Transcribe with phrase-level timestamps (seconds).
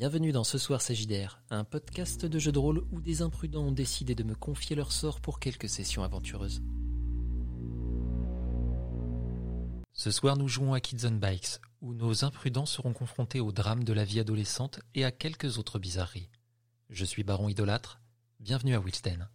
[0.00, 3.70] Bienvenue dans Ce Soir Sagidaire, un podcast de jeux de rôle où des imprudents ont
[3.70, 6.62] décidé de me confier leur sort pour quelques sessions aventureuses.
[9.92, 13.84] Ce soir, nous jouons à Kids on Bikes, où nos imprudents seront confrontés au drame
[13.84, 16.30] de la vie adolescente et à quelques autres bizarreries.
[16.88, 18.00] Je suis Baron Idolâtre,
[18.38, 19.28] bienvenue à Wilsten.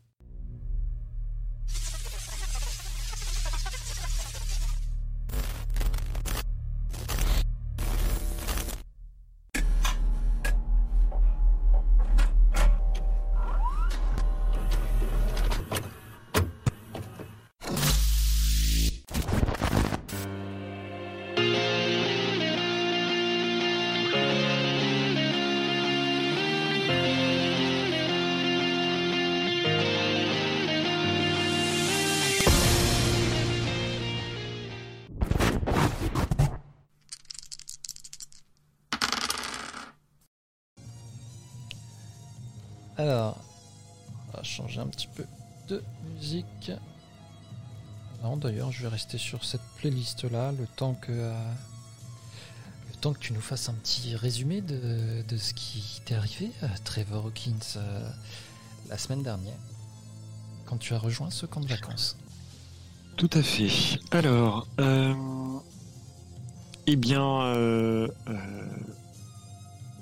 [48.75, 51.33] Je vais rester sur cette playlist là, le temps que euh,
[52.89, 56.51] le temps que tu nous fasses un petit résumé de, ce qui t'est arrivé,
[56.83, 58.09] Trevor Hawkins, euh,
[58.89, 59.57] la semaine dernière,
[60.65, 62.17] quand tu as rejoint ce camp de vacances.
[63.15, 63.69] Tout à fait.
[64.11, 65.13] Alors, euh,
[66.85, 67.53] eh bien,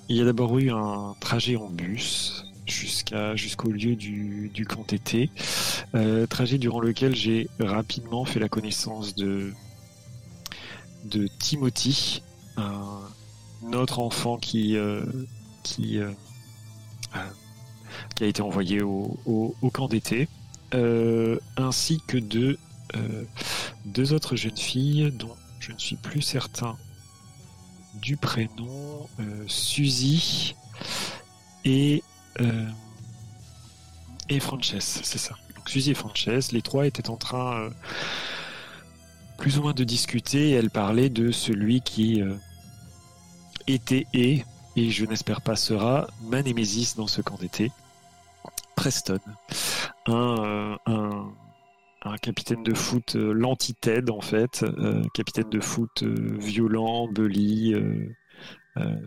[0.09, 5.29] il y a d'abord eu un trajet en bus jusqu'à jusqu'au lieu du, camp d'été,
[5.95, 9.53] euh, trajet durant lequel j'ai rapidement fait la connaissance de
[11.05, 12.23] de Timothy,
[12.57, 15.03] un autre enfant qui euh,
[15.79, 16.11] euh,
[18.15, 20.27] qui a été envoyé au, au, camp d'été,
[21.57, 22.57] ainsi que de
[23.85, 26.75] deux autres jeunes filles dont je ne suis plus certain
[28.01, 29.07] du prénom,
[29.47, 30.55] Suzy
[31.65, 32.03] et
[32.41, 32.65] euh,
[34.29, 35.35] et Frances, c'est ça.
[35.65, 37.69] Suzy et Frances, les trois étaient en train euh,
[39.37, 42.33] plus ou moins de discuter et elles parlaient de celui qui euh,
[43.67, 44.43] était et
[44.75, 47.71] et je n'espère pas sera ma némésis dans ce camp d'été,
[48.75, 49.19] Preston,
[50.07, 50.79] un,
[52.23, 54.65] capitaine de foot, l'anti-Ted en fait,
[55.13, 57.75] capitaine de foot violent, bully,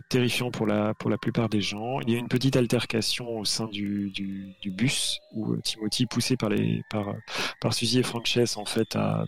[0.09, 1.99] terrifiant pour la, pour la plupart des gens.
[2.01, 6.05] Il y a une petite altercation au sein du, du, du bus où euh, Timothy,
[6.05, 7.13] poussé par, les, par,
[7.59, 9.25] par Suzy et Frances, en fait, a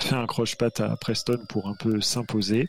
[0.00, 2.68] fait un croche-patte à Preston pour un peu s'imposer.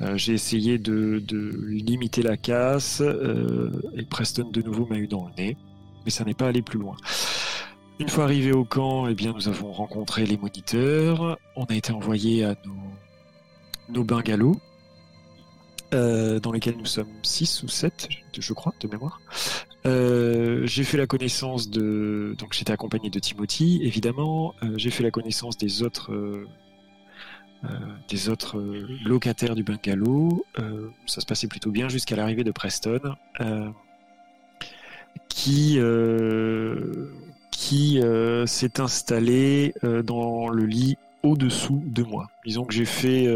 [0.00, 5.08] Euh, J'ai essayé de, de limiter la casse euh, et Preston de nouveau m'a eu
[5.08, 5.56] dans le nez,
[6.04, 6.96] mais ça n'est pas allé plus loin.
[7.98, 11.36] Une fois arrivé au camp, eh bien, nous avons rencontré les moniteurs.
[11.56, 14.54] On a été envoyé à nos, nos bungalows,
[15.94, 19.22] euh, dans lesquels nous sommes 6 ou 7, je crois, de mémoire.
[19.86, 22.34] Euh, j'ai fait la connaissance de...
[22.38, 24.54] Donc j'étais accompagné de Timothy, évidemment.
[24.62, 26.12] Euh, j'ai fait la connaissance des autres...
[28.08, 28.62] des autres
[29.04, 30.44] locataires du bungalow.
[31.06, 33.00] Ça se passait plutôt bien jusqu'à l'arrivée de Preston,
[35.30, 35.78] qui
[37.50, 38.00] qui
[38.46, 39.74] s'est installé
[40.04, 42.28] dans le lit au-dessous de moi.
[42.44, 43.26] Disons que j'ai fait,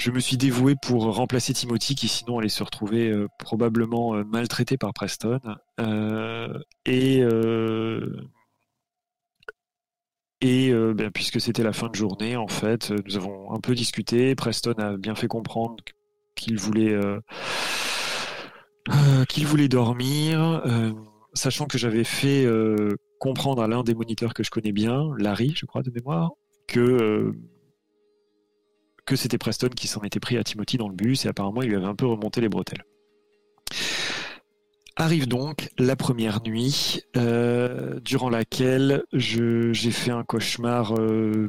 [0.00, 4.24] je me suis dévoué pour remplacer Timothy, qui sinon allait se retrouver euh, probablement euh,
[4.24, 5.38] maltraité par Preston.
[5.78, 7.22] Euh, et
[10.42, 14.34] et ben, puisque c'était la fin de journée, en fait, nous avons un peu discuté.
[14.34, 15.76] Preston a bien fait comprendre
[16.34, 16.98] qu'il voulait
[19.28, 20.62] qu'il voulait dormir.
[21.34, 22.48] sachant que j'avais fait
[23.18, 26.30] comprendre à l'un des moniteurs que je connais bien, Larry, je crois de mémoire,
[26.66, 27.34] que
[29.06, 31.68] que c'était Preston qui s'en était pris à Timothy dans le bus et apparemment il
[31.68, 32.84] lui avait un peu remonté les bretelles.
[34.96, 41.48] Arrive donc la première nuit, euh, durant laquelle j'ai fait un cauchemar euh,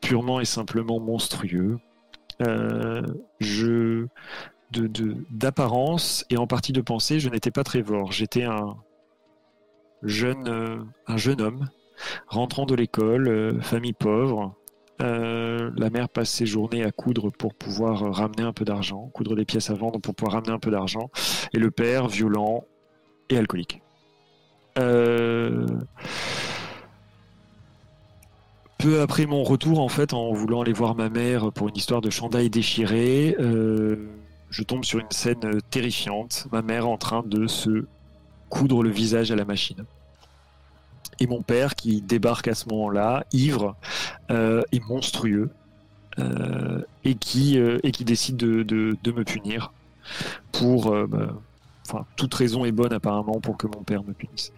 [0.00, 1.78] purement et simplement monstrueux.
[2.42, 3.02] Euh,
[3.38, 4.06] je
[4.72, 8.10] de de- d'apparence et en partie de pensée, je n'étais pas Trevor.
[8.12, 8.76] J'étais un
[10.02, 11.68] jeune, un jeune homme
[12.28, 14.56] rentrant de l'école, famille pauvre.
[15.00, 19.34] Euh, la mère passe ses journées à coudre pour pouvoir ramener un peu d'argent, coudre
[19.34, 21.10] des pièces à vendre pour pouvoir ramener un peu d'argent.
[21.54, 22.64] Et le père, violent
[23.30, 23.82] et alcoolique.
[24.78, 25.66] Euh,
[28.80, 32.00] Peu après mon retour, en fait, en voulant aller voir ma mère pour une histoire
[32.00, 34.08] de chandail déchiré, euh,
[34.48, 36.46] je tombe sur une scène terrifiante.
[36.50, 37.84] Ma mère en train de se
[38.48, 39.84] coudre le visage à la machine.
[41.20, 43.76] Et mon père qui débarque à ce moment-là, ivre
[44.30, 45.50] euh, et monstrueux,
[46.18, 49.72] euh, et, qui, euh, et qui décide de, me punir
[50.50, 54.52] pour, bah, toute raison est bonne apparemment pour que mon père me punisse.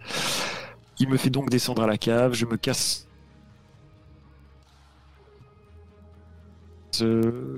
[0.99, 3.07] Il me fait donc descendre à la cave, je me casse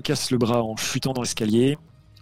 [0.02, 1.76] casse le bras en chutant dans l'escalier.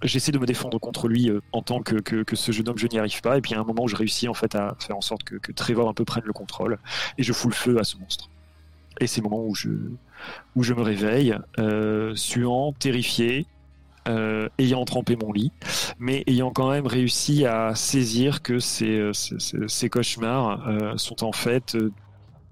[0.05, 2.87] J'essaie de me défendre contre lui euh, en tant que, que, ce jeune homme, je
[2.87, 3.39] n'y arrive pas.
[3.39, 5.53] Et puis à un moment où je réussis en fait à faire en sorte que,
[5.53, 6.79] Trevor un peu prenne le contrôle
[7.17, 8.29] et je fous le feu à ce monstre.
[9.01, 9.71] Et c'est le moment où je,
[10.55, 13.47] où je me réveille, euh, suant, terrifié,
[14.07, 15.53] euh, ayant trempé mon lit,
[15.99, 21.77] mais ayant quand même réussi à saisir que ces, ces, cauchemars sont en fait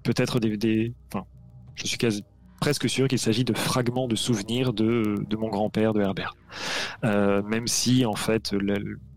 [0.01, 1.25] peut-être des, des, Enfin,
[1.75, 2.23] je suis quasi
[2.63, 6.37] presque sûr qu'il s'agit de fragments de souvenirs de, de mon grand-père, de Herbert.
[7.03, 8.55] Euh, même si, en fait,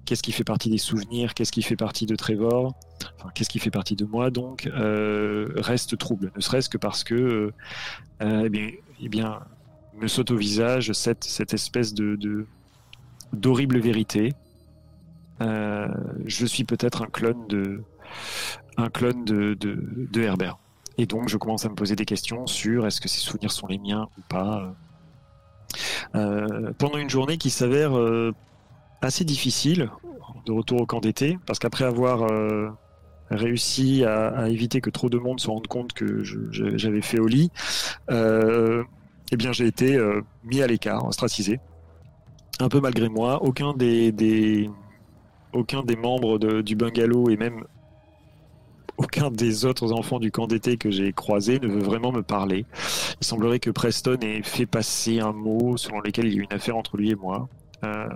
[0.05, 2.75] qu'est-ce qui fait partie des souvenirs, qu'est-ce qui fait partie de Trevor,
[3.17, 6.33] enfin, qu'est-ce qui fait partie de moi, donc, euh, reste trouble.
[6.35, 7.53] Ne serait-ce que parce que,
[8.21, 8.71] euh, eh, bien,
[9.01, 9.39] eh bien,
[9.95, 11.95] me saute au visage cette, cette espèce
[13.33, 14.33] d'horrible vérité.
[15.39, 17.85] je suis peut-être un clone de,
[19.55, 20.59] de Herbert.
[20.99, 23.67] Et donc, je commence à me poser des questions sur est-ce que ces souvenirs sont
[23.67, 24.75] les miens ou pas.
[26.15, 28.33] Euh, pendant une journée qui s'avère euh,
[29.03, 29.91] assez difficile,
[30.47, 32.69] de retour au camp d'été, parce qu'après avoir euh,
[33.31, 37.51] réussi à, éviter que trop de monde se rende compte que j'avais fait au lit,
[38.09, 39.99] eh bien, j'ai été
[40.45, 41.59] mis à l'écart, ostracisé.
[42.61, 44.71] Un peu malgré moi, aucun des,
[45.53, 47.65] aucun des membres du bungalow et même
[48.99, 52.65] aucun des autres enfants du camp d'été que j'ai croisé ne veut vraiment me parler.
[53.21, 56.43] Il semblerait que Preston ait fait passer un mot selon lequel il y a eu
[56.43, 57.49] une affaire entre lui et moi,
[57.85, 58.07] euh,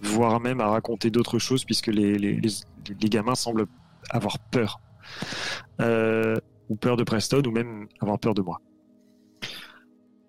[0.00, 2.40] voire même à raconter d'autres choses puisque les,
[2.88, 3.66] gamins semblent
[4.10, 4.80] avoir peur.
[5.80, 6.36] Euh,
[6.68, 8.60] ou peur de Preston, ou même avoir peur de moi.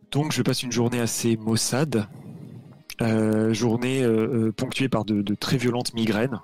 [0.09, 2.07] Donc je passe une journée assez maussade,
[3.01, 4.03] euh, journée
[4.57, 6.39] ponctuée par de, très violentes migraines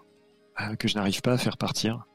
[0.79, 2.05] que je n'arrive pas à faire partir.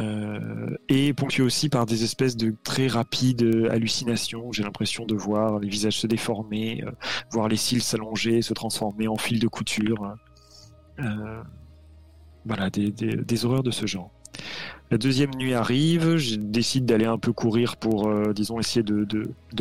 [0.00, 4.50] Euh, et ponctué aussi par des espèces de très rapides hallucinations.
[4.50, 6.90] J'ai l'impression de voir les visages se déformer, euh,
[7.30, 10.16] voir les cils s'allonger, se transformer en fils de couture.
[10.98, 11.42] Euh,
[12.44, 14.10] voilà, des, horreurs de ce genre.
[14.90, 19.06] La deuxième nuit arrive, je décide d'aller un peu courir pour, disons, essayer de,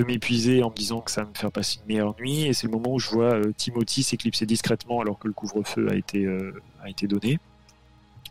[0.06, 2.42] m'épuiser en me disant que ça va me faire passer une meilleure nuit.
[2.42, 5.96] Et c'est le moment où je vois Timothy s'éclipser discrètement alors que le couvre-feu a
[5.96, 7.40] été donné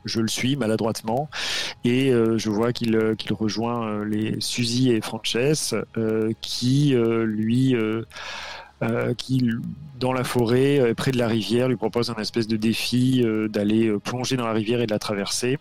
[0.04, 1.28] je le suis maladroitement
[1.84, 5.74] et euh, je vois qu'il euh, rejoint euh, les Suzy et Frances
[6.40, 7.76] qui lui
[9.16, 9.50] qui
[10.00, 14.36] dans la forêt près de la rivière lui propose un espèce de défi d'aller plonger
[14.36, 15.58] dans la rivière et de la traverser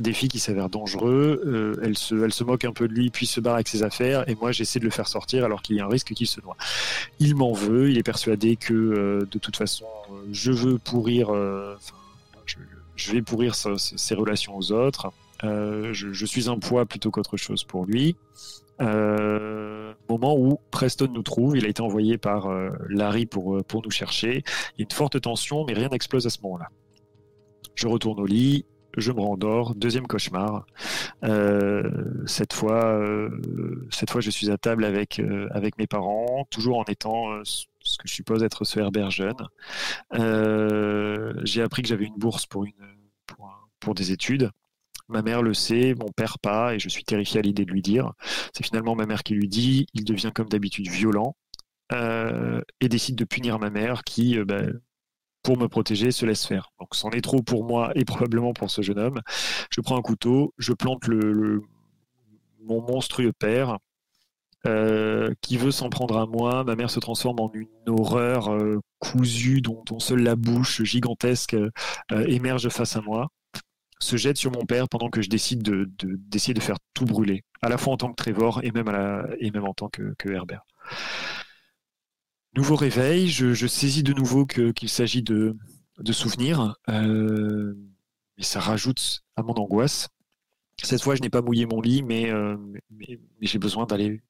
[0.00, 1.78] défi qui s'avère dangereux.
[1.82, 4.28] elle, se, elle se moque un peu de lui, puis se barre avec ses affaires,
[4.28, 6.40] et moi j'essaie de le faire sortir alors qu'il y a un risque qu'il se
[6.40, 6.56] noie.
[7.20, 9.86] Il m'en veut, il est persuadé que de toute façon
[10.32, 11.32] je veux pourrir,
[12.96, 15.12] je vais pourrir ses relations aux autres.
[15.42, 18.16] Euh, je, suis un poids plutôt qu'autre chose pour lui.
[18.80, 23.82] Euh, moment où Preston nous trouve, il a été envoyé par euh, Larry pour, pour
[23.82, 24.42] nous chercher.
[24.76, 26.68] Il y a une forte tension, mais rien n'explose à ce moment-là.
[27.74, 28.64] Je retourne au lit,
[28.96, 30.66] je me rendors, deuxième cauchemar.
[32.26, 33.00] cette fois,
[33.90, 35.20] cette fois, je suis à table avec
[35.50, 37.42] avec mes parents, toujours en étant
[37.84, 39.36] ce que je suppose être ce Herbert jeune.
[40.14, 42.66] Euh, j'ai appris que j'avais une bourse pour,
[43.94, 44.50] des études.
[45.08, 47.82] Ma mère le sait, mon père pas, et je suis terrifié à l'idée de lui
[47.82, 48.12] dire.
[48.54, 51.36] C'est finalement ma mère qui lui dit, il devient comme d'habitude violent,
[51.92, 54.62] euh, et décide de punir ma mère qui, euh, bah,
[55.42, 56.70] pour me protéger, se laisse faire.
[56.80, 59.20] Donc c'en est trop pour moi et probablement pour ce jeune homme.
[59.70, 61.06] Je prends un couteau, je plante
[62.62, 63.78] mon monstrueux père,
[64.66, 66.64] euh, qui veut s'en prendre à moi.
[66.64, 72.26] Ma mère se transforme en une horreur euh, cousue dont, seule la bouche gigantesque euh,
[72.26, 73.28] émerge face à moi.
[74.00, 77.44] Se jette sur mon père pendant que je décide de, d'essayer de, faire tout brûler,
[77.60, 79.88] à la fois en tant que Trevor et même, à la, et même en tant
[79.88, 80.62] que, Herbert.
[82.56, 85.56] Nouveau réveil, je, saisis de nouveau qu'il s'agit de,
[85.98, 90.08] de souvenirs, et ça rajoute à mon angoisse.
[90.82, 92.30] Cette fois, je n'ai pas mouillé mon lit, mais
[93.40, 94.22] j'ai besoin d'aller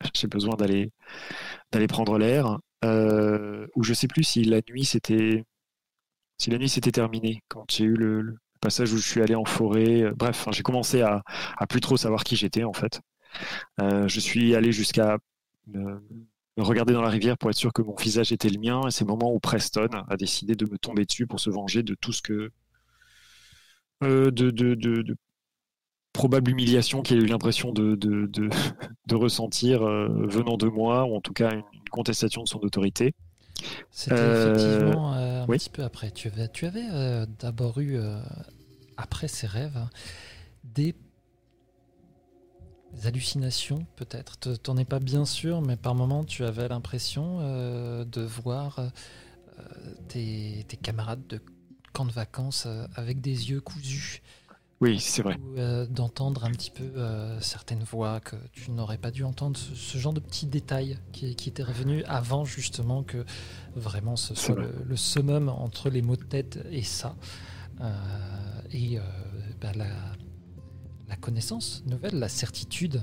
[0.14, 0.90] j'ai besoin d'aller
[1.72, 2.58] d'aller prendre l'air.
[2.84, 5.44] Euh, ou je sais plus si la nuit c'était
[6.38, 9.44] si la nuit s'était terminée quand j'ai eu le, passage où je suis allé en
[9.44, 10.02] forêt.
[10.02, 11.22] Euh, bref, j'ai commencé à,
[11.56, 13.00] à plus trop savoir qui j'étais en fait.
[13.80, 15.18] Euh, je suis allé jusqu'à
[15.68, 16.02] me,
[16.56, 18.82] regarder dans la rivière pour être sûr que mon visage était le mien.
[18.88, 21.82] Et c'est le moment où Preston a décidé de me tomber dessus pour se venger
[21.84, 22.50] de tout ce que
[24.00, 25.16] de, de,
[26.18, 28.26] probable humiliation qu'il a eu l'impression de, de,
[29.06, 33.14] de, ressentir euh, venant de moi, ou en tout cas une, contestation de son autorité.
[33.90, 35.58] C'était Euh, effectivement euh, un oui.
[35.58, 36.10] petit peu après.
[36.10, 38.20] Tu avais, tu avais euh, d'abord eu, euh,
[38.96, 39.78] après ces rêves,
[40.64, 40.94] des
[43.04, 44.38] hallucinations peut-être.
[44.38, 48.78] Te- T'en es pas bien sûr, mais par moments tu avais l'impression euh, de voir
[48.78, 48.88] euh,
[50.08, 51.40] tes, tes camarades de
[51.92, 54.22] camp de vacances euh, avec des yeux cousus.
[54.80, 55.36] Oui, c'est vrai.
[55.56, 59.74] euh, d'entendre un petit peu euh, certaines voix que tu n'aurais pas dû entendre, ce,
[59.74, 63.24] ce genre de petits détails qui, qui étaient revenus avant justement que
[63.74, 64.66] vraiment ce soit vrai.
[64.66, 67.16] le, le summum entre les mots de tête et ça.
[67.80, 67.90] Euh,
[68.70, 69.02] et euh,
[69.60, 69.88] bah, la,
[71.08, 73.00] la connaissance nouvelle, la certitude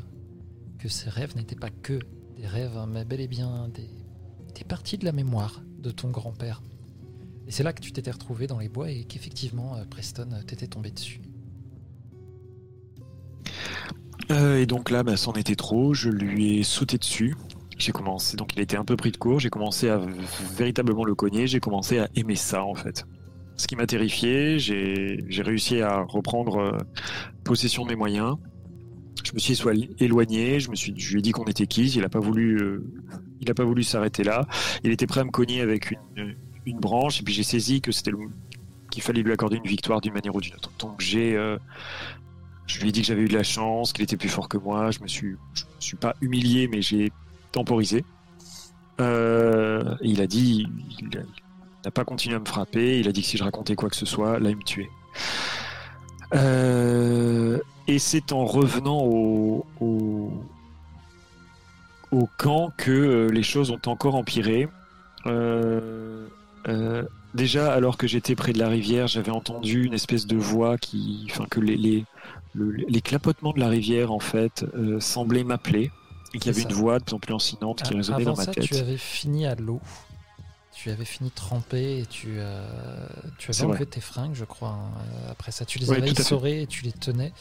[0.80, 2.00] que ces rêves n'étaient pas que
[2.38, 3.90] des rêves, hein, mais bel et bien des,
[4.54, 6.62] des parties de la mémoire de ton grand-père.
[7.48, 10.90] Et c'est là que tu t'étais retrouvé dans les bois et qu'effectivement, Preston t'était tombé
[10.92, 11.22] dessus.
[14.32, 15.94] Euh, et donc là, bah, c'en était trop.
[15.94, 17.36] Je lui ai sauté dessus.
[17.78, 19.40] J'ai commencé, donc il était un peu pris de court.
[19.40, 20.00] J'ai commencé à
[20.56, 21.46] véritablement le cogner.
[21.46, 23.06] J'ai commencé à aimer ça en fait.
[23.58, 24.60] Ce qui m'a terrifié.
[24.60, 26.78] J'ai réussi à reprendre euh,
[27.44, 28.36] possession de mes moyens.
[29.24, 29.60] Je me suis
[30.00, 30.60] éloigné-.
[30.60, 31.96] Je me suis, je lui ai dit qu'on était quitte.
[31.96, 32.84] Il a pas voulu, euh,
[33.60, 34.48] voulu s'arrêter là.
[34.84, 37.20] Il était prêt à me cogner avec une, branche.
[37.20, 38.12] Et puis j'ai saisi que c'était
[38.90, 40.72] qu'il fallait lui accorder une victoire d'une manière ou d'une autre.
[40.80, 41.36] Donc j'ai
[42.68, 44.58] je lui ai dit que j'avais eu de la chance, qu'il était plus fort que
[44.58, 44.92] moi.
[44.92, 47.12] Je me suis, je me suis pas humilié, mais j'ai
[47.52, 48.04] temporisé.
[49.00, 50.68] Euh, il a dit,
[51.00, 51.10] il
[51.84, 53.00] n'a pas continué à me frapper.
[53.00, 54.90] Il a dit que si je racontais quoi que ce soit, là, il me tuait.
[56.34, 60.32] Euh, et c'est en revenant au, au,
[62.38, 64.68] camp que euh, les choses ont encore empiré.
[67.36, 71.28] Déjà, alors que j'étais près de la rivière, j'avais entendu une espèce de voix qui,
[71.30, 72.06] enfin, que les,
[72.56, 75.92] le- les clapotements de la rivière en fait euh, semblaient m'appeler
[76.34, 78.36] et qu'il y avait une voix de plus en plus lancinante qui Ah, résonnait dans
[78.36, 78.64] ma ça, tête.
[78.64, 79.82] tu avais fini à l'eau.
[80.74, 82.68] Tu avais fini trempé et tu, euh,
[83.38, 83.86] tu avais enlevé vrai.
[83.86, 84.72] tes fringues, je crois.
[84.72, 84.92] hein.
[85.30, 87.32] Après ça, tu les Ouais, avais essorées et tu les tenais.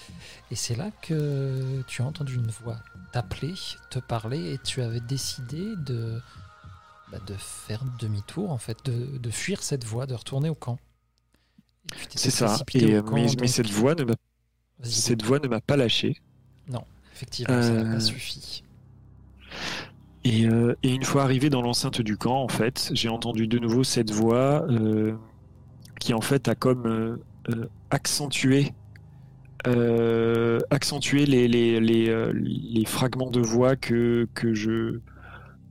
[0.52, 2.78] Et c'est là que tu as entendu une voix
[3.12, 3.54] t'appeler,
[3.90, 6.21] te parler et tu avais décidé de,
[7.11, 10.78] bah, de faire demi-tour, en fait, de, de fuir cette voie, de retourner au camp.
[12.14, 12.56] C'est ça.
[12.75, 14.14] Et, euh, camp, mais, donc- cette voix ne m'a
[14.83, 16.16] cette voix ne m'a pas lâché.
[17.12, 18.64] effectivement, ça n'a Euh, pas suffi.
[20.25, 23.59] Et, euh, et une fois arrivé dans l'enceinte du camp, en fait, j'ai entendu de
[23.59, 25.14] nouveau cette voix euh,
[26.00, 27.16] qui en fait a comme euh,
[27.50, 28.75] euh, accentué
[29.66, 35.00] euh, accentué les, les, les, euh, les fragments de voix que, que je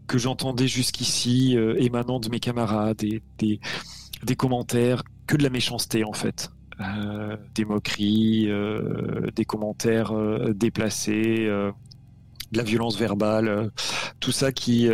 [0.08, 3.60] que j'entendais jusqu'ici euh, émanant de mes camarades et des,
[4.24, 6.50] des commentaires que de la méchanceté en fait
[6.84, 13.72] Euh, des moqueries euh, des commentaires euh, déplacés de la violence verbale
[14.20, 14.88] tout ça qui,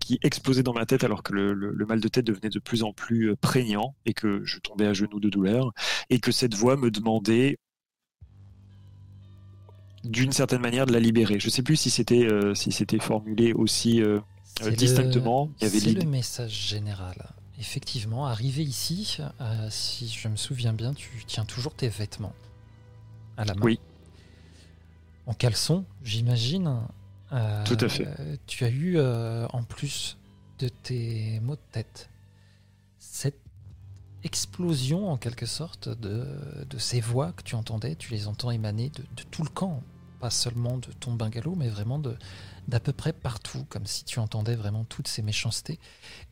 [0.00, 2.58] qui explosait dans ma tête alors que le, le- le mal de tête devenait de
[2.58, 5.72] plus en plus prégnant et que je tombais à genoux de douleur
[6.10, 7.58] et que cette voix me demandait
[10.04, 11.38] d'une certaine manière de la libérer.
[11.38, 14.22] Je sais plus si c'était si c'était formulé aussi le-
[14.76, 15.50] distinctement.
[15.60, 16.04] Il y avait C'est l'idée.
[16.04, 17.16] le message général.
[17.60, 22.32] Effectivement, arrivé ici, euh, si je me souviens bien, tu tiens toujours tes vêtements
[23.36, 23.60] à la main.
[23.62, 23.78] Oui.
[25.26, 26.80] En caleçon, j'imagine.
[27.32, 28.08] Euh, Tout à fait.
[28.46, 30.16] Tu as eu, euh, en plus
[30.58, 32.08] de tes mots de tête,
[32.98, 33.38] cette
[34.24, 37.94] explosion en quelque sorte de, de ces voix que tu entendais.
[37.94, 39.82] Tu les entends émaner de, de tout le camp,
[40.18, 42.16] pas seulement de ton bungalow, mais vraiment de
[42.68, 45.78] d'à peu près partout, comme si tu entendais vraiment toutes ces méchancetés.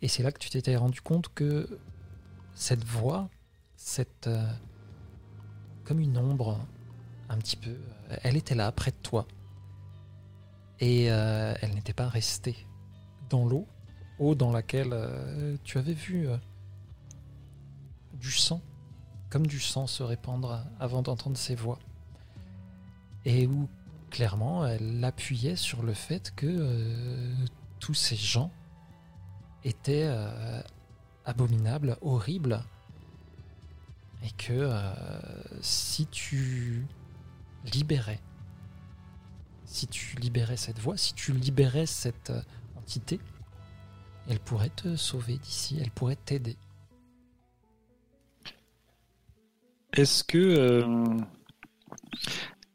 [0.03, 1.79] Et c'est là que tu t'étais rendu compte que
[2.55, 3.29] cette voix,
[3.77, 4.51] cette euh,
[5.85, 6.59] comme une ombre,
[7.29, 7.71] un petit peu,
[8.11, 9.27] euh, elle était là, près de toi.
[10.81, 12.57] Et euh, elle n'était pas restée
[13.31, 13.67] dans l'eau,
[14.19, 14.95] eau dans laquelle
[15.65, 16.29] tu avais vu
[18.15, 18.63] du sang,
[19.29, 21.79] comme du sang se répandre avant d'entendre ces voix.
[23.25, 23.69] Et où
[24.09, 27.35] clairement elle appuyait sur le fait que euh,
[27.79, 28.51] tous ces gens
[29.65, 30.61] étaient euh,
[31.25, 32.63] abominables, horribles,
[34.25, 34.93] et que euh,
[35.61, 36.87] si tu
[37.73, 38.21] libérais,
[39.65, 42.33] si tu libérais cette voix, si tu libérais cette
[42.77, 43.21] entité,
[44.29, 46.57] elle pourrait te sauver d'ici, elle pourrait t'aider.
[49.93, 51.17] Est-ce que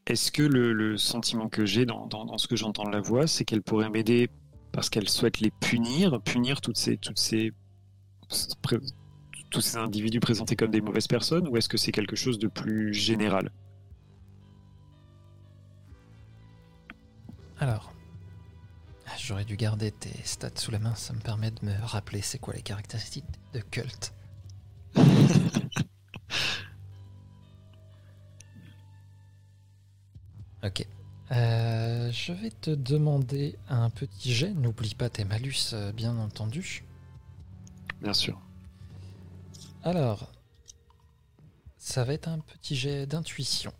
[0.08, 3.02] est-ce que le, le sentiment que j'ai dans, dans- dans ce que j'entends de la
[3.02, 4.30] voix, c'est qu'elle pourrait m'aider
[4.72, 7.52] parce qu'elle souhaite les punir, punir toutes ces toutes ces
[8.62, 8.80] pré-
[9.52, 12.48] tous ces individus présentés comme des mauvaises personnes, ou est-ce que c'est quelque chose de
[12.48, 13.52] plus général?
[17.60, 17.94] Alors,
[19.18, 20.96] j'aurais dû garder tes stats sous la main.
[20.96, 24.14] Ça me permet de me rappeler c'est quoi les caractéristiques de culte.
[30.64, 30.88] ok.
[31.32, 34.54] Euh, je vais te demander un petit jet.
[34.54, 36.84] N'oublie pas tes malus, euh, bien entendu.
[38.02, 38.40] Bien sûr.
[39.84, 40.32] Alors,
[41.78, 43.74] ça va être un petit jet d'intuition.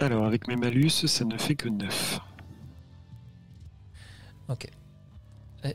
[0.00, 2.20] Alors, avec mes malus, ça ne fait que 9.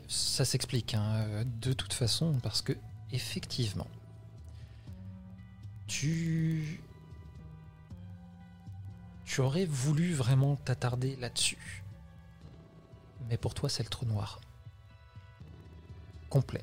[0.08, 2.72] Ça s'explique, hein, de toute façon, parce que,
[3.12, 3.86] effectivement,
[5.86, 6.80] tu.
[9.24, 11.82] Tu aurais voulu vraiment t'attarder là-dessus.
[13.28, 14.40] Mais pour toi, c'est le trou noir.
[16.28, 16.62] Complet.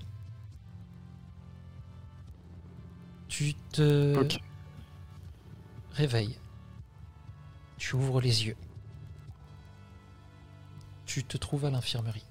[3.28, 4.40] Tu te Ok.
[5.92, 6.38] réveilles.
[7.78, 8.58] Tu ouvres les yeux.
[11.06, 12.26] Tu te trouves à l'infirmerie.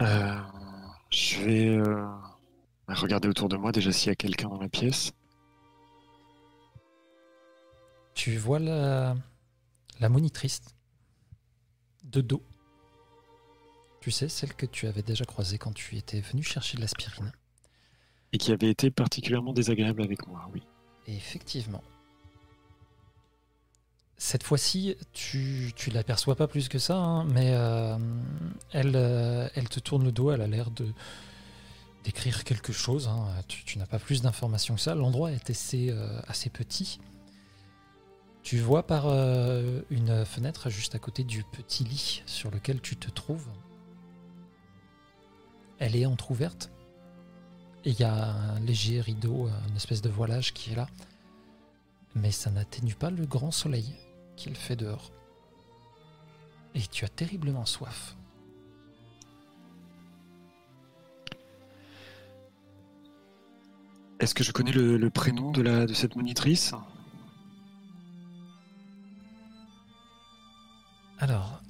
[0.00, 0.40] Euh,
[1.10, 2.06] je vais euh,
[2.88, 5.12] regarder autour de moi déjà s'il y a quelqu'un dans la pièce.
[8.14, 9.14] Tu vois la,
[10.00, 10.62] la monitrice
[12.04, 12.42] de dos.
[14.00, 17.32] Tu sais, celle que tu avais déjà croisée quand tu étais venu chercher de l'aspirine.
[18.32, 20.62] Et qui avait été particulièrement désagréable avec moi, oui.
[21.06, 21.82] Et effectivement.
[24.26, 27.98] Cette fois-ci, tu, tu l'aperçois pas plus que ça, hein, mais euh,
[28.72, 30.86] elle, euh, elle te tourne le dos, elle a l'air de
[32.04, 33.06] d'écrire quelque chose.
[33.06, 33.26] hein.
[33.48, 34.94] Tu, n'as pas plus d'informations que ça.
[34.94, 37.00] L'endroit est assez, euh, assez petit.
[38.42, 39.08] Tu vois par
[39.90, 43.48] une fenêtre juste à côté du petit lit sur lequel tu te trouves.
[45.78, 46.70] Elle est entr'ouverte.
[47.84, 50.88] Et il y a un léger rideau, une espèce de voilage qui est là.
[52.14, 53.94] Mais ça n'atténue pas le grand soleil
[54.36, 55.10] qu'il fait dehors.
[56.74, 58.16] Et tu as terriblement soif.
[64.20, 66.72] Est-ce que je connais le, le prénom de, la, de cette monitrice?
[71.18, 71.63] Alors.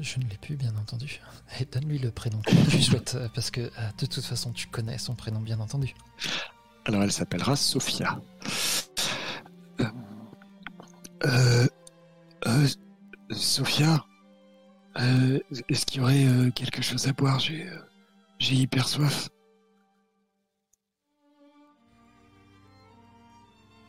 [0.00, 1.20] Je ne l'ai plus, bien entendu.
[1.60, 4.66] Et donne-lui le prénom que tu souhaites, euh, parce que euh, de toute façon, tu
[4.68, 5.94] connais son prénom, bien entendu.
[6.84, 8.20] Alors, elle s'appellera Sophia.
[9.80, 9.84] Euh,
[11.26, 11.66] euh,
[12.46, 12.66] euh,
[13.30, 14.04] Sophia,
[15.68, 17.38] est-ce qu'il y aurait quelque chose à boire?
[17.38, 17.68] J'ai
[18.38, 19.28] j'ai hyper soif.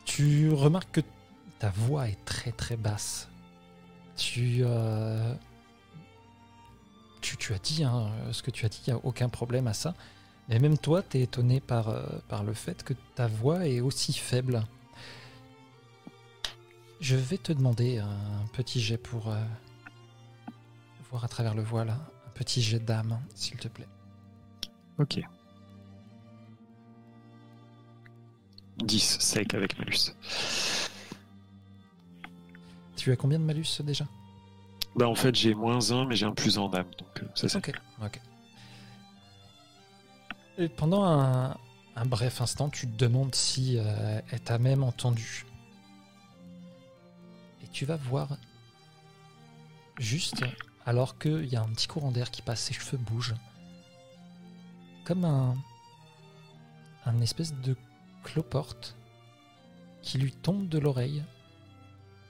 [0.04, 1.00] Tu remarques que
[1.58, 3.28] ta voix est très très basse.
[4.16, 4.62] Tu,
[7.20, 9.66] tu, tu as dit hein, ce que tu as dit, il n'y a aucun problème
[9.66, 9.94] à ça.
[10.48, 13.80] Mais même toi, tu es étonné par, euh, par le fait que ta voix est
[13.80, 14.64] aussi faible.
[17.00, 19.40] Je vais te demander un petit jet pour euh,
[21.10, 21.90] voir à travers le voile.
[21.90, 23.88] Un petit jet d'âme, s'il te plaît.
[24.98, 25.20] Ok.
[28.78, 30.14] 10 sec avec malus.
[32.96, 34.06] Tu as combien de malus déjà?
[35.00, 37.26] Bah en fait j'ai moins 1 mais j'ai un plus 1 en âme donc euh,
[37.34, 37.72] ça c'est Ok,
[38.04, 38.20] ok.
[40.58, 41.56] Et pendant un,
[41.96, 45.46] un bref instant, tu te demandes si euh, elle t'a même entendu.
[47.64, 48.36] Et tu vas voir,
[49.98, 50.44] juste
[50.84, 53.36] alors qu'il y a un petit courant d'air qui passe, ses cheveux bougent,
[55.06, 55.56] comme un,
[57.06, 57.74] un espèce de
[58.22, 58.98] cloporte
[60.02, 61.24] qui lui tombe de l'oreille.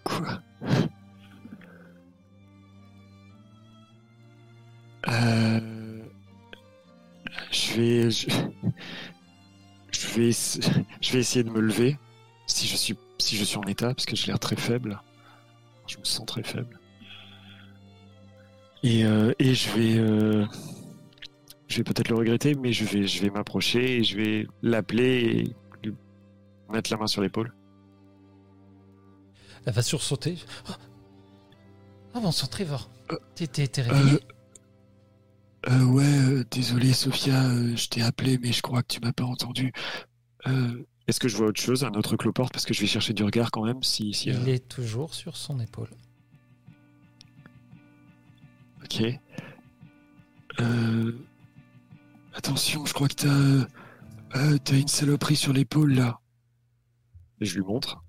[0.04, 0.40] Quoi?
[5.08, 6.02] Euh,
[7.50, 8.10] Je vais.
[8.10, 8.28] Je...
[9.92, 10.30] je vais.
[11.00, 11.98] Je vais essayer de me lever
[12.46, 15.00] si je suis si je suis en état parce que j'ai l'air très faible.
[15.86, 16.78] Je me sens très faible.
[18.82, 19.98] Et, euh, et je vais.
[19.98, 20.46] euh,
[21.68, 25.54] Je vais peut-être le regretter, mais je vais je vais m'approcher et je vais l'appeler
[25.82, 25.94] et lui
[26.68, 27.52] mettre la main sur l'épaule.
[29.66, 30.38] Elle va sursauter.
[30.68, 30.72] Oh
[32.14, 34.18] Ah bon sang, Trevor, Euh, t'es t'es- t'es réveillé?
[35.68, 39.12] Euh, ouais, euh, désolé Sophia, euh, je t'ai appelé, mais je crois que tu m'as
[39.12, 39.73] pas entendu.
[40.46, 43.12] Euh, Est-ce que je vois autre chose, un autre cloporte, parce que je vais chercher
[43.12, 45.90] du regard quand même, si, si Il est toujours sur son épaule.
[48.85, 49.03] Ok.
[50.61, 51.12] Euh,
[52.33, 53.14] Attention, je crois que
[54.33, 56.20] t'as, t'as une saloperie sur l'épaule là.
[57.40, 58.03] Et je lui montre.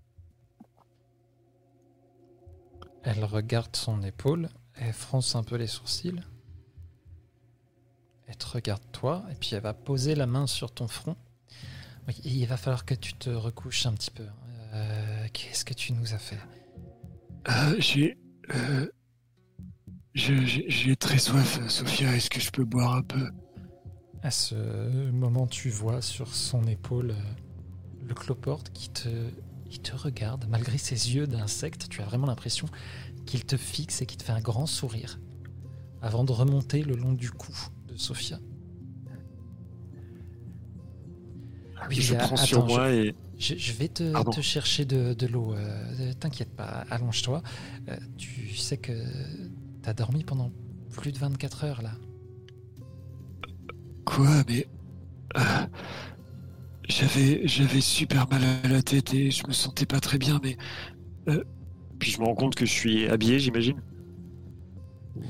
[3.04, 6.22] Elle regarde son épaule, elle fronce un peu les sourcils.
[8.32, 11.17] Elle te regarde toi, et puis elle va poser la main sur ton front.
[12.08, 14.26] Oui, il va falloir que tu te recouches un petit peu.
[14.74, 16.39] Euh, Qu'est-ce que tu nous as fait?
[17.50, 18.17] Euh, j'ai.
[18.56, 18.89] euh,
[20.13, 22.15] j'ai très soif, Sophia.
[22.15, 23.30] Est-ce que je peux boire un peu?
[24.24, 24.56] À ce
[25.12, 29.10] moment, tu vois sur son épaule euh, le cloporte qui te,
[29.70, 30.46] il te regarde.
[30.48, 32.70] Malgré ses yeux d'insecte, tu as vraiment l'impression
[33.26, 35.20] qu'il te fixe et qu'il te fait un grand sourire
[36.02, 37.54] avant de remonter le long du cou
[37.91, 38.39] de Sophia.
[41.89, 43.15] Oui, Je euh, prends attends, sur je- moi et.
[43.38, 45.54] Je, je vais te, chercher de, de l'eau.
[45.56, 47.41] euh, T'inquiète pas, allonge-toi.
[47.89, 48.93] Euh, tu sais que
[49.82, 50.51] t'as dormi pendant
[50.91, 51.91] plus de 24 heures là.
[54.06, 54.67] Quoi Mais.
[55.38, 55.41] euh,
[56.88, 60.58] j'avais, j'avais super mal à la tête et je me sentais pas très bien, mais.
[61.30, 61.43] euh,
[61.99, 63.82] puis je me rends compte que je suis habillé, j'imagine.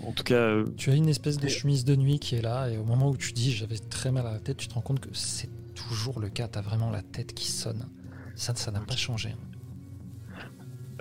[0.06, 2.70] En tout cas, euh, Tu as une espèce de chemise de nuit qui est là,
[2.70, 4.82] et au moment où tu dis j'avais très mal à la tête, tu te rends
[4.82, 6.48] compte que c'est toujours le cas.
[6.48, 7.88] T'as vraiment la tête qui sonne.
[8.36, 9.36] Ça, ça n'a pas changé.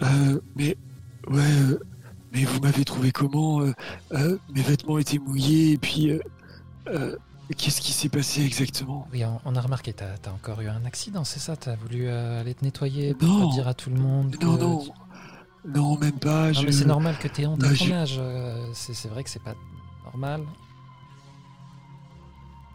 [0.03, 0.77] euh, mais.
[1.29, 1.39] Ouais.
[1.41, 1.79] euh,
[2.33, 3.73] mais vous m'avez trouvé comment Euh,
[4.13, 6.11] euh, Mes vêtements étaient mouillés et puis.
[6.11, 6.21] euh,
[6.89, 7.17] euh,
[7.59, 9.07] qu'est-ce qui s'est passé exactement?
[9.13, 11.57] Oui, on, on a remarqué, t'as as encore eu un accident, c'est ça?
[11.57, 13.49] T'as voulu euh, aller te nettoyer pour Non.
[13.49, 14.79] pas dire à tout le monde que Non, non.
[14.79, 14.91] tu-
[15.65, 16.53] Non, même pas.
[16.55, 16.67] Non, je...
[16.67, 18.17] mais c'est normal que t'aies honte à ton âge.
[18.19, 19.55] euh, C'est c'est vrai que c'est pas
[20.05, 20.47] normal.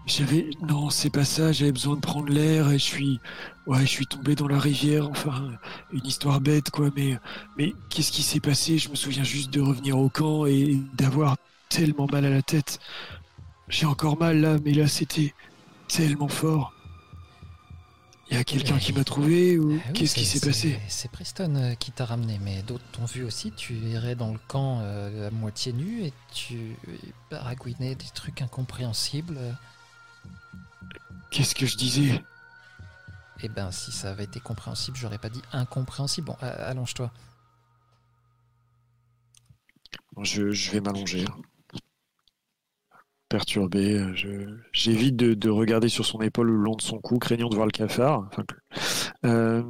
[0.06, 1.52] J'avais non, c'est pas ça.
[1.52, 3.19] J'avais besoin de prendre l'air et je suis,
[3.65, 5.10] ouais, je suis tombé dans la rivière.
[5.10, 5.58] Enfin,
[5.91, 6.89] une histoire bête quoi.
[6.95, 7.17] Mais,
[7.58, 8.78] mais qu'est-ce qui s'est passé?
[8.78, 11.38] Je me souviens juste de revenir au camp et d'avoir
[11.69, 12.80] tellement mal à la tête.
[13.69, 15.34] J'ai encore mal là, mais là c'était
[15.89, 16.75] tellement fort.
[18.32, 20.80] Il y a quelqu'un qui m'a trouvé ou Ah oui, qu'est-ce qui s'est passé?
[20.88, 23.52] c'est- Preston euh, qui t'a ramené, mais d'autres t'ont vu aussi.
[23.52, 26.76] Tu irais dans le camp euh, à moitié nu et tu
[27.30, 29.38] baragouinais des trucs incompréhensibles.
[31.30, 32.24] Qu'est-ce que je disais?
[33.42, 36.28] Eh ben, si ça avait été compréhensible, j'aurais pas dit incompréhensible.
[36.28, 37.12] Bon, allonge-toi.
[40.24, 41.26] je, je vais m'allonger.
[43.36, 47.50] Perturbé, euh, j'évite de, de regarder sur son épaule le long de son cou, craignant
[47.50, 48.30] de voir le cafard.
[48.32, 48.45] Enfin,
[49.26, 49.62] euh,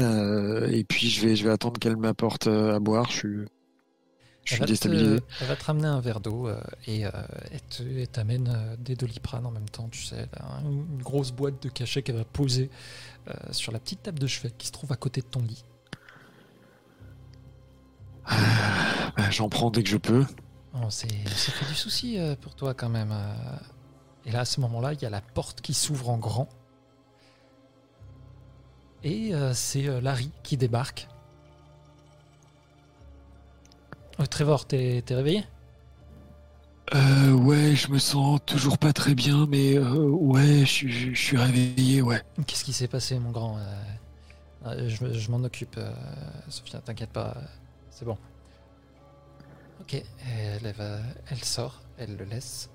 [0.00, 3.08] euh, et puis je vais, je vais attendre qu'elle m'apporte à boire.
[3.12, 5.20] Je suis, je Elle suis va, te, déstabilisé.
[5.40, 6.48] elle va te ramener un verre d'eau
[6.88, 10.26] et elle t'amène des doliprane en même temps, tu sais.
[10.64, 12.70] une grosse boîte de cachet qu'elle va poser
[13.52, 15.62] sur la petite table de chevet qui se trouve à côté de ton lit.
[19.16, 20.24] Bah, J'en prends dès que je peux.
[20.74, 23.10] Oh, c'est c'est fait du souci euh, pour toi quand même.
[23.12, 23.34] euh.
[24.26, 26.48] Et là, à ce moment-là, il y a la porte qui s'ouvre en grand.
[29.04, 31.08] Et euh, c'est Larry qui débarque.
[34.18, 35.44] Oh, Trevor, t'es réveillé?
[36.94, 41.12] Euh, ouais, je me sens toujours pas très bien, mais euh, ouais, je, suis- je,
[41.12, 42.22] je suis réveillé, ouais.
[42.46, 43.58] Qu'est-ce qui s'est passé, mon grand?
[43.58, 45.92] Euh, Je, je m'en occupe, euh,
[46.48, 47.36] Sophia, t'inquiète pas,
[47.90, 48.16] c'est bon.
[49.90, 50.98] Ok, elle, elle va-
[51.30, 52.68] elle sort, elle le laisse.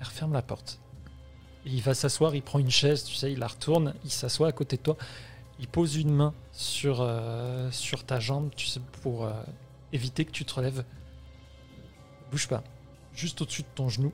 [0.00, 0.80] Elle referme la porte.
[1.64, 4.52] Il va s'asseoir, il prend une chaise, tu sais, il la retourne, il s'assoit à
[4.52, 4.96] côté de toi.
[5.60, 9.32] Il pose une main sur, euh, sur ta jambe, tu sais, pour euh,
[9.92, 10.84] éviter que tu te relèves.
[12.32, 12.62] Bouge pas,
[13.14, 14.12] juste au-dessus de ton genou.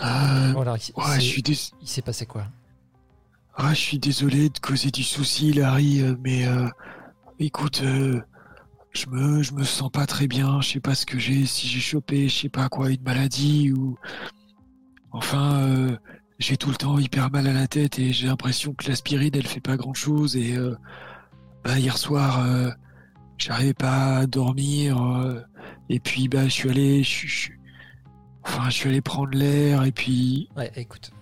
[0.00, 2.46] Euh, Voilà, il- il ouais, je s'est- suis, dés- il s'est passé quoi?
[3.56, 6.68] Ah, je suis désolé de causer du souci, Larry, euh, mais euh,
[7.38, 8.20] écoute, euh,
[8.92, 10.60] je me, je me sens pas très bien.
[10.60, 13.72] Je sais pas ce que j'ai, si j'ai chopé, je sais pas quoi, une maladie
[13.72, 13.96] ou.
[15.12, 15.96] Enfin, euh,
[16.38, 19.46] j'ai tout le temps hyper mal à la tête et j'ai l'impression que l'aspirine, elle
[19.46, 20.36] fait pas grand chose.
[20.36, 20.74] Et euh,
[21.64, 22.70] bah, hier soir, euh,
[23.38, 24.98] j'arrivais pas à dormir.
[25.88, 27.02] et puis, bah, je suis allé.
[27.02, 27.50] Je,
[28.44, 30.48] enfin, je suis allé prendre l'air et puis.
[30.56, 31.12] Ouais, écoute,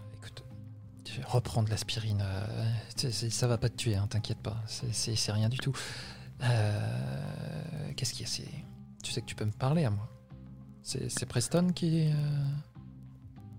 [1.26, 2.22] reprendre l'aspirine.
[2.22, 2.64] euh,
[2.96, 4.56] c'est- c'est- ça va pas te tuer, hein, t'inquiète pas.
[4.66, 4.92] C'est-
[5.32, 5.72] rien du tout.
[6.42, 8.28] Euh, Qu'est-ce qu'il y a
[9.02, 10.08] Tu sais que tu peux me parler à moi.
[10.82, 12.10] C'est Preston qui.
[12.10, 12.14] euh,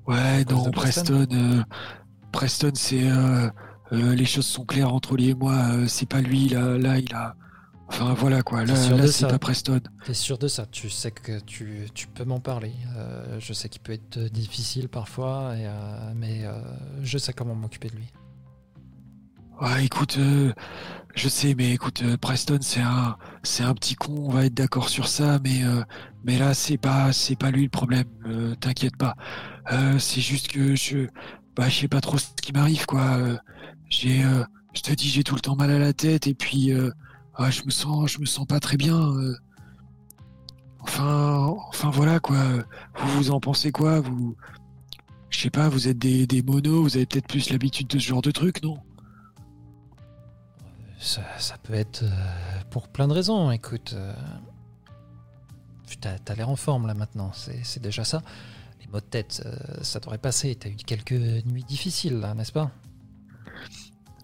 [0.08, 1.64] Ouais, non, Preston Preston, euh,
[2.32, 3.50] Preston, c'est euh,
[3.94, 5.54] euh, les choses sont claires entre lui et moi.
[5.54, 7.36] euh, c'est pas lui là, là, il a.
[7.94, 8.66] Enfin voilà quoi.
[8.66, 9.80] Là, c'est pas Preston.
[10.04, 12.74] T'es sûr de ça Tu sais que tu, tu peux m'en parler.
[12.98, 16.60] Euh, je sais qu'il peut être difficile parfois, et, euh, mais euh,
[17.04, 18.12] je sais comment m'occuper de lui.
[19.62, 20.18] Ouais, écoute,
[21.14, 24.16] je sais, mais écoute, Preston, c'est un, c'est un petit con.
[24.26, 25.62] On va être d'accord sur ça, mais
[26.24, 28.08] mais là, c'est pas, c'est pas lui le problème.
[28.60, 29.16] T'inquiète pas.
[30.00, 31.08] C'est juste que je,
[31.56, 33.20] bah, je sais pas trop ce qui m'arrive quoi.
[33.88, 34.24] j'ai,
[34.74, 36.74] je te dis, j'ai tout le temps mal à la tête et puis
[37.36, 39.12] ah, je me sens, je me sens pas très bien.
[40.80, 42.38] Enfin, enfin voilà quoi.
[42.96, 44.36] Vous vous en pensez quoi Vous,
[45.30, 48.08] je sais pas, vous êtes des, des monos, vous avez peut-être plus l'habitude de ce
[48.08, 48.78] genre de truc, non?
[51.00, 52.06] Ça, ça, peut être
[52.70, 53.52] pour plein de raisons.
[53.52, 53.94] Écoute,
[56.00, 58.22] t'as as, l'air en forme là maintenant, c'est déjà ça.
[58.80, 59.46] Les maux de tête,
[59.82, 60.56] ça devrait passer.
[60.56, 62.72] T'as eu quelques nuits difficiles là, n'est-ce pas?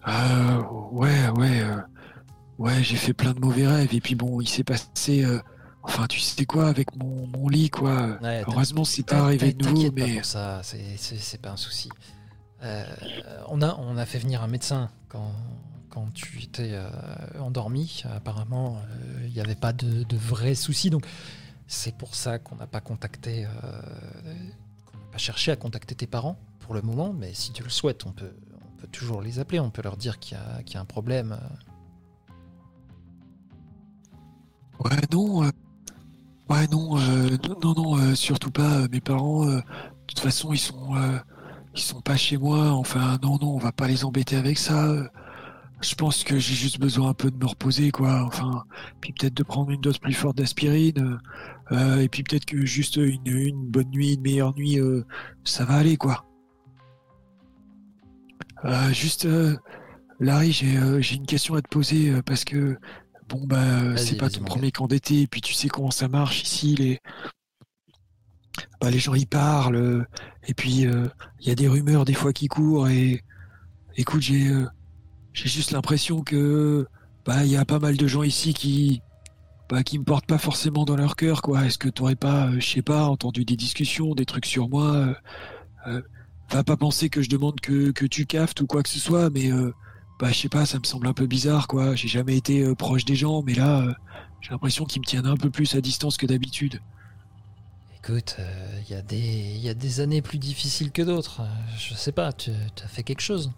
[0.08, 1.62] Euh, Ouais, ouais.
[2.60, 3.92] Ouais, j'ai fait plein de mauvais rêves.
[3.92, 5.26] Et puis bon, il s'est passé.
[5.82, 8.18] Enfin, tu sais quoi, avec mon, mon lit, quoi.
[8.46, 10.18] Heureusement, c'est pas arrivé de nouveau, mais.
[10.18, 11.88] Pas ça, c'est pas un souci.
[12.62, 12.84] Euh,
[13.48, 15.32] on, a, on a fait venir un médecin quand,
[15.88, 16.90] quand tu étais euh,
[17.40, 18.02] endormi.
[18.14, 20.90] Apparemment, euh, il n'y avait pas de, de vrais soucis.
[20.90, 21.06] Donc,
[21.66, 23.46] c'est pour ça qu'on n'a pas contacté.
[24.86, 27.14] qu'on n'a pas cherché à contacter tes parents pour le moment.
[27.14, 29.60] Mais si tu le souhaites, on peut, on peut toujours les appeler.
[29.60, 31.38] On peut leur dire qu'il y, y, a un problème.
[34.84, 35.50] Ouais, non.
[36.50, 38.80] Ouais, non, euh, non, non, euh, surtout pas.
[38.80, 39.62] Euh, mes parents, de
[40.08, 40.96] toute façon, ils sont,
[41.74, 42.72] ils sont pas chez moi.
[42.72, 44.96] Enfin, non, non, on va pas les embêter avec ça.
[45.80, 48.24] Je pense que j'ai juste besoin un peu de me reposer, quoi.
[48.24, 48.64] Enfin,
[49.00, 51.20] puis peut-être de prendre une dose plus forte d'aspirine.
[51.72, 54.78] et puis peut-être que juste une, une, bonne nuit, une meilleure nuit,
[55.44, 56.24] ça va aller, quoi.
[58.90, 59.28] juste,
[60.18, 62.76] Larry, j'ai une question à te poser parce que
[63.30, 66.42] bon bah c'est pas ton premier camp d'été, et puis tu sais comment ça marche
[66.42, 66.98] ici, les
[68.80, 70.04] bah, les gens y parlent, euh,
[70.46, 71.06] et puis euh,
[71.40, 73.22] il y a des rumeurs des fois qui courent, et
[73.96, 74.66] écoute j'ai euh,
[75.32, 76.86] j'ai juste l'impression que
[77.24, 79.00] bah il y a pas mal de gens ici qui
[79.68, 81.64] bah, qui me portent pas forcément dans leur cœur quoi.
[81.64, 85.14] Est-ce que tu t'aurais pas, je sais pas, entendu des discussions, des trucs sur moi
[86.50, 89.30] Va pas penser que je demande que, que tu caftes ou quoi que ce soit,
[89.30, 89.50] mais
[90.20, 91.94] bah je sais pas, ça me semble un peu bizarre quoi.
[91.94, 93.94] J'ai jamais été euh, proche des gens, mais là, euh,
[94.42, 96.80] j'ai l'impression qu'ils me tiennent un peu plus à distance que d'habitude.
[97.96, 101.40] Écoute, il euh, y, a des, y a des années plus difficiles que d'autres.
[101.78, 103.50] Je sais pas, tu as fait quelque chose?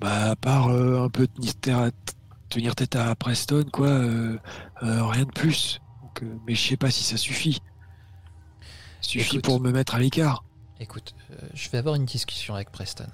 [0.00, 1.52] Bah à part un peu tenir,
[2.48, 3.98] tenir, tête à Preston, quoi,
[4.80, 5.80] rien de plus.
[6.46, 7.60] mais je sais pas si ça suffit.
[9.02, 10.44] Suffit pour me mettre à l'écart.
[10.80, 11.14] Écoute,
[11.54, 13.06] je vais avoir une discussion avec Preston.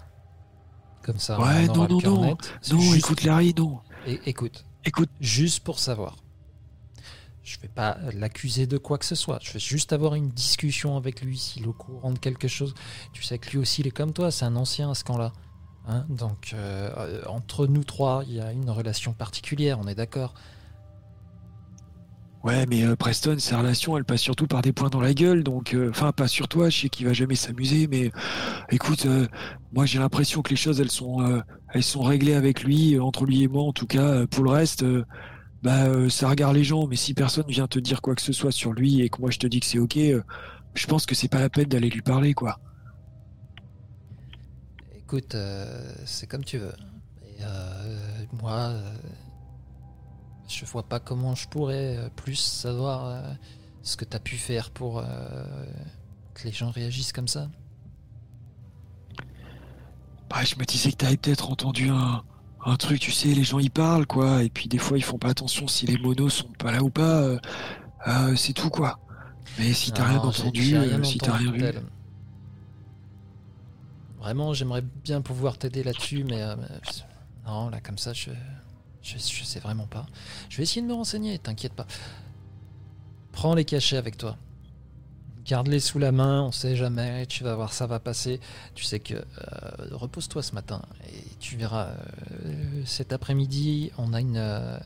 [1.03, 2.37] Comme ça, ouais, non, non, non.
[2.71, 3.81] Non, écoute, Larry, non.
[4.07, 6.17] Écoute, écoute, juste pour savoir.
[7.43, 9.38] Je vais pas l'accuser de quoi que ce soit.
[9.43, 12.73] Je vais juste avoir une discussion avec lui s'il est au courant de quelque chose.
[13.12, 14.31] Tu sais que lui aussi, il est comme toi.
[14.31, 15.33] C'est un ancien à ce camp-là.
[15.88, 19.81] Hein Donc, euh, entre nous trois, il y a une relation particulière.
[19.81, 20.35] On est d'accord.
[22.44, 25.44] Ouais, mais euh, Preston, sa relation, elle passe surtout par des points dans la gueule,
[25.44, 28.11] donc, euh, enfin, pas sur toi, je sais qu'il va jamais s'amuser, mais
[28.70, 29.28] écoute, euh,
[29.72, 33.44] moi j'ai l'impression que les choses, elles sont, elles sont réglées avec lui, entre lui
[33.44, 34.26] et moi, en tout cas.
[34.26, 34.85] Pour le reste,
[35.62, 38.52] bah, ça regarde les gens, mais si personne vient te dire quoi que ce soit
[38.52, 39.96] sur lui et que moi je te dis que c'est ok,
[40.74, 42.59] je pense que c'est pas la peine d'aller lui parler, quoi.
[44.96, 45.37] Écoute,
[46.07, 46.74] c'est comme tu veux.
[48.40, 48.74] Moi
[50.53, 53.35] je vois pas comment je pourrais euh, plus savoir euh,
[53.83, 55.05] ce que tu as pu faire pour euh,
[56.35, 57.49] que les gens réagissent comme ça.
[60.29, 62.23] Bah, je me disais que t'avais peut-être entendu un,
[62.77, 65.29] truc, tu sais, les gens y parlent, quoi, et puis des fois ils font pas
[65.29, 67.37] attention si les monos sont pas là ou pas,
[68.37, 68.99] c'est tout, quoi.
[69.59, 71.65] Mais si t'as rien entendu, si t'as rien vu.
[74.21, 76.43] Vraiment, j'aimerais bien pouvoir t'aider là-dessus, mais
[77.47, 78.31] non, là, comme ça, je,
[79.03, 80.07] je, sais vraiment pas.
[80.49, 81.87] Je vais essayer de me renseigner, t'inquiète pas.
[83.33, 84.37] Prends les cachets avec toi.
[85.45, 88.38] Garde-les sous la main, on sait jamais, tu vas voir, ça va passer.
[88.75, 89.15] Tu sais que.
[89.15, 89.25] Euh,
[89.91, 91.88] repose-toi ce matin et tu verras.
[92.45, 94.79] Euh, cet après-midi, on a une euh,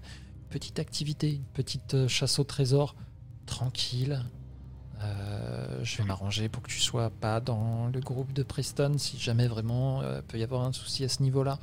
[0.49, 2.95] petite activité, une petite chasse au trésor,
[3.45, 4.25] tranquille.
[5.83, 9.47] je vais m'arranger pour que tu sois pas dans le groupe de Preston si jamais
[9.47, 11.59] vraiment peut y avoir un souci à ce niveau-là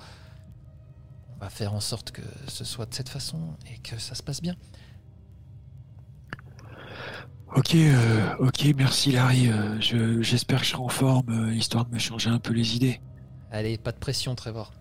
[1.49, 4.55] faire en sorte que ce soit de cette façon et que ça se passe bien.
[7.55, 9.47] Ok, euh, ok, merci Larry.
[9.51, 9.79] Euh,
[10.21, 12.99] j'espère que je serai en forme, euh, histoire de me changer un peu les idées.
[13.51, 14.73] Allez, pas de pression, Trevor.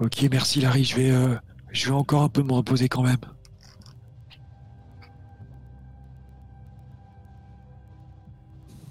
[0.00, 0.84] Ok, merci Larry.
[0.84, 1.38] Je vais,
[1.72, 3.20] je vais encore un peu me reposer quand même.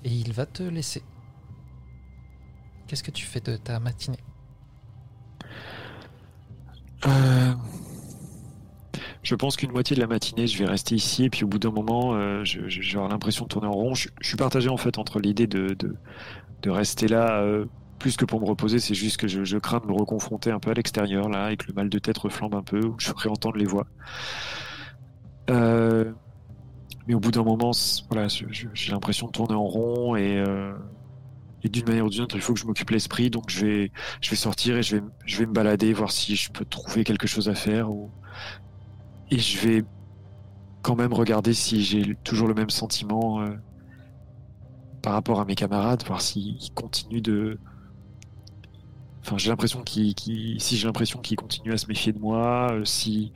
[0.04, 1.04] Et il va te laisser.
[2.88, 4.20] Qu'est-ce que tu fais de ta matinée?
[7.08, 7.54] Euh,
[9.24, 11.60] je pense qu'une moitié de la matinée, je vais rester ici, et puis au bout
[11.60, 13.94] d'un moment, euh, je, l'impression de tourner en rond.
[13.94, 17.66] Je, suis partagé en fait entre l'idée de, de, rester là, euh,
[18.00, 20.72] plus que pour me reposer, c'est juste que je, crains de me reconfronter un peu
[20.72, 23.30] à l'extérieur, là, et que le mal de tête reflambe un peu, ou je ferai
[23.30, 23.86] entendre les voix.
[25.52, 26.12] Euh,
[27.08, 27.72] mais au bout d'un moment,
[28.10, 30.44] voilà, j'ai l'impression de tourner en rond et,
[31.64, 33.30] et d'une manière ou d'une autre, il faut que je m'occupe l'esprit.
[33.30, 36.36] Donc je vais, je vais sortir et je vais, je vais me balader, voir si
[36.36, 37.92] je peux trouver quelque chose à faire.
[37.92, 38.10] Ou...
[39.30, 39.84] Et je vais
[40.82, 43.50] quand même regarder si j'ai toujours le même sentiment euh,
[45.02, 47.60] par rapport à mes camarades, voir s'ils continuent de.
[49.24, 50.16] Enfin, j'ai l'impression qu'ils,
[50.60, 53.32] si j'ai l'impression qu'ils continuent à se méfier de moi, euh, si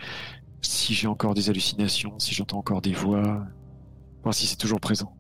[0.62, 3.46] si j'ai encore des hallucinations, si j'entends encore des voix,
[4.24, 5.16] voir si c'est toujours présent.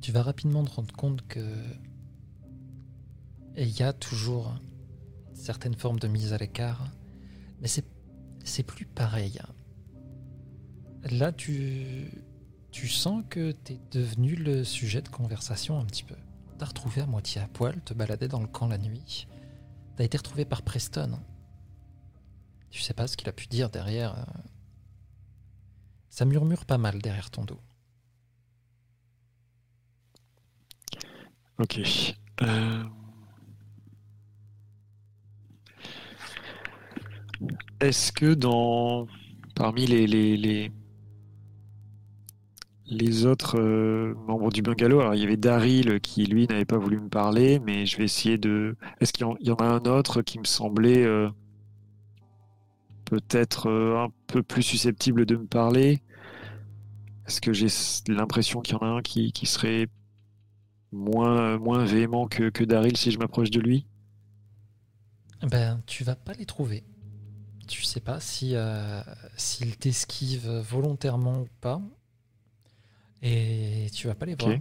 [0.00, 1.54] Tu vas rapidement te rendre compte que
[3.56, 4.54] il y a toujours
[5.34, 6.84] certaines formes de mise à l'écart,
[7.60, 7.84] mais c'est
[8.44, 9.40] c'est plus pareil.
[11.10, 12.10] Là, tu
[12.70, 16.16] tu sens que tu es devenu le sujet de conversation un petit peu.
[16.58, 19.26] T'as retrouvé à moitié à poil, te balader dans le camp la nuit.
[19.96, 21.18] T'as été retrouvé par Preston.
[22.70, 24.18] Tu sais pas ce qu'il a pu dire derrière.
[24.18, 24.24] Euh.
[26.10, 27.60] Ça murmure pas mal derrière ton dos.
[31.58, 31.80] Ok.
[32.42, 32.84] Euh.
[37.80, 39.06] Est-ce que dans
[39.54, 40.70] parmi les,
[43.26, 47.00] autres euh, membres du bungalow, alors il y avait Daryl qui lui n'avait pas voulu
[47.00, 48.76] me parler, mais je vais essayer de.
[49.00, 51.04] Est-ce qu'il y, en a un autre qui me semblait
[53.08, 56.02] peut-être euh, un peu plus susceptible de me parler?
[57.26, 57.68] Est-ce que j'ai
[58.08, 59.88] l'impression qu'il y en a un qui, serait
[60.92, 63.86] moins, moins véhément que, que Daryl si je m'approche de lui
[65.42, 66.84] Ben, tu vas pas les trouver.
[67.66, 69.02] Tu sais pas si euh,
[69.36, 71.82] s'il t'esquive volontairement ou pas.
[73.22, 74.56] Et tu vas pas les voir.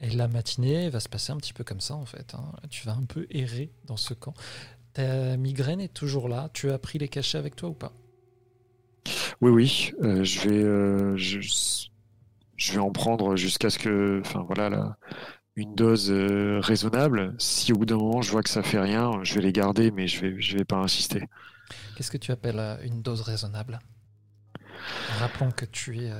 [0.00, 2.34] Et la matinée va se passer un petit peu comme ça en fait.
[2.34, 2.52] Hein.
[2.70, 4.34] Tu vas un peu errer dans ce camp.
[4.92, 6.48] Ta migraine est toujours là.
[6.52, 7.92] Tu as pris les cachets avec toi ou pas?
[9.40, 9.92] Oui, oui.
[10.02, 14.98] Euh, je vais, euh, je, vais en prendre jusqu'à ce que, enfin voilà, là,
[15.58, 17.34] une dose euh, raisonnable.
[17.38, 19.90] Si au bout d'un moment je vois que ça fait rien, je vais les garder,
[19.90, 21.24] mais je vais, je vais pas insister.
[21.96, 23.78] Qu'est-ce que tu appelles une dose raisonnable?
[25.18, 26.12] Rappelons que tu es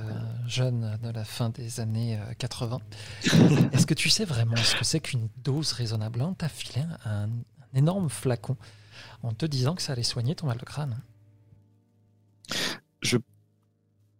[0.45, 2.79] jeune de la fin des années 80.
[3.71, 6.21] Est-ce que tu sais vraiment ce que c'est qu'une dose raisonnable?
[6.21, 7.29] On t'a filé un,
[7.73, 8.57] énorme flacon
[9.23, 10.99] en te disant que ça allait soigner ton mal de crâne.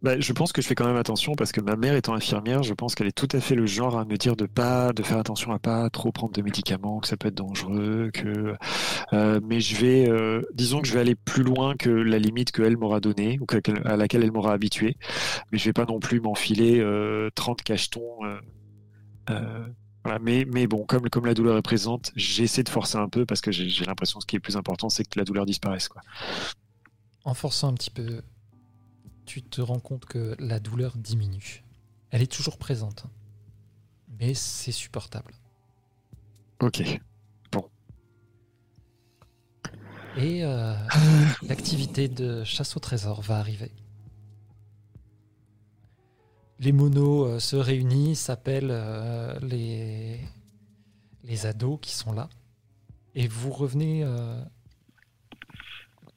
[0.02, 2.64] Bah, je pense que je fais quand même attention parce que ma mère étant infirmière,
[2.64, 5.04] je pense qu'elle est tout à fait le genre à me dire de pas, de
[5.04, 8.56] faire attention à pas trop prendre de médicaments, que ça peut être dangereux, que.
[9.14, 12.52] Euh, mais je vais, euh, disons que je vais aller plus loin que la limite
[12.52, 13.46] qu'elle m'aura donnée ou
[13.86, 14.96] à laquelle elle m'aura habitué.
[15.52, 16.78] Mais je vais pas non plus m'enfiler
[17.36, 18.20] 30 euh, cachetons
[20.22, 23.42] mais, mais bon, comme, comme la douleur est présente, j'essaie de forcer un peu parce
[23.42, 25.88] que j'ai l'impression que ce qui est plus important, c'est que la douleur disparaisse.
[25.88, 26.02] Quoi.
[27.26, 28.22] En forçant un petit peu,
[29.30, 31.63] tu te rends compte que la douleur diminue.
[32.10, 33.06] Elle est toujours présente,
[34.20, 35.36] mais c'est supportable.
[36.62, 36.82] Ok.
[37.52, 37.70] Bon.
[40.18, 40.74] Et euh,
[41.44, 43.72] l'activité de chasse au trésor va arriver
[46.60, 50.20] les monos euh, se réunissent, s'appellent euh, les,
[51.24, 52.28] les ados qui sont là.
[53.15, 54.04] Et vous revenez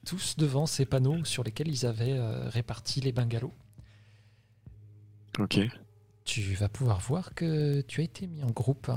[0.05, 3.53] tous devant ces panneaux sur lesquels ils avaient réparti les bungalows.
[5.38, 5.61] Ok.
[6.25, 8.91] Tu vas pouvoir voir que tu as été mis en groupe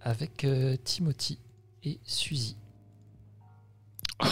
[0.00, 0.46] avec
[0.84, 1.38] Timothy
[1.84, 2.56] et Suzy.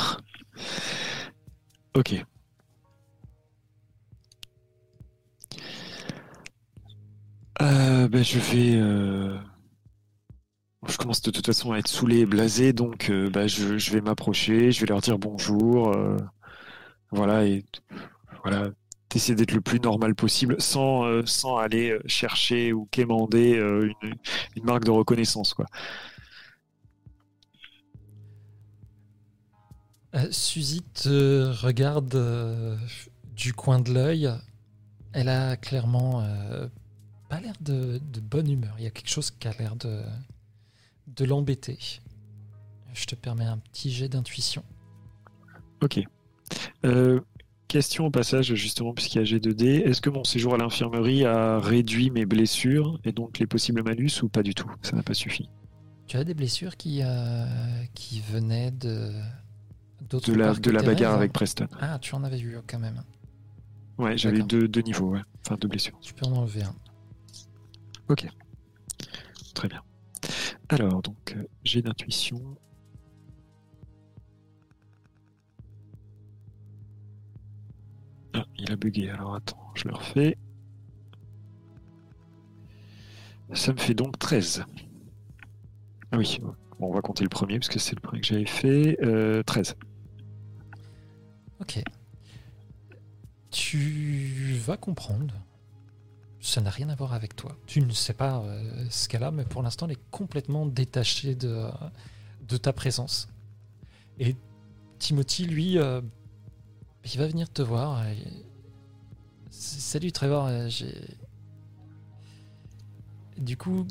[1.94, 2.24] ok.
[7.62, 8.76] Euh, ben, je vais.
[10.84, 13.90] Euh, je commence de toute façon à être saoulé et blasé, donc euh, ben, je,
[13.92, 15.94] vais m'approcher, je vais leur dire bonjour.
[17.10, 17.64] voilà, et
[18.42, 18.70] voilà,
[19.10, 24.14] d'essayer d'être le plus normal possible sans, sans aller chercher ou quémander une,
[24.56, 25.54] une, marque de reconnaissance.
[25.54, 25.66] Quoi.
[30.30, 32.78] Suzy te regarde
[33.34, 34.30] du coin de l'œil.
[35.12, 36.24] Elle a clairement
[37.28, 38.74] pas l'air de, bonne humeur.
[38.78, 40.02] Il y a quelque chose qui a l'air de,
[41.06, 41.78] de l'embêter.
[42.92, 44.62] Je te permets un petit jet d'intuition.
[45.82, 46.00] Ok.
[46.84, 47.20] Euh,
[47.68, 49.82] question au passage, justement, puisqu'il y a G2D.
[49.82, 54.22] Est-ce que mon séjour à l'infirmerie a réduit mes blessures et donc les possibles malus
[54.22, 54.70] ou pas du tout?
[54.82, 55.48] Ça n'a pas suffi.
[56.06, 57.46] Tu as des blessures qui, euh,
[57.94, 59.12] qui venaient de.
[60.10, 61.66] De la, de la bagarre avec Preston.
[61.80, 63.02] Ah, tu en avais eu quand même.
[63.96, 65.22] Ouais, j'avais deux, deux niveaux, ouais.
[65.40, 65.98] enfin deux blessures.
[66.02, 66.74] Tu peux en enlever un.
[68.08, 68.26] Ok.
[69.54, 69.82] Très bien.
[70.68, 72.56] Alors, donc, euh, j'ai d'intuition.
[78.32, 80.36] Ah, il a bugué, alors attends, je le refais.
[83.52, 84.64] Ça me fait donc 13.
[86.10, 86.38] Ah oui,
[86.80, 88.96] on va compter le premier parce que c'est le premier que j'avais fait.
[89.46, 89.76] 13.
[91.60, 91.82] Ok.
[93.50, 95.34] Tu vas comprendre.
[96.44, 97.56] Ça n'a rien à voir avec toi.
[97.66, 101.34] Tu ne sais pas euh, ce qu'elle a, mais pour l'instant, elle est complètement détachée
[101.34, 101.70] de,
[102.46, 103.28] de ta présence.
[104.18, 104.36] Et
[104.98, 106.02] Timothy, lui, euh,
[107.10, 108.04] il va venir te voir.
[109.48, 110.68] Salut Trevor, euh.
[113.38, 113.88] Du coup,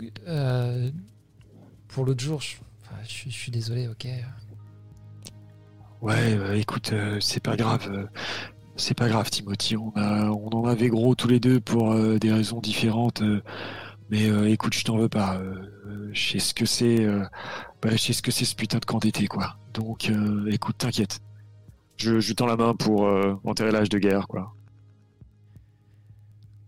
[1.88, 2.58] pour l'autre jour, je,
[3.08, 4.08] je, suis désolé, ok.
[6.04, 8.08] Ouais, bah, écoute, c'est pas grave.
[8.76, 9.78] C'est pas grave, Timothy.
[9.78, 13.22] On, on en avait gros tous les deux pour euh, des raisons différentes.
[13.22, 13.44] Euh,
[14.10, 15.40] mais euh, écoute, je t'en veux pas.
[16.12, 17.06] je sais ce que c'est.
[17.82, 19.58] Bah, je sais ce que c'est ce putain de camp d'été, quoi.
[19.74, 20.12] Donc,
[20.48, 21.20] écoute, t'inquiète.
[21.98, 23.08] Je, tends la main pour
[23.44, 24.56] enterrer l'âge de guerre, quoi.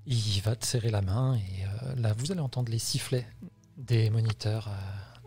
[0.05, 3.27] Il va te serrer la main et là, vous allez entendre les sifflets
[3.77, 4.69] des moniteurs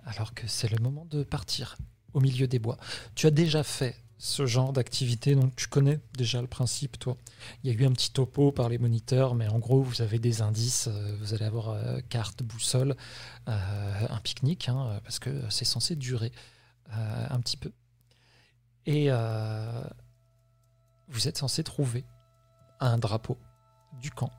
[0.07, 1.76] alors que c'est le moment de partir
[2.14, 2.79] au milieu des bois.
[3.14, 5.34] Tu as déjà fait ce genre d'activité.
[5.34, 7.16] Donc tu connais déjà le principe, toi.
[7.62, 10.18] Il y a eu un petit topo par les moniteurs, mais en gros, vous avez
[10.18, 10.88] des indices.
[10.88, 12.96] Euh, vous allez avoir euh, carte, boussole,
[13.48, 16.32] euh, un pique-nique, hein, parce que c'est censé durer
[16.90, 17.70] un petit peu.
[18.86, 19.10] Et
[21.08, 22.04] vous êtes censé trouver
[22.80, 23.36] un drapeau
[24.00, 24.32] du camp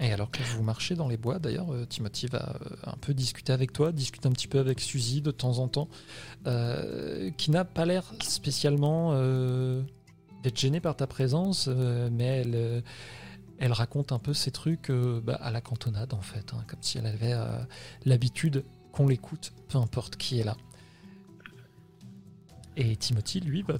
[0.00, 3.12] Et alors que vous marchez dans les bois, d'ailleurs, euh, Timothy va euh, un peu
[3.12, 5.88] discuter avec toi, discute un petit peu avec Suzy de temps en temps,
[6.46, 9.14] euh, qui n'a pas l'air spécialement
[10.42, 12.46] d'être gênée par ta présence, mais
[13.58, 16.96] elle, raconte un peu ses trucs bah, à la cantonade, en fait, hein, comme si
[16.96, 17.34] elle avait
[18.06, 20.56] l'habitude qu'on l'écoute, peu importe qui est là.
[22.76, 23.74] Et Timothy, lui, va,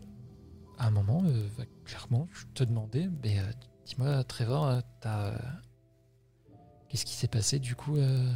[0.78, 1.22] à un moment,
[1.56, 3.38] va clairement te demander, mais
[3.86, 5.32] dis-moi, Trevor, t'as
[6.90, 8.28] Qu'est-ce qui s'est passé du coup euh,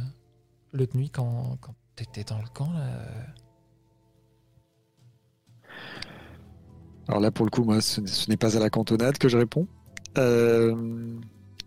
[0.71, 3.01] l'autre nuit quand, quand tu étais dans le camp là
[7.09, 7.99] Alors là, pour le coup, moi, ce,
[8.29, 9.67] n'est pas à la cantonade que je réponds.
[10.17, 10.73] Euh,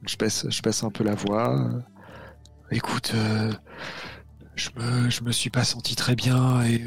[0.05, 1.71] je, baisse, je un peu la voix.
[2.73, 3.53] Écoute, euh,
[4.57, 6.83] je, me, je me suis pas senti très bien et.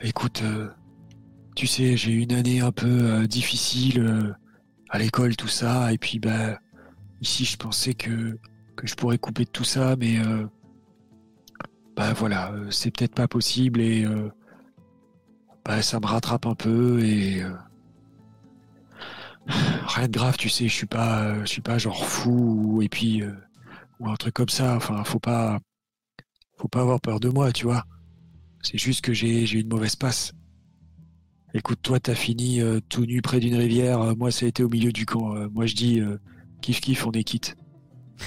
[0.00, 0.42] écoute,
[1.54, 4.34] tu sais, j'ai eu une année un peu difficile
[4.88, 6.58] à l'école, tout ça, et puis, bah
[7.22, 8.36] Ici, je pensais que,
[8.74, 10.44] que je pourrais couper de tout ça, mais euh,
[11.94, 14.28] bah voilà, euh, c'est peut-être pas possible et euh,
[15.64, 17.44] bah, ça me rattrape un peu et
[19.46, 23.22] rien de grave, tu sais, je suis pas, je suis pas genre fou et puis
[24.00, 24.74] ou un truc comme ça.
[24.74, 25.60] Enfin, faut pas,
[26.58, 27.84] faut pas avoir peur de moi, tu vois.
[28.62, 30.32] C'est juste que j'ai une mauvaise passe.
[31.54, 34.16] Écoute, toi, t'as fini tout nu près d'une rivière.
[34.16, 35.34] moi, ça a été au milieu du camp.
[35.50, 36.00] moi, je dis,
[36.62, 37.56] Kiff kiff, on est quitte.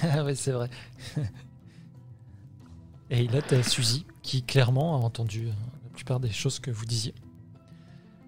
[0.04, 0.70] ah ouais, c'est vrai.
[3.10, 6.86] Et là, t'as Suzy qui clairement a entendu euh, la plupart des choses que vous
[6.86, 7.16] disiez.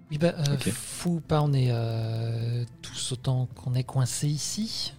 [0.09, 4.93] Oui, bah, euh, fou pas, on est euh, tous autant qu'on est coincés ici.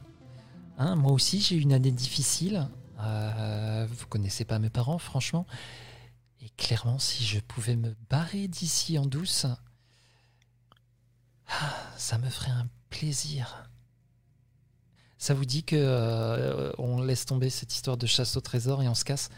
[0.76, 2.68] Hein, moi aussi, j'ai eu une année difficile.
[2.98, 5.46] vous connaissez pas mes parents, franchement.
[6.42, 9.46] Et clairement, si je pouvais me barrer d'ici en douce,
[11.48, 13.70] ah, ça me ferait un plaisir.
[15.18, 18.88] Ça vous dit que euh, on laisse tomber cette histoire de chasse au trésor et
[18.88, 19.30] on se casse?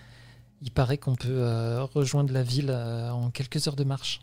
[0.61, 4.21] Il paraît qu'on peut euh, rejoindre la ville euh, en quelques heures de marche.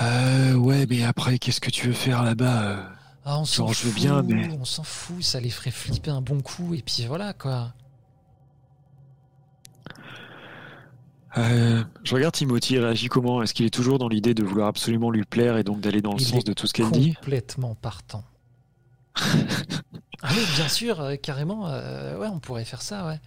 [0.00, 2.90] ouais, mais après, qu'est-ce que tu veux faire là-bas
[3.24, 4.50] ah, On s'en fout, bien, mais...
[4.60, 7.72] on s'en fout, ça les ferait flipper un bon coup, et puis voilà, quoi.
[11.36, 13.42] Je regarde Timothy, il réagit comment?
[13.42, 16.12] Est-ce qu'il est toujours dans l'idée de vouloir absolument lui plaire et donc d'aller dans
[16.12, 17.14] le sens de tout ce qu'elle dit?
[17.14, 18.24] Complètement partant.
[19.16, 21.68] ah oui, bien sûr, euh, carrément.
[21.68, 23.20] Euh, ouais, on pourrait faire ça, ouais.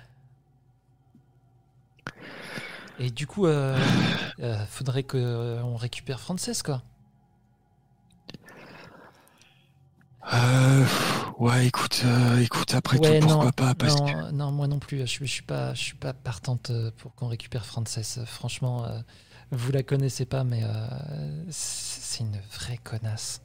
[2.99, 3.77] Et du coup, euh,
[4.69, 6.81] faudrait qu'on récupère Frances, quoi.
[10.33, 10.85] Euh,
[11.37, 14.31] ouais, écoute, euh, écoute, après tout, pourquoi pas parce non, que...
[14.31, 15.07] non, moi non plus.
[15.07, 18.19] Je, je suis pas, je suis pas partante euh, pour qu'on récupère Frances.
[18.25, 18.85] Franchement,
[19.51, 20.63] vous la connaissez pas, mais
[21.49, 23.41] c'est une vraie connasse.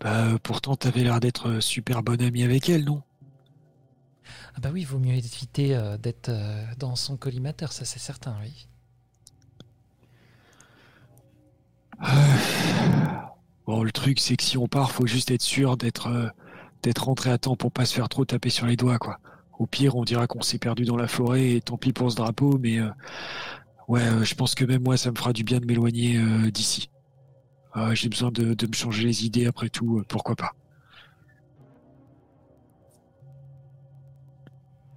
[0.00, 3.02] Bah, pourtant, t'avais l'air d'être super bonne amie avec elle, non?
[4.54, 6.30] Ah bah oui, vaut mieux éviter d'être
[6.78, 8.68] dans son collimateur, ça c'est certain, oui.
[13.70, 16.28] Bon, le truc, c'est que si on part, faut juste être sûr d'être euh,
[16.82, 19.20] d'être rentré à temps pour pas se faire trop taper sur les doigts, quoi.
[19.60, 22.16] Au pire, on dira qu'on s'est perdu dans la forêt et tant pis pour ce
[22.16, 22.90] drapeau, mais euh,
[23.86, 26.90] ouais, euh, je pense que même moi, ça me fera du bien de m'éloigner d'ici.
[27.92, 30.50] J'ai besoin de, me changer les idées après tout, pourquoi pas.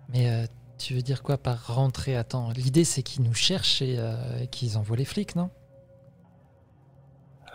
[0.10, 0.48] Mais
[0.80, 2.50] tu veux dire quoi par rentrer à temps?
[2.50, 4.00] L'idée, c'est qu'ils nous cherchent et
[4.50, 5.52] qu'ils envoient les flics, non?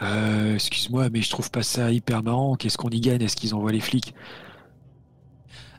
[0.03, 2.57] Euh, excuse-moi, mais je trouve pas ça hyper marrant.
[2.57, 3.23] Qu'est-ce qu'on y gagne?
[3.23, 4.15] Est-ce qu'ils envoient les flics?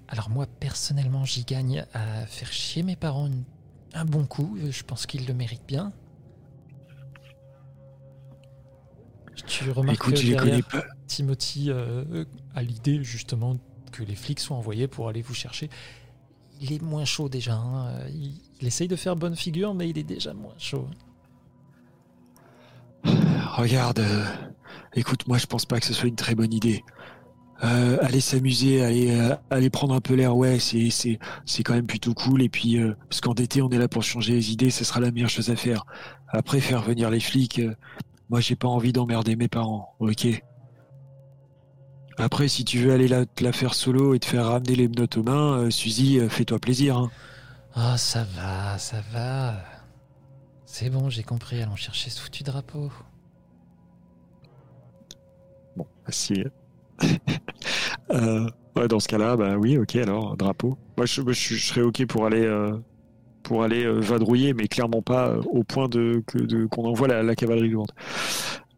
[0.07, 3.29] Alors moi, personnellement, j'y gagne à faire chier mes parents
[3.93, 4.57] un bon coup.
[4.69, 5.93] Je pense qu'ils le méritent bien.
[9.47, 10.63] Tu remarques que derrière,
[11.07, 13.57] Timothy euh, a l'idée justement
[13.91, 15.69] que les flics soient envoyés pour aller vous chercher.
[16.59, 17.55] Il est moins chaud déjà.
[17.55, 18.07] Hein.
[18.09, 20.87] Il, il essaye de faire bonne figure, mais il est déjà moins chaud.
[23.03, 24.25] Regarde, euh,
[24.93, 26.83] écoute, moi je pense pas que ce soit une très bonne idée.
[27.63, 31.87] Euh, aller s'amuser, aller, euh, aller prendre un peu l'air, ouais, c'est, c'est, quand même
[31.87, 32.41] plutôt cool.
[32.41, 32.79] Et puis,
[33.09, 35.49] parce qu'en été, on est là pour changer les idées, ce sera la meilleure chose
[35.49, 35.85] à faire.
[36.29, 37.61] Après, faire venir les flics,
[38.29, 40.27] moi j'ai pas envie d'emmerder mes parents, ok?
[42.17, 44.87] Après, si tu veux aller la, te la faire solo et te faire ramener les
[44.87, 46.97] menottes aux mains, Suzy, fais-toi plaisir.
[46.97, 47.11] Hein.
[47.75, 49.78] Oh, ça va, ça va.
[50.71, 52.91] C'est bon, j'ai compris, allons chercher ce foutu drapeau.
[55.75, 56.43] Bon, si.
[58.11, 58.47] euh,
[58.87, 60.77] dans ce cas-là, bah oui, ok, alors, drapeau.
[60.95, 62.77] Moi, je, je, serais ok pour aller, euh,
[63.41, 67.69] pour aller euh, vadrouiller, mais clairement pas au point de, que, qu'on envoie la, cavalerie
[67.69, 67.91] lourde.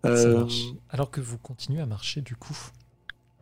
[0.02, 2.58] Alors que vous continuez à marcher, du coup,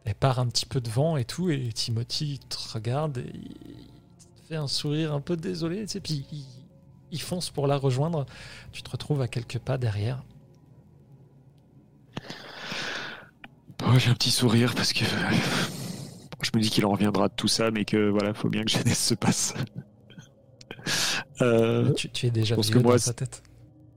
[0.06, 4.48] elle part un petit peu devant et tout, et Timothy te regarde et il te
[4.48, 6.59] fait un sourire un peu désolé, sais, puis il,
[7.12, 8.26] il fonce pour la rejoindre.
[8.72, 10.24] Tu te retrouves à quelques pas derrière.
[13.98, 15.06] j'ai un petit sourire parce que
[16.42, 18.72] je me dis qu'il en reviendra de tout ça, mais que voilà, faut bien que
[18.72, 19.54] jeunesse se passe.
[21.42, 23.44] Euh, tu, es déjà parce que moi, dans sa tête.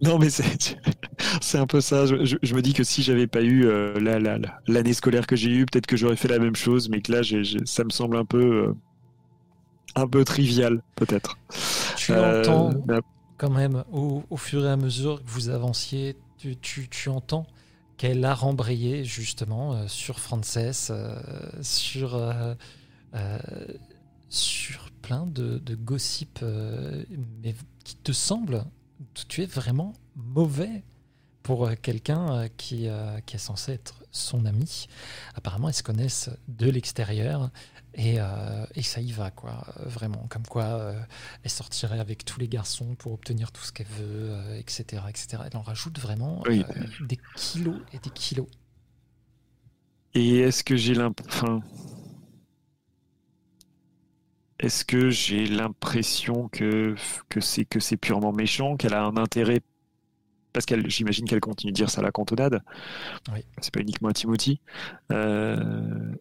[0.02, 0.44] Non, mais c'est
[1.58, 2.06] un peu ça.
[2.06, 3.98] Je, me dis que si j'avais pas eu euh,
[4.66, 7.20] l'année scolaire que j'ai eue, peut-être que j'aurais fait la même chose, mais que là,
[7.64, 8.74] ça me semble un peu, euh,
[9.94, 11.38] un peu trivial, peut-être.
[12.06, 13.00] Tu entends bah,
[13.38, 17.46] quand même, au, fur et à mesure que vous avanciez, tu, tu entends
[17.96, 21.16] qu'elle a rembrayé justement euh, sur Frances, euh,
[21.62, 22.54] sur, euh,
[24.28, 26.40] sur plein de, de gossip,
[27.42, 28.64] mais qui te semble,
[29.28, 30.82] tu es vraiment mauvais
[31.44, 32.88] pour quelqu'un qui,
[33.26, 34.86] qui est censé être son ami.
[35.34, 37.50] Apparemment, ils se connaissent de l'extérieur
[37.98, 40.26] euh, et, ça y va, quoi, vraiment.
[40.28, 41.00] Comme quoi, euh,
[41.42, 45.42] elle sortirait avec tous les garçons pour obtenir tout ce qu'elle veut, etc., euh, etc.
[45.44, 46.42] Elle en rajoute vraiment
[47.00, 48.48] des kilos et des kilos.
[50.14, 51.62] Et est-ce que j'ai l'impression.
[54.58, 56.94] Est-ce que j'ai l'impression que,
[57.28, 59.60] que c'est que c'est purement méchant, qu'elle a un intérêt
[60.52, 62.60] parce qu'elle, j'imagine qu'elle continue de dire ça à la cantonade.
[63.32, 63.40] Oui.
[63.60, 64.60] C'est pas uniquement à Timothy.
[65.10, 66.14] Euh,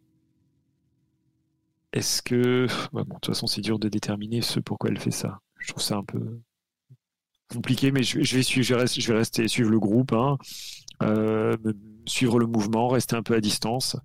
[1.93, 2.67] est-ce que.
[2.93, 5.39] Bah, bon, de toute façon, c'est dur de déterminer ce pourquoi elle fait ça.
[5.59, 6.41] Je trouve ça un peu
[7.51, 10.37] compliqué, mais je, vais, suivre, je, vais, rester, suivre le groupe, hein.
[11.03, 11.57] euh,
[12.05, 13.97] suivre le mouvement, rester un peu à distance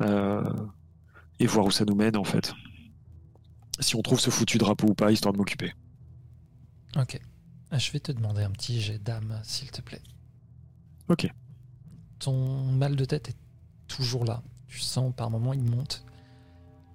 [0.00, 0.42] euh,
[1.38, 2.54] et voir où ça nous mène en fait.
[3.80, 5.74] Si on trouve ce foutu drapeau ou pas, histoire de m'occuper.
[6.96, 7.20] Ok.
[7.70, 10.02] Ah, je vais te demander un petit jet d'âme, s'il te plaît.
[11.08, 11.26] Ok.
[12.18, 13.36] Ton mal de tête est
[13.88, 14.42] toujours là.
[14.68, 16.04] Tu sens par moments il monte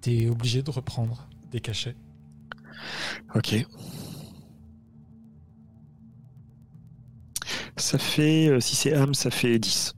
[0.08, 1.96] t'es obligé de reprendre des cachets.
[3.34, 3.66] Ok.
[7.76, 9.94] Ça fait, euh, si c'est âme, ça fait 10.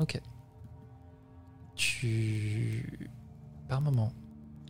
[0.00, 0.20] Ok.
[1.76, 3.08] Tu.
[3.68, 4.12] Par moment,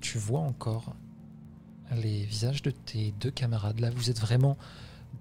[0.01, 0.95] tu vois encore
[1.97, 3.81] les visages de tes deux camarades.
[3.81, 4.57] Là, vous êtes vraiment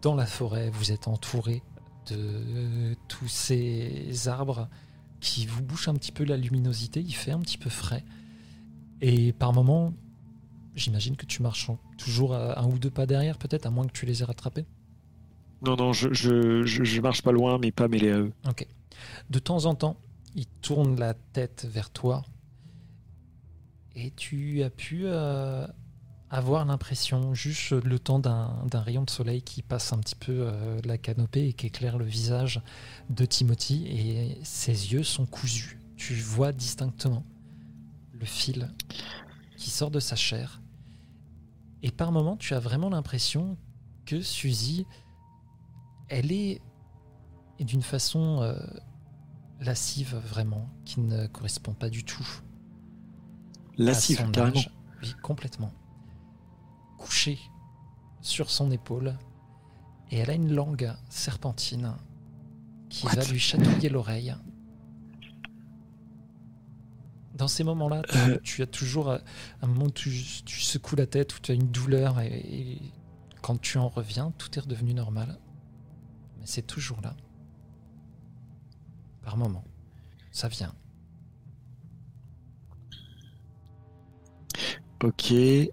[0.02, 1.64] dans la forêt, vous êtes entouré
[2.10, 4.68] de tous ces arbres
[5.22, 8.04] qui vous bouche un petit peu la luminosité, il fait un petit peu frais.
[9.00, 9.94] Et par moments,
[10.76, 14.06] j'imagine que tu marches toujours un ou deux pas derrière, peut-être, à moins que tu
[14.06, 14.66] les aies rattrapés.
[15.64, 18.34] Non, non, je, je, marche pas loin, mais pas mêlé à eux.
[18.48, 18.66] Ok.
[19.30, 19.96] De temps en temps,
[20.36, 22.24] il tourne la tête vers toi.
[23.96, 25.68] Et tu as pu euh,
[26.32, 30.80] avoir l'impression, juste le temps d'un rayon de soleil qui passe un petit peu euh,
[30.86, 32.62] la canopée et qui éclaire le visage
[33.10, 35.78] de Timothy, et ses yeux sont cousus.
[35.98, 37.26] Tu vois distinctement
[38.14, 38.72] le fil
[39.58, 40.62] qui sort de sa chair.
[41.84, 43.58] Et par moments, tu as vraiment l'impression
[44.06, 44.86] que Suzy,
[46.08, 46.62] elle est
[47.60, 48.56] d'une façon euh,
[49.60, 52.28] lascive vraiment, qui ne correspond pas du tout.
[53.78, 54.62] Lascive, carrément.
[55.02, 55.74] Oui, complètement.
[57.02, 57.40] Couché
[58.22, 59.18] sur son épaule,
[60.12, 61.96] et elle a une langue serpentine
[62.90, 64.36] qui va lui chatouiller l'oreille.
[67.34, 68.04] Dans ces moments-là,
[68.44, 68.66] tu, euh.
[68.66, 72.80] as toujours un moment où tu, secoues la tête, où tu as une douleur, et
[73.42, 75.40] quand tu en reviens, tout est redevenu normal.
[76.40, 77.16] Mais c'est toujours là.
[79.24, 79.64] Par moment.
[80.32, 80.76] Ça vient.
[85.04, 85.32] Ok.
[85.32, 85.68] Euh...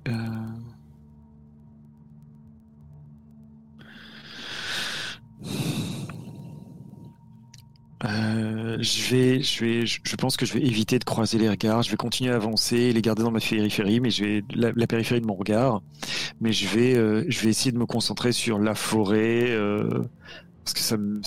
[8.05, 11.83] Euh, je vais, je vais, je pense que je vais éviter de croiser les regards.
[11.83, 15.21] Je vais continuer à avancer, les garder dans ma périphérie, mais je vais la, périphérie
[15.21, 15.83] de mon regard.
[16.41, 20.09] Mais je vais, euh, je vais essayer de me concentrer sur la forêt euh,
[20.65, 21.21] parce que ça me,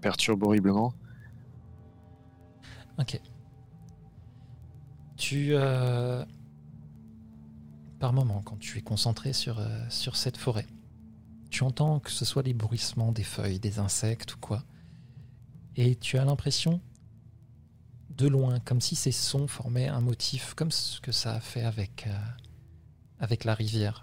[0.00, 0.94] perturbe horriblement.
[2.98, 3.20] Ok.
[5.16, 5.54] Tu,
[7.98, 10.66] par moment, quand tu es concentré sur sur cette forêt,
[11.50, 14.62] tu entends que ce soit les bruissements des feuilles, des insectes ou quoi
[15.76, 16.80] et tu as l'impression
[18.10, 21.62] de loin, comme si ces sons formaient un motif, comme ce que ça a fait
[21.62, 22.18] avec, euh,
[23.20, 24.02] avec la rivière.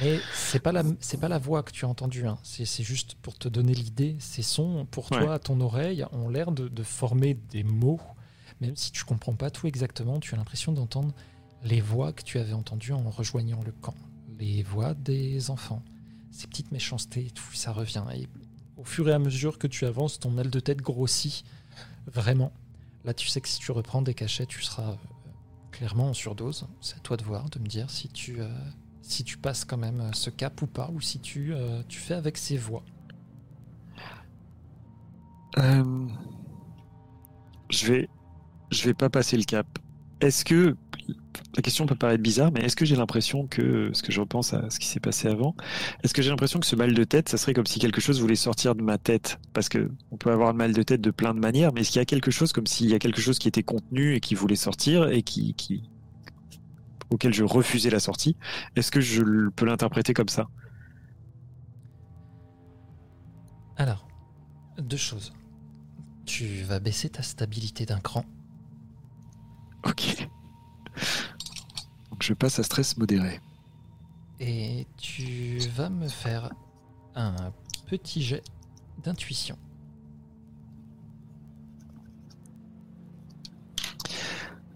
[0.00, 2.38] Mais c'est pas la c'est pas la voix que tu as entendue, hein.
[2.42, 4.16] c'est juste pour te donner l'idée.
[4.18, 8.00] Ces sons, pour toi, à ton oreille, ont l'air de, de, former des mots,
[8.60, 10.18] même si tu comprends pas tout exactement.
[10.18, 11.14] Tu as l'impression d'entendre
[11.62, 13.94] les voix que tu avais entendues en rejoignant le camp,
[14.38, 15.82] les voix des enfants,
[16.30, 18.04] ces petites méchancetés, tout ça revient.
[18.14, 18.26] Et
[18.82, 21.44] au fur et à mesure que tu avances, ton aile de tête grossit
[22.06, 22.52] vraiment.
[23.04, 24.96] Là, tu sais que si tu reprends des cachets, tu seras euh,
[25.70, 26.66] clairement en surdose.
[26.80, 28.48] C'est à toi de voir, de me dire si tu, euh,
[29.40, 31.54] passes quand même euh, ce cap ou pas, ou si tu,
[31.88, 32.82] tu fais avec ces voix.
[35.56, 36.08] je
[37.86, 38.08] vais,
[38.72, 39.78] je vais pas passer le cap.
[40.22, 40.76] Est-ce que
[41.56, 44.54] la question peut paraître bizarre, mais est-ce que j'ai l'impression que, ce que je repense
[44.54, 45.56] à ce qui s'est passé avant,
[46.04, 48.20] est-ce que j'ai l'impression que ce mal de tête, ça serait comme si quelque chose
[48.20, 49.40] voulait sortir de ma tête?
[49.52, 51.90] Parce que on peut avoir le mal de tête de plein de manières, mais est-ce
[51.90, 54.20] qu'il y a quelque chose comme s'il y a quelque chose qui était contenu et
[54.20, 55.82] qui voulait sortir et qui, qui
[57.10, 58.36] auquel je refusais la sortie
[58.76, 60.48] Est-ce que je peux l'interpréter comme ça?
[63.76, 64.06] Alors,
[64.78, 65.32] deux choses.
[66.26, 68.24] Tu vas baisser ta stabilité d'un cran.
[69.84, 70.28] Ok
[72.22, 73.40] je passe à stress modéré.
[74.40, 76.50] Et tu vas me faire
[77.14, 77.52] un
[77.86, 78.42] petit jet
[79.02, 79.58] d'intuition.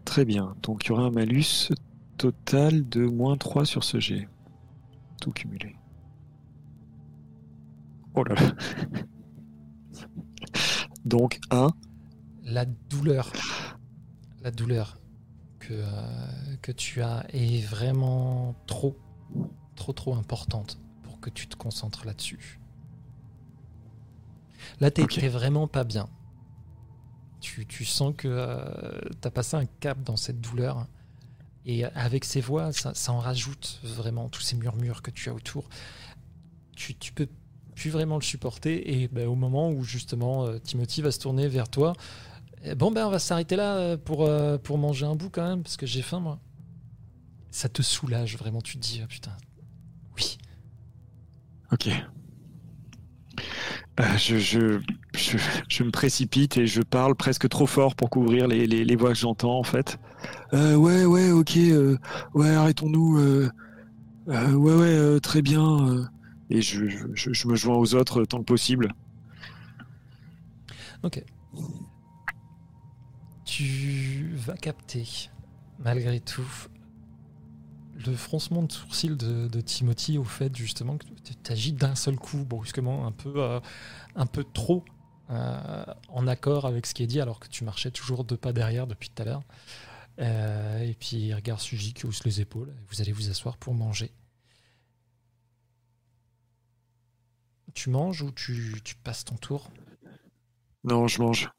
[0.05, 0.57] Très bien.
[0.63, 1.73] Donc il y aura un malus
[2.17, 4.29] total de moins 3 sur ce jet.
[5.21, 5.77] Tout cumulé.
[8.15, 8.53] Oh là là.
[11.05, 11.69] Donc 1.
[12.45, 13.31] La douleur.
[14.47, 14.97] La douleur
[15.59, 18.97] que, euh, que tu as est vraiment trop,
[19.75, 22.61] trop, trop importante pour que tu te concentres là-dessus.
[24.79, 26.09] Là, t'es vraiment pas bien.
[27.41, 30.87] Tu, tu sens que euh, tu as passé un cap dans cette douleur.
[31.65, 35.35] Et avec ces voix, ça, ça, en rajoute vraiment tous ces murmures que tu as
[35.35, 35.69] autour.
[36.77, 37.27] Tu, tu peux
[37.75, 39.03] plus vraiment le supporter.
[39.03, 41.95] Et ben, au moment où justement euh, Timothy va se tourner vers toi,
[42.77, 45.63] bon, ben, on va s'arrêter là euh, pour, euh, pour manger un bout quand même,
[45.63, 46.39] parce que j'ai faim, moi.
[47.51, 48.61] Ça te soulage, vraiment.
[48.61, 49.33] Tu te dis, oh, putain,
[50.17, 50.39] oui.
[51.73, 51.89] Ok.
[53.99, 54.81] Euh, je, je,
[55.69, 59.11] je, me précipite et je parle presque trop fort pour couvrir les, les, les voix
[59.11, 59.99] que j'entends, en fait.
[60.53, 61.59] ouais, ouais, ok.
[62.35, 63.49] ouais, arrêtons-nous.
[64.27, 66.09] ouais, ouais, très bien.
[66.51, 66.85] et je,
[67.15, 68.93] je me joins aux autres tant que possible.
[71.03, 71.23] Ok
[73.57, 75.31] tu vas capter,
[75.79, 76.47] malgré tout,
[78.05, 82.45] le froncement de sourcil de, Timothy au fait justement que tu agis d'un seul coup,
[82.45, 83.59] brusquement, un peu, euh,
[84.15, 84.85] un peu trop
[85.31, 88.53] euh, en accord avec ce qui est dit, alors que tu marchais toujours deux pas
[88.53, 89.43] derrière depuis tout à l'heure.
[90.19, 92.75] Euh, et puis regarde Suji qui hausse les épaules.
[92.91, 94.13] Vous allez vous asseoir pour manger.
[97.73, 99.71] Tu manges ou tu, tu passes ton tour?
[100.85, 101.51] Non, je mange.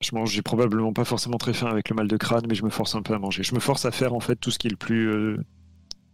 [0.00, 2.64] Je mange, j'ai probablement pas forcément très faim avec le mal de crâne, mais je
[2.64, 3.42] me force un peu à manger.
[3.42, 5.44] Je me force à faire en fait tout ce qui est le plus euh,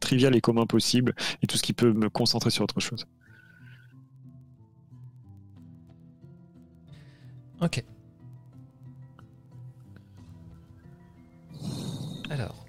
[0.00, 3.06] trivial et commun possible, et tout ce qui peut me concentrer sur autre chose.
[7.60, 7.84] Ok.
[12.30, 12.64] Alors.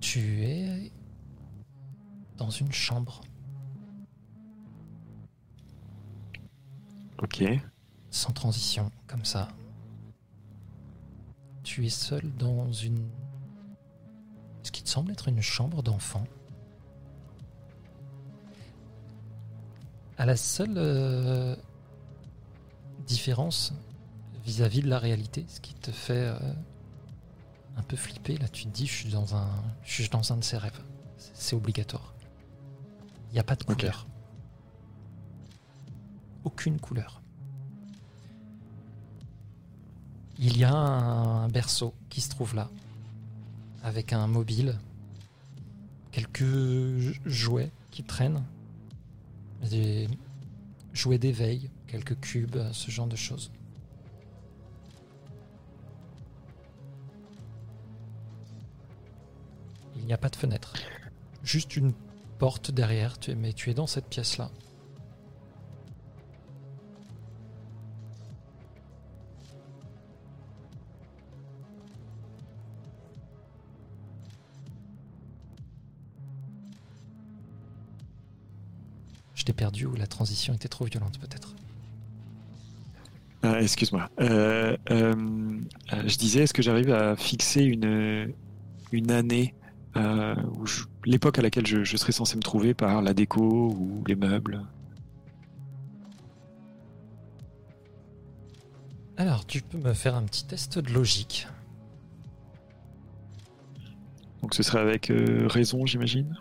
[0.00, 0.92] Tu es
[2.60, 3.22] une chambre.
[7.22, 7.44] Ok.
[8.10, 9.48] Sans transition, comme ça.
[11.62, 13.08] Tu es seul dans une...
[14.62, 16.24] Ce qui te semble être une chambre d'enfant.
[20.18, 21.56] À la seule euh,
[23.06, 23.72] différence
[24.44, 26.38] vis-à-vis de la réalité, ce qui te fait euh,
[27.76, 29.48] un peu flipper, là tu te dis je suis dans un,
[29.84, 30.80] je suis dans un de ces rêves.
[31.16, 32.14] C'est- obligatoire.
[33.30, 34.06] Il n'y a pas de couleur.
[36.44, 37.22] Aucune couleur.
[40.38, 42.68] Il y a un berceau qui se trouve là,
[43.82, 44.78] avec un mobile,
[46.10, 46.44] quelques
[47.26, 48.42] jouets qui traînent,
[49.70, 50.08] des
[50.92, 53.52] jouets d'éveil, quelques cubes, ce genre de choses.
[59.96, 60.74] Il n'y a pas de fenêtre,
[61.44, 61.92] juste une
[62.38, 64.50] porte derrière, mais tu es dans cette pièce-là.
[79.42, 81.56] Je t'ai perdu ou la transition était trop violente peut-être.
[83.42, 84.08] Ah, Excuse-moi.
[84.20, 85.14] Euh, euh,
[85.92, 88.32] euh, je disais, est-ce que j'arrive à fixer une,
[88.92, 89.52] une année,
[89.96, 90.36] euh,
[91.04, 94.62] l'époque à laquelle je, je serais censé me trouver par la déco ou les meubles?
[99.16, 101.48] Alors, tu peux me faire un petit test de logique.
[104.40, 106.32] Donc ce serait avec euh, raison, j'imagine?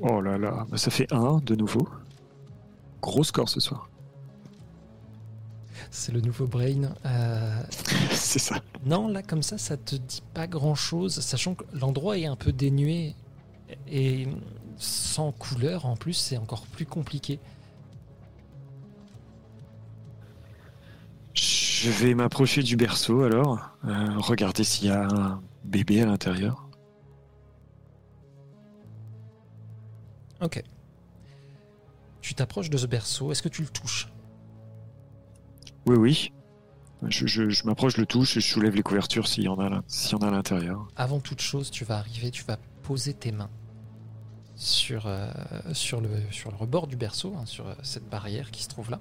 [0.00, 1.88] Oh là là, bah, ça fait un de nouveau.
[3.00, 3.88] Gros score ce soir.
[5.90, 6.94] C'est le nouveau brain.
[7.04, 7.62] Euh,
[8.10, 8.56] C'est ça.
[8.84, 12.52] Non, là, comme ça, ça te dit pas grand-chose, sachant que l'endroit est un peu
[12.52, 13.14] dénué
[13.88, 14.26] et
[14.76, 17.38] sans couleur en plus, c'est encore plus compliqué.
[21.34, 26.63] Je vais m'approcher du berceau alors, euh, regarder s'il y a un bébé à l'intérieur.
[30.40, 30.62] Ok.
[32.20, 34.08] Tu t'approches de ce berceau, est-ce que tu le touches?
[35.86, 36.32] Oui, oui.
[37.08, 39.58] Je, je- je m'approche, je le touche et je soulève les couvertures s'il y en
[39.60, 40.88] a s'il y en a à l'intérieur.
[40.96, 43.50] Avant toute chose, tu vas arriver, tu vas poser tes mains
[44.56, 45.28] sur, euh,
[45.72, 48.90] sur, le, sur le rebord du berceau, hein, sur euh, cette barrière qui se trouve
[48.90, 48.98] là.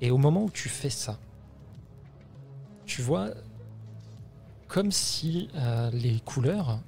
[0.00, 1.18] Et au moment où tu fais ça,
[2.84, 3.30] tu vois
[4.68, 6.80] comme si euh, les couleurs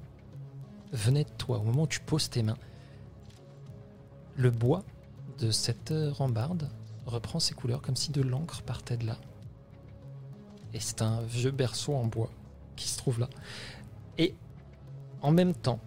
[0.91, 1.59] venaient de toi.
[1.59, 2.57] Au moment où tu poses tes mains,
[4.35, 4.83] le bois
[5.39, 6.69] de cette rambarde
[7.05, 9.17] reprend ses couleurs comme si de l'encre partait de là.
[10.73, 12.29] Et c'est un vieux berceau en bois
[12.75, 13.29] qui se trouve là.
[14.17, 14.35] Et
[15.21, 15.79] en même temps,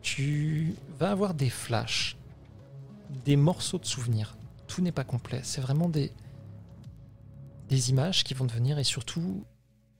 [0.00, 2.16] tu vas avoir des flashs,
[3.24, 4.36] des morceaux de souvenirs.
[4.66, 5.40] Tout n'est pas complet.
[5.44, 6.12] C'est vraiment des,
[7.68, 9.44] des images qui vont devenir et surtout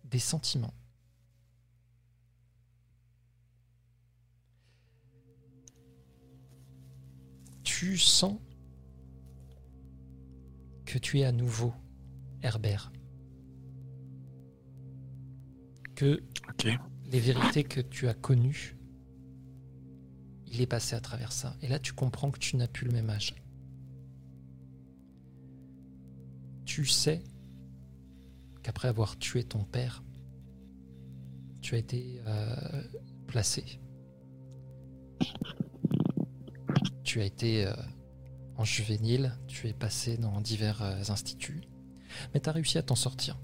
[0.04, 0.74] des sentiments.
[7.78, 8.38] Tu sens
[10.84, 11.72] que tu es à nouveau
[12.42, 12.92] Herbert?
[15.94, 16.22] Que
[17.10, 18.76] les vérités que tu as connues,
[20.46, 21.56] il est passé à travers ça.
[21.62, 23.34] Et là, tu comprends que tu n'as plus le même âge.
[26.66, 27.24] Tu sais
[28.62, 30.04] qu'après avoir tué ton père,
[31.62, 32.82] tu as été euh,
[33.26, 33.80] placé.
[37.04, 37.72] Tu as été euh,
[38.56, 41.62] en juvénile, tu es passé dans divers euh, instituts,
[42.32, 43.38] mais tu as réussi à t'en sortir.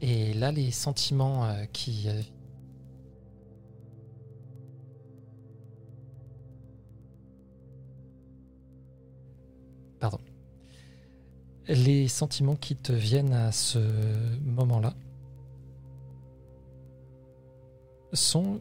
[0.00, 2.08] Et là, les sentiments euh, qui...
[9.98, 10.20] Pardon.
[11.66, 13.78] Les sentiments qui te viennent à ce
[14.42, 14.94] moment-là
[18.12, 18.60] sont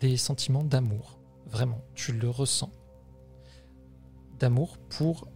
[0.00, 1.18] des sentiments d'amour.
[1.46, 2.72] Vraiment, tu le ressens.
[4.38, 5.28] D'amour pour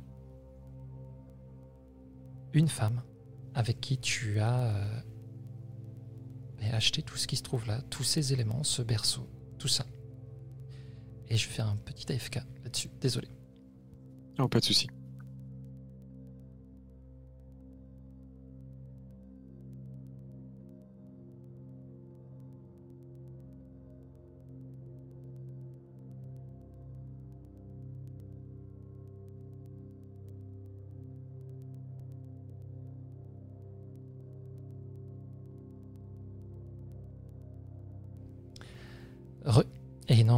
[2.52, 3.02] une femme
[3.54, 5.00] avec qui tu as euh,
[6.72, 9.26] acheté tout ce qui se trouve là, tous ces éléments, ce berceau,
[9.58, 9.84] tout ça.
[11.28, 13.28] Et je faire un petit AFK là-dessus, désolé.
[14.38, 14.88] Non, pas de souci.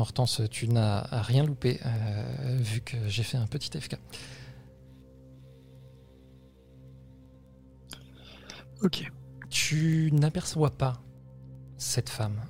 [0.02, 3.96] Hortense, tu n'as rien loupé, euh, vu que j'ai fait un petit FK.
[8.82, 9.10] Ok.
[9.48, 11.00] Tu n'aperçois pas
[11.76, 12.40] cette femme.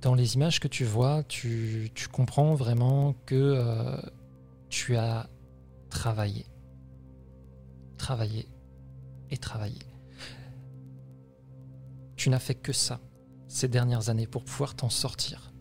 [0.00, 4.00] Dans les images que tu vois, tu, tu comprends vraiment que euh,
[4.68, 5.28] tu as
[5.88, 6.46] travaillé.
[7.96, 8.48] Travaillé.
[9.30, 9.78] Et travaillé.
[12.16, 13.00] Tu n'as fait que ça
[13.46, 15.51] ces dernières années pour pouvoir t'en sortir.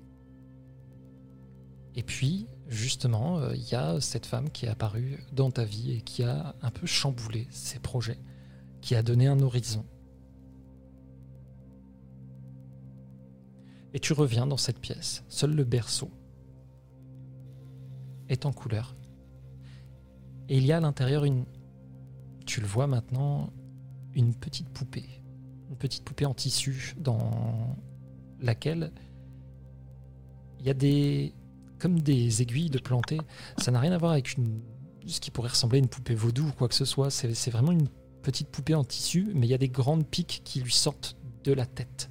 [1.95, 5.91] Et puis, justement, euh, il y a cette femme qui est apparue dans ta vie
[5.91, 8.19] et qui a un peu chamboulé ses projets,
[8.81, 9.85] qui a donné un horizon.
[13.93, 15.23] Et tu reviens dans cette pièce.
[15.27, 16.09] Seul le berceau
[18.29, 18.95] est en couleur.
[20.47, 21.45] Et il y a à l'intérieur une...
[22.45, 23.51] Tu le vois maintenant,
[24.13, 25.09] une petite poupée.
[25.69, 27.75] Une petite poupée en tissu dans
[28.39, 28.93] laquelle
[30.59, 31.33] il y a des...
[31.81, 33.17] comme des aiguilles de planter.
[33.57, 34.61] Ça n'a rien à voir avec une...
[35.07, 37.09] ce qui pourrait ressembler à une poupée vaudou ou quoi que ce soit.
[37.09, 37.87] C'est vraiment une
[38.21, 41.53] petite poupée en tissu, mais il y a des grandes piques qui lui sortent de
[41.53, 42.09] la tête.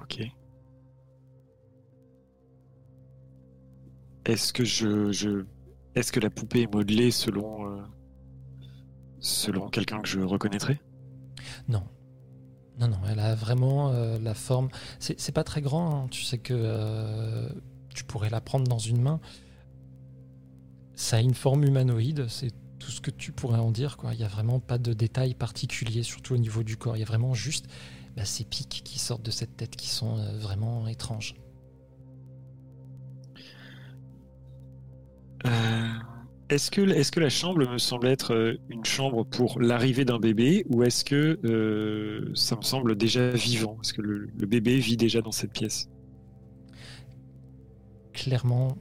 [0.00, 0.20] Ok.
[4.24, 5.44] Est-ce que je, je-
[5.94, 7.82] est-ce que la poupée est modelée selon euh,
[9.20, 10.80] selon quelqu'un que je reconnaîtrais
[11.68, 11.82] Non.
[12.78, 14.68] Non, non, elle a vraiment euh, la forme.
[14.98, 16.08] C'est pas très grand, hein.
[16.10, 17.48] tu sais que euh,
[17.94, 19.20] tu pourrais la prendre dans une main.
[20.94, 23.96] Ça a une forme humanoïde, c'est tout ce que tu pourrais en dire.
[23.96, 24.14] quoi.
[24.14, 26.96] Il n'y a vraiment pas de détails particuliers, surtout au niveau du corps.
[26.96, 27.66] Il y a vraiment juste
[28.16, 31.34] bah, ces pics qui sortent de cette tête qui sont euh, vraiment étranges.
[35.46, 35.92] Euh,
[36.52, 40.82] Est-ce que la chambre me semble être euh, une chambre pour l'arrivée d'un bébé ou
[40.82, 43.78] est-ce que euh, ça me semble déjà vivant?
[43.82, 45.88] Est-ce que le, le bébé vit déjà dans cette pièce?
[48.12, 48.76] Clairement,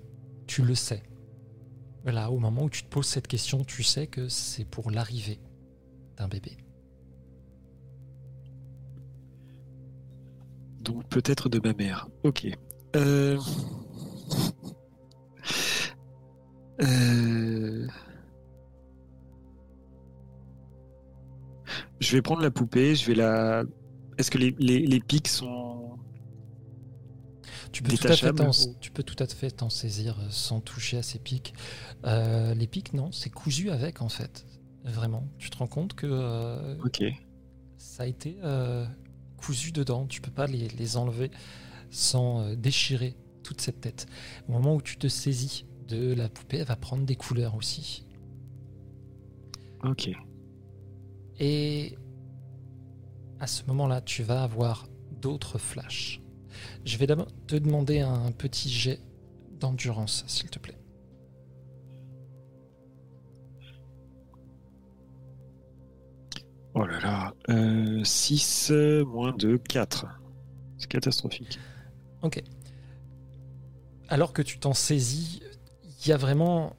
[0.48, 1.04] tu le sais.
[2.04, 5.40] Là, au moment où tu te poses cette question, tu sais que c'est pour l'arrivée
[6.18, 6.58] d'un bébé.
[10.82, 12.10] Donc peut-être de ma mère.
[12.24, 12.48] Ok.
[12.98, 13.40] Euh...
[16.82, 17.88] Euh,
[22.00, 23.64] Je vais prendre la poupée, je vais la...
[24.18, 25.98] Est-ce que les, les, les pics sont...
[27.72, 28.34] Tu peux, tout à fait
[28.82, 31.54] tu peux tout à fait t'en saisir euh, sans toucher à ces pics.
[32.06, 34.46] Euh, les pics, non, c'est cousu avec en fait.
[34.84, 35.30] Vraiment.
[35.38, 37.02] Tu te rends compte que euh, Ok.
[37.78, 38.38] ça a été
[39.38, 40.06] cousu dedans.
[40.08, 41.32] Tu peux pas les, les enlever
[41.92, 44.06] sans déchirer toute cette tête.
[44.50, 48.06] Au moment où tu te saisis de la poupée, elle va prendre des couleurs aussi.
[49.84, 50.10] Ok.
[51.40, 51.98] Et
[53.40, 54.88] à ce moment-là, tu vas avoir
[55.22, 56.22] d'autres flashs.
[56.86, 59.00] Je vais d'abord te demander un petit jet
[59.60, 60.78] d'endurance, s'il te plaît.
[66.74, 68.04] Oh là là.
[68.04, 68.72] 6
[69.06, 70.06] moins 2, 4.
[70.78, 71.60] C'est catastrophique.
[72.22, 72.42] Ok.
[74.08, 75.42] Alors que tu t'en saisis,
[76.02, 76.76] il y a vraiment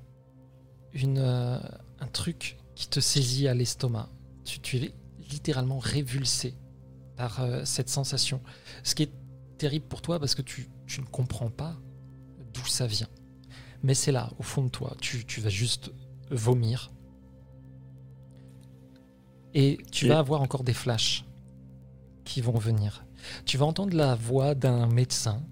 [0.93, 1.59] une, euh,
[2.01, 4.09] un truc qui te saisit à l'estomac.
[4.45, 4.95] Tu, tu es
[5.31, 6.55] littéralement révulsé
[7.17, 8.43] par euh, cette sensation.
[8.83, 9.13] Ce qui est
[9.59, 11.77] terrible pour toi parce que tu, tu ne comprends pas
[12.53, 13.09] d'où ça vient.
[13.83, 14.97] Mais c'est là, au fond de toi.
[15.01, 15.91] Tu, tu vas juste
[16.31, 16.91] vomir.
[19.55, 21.25] Et tu Et- vas avoir encore des flashs
[22.25, 23.05] qui vont venir.
[23.45, 25.43] Tu vas entendre la voix d'un médecin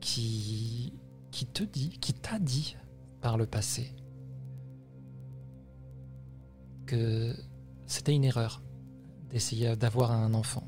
[0.00, 0.92] qui,
[1.36, 2.78] qui te dit, qui t'a dit
[3.20, 3.94] par le passé
[6.86, 7.36] que
[7.84, 8.62] c'était une erreur
[9.28, 10.66] d'essayer d'avoir un enfant,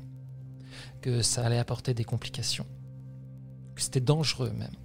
[1.01, 2.67] que ça allait apporter des complications,
[3.73, 4.75] que c'était dangereux même.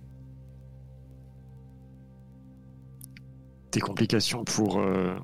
[3.70, 5.18] Des complications pour, euh,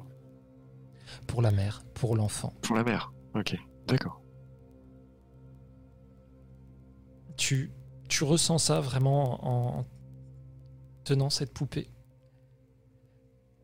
[1.27, 2.53] Pour la mère, pour l'enfant.
[2.61, 3.15] pour la mère.
[3.35, 3.57] Ok.
[3.87, 4.21] D'accord.
[7.39, 7.73] Tu,
[8.11, 9.87] tu ressens ça vraiment en
[11.31, 11.91] cette poupée.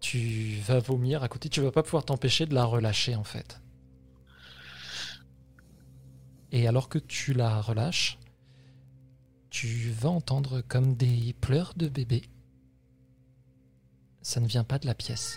[0.00, 3.60] Tu vas vomir à côté, tu vas pas pouvoir t'empêcher de la relâcher en fait.
[6.52, 8.18] Et alors que tu la relâches,
[9.50, 12.28] tu vas entendre comme des pleurs de bébé.
[14.22, 15.36] Ça ne vient pas de la pièce.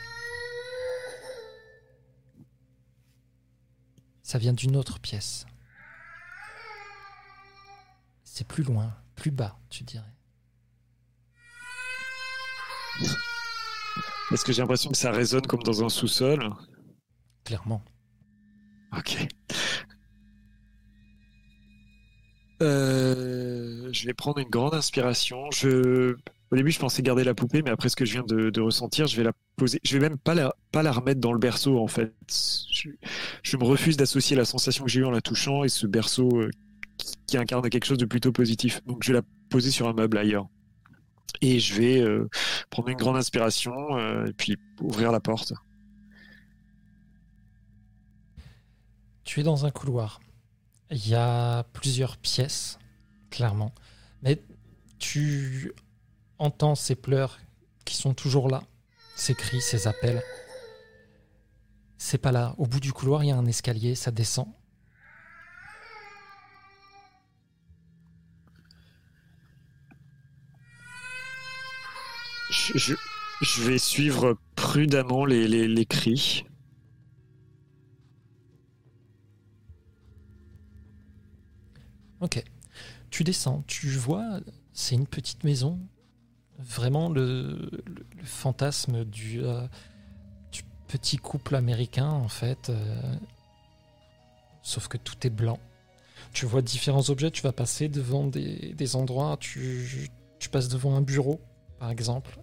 [4.24, 5.46] Ça vient d'une autre pièce.
[8.24, 10.14] C'est plus loin, plus bas, tu dirais.
[14.32, 16.50] Est-ce que j'ai l'impression que ça résonne comme dans un sous-sol
[17.44, 17.84] Clairement.
[18.96, 19.28] Ok.
[22.62, 25.50] Euh, je vais prendre une grande inspiration.
[25.52, 26.16] Je,
[26.52, 29.08] au début, je pensais garder la poupée, mais après ce que je viens de, ressentir,
[29.08, 29.80] je vais la poser.
[29.84, 32.14] Je vais même pas la, pas la remettre dans le berceau, en fait.
[33.44, 36.30] Je, me refuse d'associer la sensation que j'ai eue en la touchant et ce berceau
[36.40, 36.50] euh,
[37.28, 38.82] qui, incarne quelque chose de plutôt positif.
[38.86, 40.48] Donc, je vais la poser sur un meuble ailleurs.
[41.42, 42.30] Et je vais euh,
[42.70, 43.74] prendre une grande inspiration
[44.26, 45.54] et puis ouvrir la porte.
[49.24, 50.20] Tu es dans un couloir.
[50.92, 52.80] Il y a plusieurs pièces,
[53.30, 53.74] clairement.
[54.24, 54.42] Mais
[54.98, 55.74] tu
[56.40, 57.40] entends ces pleurs
[57.86, 58.64] qui sont toujours là,
[59.16, 60.24] ces cris, ces appels.
[61.98, 62.56] C'est pas là.
[62.58, 64.48] Au bout du couloir, il y a un escalier, ça descend.
[72.50, 72.96] Je,
[73.64, 76.46] vais suivre prudemment les, les cris.
[82.22, 82.44] Ok.
[83.12, 84.40] Tu descends, tu vois,
[84.74, 85.80] c'est une petite maison.
[86.60, 87.70] Vraiment le,
[88.24, 89.66] fantasme du, euh,
[90.52, 92.70] du, petit couple américain, en fait.
[92.70, 93.16] Euh,
[94.62, 95.60] sauf que tout est blanc.
[96.34, 100.10] Tu vois différents objets, tu vas passer devant des, des endroits, tu
[100.52, 101.40] passes devant un bureau,
[101.80, 102.38] par exemple.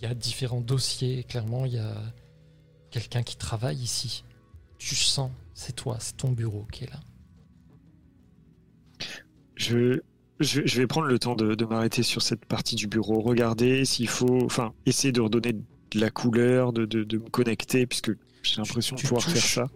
[0.00, 1.94] Il y a différents dossiers, clairement, il y a
[2.90, 4.24] quelqu'un qui travaille ici.
[4.78, 7.00] Tu sens, c'est toi, c'est ton bureau qui est là.
[9.56, 10.00] Je,
[10.40, 14.44] je, vais prendre le temps de, m'arrêter sur cette partie du bureau, regarder s'il faut,
[14.44, 18.10] enfin, essayer de redonner de la couleur, de, de, me connecter, puisque
[18.42, 19.66] j'ai l'impression de pouvoir faire ça.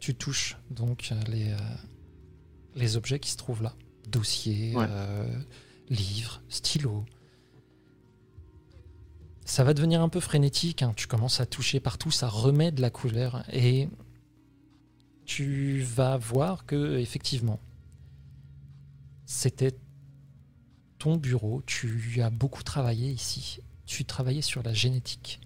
[0.00, 1.56] Tu touches donc euh, les, euh,
[2.74, 3.74] les objets qui se trouvent là.
[4.08, 5.40] Dossiers, euh,
[5.88, 7.04] livres, stylos.
[9.48, 10.92] Ça va devenir un peu frénétique, hein.
[10.94, 13.88] tu commences à toucher partout, ça remet de la couleur et
[15.24, 17.58] tu vas voir que effectivement
[19.24, 19.74] c'était
[20.98, 25.40] ton bureau, tu as beaucoup travaillé ici, tu travaillais sur la génétique.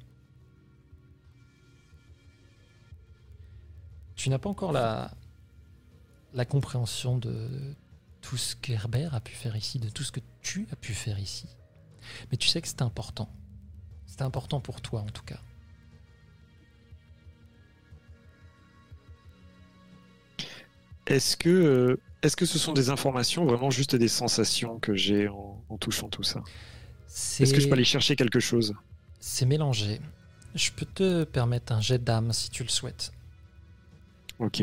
[4.16, 5.14] Tu n'as pas encore la,
[6.34, 7.76] la compréhension de
[8.20, 11.20] tout ce qu'Herbert a pu faire ici, de tout ce que tu as pu faire
[11.20, 11.46] ici.
[12.32, 13.32] Mais tu sais que c'est important.
[14.12, 15.40] C'est important pour toi en tout cas.
[21.06, 25.28] Est-ce que euh, est-ce que ce sont des informations vraiment juste des sensations que j'ai
[25.28, 26.42] en, touchant tout ça?
[27.08, 28.74] Est-ce que je peux aller chercher quelque chose?
[29.18, 29.98] C'est mélangé.
[30.54, 33.12] Je peux te permettre un jet d'âme si tu le souhaites.
[34.38, 34.62] Ok.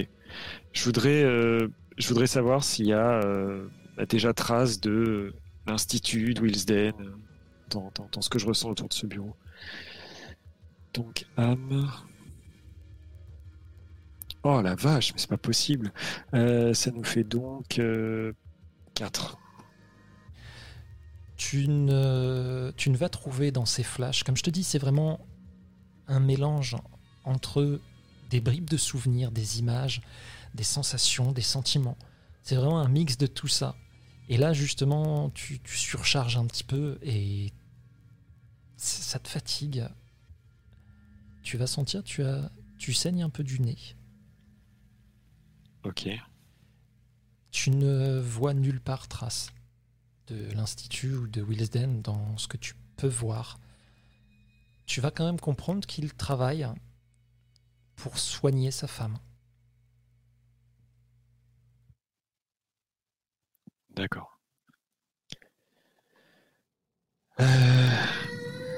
[0.73, 3.67] Je voudrais, euh, je voudrais savoir s'il y a euh,
[4.07, 5.33] déjà trace de
[5.65, 6.93] l'Institut de Wilsden
[7.69, 9.35] dans, ce que je ressens autour de ce bureau.
[10.93, 11.89] Donc, âme.
[14.43, 15.91] Oh la vache, mais c'est pas possible.
[16.33, 17.79] Euh, ça nous fait donc 4.
[17.79, 18.33] Euh,
[21.35, 25.19] tu ne, tu ne vas trouver dans ces flashs, comme je te dis, c'est vraiment
[26.07, 26.75] un mélange
[27.23, 27.79] entre
[28.29, 30.01] des bribes de souvenirs, des images,
[30.53, 31.97] des sensations, des sentiments.
[32.43, 33.75] C'est vraiment un mix de tout ça.
[34.27, 37.51] Et là, justement, tu, tu surcharges un petit peu et
[38.79, 39.87] ça te fatigue.
[41.41, 43.77] Tu vas sentir, tu, as, tu saignes un peu du nez.
[45.83, 46.09] Ok.
[47.51, 49.51] Tu ne vois nulle part trace
[50.27, 53.59] de l'Institut ou de Willesden dans ce que tu peux voir.
[54.85, 56.67] Tu vas quand même comprendre qu'il travaille
[57.95, 59.17] pour soigner sa femme.
[63.89, 64.39] D'accord.
[67.39, 68.05] Euh,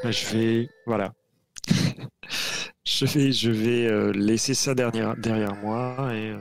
[0.04, 0.70] bah, je vais.
[0.86, 1.14] Voilà.
[2.84, 6.32] je vais, je vais euh, laisser ça derrière, derrière moi et.
[6.32, 6.40] Euh,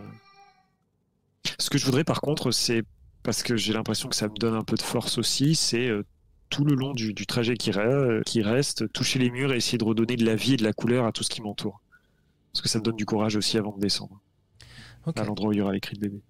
[1.59, 2.83] ce que je voudrais par contre, c'est
[3.23, 6.05] parce que j'ai l'impression que ça me donne un peu de force aussi, c'est euh,
[6.49, 10.25] tout le long du, trajet qui, reste, toucher les murs et essayer de redonner de
[10.25, 11.81] la vie et de la couleur à tout ce qui m'entoure.
[12.53, 14.21] Parce que ça me donne du courage aussi avant de descendre.
[15.15, 16.21] À l'endroit où il y aura les cris de bébé.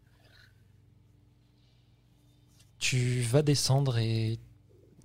[2.78, 4.38] Tu vas descendre et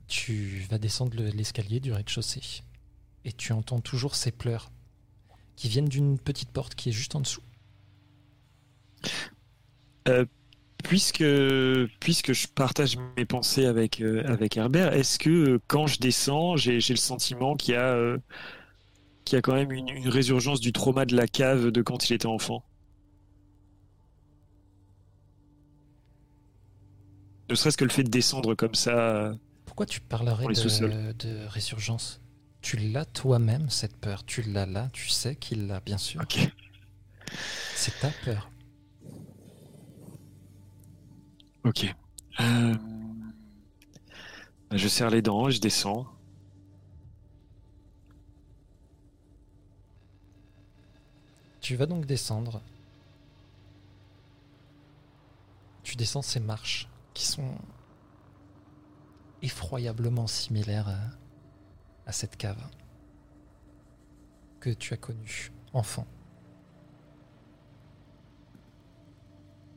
[0.07, 2.63] tu vas descendre l'escalier du rez-de-chaussée.
[3.23, 4.71] Et tu entends toujours ces pleurs
[5.55, 7.41] qui viennent d'une petite porte qui est juste en dessous.
[10.07, 10.25] Euh,
[10.83, 11.23] puisque,
[11.99, 16.75] puisque je partage mes pensées avec, euh, Herbert, est-ce que euh, quand je descends, j'ai
[16.77, 21.27] le sentiment qu'il y, a, a quand même une, une, résurgence du trauma de la
[21.27, 22.63] cave de quand il était enfant?
[27.49, 29.33] Ne serait-ce que le fait de descendre comme ça.
[29.75, 32.21] Pourquoi tu parlerais de, de, résurgence?
[32.61, 34.23] Tu l'as toi-même, cette peur?
[34.23, 36.21] Tu l'as là, tu sais qu'il l'a, bien sûr.
[37.75, 38.49] C'est ta peur.
[41.65, 41.93] Ok.
[42.39, 42.73] Euh,
[44.71, 46.07] Je serre les dents, je descends.
[51.59, 52.61] Tu vas donc descendre.
[55.83, 57.57] Tu descends ces marches qui sont
[59.45, 60.99] effroyablement similaires à,
[62.07, 62.61] à cette cave
[64.59, 66.07] que tu as connue enfant.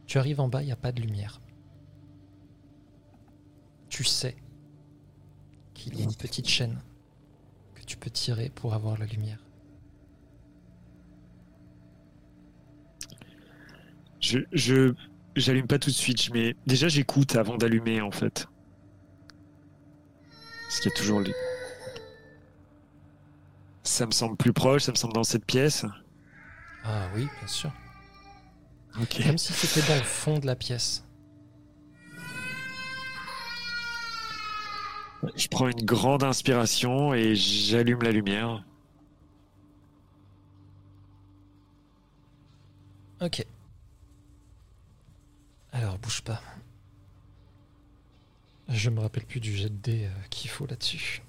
[0.06, 1.42] Tu arrives en bas, il n'y a pas de lumière.
[3.90, 4.36] Tu sais
[5.74, 6.80] qu'il y a une petite chaîne
[7.74, 9.44] que tu peux tirer pour avoir la lumière.
[14.20, 14.94] Je, je,
[15.36, 18.48] j'allume pas tout de suite, mais déjà j'écoute avant d'allumer en fait.
[20.68, 21.34] Qu'il y a toujours les.
[23.82, 25.84] Ça me semble plus proche, ça me semble dans cette pièce.
[26.84, 27.72] Ah oui, bien sûr.
[28.92, 31.04] Comme si c'était dans le fond de la pièce.
[35.34, 38.64] Je prends une grande inspiration et j'allume la lumière.
[43.20, 43.44] Ok.
[45.72, 46.40] Alors, bouge pas.
[48.68, 51.22] Je me rappelle plus du jet de dés euh, qu'il faut là-dessus.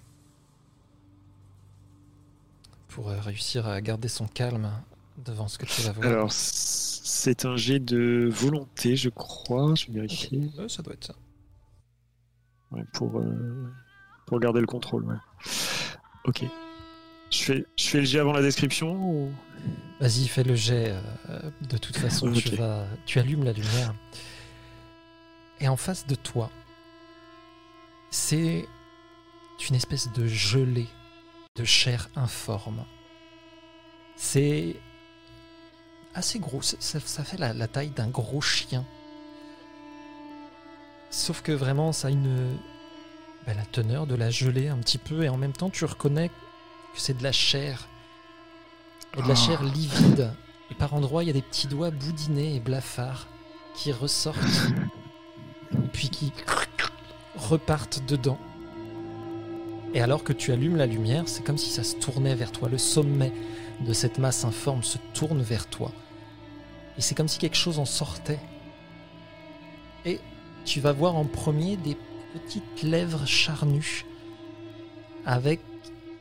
[2.89, 4.69] Pour euh, réussir à garder son calme
[5.25, 6.07] devant ce que tu vas voir.
[6.07, 9.73] Alors, c'est un jet de volonté, je crois.
[9.75, 10.49] Je vais vérifier.
[10.67, 11.15] Ça doit être ça.
[12.71, 13.71] Ouais, pour, euh,
[14.25, 15.05] pour garder le contrôle.
[15.05, 15.15] Ouais.
[16.25, 16.43] Ok.
[17.31, 19.31] Je fais, je fais le jet avant la description ou...
[19.99, 20.95] Vas-y, fais le jet.
[21.29, 23.93] euh, de toute façon, tu, vas, tu allumes la lumière.
[25.59, 26.49] Et en face de toi,
[28.11, 28.67] c'est
[29.69, 30.87] une espèce de gelée
[31.55, 32.85] de chair informe.
[34.15, 34.75] C'est
[36.13, 36.61] assez gros.
[36.61, 38.85] Ça, fait la, la taille d'un gros chien.
[41.09, 42.57] Sauf que vraiment, ça a une.
[43.45, 45.23] ben, la teneur de la gelée un petit peu.
[45.23, 46.33] Et en même temps, tu reconnais que
[46.95, 47.87] c'est de la chair.
[49.17, 49.35] Et de la Ah.
[49.35, 50.33] chair livide.
[50.71, 53.27] Et par endroits, il y a des petits doigts boudinés et blafards
[53.75, 54.37] qui ressortent.
[55.93, 56.31] puis qui
[57.39, 58.37] repartent dedans.
[59.93, 62.69] Et alors que tu allumes la lumière, c'est comme si ça se tournait vers toi.
[62.69, 63.33] Le sommet
[63.79, 65.91] de cette masse informe se tourne vers toi.
[66.97, 68.39] Et c'est comme si quelque chose en sortait.
[70.05, 70.19] Et
[70.65, 71.97] tu vas voir en premier des
[72.33, 74.05] petites lèvres charnues
[75.25, 75.61] avec,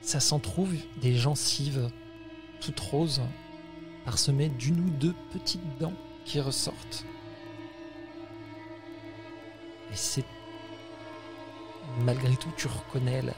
[0.01, 1.91] ça s'en trouve, des gencives
[2.61, 3.23] toutes roses
[4.05, 5.95] parsemées d'une ou deux petites dents
[6.25, 7.05] qui ressortent.
[9.93, 10.25] Et c'est
[12.01, 13.33] malgré tout, tu reconnais la,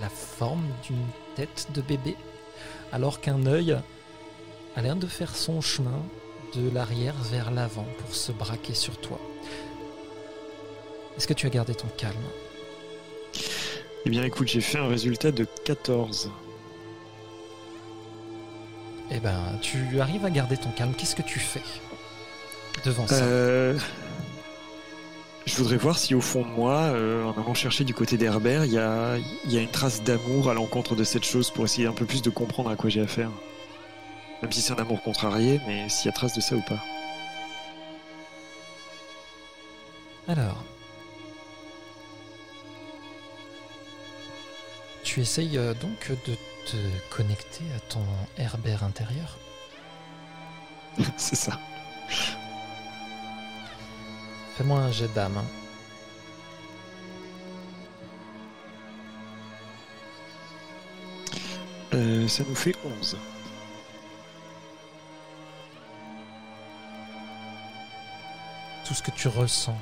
[0.00, 2.16] la forme d'une tête de bébé,
[2.92, 3.76] alors qu'un œil
[4.76, 6.02] a l'air de faire son chemin
[6.54, 9.20] de l'arrière vers l'avant pour se braquer sur toi.
[11.16, 12.16] Est-ce que tu as gardé ton calme?
[14.06, 16.30] Eh bien, écoute, j'ai fait un résultat de 14.
[19.10, 20.94] Eh ben, tu arrives à garder ton calme.
[20.96, 21.62] Qu'est-ce que tu fais
[22.84, 23.16] devant ça?
[23.16, 23.78] Euh,
[25.50, 28.66] Je voudrais voir si au fond de moi, euh, en allant chercher du côté d'Herbert,
[28.66, 31.88] il y a, y a une trace d'amour à l'encontre de cette chose pour essayer
[31.88, 33.30] un peu plus de comprendre à quoi j'ai affaire.
[34.42, 36.78] Même si c'est un amour contrarié, mais s'il y a trace de ça ou pas.
[40.28, 40.62] Alors.
[45.02, 46.36] Tu essayes euh, donc de
[46.66, 46.76] te
[47.12, 48.04] connecter à ton
[48.38, 49.36] Herbert intérieur?
[51.16, 51.58] c'est ça.
[54.56, 55.38] Fais-moi un jet d'âme.
[55.38, 55.44] hein.
[61.94, 63.16] Euh, ça nous fait 11.
[68.86, 69.78] Tout ce que tu ressens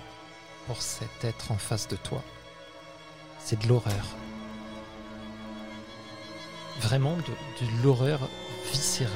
[0.66, 2.22] pour cet être en face de toi,
[3.38, 4.06] c'est de l'horreur.
[6.80, 7.22] Vraiment de,
[7.64, 8.20] de l'horreur
[8.70, 9.12] viscérale.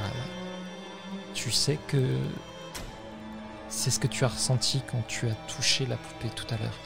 [1.33, 2.17] Tu sais que
[3.75, 6.79] c'est ce que tu as ressenti quand tu as touché la poupée tout à l'heure.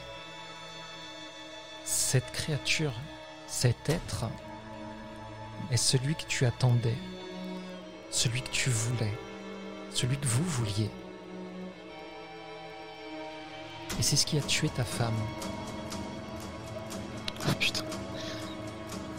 [1.84, 2.92] Cette créature,
[3.46, 4.24] cet être,
[5.70, 6.96] est celui que tu attendais,
[8.10, 9.12] celui que tu voulais,
[9.92, 10.90] celui que vous vouliez.
[13.98, 15.18] Et c'est ce qui a tué ta femme
[17.48, 17.84] Oh putain.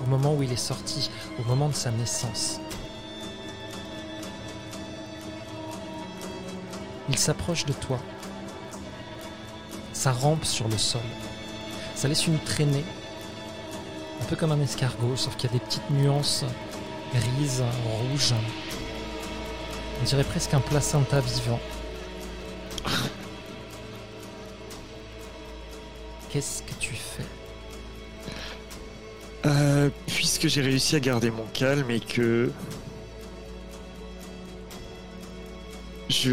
[0.02, 1.10] au moment où il est sorti,
[1.40, 2.60] au moment de sa naissance.
[7.10, 8.00] Il s'approche de toi.
[9.94, 11.02] Ça rampe sur le sol.
[11.96, 12.86] Ça laisse une traînée,
[14.22, 16.46] un peu comme un escargot, sauf qu'il y a des petites nuances
[17.14, 18.34] grises, rouges.
[20.00, 21.60] On dirait presque un placenta vivant.
[26.30, 27.26] Qu'est-ce que tu fais?
[29.46, 32.52] Euh, puisque j'ai réussi à garder mon calme et que
[36.10, 36.32] je,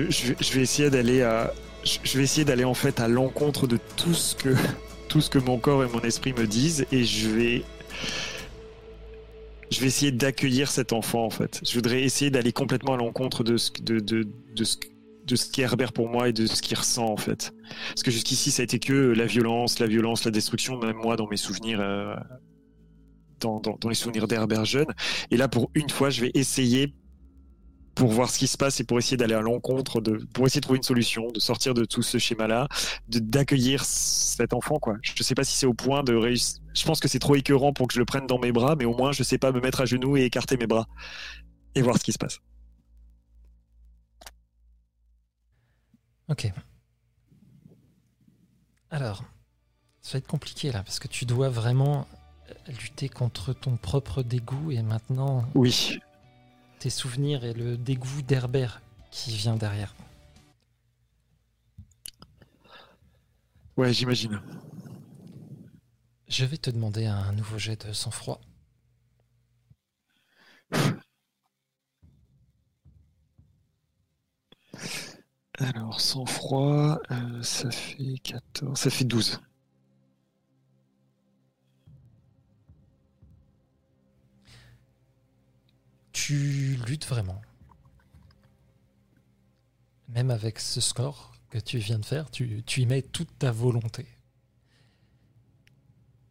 [0.54, 1.52] vais- essayer d'aller à
[1.84, 4.54] je je vais essayer d'aller en fait à l'encontre de tout ce que
[5.08, 7.64] tout ce que mon corps et mon esprit me disent et je vais
[9.70, 11.60] je vais essayer d'accueillir cet enfant en fait.
[11.66, 14.76] Je voudrais essayer d'aller complètement à l'encontre de ce de, de, ce
[15.24, 17.52] de ce qu'est Herbert pour moi et de ce qu'il ressent en fait.
[17.88, 21.16] Parce que jusqu'ici ça a été que la violence, la violence, la destruction, même moi
[21.16, 22.14] dans mes souvenirs euh,
[23.40, 24.86] dans, dans les souvenirs d'Herbert jeune.
[25.30, 26.94] Et là, pour une fois, je vais essayer
[27.96, 30.60] pour voir ce qui se passe et pour essayer d'aller à l'encontre de, pour essayer
[30.60, 32.68] de trouver une solution, de sortir de tout ce schéma-là,
[33.08, 34.96] de d'accueillir cet enfant, quoi.
[35.02, 36.60] Je sais pas si c'est au point de réussir.
[36.74, 38.84] Je pense que c'est trop écœurant pour que je le prenne dans mes bras, mais
[38.84, 40.86] au moins, je sais pas me mettre à genoux et écarter mes bras
[41.74, 42.38] et voir ce qui se passe.
[46.28, 46.52] Ok.
[48.90, 49.24] Alors,
[50.02, 52.06] ça va être compliqué là, parce que tu dois vraiment
[52.68, 55.98] lutter contre ton propre dégoût et maintenant Oui.
[56.78, 59.94] Tes souvenirs et le dégoût d'Herbert qui vient derrière.
[63.76, 64.40] Ouais, j'imagine.
[66.28, 68.40] Je vais te demander un nouveau jet de sang-froid.
[75.58, 79.40] Alors, sans froid, euh, ça fait 14, ça fait 12.
[86.16, 87.42] Tu luttes vraiment.
[90.08, 94.06] Même avec ce score que tu viens de faire, tu, y mets toute ta volonté.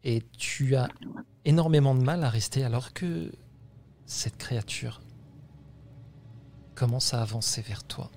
[0.03, 0.89] Et tu as
[1.45, 3.31] énormément de mal à rester alors que
[4.07, 5.03] cette créature
[6.73, 8.09] commence à avancer vers toi.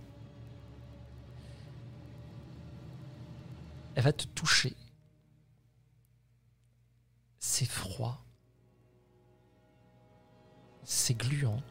[3.95, 4.75] Elle va te toucher.
[7.39, 8.25] C'est froid.
[11.15, 11.63] Gluant.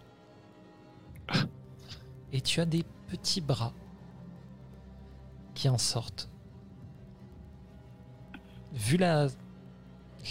[2.31, 3.73] Et tu as des petits bras
[5.53, 6.29] qui en sortent.
[8.73, 9.27] Vu la,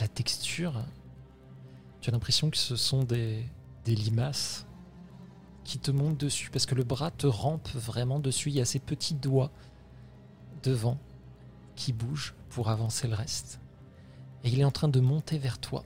[0.01, 0.85] la texture,
[2.01, 3.45] tu as l'impression que ce sont des,
[3.85, 4.67] des limaces
[5.65, 8.51] qui te montent dessus parce que le bras te rampe vraiment dessus.
[8.51, 9.51] Il y a ces petits doigts
[10.63, 10.99] devant
[11.75, 13.61] qui bougent pour avancer le reste.
[14.45, 15.85] Et il est en train de monter vers toi.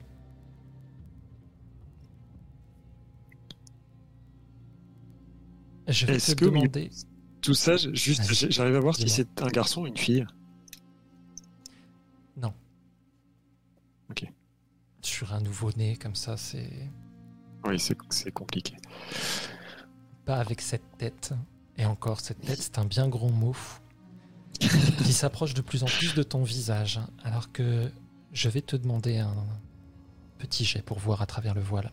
[5.91, 6.89] Je vais te que- demander.
[7.41, 10.25] Tout ça, juste, j'arrive à voir si c'est un garçon ou une fille.
[15.03, 16.69] Sur un nouveau-né comme ça, c'est
[17.65, 18.75] Oui, c'est c'est compliqué.
[20.25, 21.33] pas avec cette tête.
[21.77, 23.55] Et encore, cette tête, c'est un bien gros mot
[24.59, 26.99] qui s'approche de plus en plus de ton visage.
[27.23, 27.91] Alors que
[28.31, 29.33] je vais te demander un
[30.37, 31.89] petit jet pour voir à travers le voile.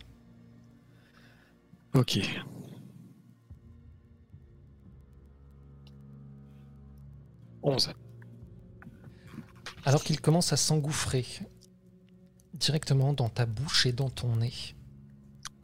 [1.95, 2.19] Ok.
[7.63, 7.91] Onze.
[9.85, 11.25] Alors qu'il commence à s'engouffrer
[12.53, 14.53] directement dans ta bouche et dans ton nez,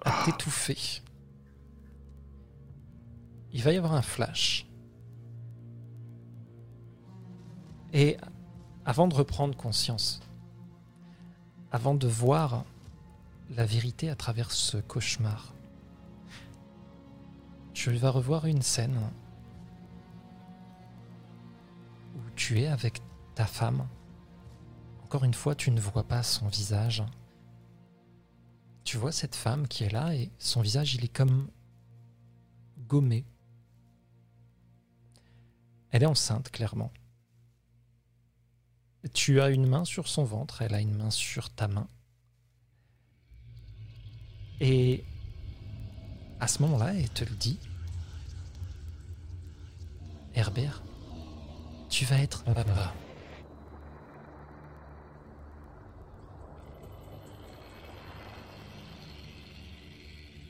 [0.03, 1.01] à t'étouffer.
[3.51, 4.67] Il va y avoir un flash.
[7.93, 8.17] Et
[8.85, 10.21] avant de reprendre conscience,
[11.71, 12.65] avant de voir
[13.49, 15.53] la vérité à travers ce cauchemar,
[17.73, 18.99] tu vas revoir une scène
[22.35, 23.01] tu es avec
[23.33, 23.87] ta femme.
[25.03, 27.03] Encore une fois, tu ne vois pas son visage.
[28.83, 31.49] Tu vois cette femme qui est là et son visage, il est comme
[32.87, 33.25] gommé.
[35.91, 36.91] Elle est enceinte, clairement.
[39.13, 41.87] Tu as une main sur son ventre, elle a une main sur ta main.
[44.59, 45.03] Et
[46.39, 47.59] à ce moment-là, elle te le dit.
[50.33, 50.83] Herbert,
[51.95, 52.43] tu vas être.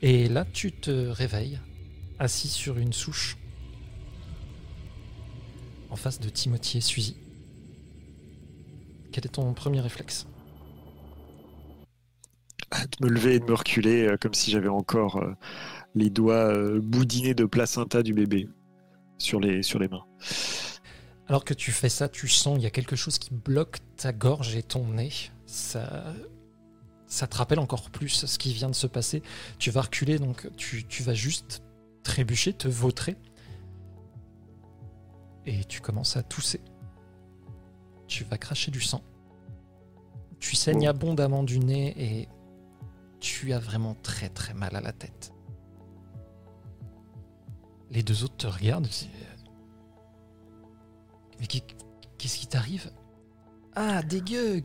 [0.02, 1.60] Et là, tu te réveilles,
[2.18, 3.36] assis sur une souche,
[5.88, 7.16] en face de Timothy et Suzy.
[9.12, 10.26] Quel est ton premier réflexe?
[12.72, 15.32] De me lever et de me reculer euh, comme si j'avais encore euh,
[15.94, 18.48] les doigts euh, boudinés de placenta du bébé
[19.18, 20.04] sur les mains.
[21.28, 24.12] Alors que tu fais ça, tu sens il y a quelque chose qui bloque ta
[24.12, 25.10] gorge et ton nez.
[25.46, 26.14] Ça,
[27.06, 29.22] ça te rappelle encore plus ce qui vient de se passer.
[29.58, 31.62] Tu vas reculer, donc tu, tu vas juste
[32.02, 33.16] trébucher, te vautrer.
[35.46, 36.60] Et tu commences à tousser.
[38.06, 39.02] Tu vas cracher du sang.
[40.38, 40.88] Tu saignes Bon.
[40.90, 42.28] abondamment du nez et
[43.20, 45.32] tu as vraiment très très mal à la tête.
[47.90, 48.88] Les deux autres te regardent.
[51.40, 51.76] Mais qu'est-
[52.18, 52.90] qu'est-ce qui t'arrive?
[53.74, 54.62] Ah, dégueu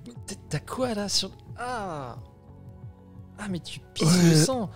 [0.50, 1.32] T'as- quoi là sur...
[1.58, 2.18] Ah
[3.38, 4.36] Ah, mais tu pisses le Ouais.
[4.36, 4.70] sang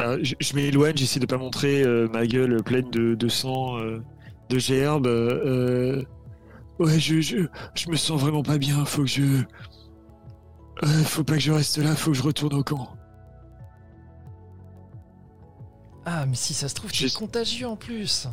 [0.00, 3.78] Ah, je je m'éloigne, j'essaie de pas montrer euh, ma gueule pleine de, de sang,
[3.78, 4.00] euh,
[4.48, 5.06] de gerbes.
[5.06, 6.04] euh,
[6.78, 7.38] ouais, je, je,
[7.74, 8.84] je me sens vraiment pas bien.
[8.84, 9.42] Faut que je.
[11.04, 12.88] Faut pas que je reste là, faut que je retourne au camp.
[16.04, 18.28] Ah, mais si ça se trouve, tu es contagieux en plus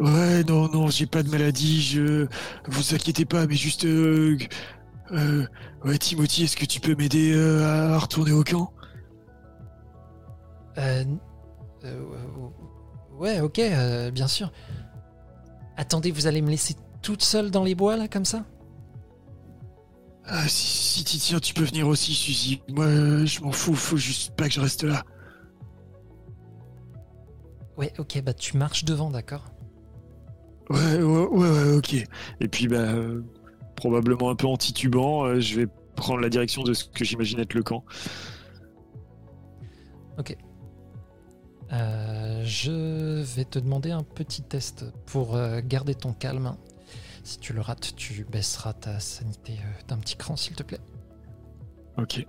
[0.00, 2.26] Ouais, non, non, j'ai pas de maladie, je.
[2.66, 3.84] Vous inquiétez pas, mais juste.
[3.86, 4.36] Euh,
[5.12, 5.46] euh,
[5.84, 8.72] ouais, Timothy, est-ce que tu peux m'aider euh, à retourner au camp?
[10.78, 11.04] Euh,
[11.84, 12.02] euh,
[13.12, 14.52] ouais, ok, euh, bien sûr.
[15.78, 18.44] Attendez, vous allez me laisser toute seule dans les bois, là, comme ça?
[20.26, 22.60] Ah, si, si tiens, tu peux venir aussi, Suzy.
[22.68, 25.04] Moi, je m'en fous, faut juste pas que je reste là.
[27.78, 29.44] Ouais, ok, bah tu marches devant, d'accord?
[30.70, 31.94] Ouais, ouais, ouais, ok.
[32.40, 33.22] Et puis, bah, euh,
[33.76, 37.38] probablement un peu en titubant, euh, je vais prendre la direction de ce que j'imagine
[37.40, 37.84] être le camp.
[41.72, 46.56] Euh, Je vais te demander un petit test pour euh, garder ton calme.
[47.24, 50.80] Si tu le rates, tu baisseras ta sanité d'un petit cran, s'il te plaît.
[51.98, 52.24] Ok.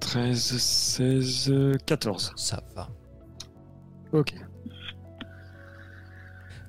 [0.00, 2.32] 13, 16, euh, 14.
[2.36, 2.88] Ça va.
[4.12, 4.34] Ok.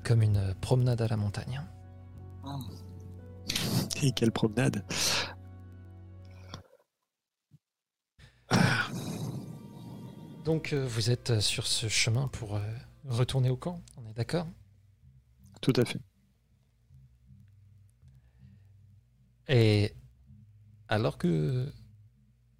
[0.07, 1.61] Comme une promenade à la montagne.
[4.01, 4.85] Et quelle promenade.
[10.45, 12.61] Donc euh, vous êtes sur ce chemin pour euh,
[13.03, 14.47] retourner au camp, on est d'accord?
[15.59, 15.99] Tout à fait.
[19.49, 19.93] Et
[20.87, 21.69] alors que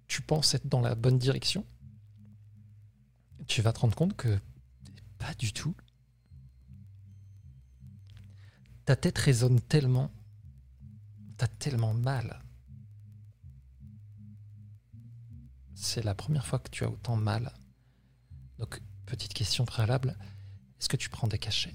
[0.06, 1.64] tu penses être dans la bonne direction,
[3.46, 4.38] tu vas te rendre compte que
[5.16, 5.74] pas du tout.
[8.88, 10.10] Ta tête résonne tellement,
[11.36, 12.40] t'as tellement mal.
[15.74, 17.52] C'est la première fois que tu as autant mal.
[18.58, 20.16] Donc, petite question préalable,
[20.80, 21.74] est-ce que tu prends des cachets?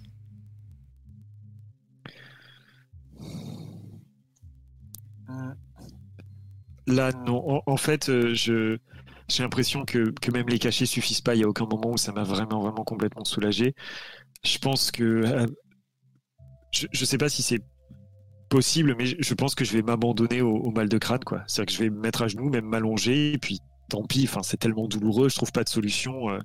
[6.87, 7.61] Là, non.
[7.67, 8.79] En, fait, euh, je
[9.27, 11.35] j'ai l'impression que, que même les cachets suffisent pas.
[11.35, 13.75] Il y a aucun moment où ça m'a vraiment, vraiment complètement soulagé.
[14.43, 15.45] Je pense que euh,
[16.73, 17.61] je, je sais pas si c'est
[18.49, 21.43] possible, mais je, pense que je vais m'abandonner au, au mal de crâne, quoi.
[21.47, 23.59] C'est-à-dire que je vais me mettre à genoux, même m'allonger, et puis
[23.89, 24.25] tant pis.
[24.25, 25.29] Enfin, c'est tellement douloureux.
[25.29, 26.29] Je trouve pas de solution.
[26.29, 26.39] euh.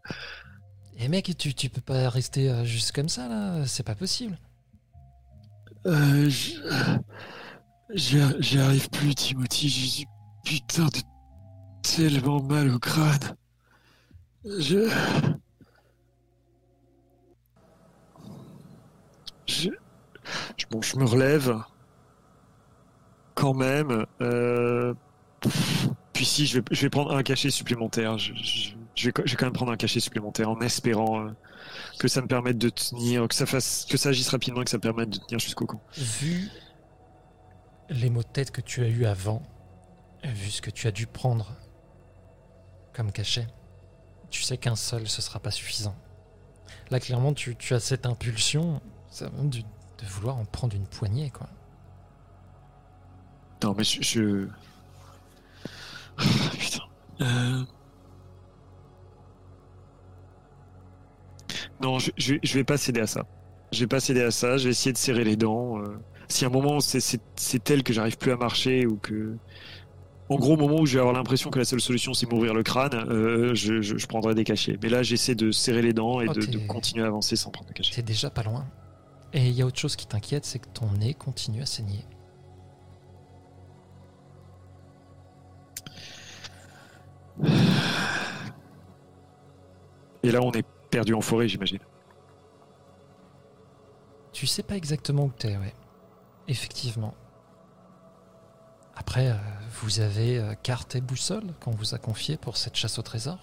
[0.98, 4.38] Eh mec, tu, tu peux pas rester euh, juste comme ça là, c'est pas possible.
[5.86, 6.28] Euh,
[7.94, 9.68] j'y arrive plus, Timothy.
[9.68, 10.04] J'ai
[10.44, 11.00] putain de
[11.82, 13.36] tellement mal au crâne.
[14.44, 14.90] Je.
[19.46, 19.70] Je.
[20.56, 21.56] Je- Bon, je me relève.
[23.34, 24.06] Quand même.
[24.20, 24.94] Euh...
[26.12, 28.18] Puis si, je vais, prendre un cachet supplémentaire.
[28.18, 28.74] Je,
[29.04, 31.30] vais, quand même prendre un cachet supplémentaire en espérant euh,
[32.00, 34.70] que ça me permette de tenir, que ça fasse, que ça agisse rapidement et que
[34.70, 35.80] ça me permette de tenir jusqu'au camp.
[35.96, 36.48] Vu
[37.88, 39.42] les maux de tête que tu as eu avant,
[40.24, 41.54] vu ce que tu as dû prendre
[42.92, 43.46] comme cachet,
[44.30, 45.94] tu sais qu'un seul ce sera pas suffisant.
[46.90, 48.80] Là, clairement, tu, as cette impulsion
[49.10, 49.30] ça,
[49.98, 51.48] de vouloir en prendre une poignée, quoi.
[53.62, 54.02] Non, mais je.
[54.02, 54.48] je-
[56.18, 56.22] Ah,
[56.58, 56.82] Putain.
[57.20, 57.62] Euh,
[61.80, 63.24] Non, je, je, vais- je vais pas céder à ça.
[63.72, 64.56] Je vais pas céder à ça.
[64.56, 65.78] Je vais essayer de serrer les dents.
[65.78, 65.96] euh.
[66.28, 67.18] Si à un moment c'est-
[67.64, 69.36] tel que j'arrive plus à marcher ou que.
[70.28, 72.52] En gros, au moment où je vais avoir l'impression que la seule solution c'est m'ouvrir
[72.52, 74.78] le crâne, euh, je, je, je prendrai des cachets.
[74.82, 77.68] Mais là, j'essaie de serrer les dents et Oh, de continuer à avancer sans prendre
[77.68, 77.94] de cachets.
[77.94, 78.66] T'es déjà pas loin.
[79.32, 82.04] Et il y a autre chose qui t'inquiète, c'est que ton nez continue à saigner.
[90.22, 91.78] Et là, on est perdu en forêt, j'imagine.
[94.32, 95.74] Tu sais pas exactement où t'es, ouais.
[96.48, 97.14] Effectivement.
[98.96, 99.36] Après, euh,
[99.82, 103.38] vous avez euh, carte et boussole qu'on vous a confié pour cette chasse au trésor?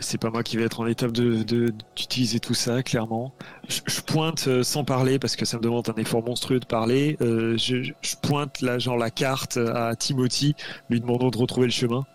[0.00, 3.32] C'est pas moi qui vais être en étape de de- d'utiliser tout ça, clairement.
[3.68, 7.16] Je, pointe euh, sans parler parce que ça me demande un effort monstrueux de parler.
[7.20, 7.92] Euh, je,
[8.22, 10.54] pointe là, genre la carte à Timothy,
[10.90, 12.06] lui demandant de retrouver le chemin.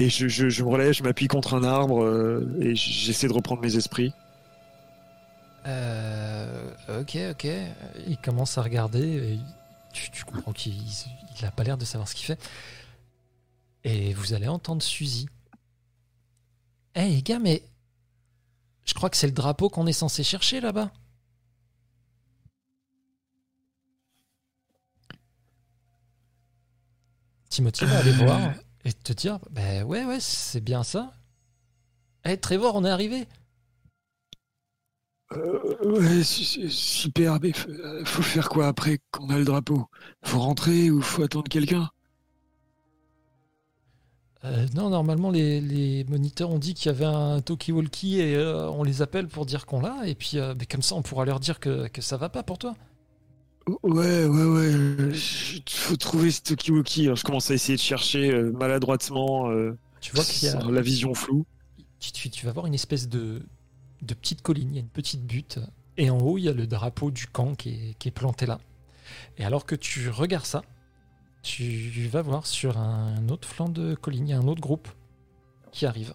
[0.00, 3.60] Et je, je, me relève, je m'appuie contre un arbre euh, et j'essaie de reprendre
[3.62, 4.12] mes esprits.
[6.88, 7.46] Ok, ok.
[8.06, 9.38] Il commence à regarder.
[9.92, 10.74] Tu, tu comprends qu'il
[11.38, 12.40] il a pas l'air de savoir ce qu'il fait.
[13.84, 15.28] Et vous allez entendre Suzy.
[16.98, 17.62] Hé les gars, mais
[18.84, 20.92] je crois que c'est le drapeau qu'on est censé chercher là-bas.
[27.50, 28.40] Timothy va aller voir
[28.84, 31.12] et te dire Ben ouais, ouais, c'est bien ça.
[32.24, 33.26] Hé Trevor, on est arrivé.
[35.32, 39.86] Euh, ouais, su- su- super, mais euh, faut faire quoi après qu'on a le drapeau?
[40.24, 41.90] Faut rentrer ou faut attendre quelqu'un?
[44.44, 48.70] Euh, non, normalement, les, les moniteurs ont dit qu'il y avait un talkie-walkie et euh,
[48.70, 50.06] on les appelle pour dire qu'on l'a.
[50.06, 52.42] Et puis, euh, ben, comme ça, on pourra leur dire que, que ça va pas
[52.44, 52.74] pour toi.
[53.82, 55.12] Ouais, ouais, ouais.
[55.14, 57.04] j- faut trouver ce Tokiwoki.
[57.04, 59.50] Alors, je commence à essayer de chercher maladroitement
[60.00, 60.52] Tu vois qu'il y a.
[60.60, 61.44] sans la vision floue.
[62.00, 63.42] Tu, tu- tu vas voir une espèce de,
[64.02, 65.58] de petite colline, il y a une petite butte.
[65.98, 68.46] Et en haut, il y a le drapeau du camp qui est, qui est planté
[68.46, 68.58] là.
[69.38, 70.62] Et alors que tu regardes ça,
[71.42, 74.88] tu vas voir sur un autre flanc de colline, il y a un autre groupe
[75.72, 76.14] qui arrive.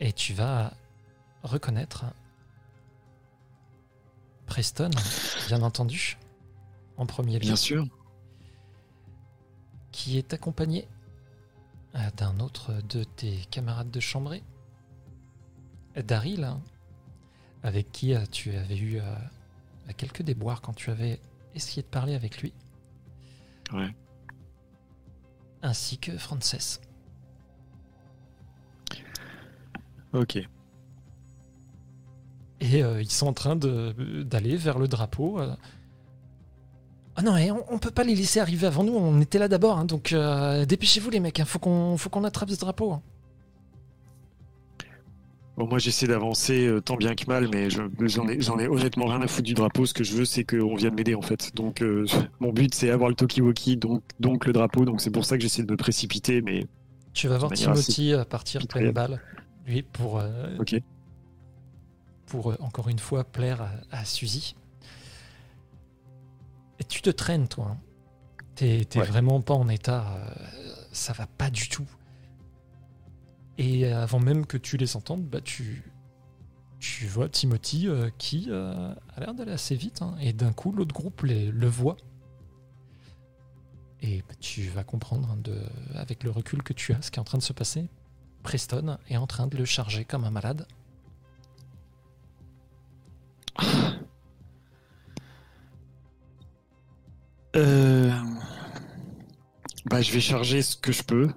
[0.00, 0.72] Et tu vas
[1.42, 2.04] reconnaître
[4.46, 4.90] Preston,
[5.48, 6.18] bien entendu,
[6.96, 7.86] en premier lieu, Bien sûr.
[9.92, 10.88] qui est accompagné
[11.94, 14.42] euh, d'un autre de tes camarades de chambrée,
[15.96, 16.60] Daryl, hein,
[17.62, 19.14] avec qui euh, tu avais eu euh,
[19.96, 21.20] quelques déboires quand tu avais
[21.54, 22.52] essayé de parler avec lui.
[23.72, 23.94] Ouais.
[25.62, 26.80] Ainsi que Frances.
[30.12, 30.36] Ok.
[32.60, 35.40] Et euh, ils sont en train d'aller vers le drapeau.
[35.40, 35.56] euh.
[37.16, 39.48] Ah non, et on, on peut pas les laisser arriver avant nous, on était là
[39.48, 42.92] d'abord, hein, donc euh, dépêchez-vous les mecs, hein, faut qu'on faut qu'on attrape ce drapeau.
[42.92, 43.02] hein.
[45.56, 48.68] Bon, moi, j'essaie d'avancer euh, tant bien que mal, mais je- j'en ai, j'en ai
[48.68, 49.84] honnêtement rien à foutre du drapeau.
[49.84, 51.54] Ce que je veux, c'est qu'on vienne m'aider, en fait.
[51.54, 52.06] Donc, euh,
[52.40, 54.86] mon but, c'est avoir le Tokiwoki, donc, donc le drapeau.
[54.86, 56.64] Donc, c'est pour ça que j'essaie de me précipiter, mais
[57.12, 58.94] Tu vas voir De Timothy euh, partir pleine pitoyable.
[58.94, 59.20] balle,
[59.66, 60.76] lui, pour, euh, ok.
[62.26, 63.60] pour euh, encore une fois plaire
[63.90, 64.56] à, à Suzy.
[66.80, 67.66] Et tu te traînes, toi.
[67.72, 67.76] hein.
[68.54, 69.04] T'es Ouais.
[69.04, 70.06] vraiment pas en état.
[70.16, 70.30] euh,
[70.92, 71.86] ça va pas du tout.
[73.58, 75.84] Et avant même que tu les entendes, bah tu,
[76.78, 80.02] tu vois Timothy euh, qui euh, a l'air d'aller assez vite.
[80.02, 80.16] hein.
[80.20, 81.96] et d'un coup, l'autre groupe le voit.
[84.00, 85.38] Et bah, tu vas comprendre hein,
[85.94, 87.88] avec le recul que tu as ce qui est en train de se passer.
[88.42, 90.66] Preston est en train de le charger comme un malade.
[97.54, 98.10] Euh...
[99.84, 101.28] Bah, je vais charger ce que je peux.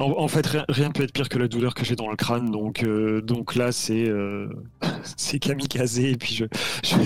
[0.00, 2.16] En, en fait, rien, rien peut être pire que la douleur que j'ai dans le
[2.16, 4.48] crâne, donc, euh, donc là, c'est euh,
[5.16, 6.46] c'est kamikaze, et puis je,
[6.82, 6.96] je,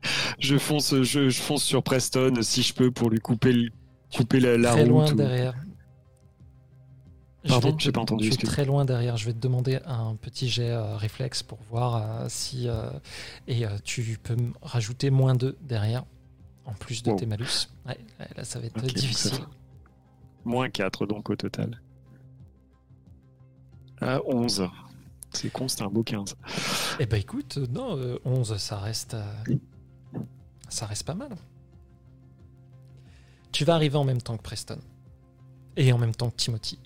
[0.40, 3.68] je fonce, je, je fonce sur Preston si je peux pour lui couper,
[4.14, 4.88] couper la, la très route.
[4.90, 5.54] loin ou- derrière.
[7.44, 8.48] Je Pardon, j'ai pas entendu, es excuse.
[8.48, 9.16] très loin derrière.
[9.16, 12.66] Je vais te demander un petit jet euh, réflexe pour voir si.
[13.46, 16.04] et tu peux rajouter moins 2 derrière,
[16.66, 17.16] en plus de Wow.
[17.18, 17.68] tes malus.
[17.86, 17.96] Ouais,
[18.36, 19.38] là, ça va être difficile.
[20.44, 21.80] Moins 4 donc au total.
[24.00, 24.68] Ah, 11.
[25.32, 26.36] C'est con, c'était un beau 15.
[27.00, 29.14] Eh ben écoute, euh, non, euh, 11, ça reste.
[29.14, 29.54] euh,
[30.68, 31.30] ça reste pas mal.
[33.52, 34.78] Tu vas arriver en même temps que Preston.
[35.76, 36.78] Et en même temps que Timothy.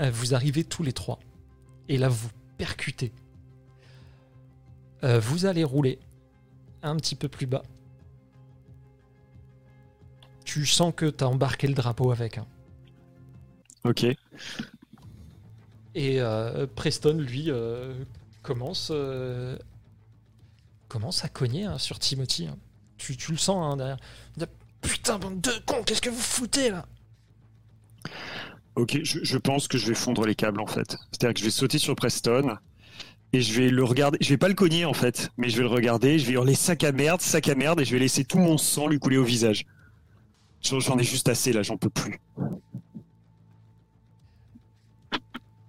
[0.00, 1.18] Euh, Vous arrivez tous les trois.
[1.88, 2.28] Et là, vous
[2.58, 3.12] percutez.
[5.04, 5.98] Euh, vous allez rouler
[6.82, 7.62] un petit peu plus bas.
[10.44, 12.38] Tu sens que tu as embarqué le drapeau avec.
[12.38, 12.46] hein.
[13.84, 14.06] Ok.
[15.98, 17.94] Et euh, Preston, lui, euh,
[18.42, 19.56] commence, euh,
[20.88, 22.46] commence à cogner hein, sur Timothy.
[22.48, 22.58] hein.
[22.98, 23.96] Tu, tu le sens hein, derrière.
[24.82, 26.84] Putain, bande de cons, qu'est-ce que vous foutez là?
[28.74, 30.98] Ok, je, je pense que je vais fondre les câbles en fait.
[31.10, 32.58] C'est-à-dire que je vais sauter sur Preston
[33.32, 34.18] et je vais le regarder.
[34.20, 36.18] Je vais pas le cogner en fait, mais je vais le regarder.
[36.18, 38.58] Je vais hurler sac à merde, sac à merde, et je vais laisser tout mon
[38.58, 39.64] sang lui couler au visage.
[40.60, 42.20] J'en ai juste assez là, j'en peux plus.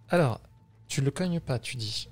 [0.10, 0.42] Alors,
[0.88, 2.10] tu le cognes pas, tu dis.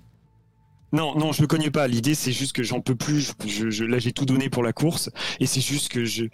[0.92, 1.88] Non, non, je le cogne pas.
[1.88, 3.34] L'idée, c'est juste que j'en peux plus.
[3.46, 5.10] Je, je- là, j'ai tout donné pour la course,
[5.40, 6.26] et c'est juste que je,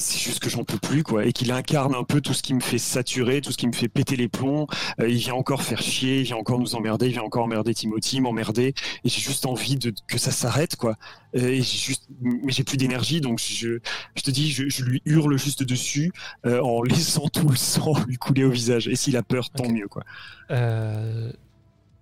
[0.00, 1.26] c'est juste que j'en peux plus, quoi.
[1.26, 3.72] Et qu'il incarne un peu tout ce qui me fait saturer, tout ce qui me
[3.72, 4.66] fait péter les plombs.
[5.00, 7.74] Euh, il vient encore faire chier, il vient encore nous emmerder, il vient encore emmerder
[7.74, 8.74] Timothy, m'emmerder.
[9.04, 10.96] Et j'ai juste envie de que ça s'arrête, quoi.
[11.36, 13.80] Euh, et j'ai juste, mais j'ai plus d'énergie, donc je,
[14.14, 16.12] je te dis, je, je lui hurle juste dessus
[16.46, 18.86] euh, en laissant tout le sang lui couler au visage.
[18.88, 20.04] Et s'il a peur, tant mieux, quoi.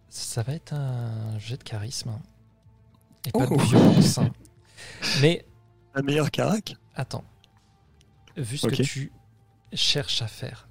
[0.08, 2.10] Ça va être un jet de charisme.
[2.10, 2.20] hein.
[3.26, 3.56] Et pas Oh.
[3.56, 4.18] de violence.
[4.18, 4.30] hein.
[5.22, 5.44] Mais
[5.94, 6.76] La meilleure carac?
[6.94, 7.24] Attends.
[8.36, 9.12] Vu ce que tu
[9.72, 10.68] cherches à faire,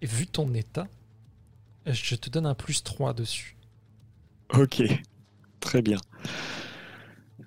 [0.00, 0.86] et vu ton état,
[1.86, 3.56] je te donne un plus 3 dessus.
[4.52, 4.82] Ok,
[5.60, 5.98] très bien.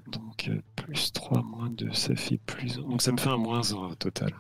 [0.07, 2.77] Donc, euh, plus 3, moins 2, ça fait plus...
[2.77, 4.33] Donc ça me fait un moins 1 au total.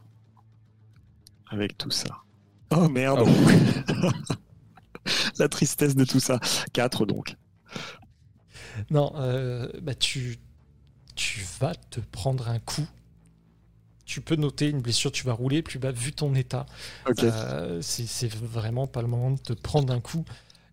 [1.49, 2.23] Avec tout ça.
[2.71, 3.19] Oh merde
[5.39, 6.39] La tristesse de tout ça.
[6.73, 7.35] 4 donc.
[8.89, 10.37] Non, euh, bah tu,
[11.15, 12.87] tu vas te prendre un coup.
[14.05, 16.67] Tu peux noter une blessure, tu vas rouler, puis bah, vu ton état,
[17.23, 20.23] euh, c'est vraiment pas le moment de te prendre un coup.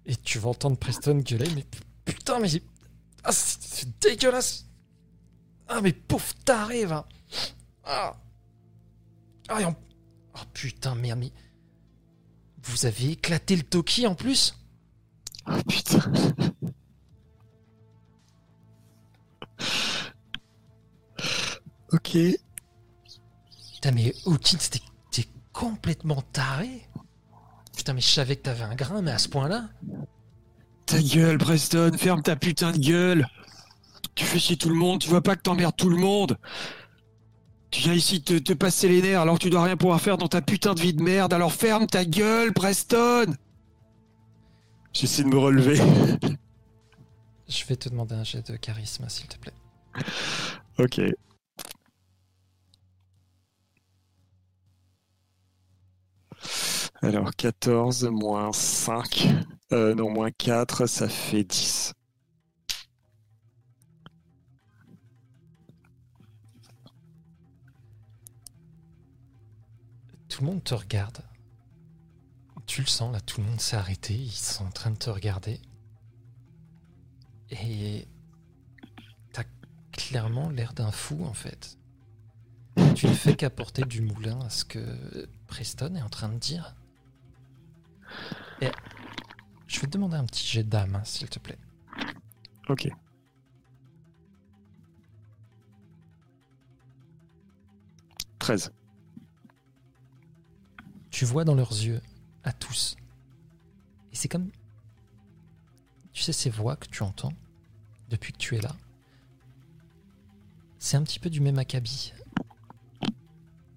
[0.04, 1.64] Et tu vas entendre Preston gueuler, mais
[2.04, 2.48] putain, mais
[3.24, 4.66] ah, c'est c'est dégueulasse!
[5.68, 7.08] Ah, mais pauvre taré, va!
[7.84, 8.16] Ah!
[9.48, 9.76] Ah, et en-
[10.34, 11.32] Oh putain, merde, mais.
[12.64, 14.54] Vous avez éclaté le Toki en plus?
[15.48, 16.00] Oh putain.
[21.92, 22.16] ok.
[23.82, 24.78] Putain, mais Hawkins, t'es
[25.10, 26.88] t'es complètement taré.
[27.76, 29.70] Putain, mais je savais que t'avais un grain, mais à ce point-là.
[30.86, 33.26] Ta gueule, Preston, ferme ta putain de gueule.
[34.14, 36.38] Tu fais chier tout le monde, tu vois pas que t'emmerdes tout le monde.
[37.72, 40.16] Tu viens ici te, te passer les nerfs alors que tu dois rien pouvoir faire
[40.16, 43.34] dans ta putain de vie de merde, alors ferme ta gueule, Preston
[44.92, 45.76] J'essaie de me relever.
[47.48, 49.54] Je vais te demander un jet de charisme, s'il te plaît.
[50.78, 51.00] ok.
[57.04, 59.28] Alors 14 moins 5,
[59.72, 61.94] euh, non moins 4, ça fait 10.
[70.28, 71.18] Tout le monde te regarde.
[72.66, 74.14] Tu le sens, là, tout le monde s'est arrêté.
[74.14, 75.60] Ils sont en train de te regarder.
[77.50, 78.06] Et.
[79.32, 79.44] T'as
[79.90, 81.78] clairement l'air d'un fou, en fait.
[82.94, 86.76] Tu ne fais qu'apporter du moulin à ce que Preston est en train de dire.
[88.60, 88.70] Et.
[89.66, 91.58] Je vais te demander un petit jet d'âme, hein, s'il te plaît.
[92.68, 92.88] Ok.
[98.38, 98.72] «13.
[101.12, 102.00] tu vois dans leurs yeux,
[102.42, 102.96] à tous.
[104.12, 104.50] Et c'est comme.
[106.12, 107.32] Tu sais, ces voix que tu entends
[108.08, 108.74] depuis que tu es là,
[110.80, 112.12] c'est un petit peu du même acabit.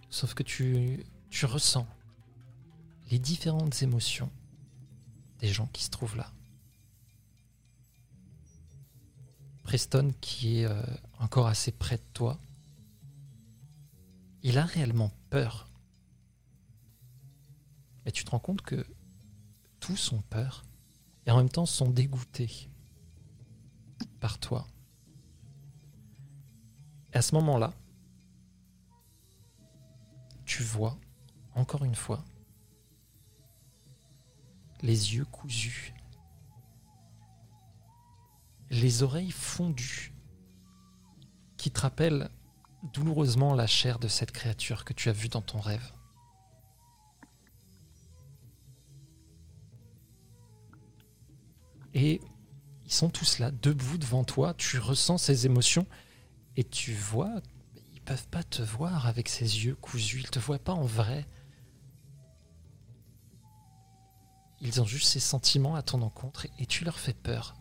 [0.10, 1.88] Sauf que tu, tu ressens
[3.12, 4.32] les différentes émotions
[5.40, 6.32] des gens qui se trouvent là.
[9.64, 10.82] Preston, qui est euh,
[11.20, 12.40] encore assez près de toi,
[14.44, 15.68] il a réellement peur.
[18.06, 18.86] Mais tu te rends compte que
[19.80, 20.64] tous ont peur
[21.26, 22.70] et en même temps sont dégoûtés
[24.20, 24.68] par toi.
[27.14, 27.74] Et à ce moment-là,
[30.46, 30.98] tu vois,
[31.56, 32.24] encore une fois,
[34.82, 35.94] les yeux cousus,
[38.70, 40.14] les oreilles fondues,
[41.58, 42.30] qui te rappellent
[42.94, 45.92] douloureusement la chair de cette créature que tu as vue dans ton rêve.
[51.94, 52.22] Et
[52.86, 55.88] ils sont tous là, debout devant toi, tu ressens ces émotions
[56.58, 57.42] et tu vois,
[57.94, 61.26] ils peuvent pas te voir avec ces yeux cousus, ils te voient pas en vrai.
[64.60, 67.56] Ils ont juste ces sentiments à ton encontre et tu leur fais peur.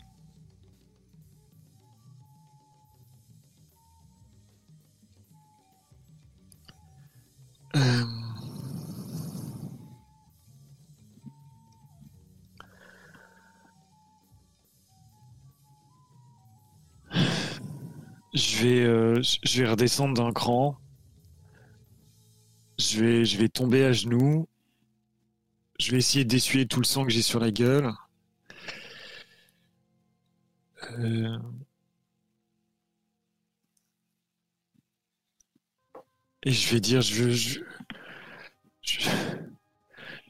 [7.75, 8.05] Euh,
[18.35, 20.77] Je vais, euh, je vais redescendre d'un cran.
[22.79, 24.47] Je vais, je vais tomber à genoux.
[25.79, 27.91] Je vais essayer d'essuyer tout le sang que j'ai sur la gueule.
[30.91, 31.37] Euh,
[36.45, 37.59] Et je vais dire, je, je,
[38.83, 39.09] je,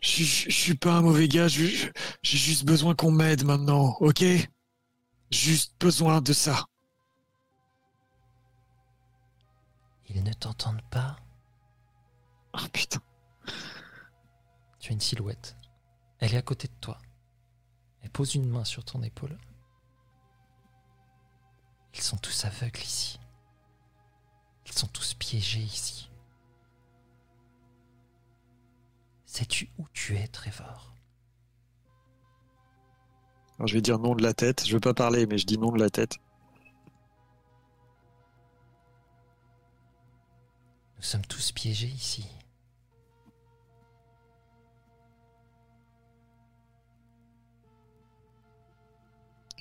[0.02, 1.50] je, suis pas un mauvais gars.
[1.50, 1.92] J'ai
[2.24, 4.24] juste besoin qu'on m'aide maintenant, ok?
[5.30, 6.66] Juste besoin de ça.
[10.08, 11.18] Ils ne t'entendent pas?
[12.54, 13.02] Oh putain.
[14.86, 15.56] Tu as une silhouette.
[16.20, 17.00] Elle est à côté de toi.
[18.04, 19.36] Elle pose une main sur ton épaule.
[21.96, 23.20] Ils sont tous aveugles ici.
[24.68, 26.12] Ils sont tous piégés ici.
[29.26, 30.94] Sais-tu où tu es, Trevor?
[33.58, 34.68] Alors, je vais dire non de la tête.
[34.68, 36.20] Je veux pas parler, mais je dis non de la tête.
[40.98, 42.28] Nous sommes tous piégés ici.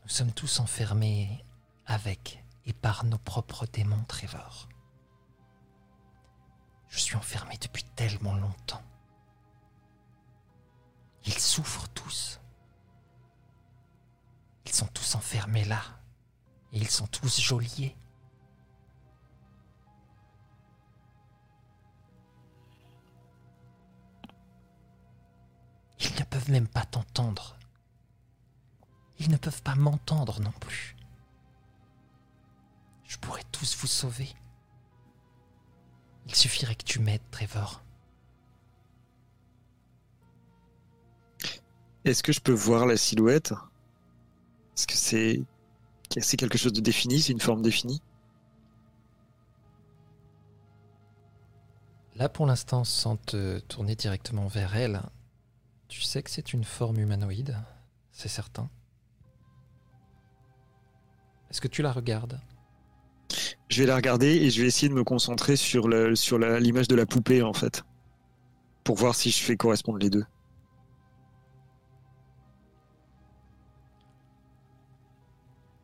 [0.04, 1.42] Nous sommes tous enfermés
[1.86, 4.68] avec et par nos propres démons, Trevor.
[6.88, 8.82] Je suis enfermé depuis tellement longtemps.
[11.24, 12.38] Ils souffrent tous.
[14.66, 15.80] Ils sont tous enfermés là.
[16.72, 17.96] Et ils sont tous geôliers.
[25.98, 27.53] Ils ne peuvent même pas t'entendre.
[29.24, 30.96] Ils ne peuvent pas m'entendre non plus.
[33.04, 34.28] Je pourrais tous vous sauver.
[36.26, 37.82] Il suffirait que tu m'aides, Trevor.
[42.04, 43.54] Est-ce que je peux voir la silhouette?
[44.76, 45.42] Est-ce que c'est
[46.20, 47.20] c'est quelque chose de défini?
[47.20, 48.02] C'est une forme définie?
[52.16, 55.02] Là, pour l'instant, sans te tourner directement vers elle,
[55.88, 57.56] tu sais que c'est une forme humanoïde,
[58.12, 58.68] c'est certain.
[61.54, 62.40] Est-ce que tu la regardes?
[63.68, 67.06] Je vais la regarder et je vais essayer de me concentrer sur l'image de la
[67.06, 67.84] poupée en fait,
[68.82, 70.24] pour voir si je fais correspondre les deux.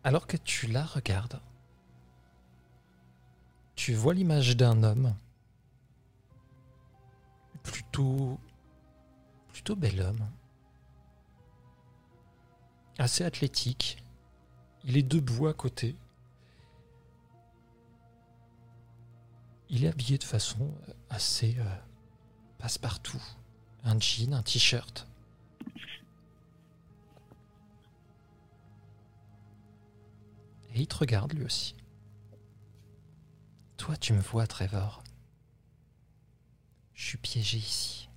[0.03, 1.41] Alors que tu la regardes,
[3.77, 5.15] tu vois l'image d'un homme.
[7.63, 8.41] Plutôt.
[9.53, 10.29] plutôt bel homme.
[12.99, 14.03] Assez athlétique.
[14.85, 15.95] Il est debout à côté.
[19.69, 20.75] Il est habillé de façon
[21.09, 21.77] assez euh,
[22.59, 23.23] passe-partout.
[23.85, 25.07] Un jean, un t-shirt.
[30.73, 31.75] Et il te regarde lui aussi.
[33.77, 35.03] Toi, tu me vois, Trevor.
[36.95, 38.09] Je suis piégé ici.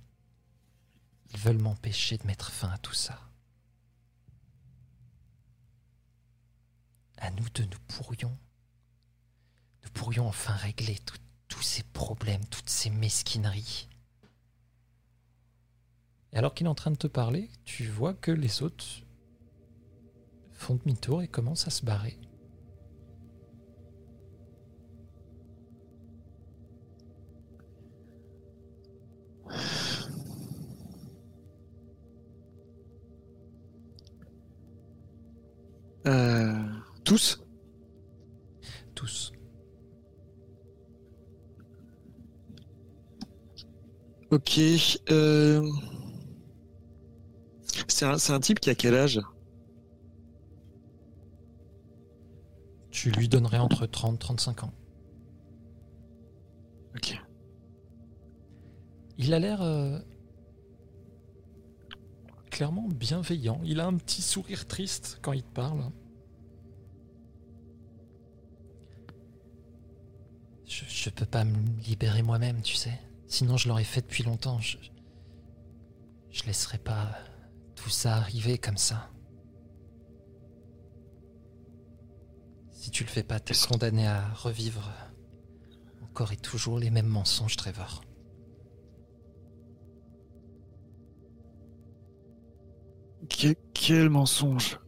[1.30, 3.18] Ils veulent m'empêcher de mettre fin à tout ça.
[7.24, 8.36] À nous deux, nous pourrions.
[9.82, 10.98] Nous pourrions enfin régler
[11.48, 13.88] tous ces problèmes, toutes ces mesquineries.
[16.34, 18.84] Et alors qu'il est en train de te parler, tu vois que les autres
[20.52, 22.18] font demi-tour et commencent à se barrer.
[36.06, 37.40] Euh, tous
[38.94, 39.32] Tous.
[44.30, 44.58] Ok.
[45.10, 45.70] euh,
[47.88, 49.20] C'est un, type qui a quel âge?
[52.90, 54.72] Tu lui donnerais entre 30 et 35 ans.
[56.96, 57.20] Ok.
[59.18, 59.98] Il a l'air euh,
[62.50, 63.60] clairement bienveillant.
[63.64, 65.90] Il a un petit sourire triste quand il te parle.
[70.74, 72.98] Je, je peux pas me libérer moi-même, tu sais.
[73.28, 74.58] Sinon, je l'aurais fait depuis longtemps.
[74.58, 74.76] Je,
[76.30, 77.16] je laisserai pas
[77.76, 79.08] tout ça arriver comme ça.
[82.72, 84.90] Si tu le fais pas, t'es condamné à revivre
[86.02, 88.02] encore et toujours les mêmes mensonges, Trevor.
[93.28, 94.80] Que- quel mensonge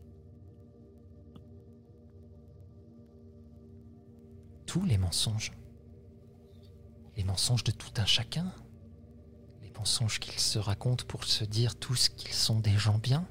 [4.67, 5.53] tous les mensonges.
[7.16, 8.52] Les mensonges de tout un chacun.
[9.62, 13.26] Les mensonges qu'ils se racontent pour se dire tous qu'ils sont des gens bien.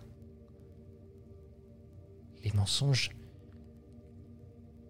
[2.43, 3.11] Les mensonges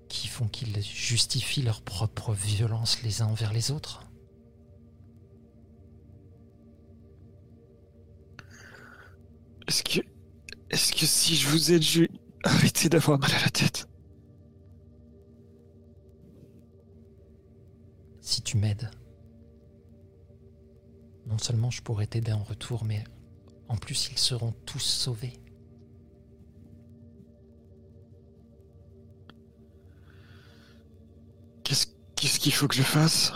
[0.07, 4.05] qui font qu'ils justifient leur propre violence les uns envers les autres.
[9.67, 10.05] Est-ce que.
[10.69, 12.09] Est-ce que si je vous aide, je vais
[12.43, 13.87] arrêter d'avoir mal à la tête
[18.25, 18.89] Si tu m'aides,
[21.27, 23.03] non seulement je pourrais t'aider en retour, mais
[23.67, 25.33] en plus ils seront tous sauvés.
[31.63, 31.85] Qu'est-ce
[32.15, 33.31] qu'est-ce qu'il faut que je fasse?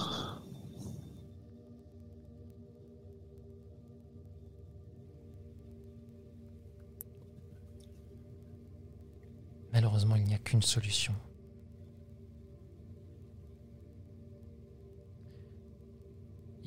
[9.71, 11.13] Malheureusement, il n'y a qu'une solution.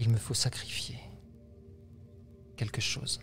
[0.03, 0.99] Il me faut sacrifier
[2.57, 3.21] quelque chose.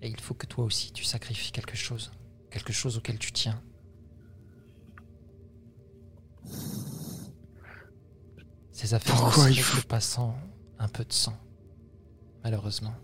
[0.00, 2.10] Et il faut que toi aussi tu sacrifies quelque chose.
[2.50, 3.62] quelque chose auquel tu tiens.
[8.72, 10.36] Ces affaires Pourquoi il faut- passant
[10.80, 11.36] un peu de sang,
[12.42, 12.94] malheureusement.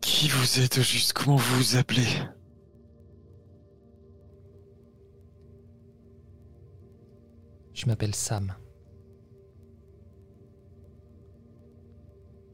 [0.00, 2.06] Qui vous êtes juste Comment vous vous appelez?
[7.82, 8.54] Je m'appelle Sam.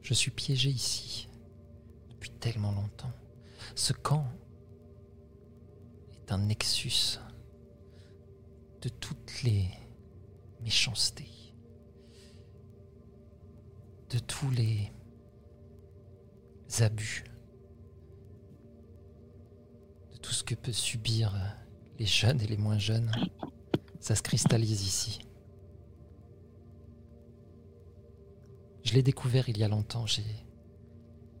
[0.01, 1.29] Je suis piégé ici
[2.09, 3.11] depuis tellement longtemps.
[3.75, 4.25] Ce camp
[6.13, 7.19] est un nexus
[8.81, 9.69] de toutes les
[10.61, 11.53] méchancetés,
[14.09, 14.91] de tous les
[16.79, 17.23] abus,
[20.11, 21.35] de tout ce que peut subir
[21.99, 23.11] les jeunes et les moins jeunes.
[23.99, 25.19] Ça se cristallise ici.
[28.83, 30.05] Je l'ai découvert il y a longtemps.
[30.07, 30.23] J'ai,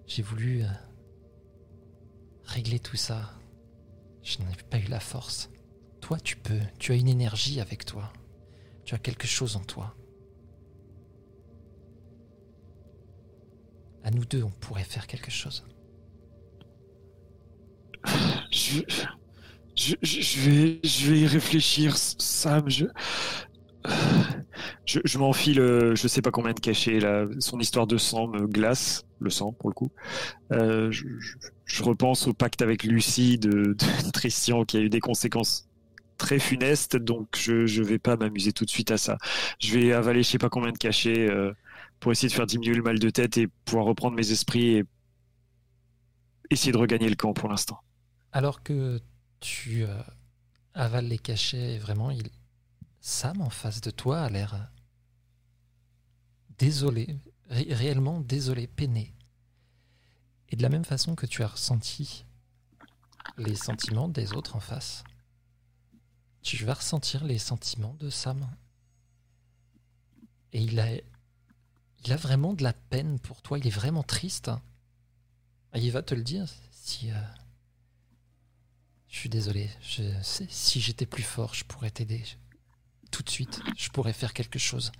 [0.05, 0.67] j'ai voulu euh,
[2.43, 3.33] régler tout ça.
[4.23, 5.49] Je n'ai pas eu la force.
[6.01, 6.59] Toi, tu peux.
[6.77, 8.11] Tu as une énergie avec toi.
[8.83, 9.95] Tu as quelque chose en toi.
[14.03, 15.65] À nous deux, on pourrait faire quelque chose.
[18.51, 18.81] je,
[20.01, 22.69] je, vais, je vais y réfléchir, Sam.
[22.69, 22.85] Je,
[24.85, 27.25] je, je m'enfile, euh, je sais pas combien de cachets là.
[27.39, 29.91] Son histoire de sang me glace, le sang pour le coup.
[30.51, 35.69] Euh, je, repense au pacte avec Lucie de, de qui a eu des conséquences
[36.17, 39.17] très funestes, donc je, je vais pas m'amuser tout de suite à ça.
[39.59, 41.53] Je vais avaler je sais pas combien de cachets euh,
[42.01, 44.83] pour essayer de faire diminuer le mal de tête et pouvoir reprendre mes esprits et
[46.49, 47.79] essayer de regagner le camp pour l'instant.
[48.33, 48.99] Alors que
[49.39, 50.01] tu euh,
[50.73, 52.29] avales les cachets, vraiment, il...
[53.01, 54.63] Sam en face de toi a l'air euh,
[56.57, 57.17] désolé,
[57.49, 59.15] ré- réellement désolé, peiné.
[60.49, 62.25] Et de la même façon que tu as ressenti
[63.37, 65.03] les sentiments des autres en face,
[66.41, 68.49] tu vas ressentir les sentiments de Sam.
[70.51, 74.51] Et il a, il a vraiment de la peine pour toi, il est vraiment triste.
[75.73, 77.11] Et il va te le dire si...
[77.11, 77.21] euh,
[79.09, 79.69] je suis désolé.
[79.81, 82.23] Je si j'étais plus fort, je pourrais t'aider.
[83.11, 84.91] Tout de suite, je pourrais faire quelque chose.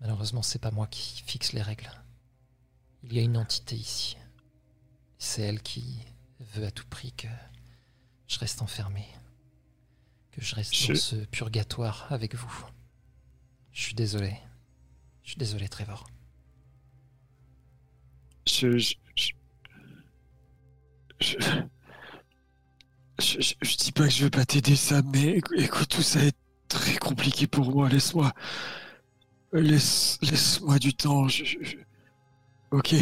[0.00, 1.90] Malheureusement, c'est pas moi qui fixe les règles.
[3.02, 4.16] Il y a une entité ici.
[5.18, 5.98] C'est elle qui
[6.54, 7.26] veut à tout prix que
[8.28, 9.04] je reste enfermé.
[10.30, 12.64] Que je reste Je- dans ce purgatoire avec vous.
[13.72, 14.34] Je suis désolé.
[15.24, 16.06] Je suis désolé, Trevor.
[18.46, 18.94] Je, je,
[21.20, 21.36] je,
[23.20, 25.88] je, je- je- je dis pas que je veux pas t'aider, Sam, mais écou- écoute,
[25.88, 26.36] tout ça est
[26.68, 27.88] très compliqué pour moi.
[27.88, 28.32] Laisse-moi,
[29.52, 31.28] laisse, laisse-moi du temps.
[31.28, 31.76] Je, je- je-
[32.72, 32.94] Ok.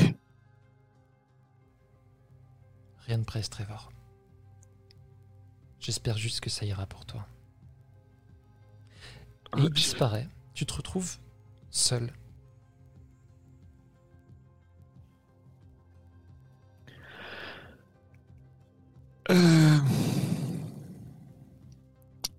[3.06, 3.90] Rien ne presse, Trevor.
[5.78, 7.26] J'espère juste que ça ira pour toi.
[9.56, 10.28] Et il disparaît.
[10.54, 11.16] Tu te retrouves
[11.70, 12.12] seul.
[19.30, 19.78] Euh,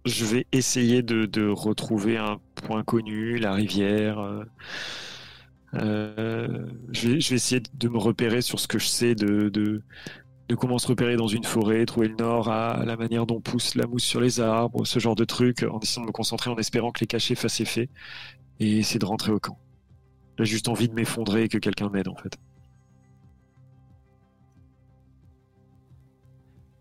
[0.10, 4.20] Je vais essayer de, de retrouver un point connu, la rivière.
[4.20, 4.44] euh,
[5.76, 9.84] euh, je, vais, essayer de me repérer sur ce que je sais de, de,
[10.48, 13.76] de comment se repérer dans une forêt, trouver le nord à la manière dont pousse
[13.76, 16.58] la mousse sur les arbres, ce genre de trucs, en essayant de me concentrer, en
[16.58, 17.90] espérant que les cachets fassent effet,
[18.60, 19.60] et essayer de rentrer au camp.
[20.40, 22.36] J'ai juste envie de m'effondrer et que quelqu'un m'aide en fait.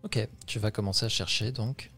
[0.01, 1.91] Ok, tu vas commencer à chercher donc.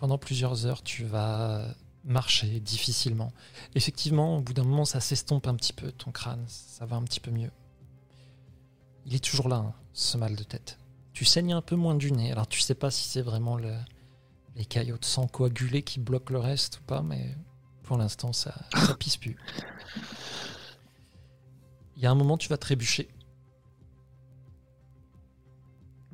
[0.00, 1.74] Pendant plusieurs heures, tu vas
[2.04, 3.32] marcher difficilement.
[3.74, 7.02] Effectivement, au bout d'un moment, ça s'estompe un petit peu, ton crâne, ça va un
[7.02, 7.50] petit peu mieux.
[9.04, 10.78] Il est toujours là, hein, ce mal de tête.
[11.12, 13.76] Tu saignes un peu moins du nez, alors tu sais pas si c'est vraiment le-
[14.56, 17.36] les caillots de sang coagulés qui bloquent le reste ou pas, mais
[17.82, 19.36] pour l'instant, ça, ça pisse plus.
[21.96, 23.10] Il y a un moment, tu vas trébucher.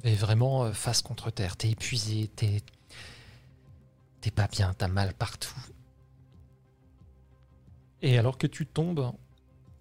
[0.02, 1.56] Et vraiment euh, face contre terre.
[1.56, 2.62] T'es épuisé, t'es.
[4.20, 5.54] T'es pas bien, t'as mal partout.
[8.02, 9.12] Et alors que tu tombes,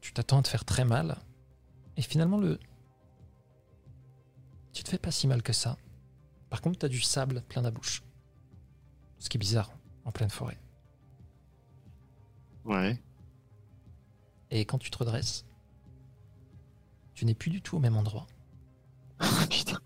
[0.01, 1.17] tu t'attends à te faire très mal.
[1.97, 2.59] Et finalement, le.
[4.73, 5.77] Tu te fais pas si mal que ça.
[6.49, 8.03] Par contre, t'as du sable plein la bouche.
[9.19, 9.71] Ce qui est bizarre,
[10.03, 10.59] en pleine forêt.
[12.65, 13.01] Ouais.
[14.51, 15.45] Et quand tu te redresses,
[17.13, 18.27] tu n'es plus du tout au même endroit.
[19.49, 19.79] Putain.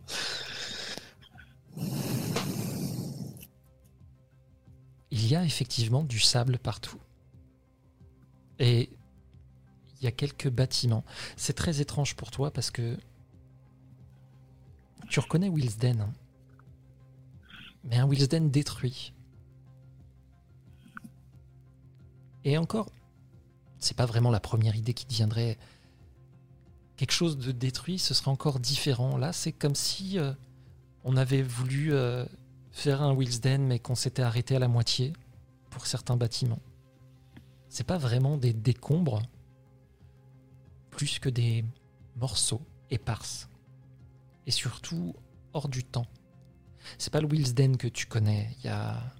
[5.29, 6.99] Y a effectivement du sable partout.
[8.59, 8.89] Et
[9.99, 11.03] il y a quelques bâtiments.
[11.35, 12.97] C'est très étrange pour toi parce que
[15.09, 16.01] tu reconnais Wilsden.
[16.01, 16.13] hein.
[17.83, 19.13] Mais un Wilsden détruit.
[22.43, 22.89] Et encore,
[23.79, 25.57] c'est pas vraiment la première idée qui te viendrait.
[26.95, 29.17] Quelque chose de détruit, ce serait encore différent.
[29.17, 30.33] Là, c'est comme si euh,
[31.03, 32.25] on avait voulu euh,
[32.79, 35.13] faire un Wilsden, mais qu'on s'était arrêté à la moitié
[35.69, 36.61] pour certains bâtiments.
[37.67, 39.21] C'est pas vraiment des décombres,
[40.89, 41.65] plus que des
[42.15, 43.49] morceaux éparses.
[44.47, 45.13] Et surtout,
[45.53, 46.07] hors du temps.
[46.97, 48.55] C'est pas le Wilsden que tu connais.
[48.59, 49.13] Il y a,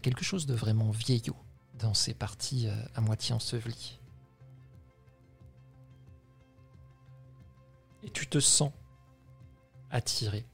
[0.00, 1.36] quelque chose de vraiment vieillot
[1.78, 3.98] dans ces parties euh, à moitié ensevelies.
[8.04, 8.70] Et tu te sens
[9.90, 10.46] attiré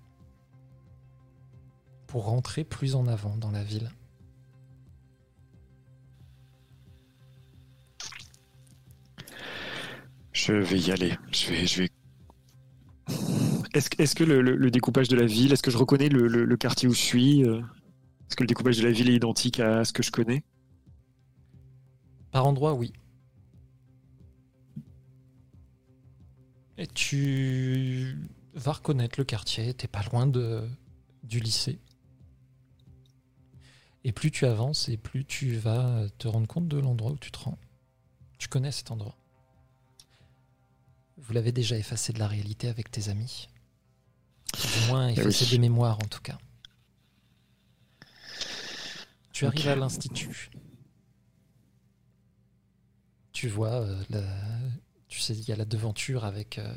[2.12, 3.90] pour rentrer plus en avant dans la ville.
[10.32, 11.14] Je vais y aller.
[11.32, 11.66] Je vais.
[11.66, 11.90] Je vais...
[13.72, 16.10] Est-ce que- est-ce que le, le- le découpage de la ville, est-ce que je reconnais
[16.10, 17.60] le, le- le quartier où je suis euh,
[18.28, 20.44] Est-ce que le découpage de la ville est identique à ce que je connais?
[22.30, 22.93] Par endroits, oui.
[26.76, 28.18] Et tu
[28.52, 30.68] vas reconnaître le quartier, t'es pas loin de,
[31.22, 31.78] du lycée.
[34.04, 37.30] Et plus tu avances, et plus tu vas te rendre compte de l'endroit où tu
[37.30, 37.58] te rends.
[38.38, 39.16] Tu connais cet endroit.
[41.18, 43.48] Vous l'avez déjà effacé de la réalité avec tes amis.
[44.54, 45.50] Du moins effacé oui.
[45.52, 46.38] des mémoires en tout cas.
[49.32, 50.50] Tu arrives à l'institut.
[53.32, 54.58] Tu vois, euh, la-
[55.08, 56.76] tu sais, il y a la devanture avec, euh,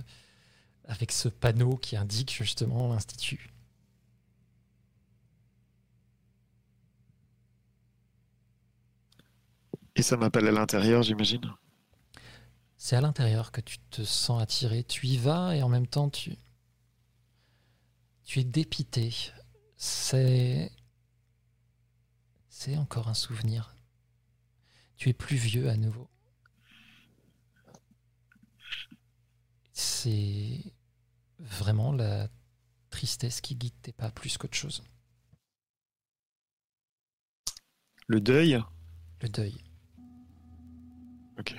[0.85, 3.49] avec ce panneau qui indique justement l'institut.
[9.95, 11.53] Et ça m'appelle à l'intérieur, j'imagine.
[12.77, 14.83] C'est à l'intérieur que tu te sens attiré.
[14.83, 16.37] Tu y vas et en même temps tu,
[18.23, 19.13] tu es dépité.
[19.77, 20.71] C'est,
[22.49, 23.73] c'est encore un souvenir.
[24.97, 26.09] Tu es plus vieux à nouveau.
[29.71, 30.61] C'est
[31.39, 32.27] vraiment la
[32.89, 34.83] tristesse qui guide tes pas plus qu'autre chose.
[38.07, 38.61] Le deuil?
[39.21, 39.64] Le deuil.
[41.39, 41.55] Ok.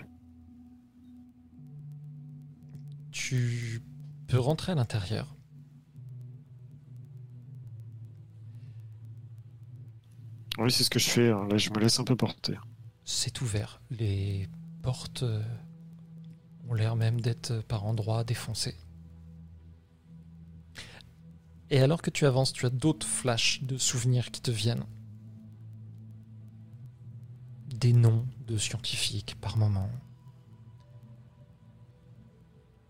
[3.10, 3.82] Tu
[4.28, 5.36] peux rentrer à l'intérieur.
[10.58, 11.30] Oui, c'est ce que je fais.
[11.30, 11.46] hein.
[11.48, 12.56] Là, je me laisse un peu porter.
[13.04, 13.80] C'est ouvert.
[13.90, 14.48] Les
[14.82, 15.42] portes euh,
[16.68, 18.76] ont l'air même d'être euh, par endroits défoncées.
[21.70, 24.84] Et alors que tu avances, tu as d'autres flashs de souvenirs qui te viennent.
[27.74, 29.90] Des noms de scientifiques par moment.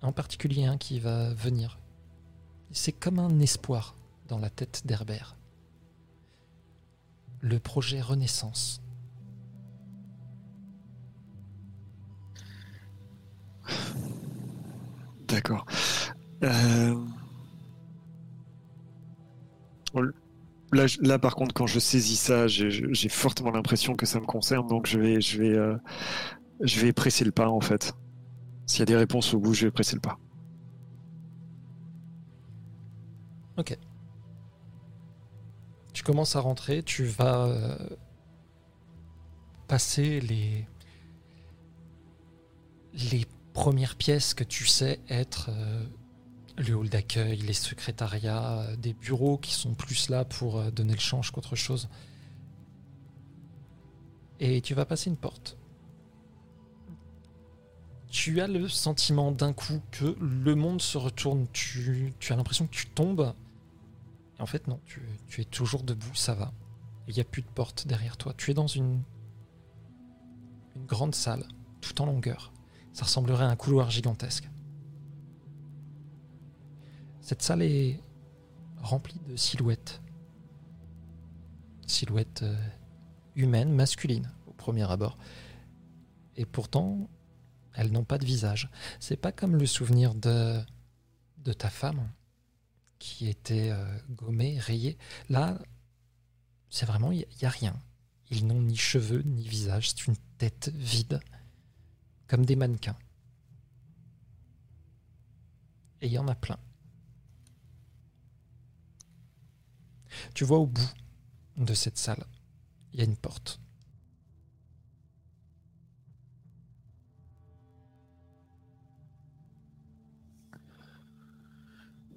[0.02, 1.78] En particulier un qui va venir.
[2.70, 3.96] C'est comme un espoir
[4.28, 5.36] dans la tête d'Herbert.
[7.40, 8.80] Le projet Renaissance.
[15.28, 15.66] D'accord.
[16.42, 17.04] Euh,
[20.72, 24.66] Là, là, par contre, quand je saisis ça, j'ai fortement l'impression que ça me concerne,
[24.66, 25.20] donc euh,
[26.60, 27.94] je vais presser le pas en fait.
[28.66, 30.18] S'il y a des réponses au bout, je vais presser le pas.
[35.92, 37.78] Tu commences à rentrer, tu vas euh,
[39.66, 40.66] passer les
[43.12, 43.24] les
[43.54, 45.84] premières pièces que tu sais être euh,
[46.56, 50.94] le hall d'accueil, les secrétariats, euh, des bureaux qui sont plus là pour euh, donner
[50.94, 51.88] le change qu'autre chose.
[54.40, 55.56] Et tu vas passer une porte.
[58.08, 61.46] Tu as le sentiment d'un coup que le monde se retourne.
[61.52, 63.34] Tu, as l'impression que tu tombes
[64.38, 66.52] en fait, non, tu, tu es toujours debout, ça va.
[67.08, 68.34] Il n'y a plus de porte derrière toi.
[68.36, 69.02] Tu es dans une,
[70.74, 71.46] une grande salle,
[71.80, 72.52] tout en longueur.
[72.92, 74.48] Ça ressemblerait à un couloir gigantesque.
[77.26, 78.00] Cette salle est
[78.76, 80.00] remplie de silhouettes.
[81.84, 82.56] Silhouettes euh,
[83.34, 85.18] humaines, masculines, au premier abord.
[86.36, 87.10] Et pourtant,
[87.74, 88.70] elles n'ont pas de visage.
[89.00, 90.60] C'est pas comme le souvenir de,
[91.38, 92.08] de ta femme
[93.00, 94.96] qui était euh, gommé, rayé.
[95.28, 95.58] Là,
[96.70, 97.74] c'est vraiment, il n'y a rien.
[98.30, 99.90] Ils n'ont ni cheveux, ni visage.
[99.90, 101.18] C'est une tête vide,
[102.28, 102.96] comme des mannequins.
[106.02, 106.60] Et il y en a plein.
[110.34, 110.90] Tu vois au bout
[111.56, 112.24] de cette salle,
[112.92, 113.60] il y a une porte.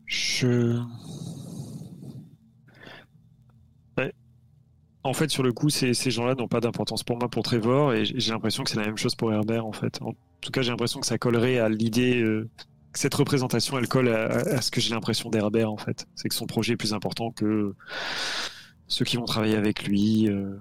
[0.05, 0.79] Je.
[5.03, 8.03] En fait, sur le coup, ces, gens-là n'ont pas d'importance pour moi, pour Trevor, et
[8.05, 10.01] j'ai l'impression que c'est la même chose pour Herbert, en fait.
[10.01, 12.21] En tout cas, j'ai l'impression que ça collerait à l'idée.
[12.21, 12.49] euh,
[12.93, 16.07] cette représentation, elle colle à, ce que j'ai l'impression d'Herbert, en fait.
[16.15, 17.75] C'est que son projet est plus important que
[18.87, 20.27] ceux qui vont travailler avec lui.
[20.29, 20.57] euh,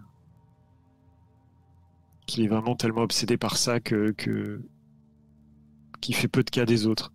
[2.27, 4.15] qu'il est vraiment tellement obsédé par ça que.
[6.01, 7.13] qu'il fait peu de cas des autres.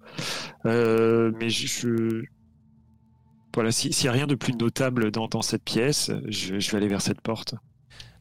[0.66, 2.24] Euh, mais je,
[3.54, 6.72] voilà, si- s'il n'y a rien de plus notable dans, dans cette pièce, je, je
[6.72, 7.56] vais aller vers cette porte.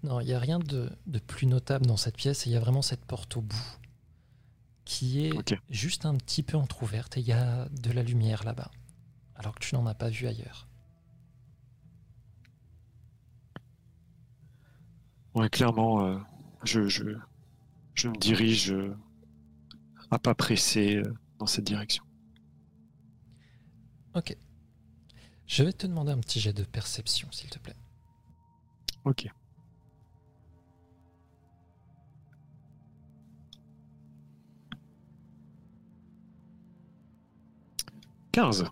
[0.05, 2.57] Non, il n'y a rien de, de plus notable dans cette pièce et il y
[2.57, 3.79] a vraiment cette porte au bout
[4.85, 5.33] qui est
[5.71, 8.71] juste un petit peu entr'ouverte et il y a de la lumière là-bas,
[9.37, 10.69] alors que tu n'en as pas vu ailleurs.
[15.35, 16.19] Ouais, clairement, euh,
[16.65, 17.05] je, je,
[17.95, 18.95] je me dirige euh,
[20.11, 22.05] à pas pressé euh, dans cette direction.
[24.15, 24.37] Ok.
[25.47, 27.77] Je vais te demander un petit jet de perception, s'il te plaît.
[29.05, 29.29] Ok.
[38.33, 38.65] Quinze.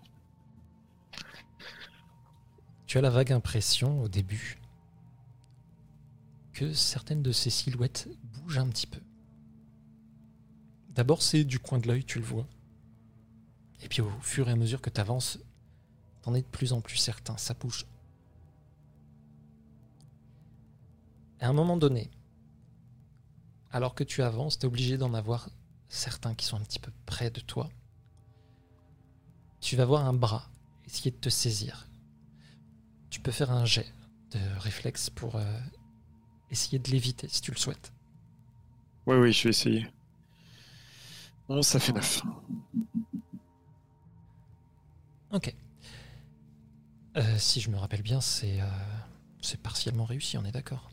[2.87, 4.59] Tu as la vague impression au début
[6.51, 8.99] que certaines de ces silhouettes bougent un petit peu.
[10.89, 12.47] D'abord, c'est du coin de l'œil, tu le vois.
[13.83, 15.39] Et puis au fur et à mesure que tu avances,
[16.23, 17.85] t'en es de plus en plus certain, ça bouge.
[21.39, 22.09] À un moment donné,
[23.71, 25.49] alors que tu avances, tu es obligé d'en avoir
[25.87, 27.69] certains qui sont un petit peu près de toi.
[29.61, 30.49] Tu vas voir un bras
[30.85, 31.87] essayer de te saisir.
[33.09, 33.93] Tu peux faire un jet
[34.31, 35.59] de réflexe pour euh,
[36.49, 37.93] essayer de l'éviter si tu le souhaites.
[39.05, 39.87] Oui, oui, je vais essayer.
[41.47, 42.21] Bon, ça fait neuf.
[45.31, 45.55] Ok.
[47.17, 48.65] Euh, si je me rappelle bien, c'est euh,
[49.41, 50.89] c'est partiellement réussi, on est d'accord?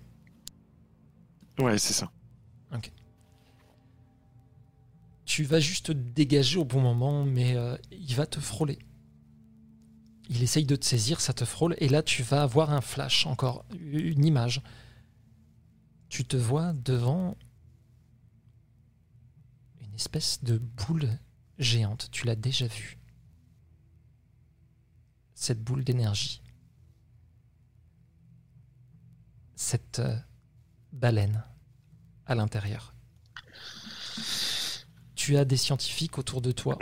[1.58, 2.10] Ouais, c'est ça.
[5.28, 8.78] Tu vas juste te dégager au bon moment, mais euh, il va te frôler.
[10.30, 13.26] Il essaye de te saisir, ça te frôle, et là tu vas avoir un flash,
[13.26, 14.62] encore une image.
[16.08, 17.36] Tu te vois devant
[19.82, 21.10] une espèce de boule
[21.58, 22.08] géante.
[22.10, 22.98] Tu l'as déjà vue.
[25.34, 26.40] Cette boule d'énergie.
[29.56, 30.16] Cette euh,
[30.94, 31.44] baleine
[32.24, 32.94] à l'intérieur.
[35.28, 36.78] Tu as des scientifiques autour de toi,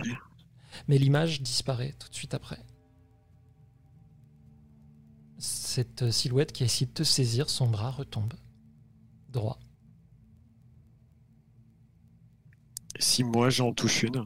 [0.86, 2.64] mais l'image disparaît tout de suite après.
[5.36, 8.34] Cette silhouette qui a essayé de te saisir, son bras retombe
[9.30, 9.58] droit.
[13.00, 14.24] Si moi j'en touche une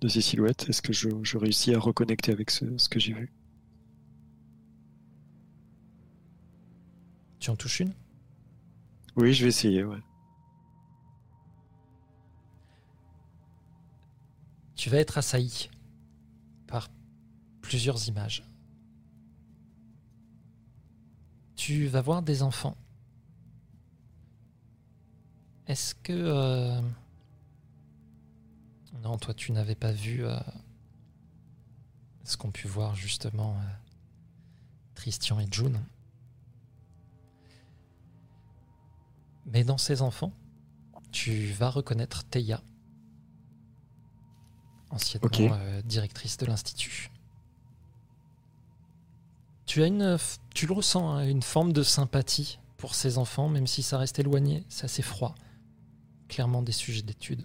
[0.00, 3.12] de ces silhouettes, est-ce que je, je réussis à reconnecter avec ce, ce que j'ai
[3.12, 3.30] vu?
[7.40, 7.92] Tu en touches une?
[9.16, 10.00] Oui, je vais essayer, ouais.
[14.82, 15.70] Tu vas être assailli
[16.66, 16.90] par
[17.60, 18.42] plusieurs images.
[21.54, 22.76] Tu vas voir des enfants.
[25.68, 26.12] Est-ce que...
[26.12, 26.80] euh,
[29.04, 30.36] Non, toi tu n'avais pas vu euh,
[32.24, 33.62] ce qu'ont pu voir justement euh,
[35.38, 35.80] et June?
[39.46, 40.32] Mais dans ces enfants,
[41.12, 42.60] tu vas reconnaître Teia
[44.92, 47.10] anciennement euh, directrice de l'institut.
[49.66, 50.18] Tu as une,
[50.54, 54.18] tu le ressens, hein, une forme de sympathie pour ces enfants, même si ça reste
[54.18, 55.34] éloigné, c'est assez froid.
[56.28, 57.44] Clairement des sujets d'études.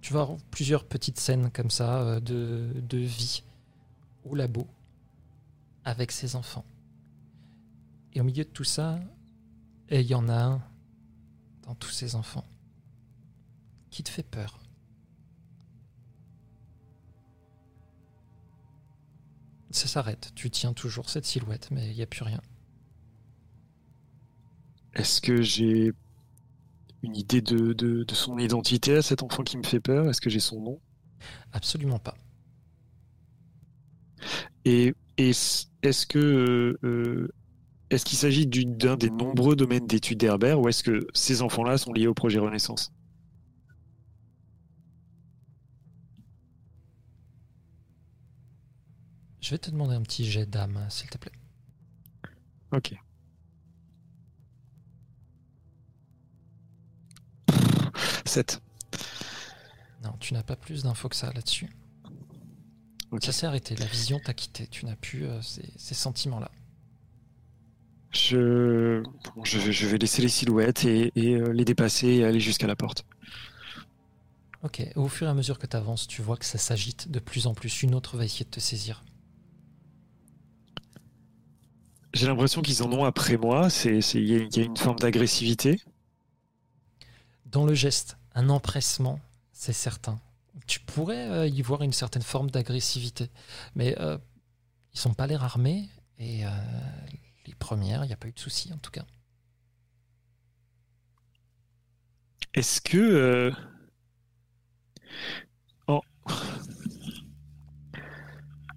[0.00, 3.42] Tu vas avoir plusieurs petites scènes comme ça euh, de, de vie
[4.24, 4.66] au labo
[5.84, 6.64] avec ces enfants.
[8.12, 9.00] Et au milieu de tout ça,
[9.88, 10.62] et il y en a un
[11.62, 12.44] dans tous ces enfants
[13.94, 14.58] qui te fait peur.
[19.70, 20.32] Ça s'arrête.
[20.34, 22.40] Tu tiens toujours cette silhouette, mais il n'y a plus rien.
[24.94, 25.92] Est-ce que j'ai
[27.04, 30.08] une idée de, de, de son identité à cet enfant qui me fait peur?
[30.08, 30.80] Est-ce que j'ai son nom?
[31.52, 32.16] Absolument pas.
[34.64, 37.28] Et est-ce est-ce que euh, euh,
[37.90, 41.92] est-ce qu'il s'agit d'un des nombreux domaines d'études d'Herbert ou est-ce que ces enfants-là sont
[41.92, 42.92] liés au projet Renaissance?
[49.44, 51.30] Je vais te demander un petit jet d'âme, s'il te plaît.
[52.72, 52.94] Ok.
[58.24, 58.62] Sept.
[60.02, 61.68] Non, tu n'as pas plus d'infos que ça là-dessus.
[63.20, 66.50] Ça s'est arrêté, la vision t'a quitté, tu n'as plus euh, ces, ces sentiments-là.
[68.12, 69.02] Je...
[69.02, 72.40] bon, je, vais, je vais laisser les silhouettes et, et, euh, les dépasser et aller
[72.40, 73.04] jusqu'à la porte.
[74.62, 77.18] Ok, au fur et à mesure que tu avances, tu vois que ça s'agite de
[77.18, 77.82] plus en plus.
[77.82, 79.04] Une autre va essayer de te saisir.
[82.14, 83.68] J'ai l'impression qu'ils en ont après moi.
[83.84, 85.80] Il y, a- il y a une forme d'agressivité.
[87.46, 89.20] Dans le geste, un empressement,
[89.52, 90.18] c'est certain.
[90.66, 93.28] Tu pourrais euh, y voir une certaine forme d'agressivité,
[93.74, 94.18] mais euh,
[94.94, 95.88] ils sont pas l'air armés
[96.18, 96.50] et euh,
[97.46, 99.04] les premières, il n'y a pas eu de souci en tout cas.
[102.54, 102.96] Est-ce que.
[102.98, 103.50] euh,
[105.88, 106.00] oh.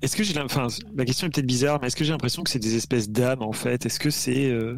[0.02, 2.50] Est-ce que j'ai enfin, la question est peut-être bizarre, mais est-ce que j'ai l'impression que
[2.50, 3.86] c'est des espèces d'âmes en fait?
[3.86, 4.50] Est-ce que c'est.
[4.50, 4.78] euh,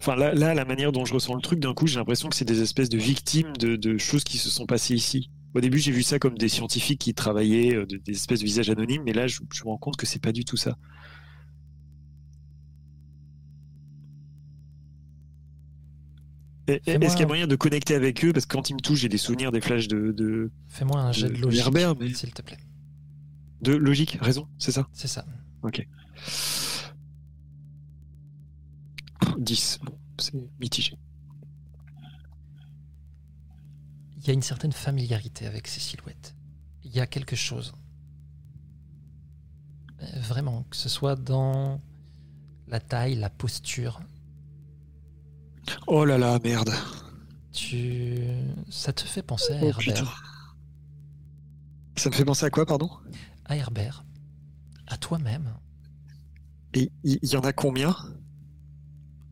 [0.00, 2.36] Enfin, là, là, la manière dont je ressens le truc, d'un coup, j'ai l'impression que
[2.36, 5.30] c'est des espèces de victimes de, de choses qui se sont passées ici.
[5.54, 8.44] Au début, j'ai vu ça comme des scientifiques qui travaillaient, euh, de- des espèces de
[8.44, 10.76] visages anonymes, mais là, je, je me rends compte que c'est pas du tout ça.
[16.68, 18.32] Est-ce qu'il y a moyen de connecter avec eux?
[18.32, 21.12] Parce que quand ils me touchent, j'ai des souvenirs, des flashs de, de, Fais-moi un
[21.12, 21.62] jet de de logique,
[22.14, 22.58] s'il te plaît.
[23.62, 25.24] De logique, raison, c'est ça C'est ça.
[29.38, 29.78] 10.
[29.84, 30.96] Bon, c'est mitigé.
[34.16, 36.34] Il y a une certaine familiarité avec ces silhouettes.
[36.84, 37.72] Il y a quelque chose.
[40.02, 41.80] Euh, Vraiment, que ce soit dans
[42.66, 44.00] la taille, la posture,
[45.86, 46.70] Oh là là, merde.
[47.52, 48.18] tu...
[48.70, 49.78] ça te fait penser à Oh, Herbert.
[49.94, 50.08] putain.
[51.96, 52.88] Ça me fait penser à quoi, pardon?
[53.48, 54.04] À Herbert.
[54.86, 55.54] À toi-même.
[56.74, 57.96] Et il y, en a combien?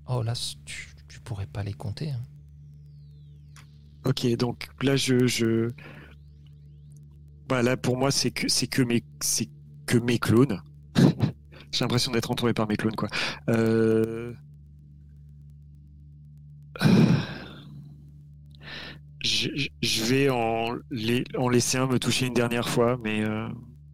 [0.09, 0.33] Oh là,
[0.65, 2.11] tu, tu pourrais pas les compter.
[2.11, 2.21] hein.
[4.05, 5.27] Ok, donc là, je.
[5.27, 5.71] je...
[7.49, 9.49] Bah, là, pour moi, c'est que, c'est que, mes, c'est
[9.87, 10.63] que mes clones.
[11.73, 13.09] J'ai l'impression d'être entouré par mes clones, quoi.
[13.51, 14.33] Euh...
[19.25, 23.23] Je, je- je vais en, les- en laisser un me toucher une dernière fois, mais
[23.25, 23.49] euh,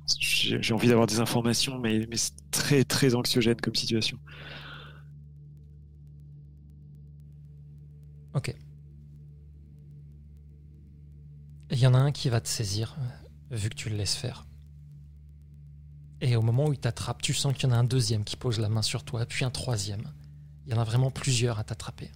[0.06, 4.18] j'ai envie d'avoir des informations, mais, mais c'est très très anxiogène comme situation.
[8.34, 8.54] Ok.
[11.70, 14.14] Il y en a un qui va te saisir, euh, vu que tu le laisses
[14.14, 14.46] faire.
[16.20, 18.36] Et au moment où il t'attrape, tu sens qu'il y en a un deuxième qui
[18.36, 20.12] pose la main sur toi, puis un troisième.
[20.66, 22.10] Il y en a vraiment plusieurs à t'attraper,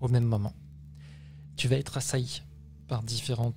[0.00, 0.54] au même moment.
[1.56, 2.42] Tu vas être assailli
[2.88, 3.56] par différentes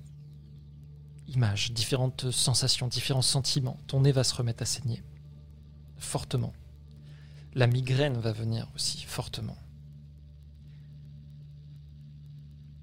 [1.28, 3.78] images, différentes sensations, différents sentiments.
[3.86, 5.02] Ton nez va se remettre à saigner,
[5.98, 6.52] fortement.
[7.54, 9.56] La migraine va venir aussi, fortement.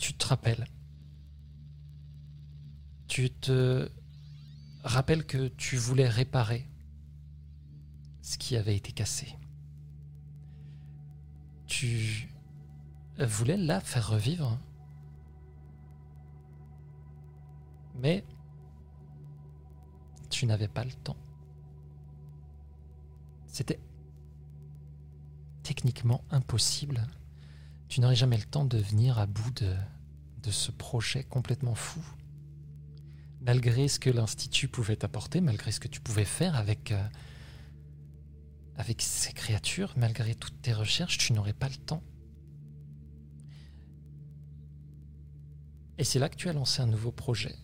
[0.04, 0.68] tu te rappelles.
[3.08, 3.90] Tu te
[4.84, 6.68] rappelles que tu voulais réparer
[8.22, 9.38] ce qui avait été cassé.
[11.68, 12.28] Tu
[13.18, 14.60] voulais la faire revivre.
[17.96, 18.26] Mais
[20.34, 21.18] tu n'avais pas le temps.
[23.48, 23.80] C'était
[25.64, 27.08] techniquement impossible
[27.94, 32.02] tu n'aurais jamais le temps de venir à bout de, ce projet complètement fou.
[33.42, 37.08] Malgré ce que l'Institut pouvait t'apporter, malgré ce que tu pouvais faire avec, euh,
[38.78, 42.02] avec ces créatures, malgré toutes tes recherches, tu n'aurais pas le temps.
[46.00, 47.56] Et c'est là que tu as lancé un nouveau projet.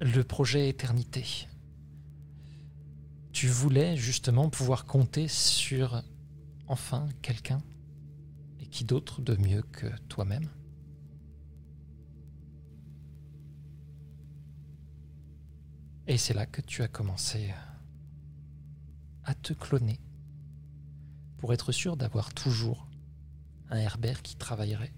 [0.00, 1.46] Le projet Éternité
[3.32, 6.02] tu voulais justement pouvoir compter sur
[6.66, 7.62] enfin quelqu'un
[8.58, 10.48] et qui d'autre de mieux que toi-même?
[16.06, 17.54] Et c'est là que tu as commencé
[19.24, 20.00] à te cloner
[21.38, 22.88] pour être sûr d'avoir toujours
[23.70, 24.92] un Herbert qui travaillerait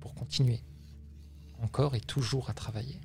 [0.00, 0.62] pour continuer
[1.60, 3.00] encore et toujours à travailler.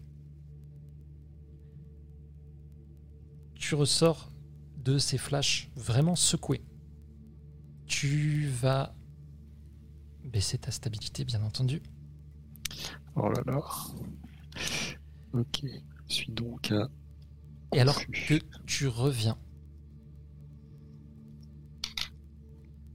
[3.61, 4.31] Tu ressors
[4.77, 6.63] de ces flashs vraiment secoués.
[7.85, 8.95] Tu vas
[10.25, 11.81] baisser ta stabilité, bien entendu.
[13.15, 13.61] Oh là là.
[15.33, 15.63] Ok.
[16.09, 16.89] Je suis donc à.
[17.73, 19.37] Et alors que tu reviens,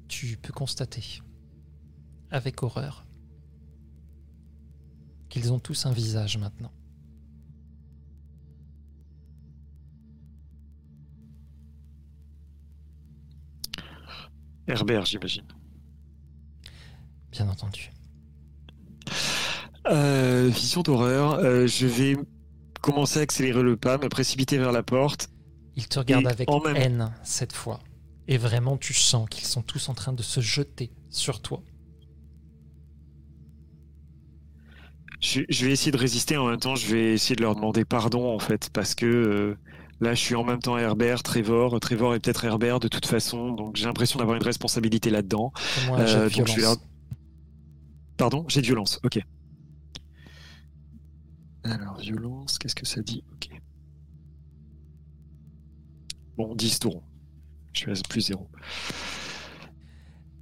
[0.08, 1.22] tu peux constater,
[2.30, 3.06] avec horreur,
[5.30, 6.72] qu'ils ont tous un visage maintenant.
[14.68, 15.44] Herbert, j'imagine.
[17.32, 17.90] Bien entendu.
[19.88, 21.34] Euh, vision d'horreur.
[21.34, 22.16] Euh, je vais
[22.80, 25.28] commencer à accélérer le pas, me précipiter vers la porte.
[25.76, 27.80] Il te regarde Et avec en même- haine cette fois.
[28.28, 31.62] Et vraiment, tu sens qu'ils sont tous en train de se jeter sur toi.
[35.20, 36.74] Je, je vais essayer de résister en même temps.
[36.74, 39.56] Je vais essayer de leur demander pardon en fait, parce que euh,
[40.00, 41.78] là, je suis en même temps Herbert, Trevor.
[41.80, 45.52] Trevor est peut-être Herbert de toute façon, donc j'ai l'impression d'avoir une responsabilité là-dedans.
[45.90, 46.56] Euh, donc je violence.
[46.58, 46.76] leur-
[48.16, 48.98] Pardon, j'ai de violence.
[49.04, 49.18] Ok.
[51.64, 53.24] Alors violence, qu'est-ce que ça dit?
[53.32, 53.48] Ok.
[56.36, 57.02] Bon, 10 tours.
[57.72, 58.48] Je suis à plus 0.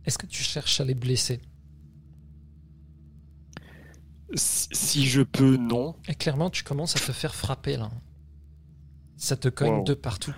[0.05, 1.41] Est-ce que tu cherches à les blesser?
[4.35, 5.95] Si, si je peux, non.
[6.09, 7.91] Et clairement, tu commences à te faire frapper là.
[9.25, 9.85] Ça te cogne Wow.
[9.85, 10.35] de partout.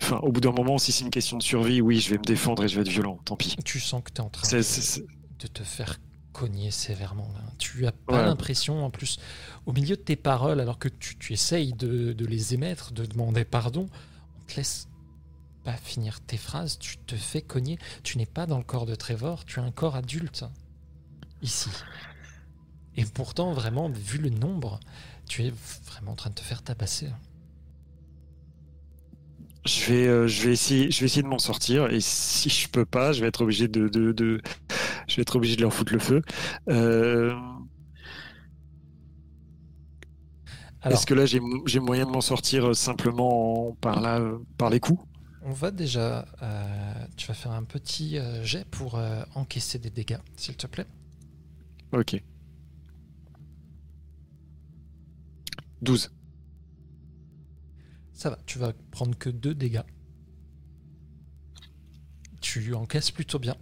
[0.00, 2.24] Enfin, au bout d'un moment, si c'est une question de survie, oui, je vais me
[2.24, 3.18] défendre et je vais être violent.
[3.26, 3.56] Tant pis.
[3.62, 5.98] Tu sens que tu es en train de, te faire
[6.32, 7.28] cogner sévèrement.
[7.34, 7.42] là.
[7.58, 8.24] Tu as pas Ouais.
[8.24, 9.18] l'impression, en plus,
[9.66, 13.04] au milieu de tes paroles, alors que tu, tu essayes de, de les émettre, de
[13.04, 13.86] demander pardon,
[14.38, 14.88] on te laisse
[15.62, 17.78] pas finir tes phrases, tu te fais cogner.
[18.02, 20.44] Tu n'es pas dans le corps de Trevor, tu as un corps adulte
[21.42, 21.84] ici.
[22.96, 24.80] Et pourtant, vraiment, vu le nombre,
[25.28, 25.52] tu es
[25.86, 27.10] vraiment en train de te faire tabasser.
[29.64, 31.86] Je vais, euh, je vais essayer, je vais essayer de m'en sortir.
[31.92, 34.40] Et si je peux pas, je vais être obligé de, de, de-
[35.08, 36.22] je vais être obligé de leur foutre le feu.
[36.70, 37.34] Euh,
[40.88, 41.40] Est-ce que là, j'ai,
[41.80, 44.20] moyen de m'en sortir euh, simplement en- par là,
[44.58, 45.02] par les coups?
[45.42, 46.24] On va déjà.
[46.42, 48.98] euh, tu vas faire un petit jet pour
[49.34, 50.86] encaisser des dégâts, s'il te plaît.
[51.92, 52.22] Ok.
[55.82, 56.10] 12.
[58.14, 59.82] Ça va, tu vas prendre que deux dégâts.
[62.42, 63.56] Tu encaisses plutôt bien.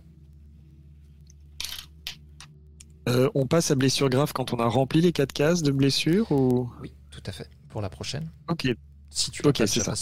[3.08, 6.30] Euh, on passe à blessure grave quand on a rempli les 4 cases de blessure
[6.32, 6.70] ou?
[6.80, 7.48] Oui, tout à fait.
[7.68, 8.30] Pour la prochaine.
[8.48, 8.66] Ok,
[9.10, 9.94] Si tu l'as Ok, pas c'est déjà ça.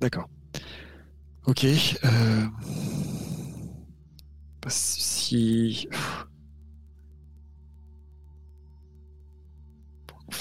[0.00, 0.28] d'accord.
[1.46, 1.64] Ok.
[2.04, 2.46] euh,
[4.68, 5.88] Si.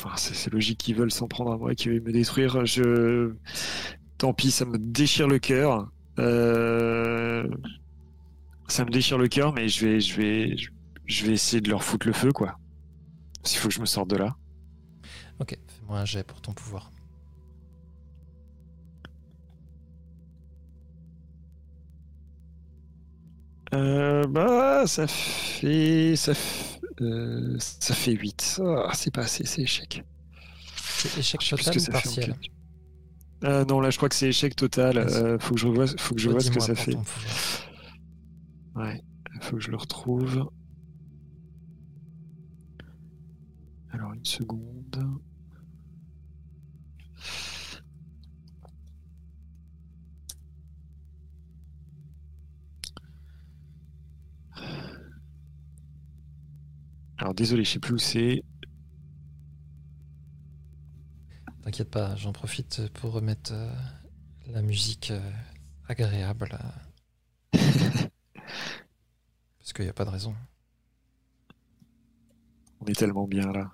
[0.01, 2.65] Enfin, c'est logique qu'ils veulent s'en prendre à moi, qu'ils veulent me détruire.
[2.65, 3.33] Je.
[4.17, 5.89] Tant pis, ça me déchire le cœur.
[6.19, 7.47] Euh,
[8.67, 10.55] Ça me déchire le cœur, mais je vais, je vais,
[11.05, 12.57] je vais essayer de leur foutre le feu, quoi.
[13.43, 14.35] S'il faut que je me sorte de là.
[15.39, 16.91] Ok, fais-moi un jet pour ton pouvoir.
[23.73, 26.68] Euh, bah, ça fait, ça, f-
[27.01, 28.61] euh, ça fait 8.
[28.63, 30.03] Ah, c'est pas assez, c'est échec.
[30.75, 32.35] C'est échec total que ou partiel.
[33.43, 34.97] Euh, non, là, je crois que c'est échec total.
[34.97, 36.97] Euh, faut que je revoie, faut que je vois ce que ça fait.
[38.75, 39.01] Ouais,
[39.41, 40.49] faut que je le retrouve.
[43.91, 45.19] Alors, une seconde.
[57.19, 58.41] Alors, désolé, je sais plus où c'est.
[61.63, 63.69] T'inquiète pas, j'en profite pour remettre euh,
[64.47, 65.31] la musique euh,
[65.87, 66.57] agréable.
[67.55, 67.59] euh,
[69.59, 70.33] Parce qu'il n'y a pas de raison.
[72.79, 73.69] On est tellement bien là.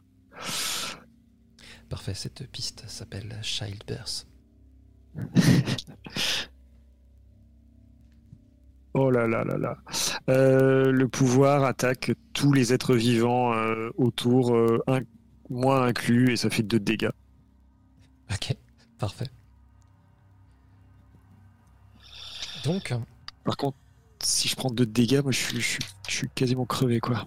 [1.88, 4.27] Parfait, cette piste s'appelle Childbirth.
[8.97, 9.77] Oh là là là là.
[10.30, 15.01] Euh, le pouvoir attaque tous les êtres vivants euh, autour, euh, un-
[15.49, 17.09] moi inclus, et ça fait 2 dégâts.
[18.31, 18.55] Ok,
[18.97, 19.27] parfait.
[22.63, 22.93] Donc,
[23.43, 23.77] Par contre,
[24.23, 27.26] si je prends 2 dégâts, moi je suis, je, suis, je suis quasiment crevé quoi.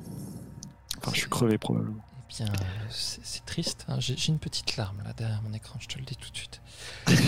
[0.99, 2.03] Enfin, je suis crevé probablement.
[2.31, 2.53] eh bien,
[2.91, 3.85] c'est triste.
[3.89, 4.01] hein.
[4.01, 6.37] J'ai j'ai une petite larme là derrière mon écran, je te le dis tout de
[6.37, 6.61] suite.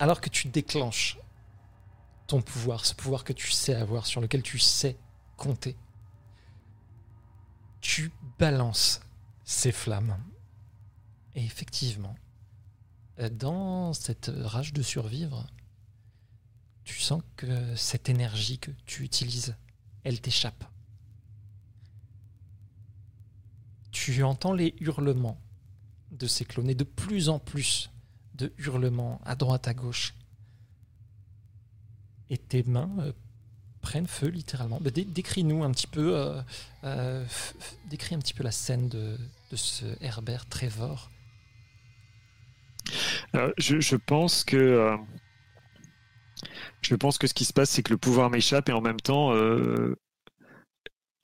[0.00, 1.18] Alors que tu déclenches
[2.28, 4.96] ton pouvoir, ce pouvoir que tu sais avoir, sur lequel tu sais
[5.36, 5.76] compter,
[7.80, 9.00] tu balances
[9.44, 10.16] ces flammes.
[11.34, 12.14] Et effectivement,
[13.18, 15.46] euh, dans cette rage de survivre,
[16.84, 19.56] tu sens que cette énergie que tu utilises,
[20.04, 20.64] elle t'échappe.
[23.90, 25.40] Tu entends les hurlements
[26.10, 27.90] de ces clones et de plus en plus
[28.34, 30.14] de hurlements à droite, à gauche.
[32.30, 33.12] Et tes mains euh,
[33.80, 34.80] prennent feu littéralement.
[34.80, 36.16] Dé- Décris-nous un petit peu,
[38.42, 39.16] la scène de,
[39.56, 41.10] ce Herbert Trevor
[43.34, 44.96] Euh, je, je pense que euh,
[46.82, 49.00] je pense que ce qui se passe, c'est que le pouvoir m'échappe et en même
[49.00, 49.32] temps,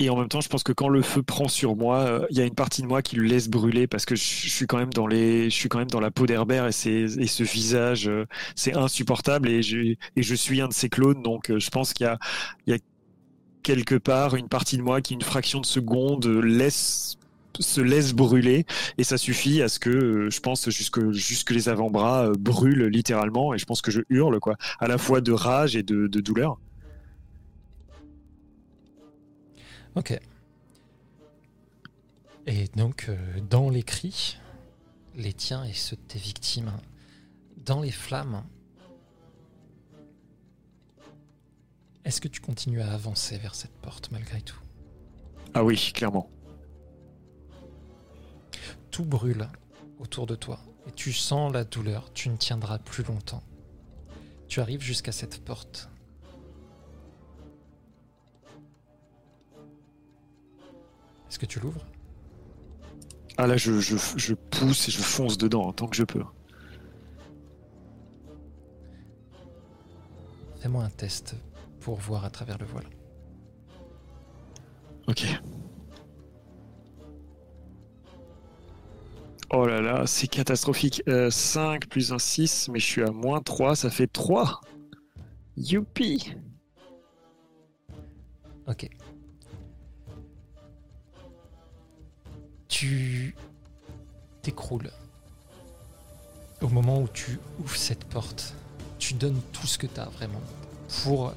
[0.05, 2.37] et en même temps, je pense que quand le feu prend sur moi, euh, il
[2.37, 4.79] y a une partie de moi qui le laisse brûler parce que je, suis quand
[4.79, 8.09] même dans les, je suis quand même dans la peau d'Herbert et, et ce visage,
[8.09, 11.71] euh, c'est insupportable et je, et je suis un de ses clones, donc euh, je
[11.71, 12.19] pense qu'il y a,
[12.67, 12.79] il y a
[13.63, 17.17] quelque part une partie de moi qui, une fraction de seconde, laisse
[17.61, 18.67] se laisse brûler
[18.99, 23.59] et ça suffit à ce que je pense jusque jusque les avant-bras brûlent littéralement et
[23.59, 26.59] je pense que je hurle quoi à la fois de rage et de douleur
[29.97, 30.19] Ok.
[32.47, 34.39] Et donc, euh, dans les cris,
[35.15, 36.73] les tiens et ceux de tes victimes,
[37.65, 38.45] dans les flammes,
[42.05, 44.61] est-ce que tu continues à avancer vers cette porte malgré tout?
[45.55, 46.29] Ah oui clairement
[48.91, 49.49] Tout brûle
[49.99, 53.43] autour de toi et tu sens la douleur, tu ne tiendras plus longtemps.
[54.49, 55.89] Tu arrives jusqu'à cette porte.
[61.35, 61.85] Est-ce que tu l'ouvres?
[63.39, 66.23] Ah là je, je, je pousse et je fonce dedans en tant que je peux.
[70.61, 71.35] Fais-moi un test
[71.81, 72.87] pour voir à travers le voile.
[75.09, 75.27] ok.
[79.51, 81.03] Oh là là c'est catastrophique.
[81.09, 84.61] Euh, 5 plus un 6 mais je suis à moins 3 ça fait 3
[85.57, 86.37] youpi.
[88.69, 88.89] Ok.
[92.77, 93.37] Tu
[94.43, 94.91] t'écroules.
[96.61, 98.53] Au moment où tu ouvres cette porte,
[98.99, 100.41] tu donnes tout ce que tu vraiment
[101.05, 101.35] pour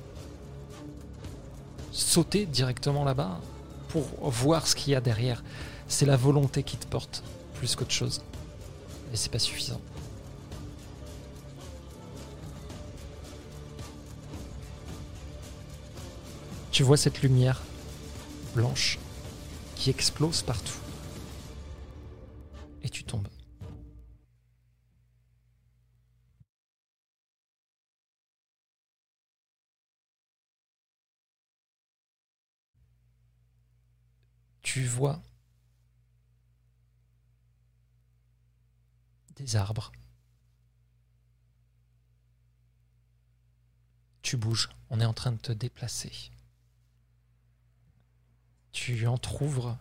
[1.92, 3.40] sauter directement là-bas,
[3.90, 5.44] pour voir ce qu'il y a derrière.
[5.88, 7.22] C'est la volonté qui te porte
[7.54, 8.24] plus qu'autre chose.
[9.12, 9.80] Mais c'est pas suffisant.
[16.72, 17.62] Tu vois cette lumière
[18.56, 18.98] blanche
[19.76, 20.74] qui explose partout.
[22.90, 23.28] Tu tombes.
[34.62, 35.22] Tu vois
[39.36, 39.92] des arbres.
[44.22, 46.32] Tu bouges, on est en train de te déplacer.
[48.72, 49.78] Tu entr'ouvres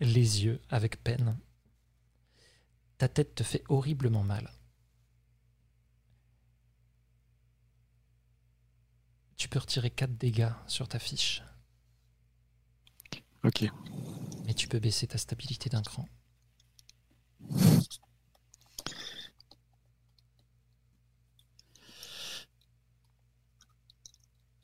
[0.00, 1.38] les yeux avec peine.
[3.04, 4.50] Ta tête te fait horriblement mal.
[9.36, 11.42] Tu peux retirer 4 dégâts sur ta fiche,
[13.44, 13.66] ok
[14.46, 16.08] mais tu peux baisser ta stabilité d'un cran.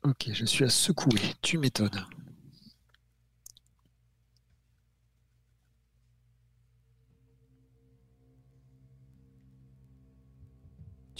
[0.01, 2.07] ok je suis à secouer tu m'étonnes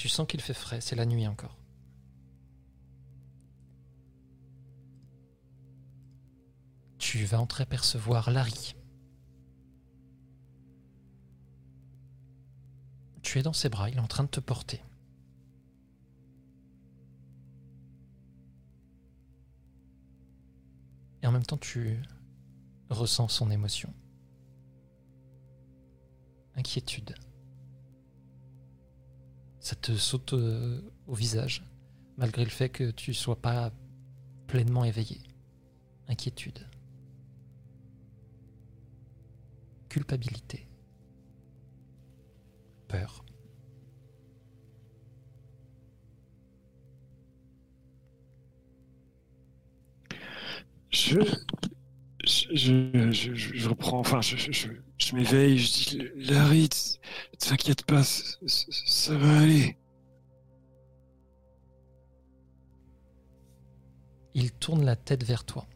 [0.01, 1.55] Tu sens qu'il fait frais, c'est la nuit encore.
[6.97, 8.75] Tu vas entreapercevoir Larry.
[13.21, 14.81] Tu es dans ses bras, il est en train de te porter.
[21.21, 22.01] Et en même temps, tu
[22.89, 23.93] ressens son émotion.
[26.55, 27.13] Inquiétude.
[29.61, 31.63] Ça te saute euh, au visage,
[32.17, 33.71] malgré le fait que tu sois pas
[34.47, 35.21] pleinement éveillé.
[36.07, 36.67] Inquiétude.
[39.87, 40.67] Culpabilité.
[42.87, 43.23] Peur.
[50.89, 51.19] Je,
[52.25, 54.69] je, je, je, reprends, enfin, je, je,
[55.01, 56.99] je, m'éveille, je dis, Larry, t-
[57.39, 59.77] t'inquiète pas, ça va aller.
[64.33, 65.67] Il tourne la tête vers toi.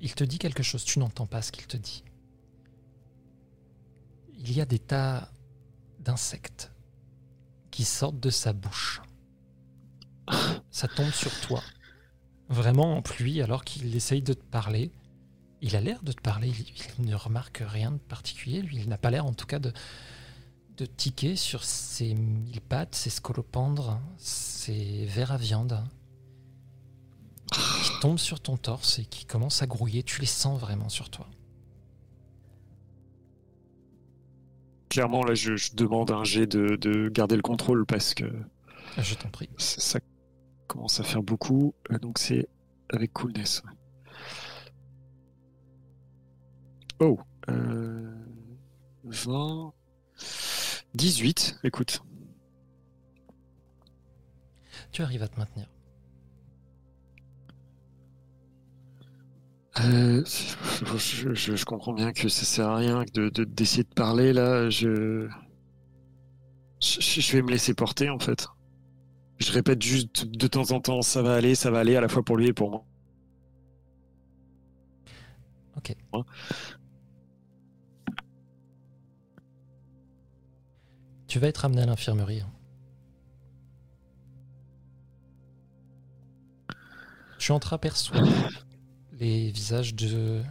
[0.00, 2.04] Il te dit quelque chose, tu n'entends pas ce qu'il te dit.
[4.34, 5.32] Il y a des tas
[6.00, 6.70] d'insectes
[7.70, 9.00] qui sortent de sa bouche.
[10.70, 11.62] Ça tombe sur toi.
[12.48, 14.92] Vraiment en pluie alors qu'il essaye de te parler.
[15.66, 16.64] Il a l'air de te parler, il,
[17.00, 19.72] il ne remarque rien de particulier, lui, il n'a pas l'air en tout cas de,
[20.76, 25.82] de tiquer sur ses mille pattes, ses scolopendres, ses vers à viande
[27.82, 30.02] qui tombent sur ton torse et qui commencent à grouiller.
[30.02, 31.28] Tu les sens vraiment sur toi.
[34.88, 38.24] clairement, là, je, je demande un jet de, de garder le contrôle parce que
[38.98, 39.48] Je t'en prie.
[39.58, 40.00] ça, ça
[40.66, 41.74] commence à faire beaucoup.
[41.90, 42.48] Euh, Donc c'est
[42.90, 43.62] avec coolness.
[43.64, 43.75] ouais.
[47.00, 47.18] Oh,
[47.48, 48.12] euh,
[49.04, 49.72] 20,
[50.94, 51.58] 18.
[51.64, 52.02] Écoute,
[54.90, 55.66] Tu arrives à te maintenir.
[59.80, 63.88] Euh, je, je- je comprends bien que ça sert à rien de de- d'essayer de,
[63.94, 64.70] parler là.
[64.70, 65.28] Je...
[66.80, 68.46] je je vais me laisser porter en fait.
[69.38, 72.08] Je répète juste de temps en temps, ça va aller, ça va aller, à la
[72.08, 72.84] fois pour lui et pour moi.
[75.76, 75.90] Ok.
[81.36, 82.40] Tu vas être amené à l'infirmerie.
[82.40, 82.50] hein.
[87.36, 88.22] Tu entreaperçois
[89.12, 90.42] les visages de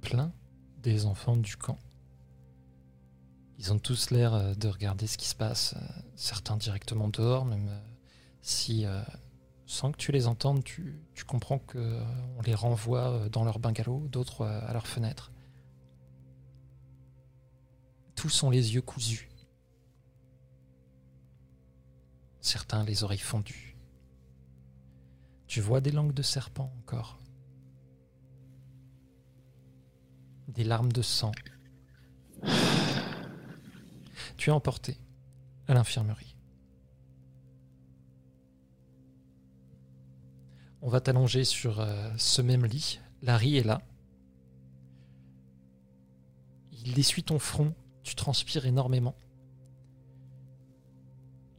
[0.00, 0.32] plein
[0.78, 1.78] des enfants du camp.
[3.58, 7.44] Ils ont tous l'air euh, de regarder ce qui se passe, euh, certains directement dehors,
[7.44, 7.80] même euh,
[8.40, 8.84] si,
[9.66, 14.44] sans que tu les entendes, tu, tu comprends qu'on les renvoie dans leur bungalow, d'autres
[14.44, 15.30] à leur fenêtre.
[18.22, 19.28] Tous ont les yeux cousus.
[22.40, 23.76] Certains les oreilles fondues.
[25.48, 27.18] Tu vois des langues de serpent encore.
[30.46, 31.32] Des larmes de sang.
[34.36, 35.00] Tu es emporté
[35.66, 36.36] à l'infirmerie.
[40.80, 43.00] On va t'allonger sur euh, ce même lit.
[43.20, 43.82] Larry est là.
[46.70, 47.74] Il essuie ton front.
[48.02, 49.14] Tu transpires énormément.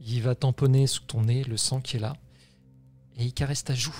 [0.00, 2.14] Il va tamponner sous ton nez le sang qui est là.
[3.16, 3.94] Et il caresse ta joue.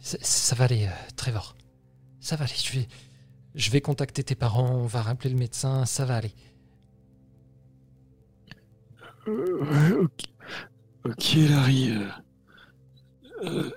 [0.00, 1.56] Ça, va aller, euh, Trevor.
[2.20, 2.54] Ça va aller.
[2.54, 2.88] Je vais,
[3.54, 4.70] je vais contacter tes parents.
[4.70, 5.86] On va rappeler le médecin.
[5.86, 6.32] Ça va aller.
[9.26, 10.20] Euh, ok,
[11.06, 11.92] ok, Larry.
[13.44, 13.70] euh,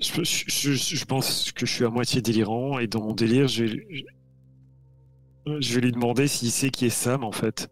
[0.00, 4.04] je, je- pense que je suis à moitié délirant et dans mon délire, je vais,
[5.60, 7.70] je, vais lui demander s'il sait qui est Sam en fait.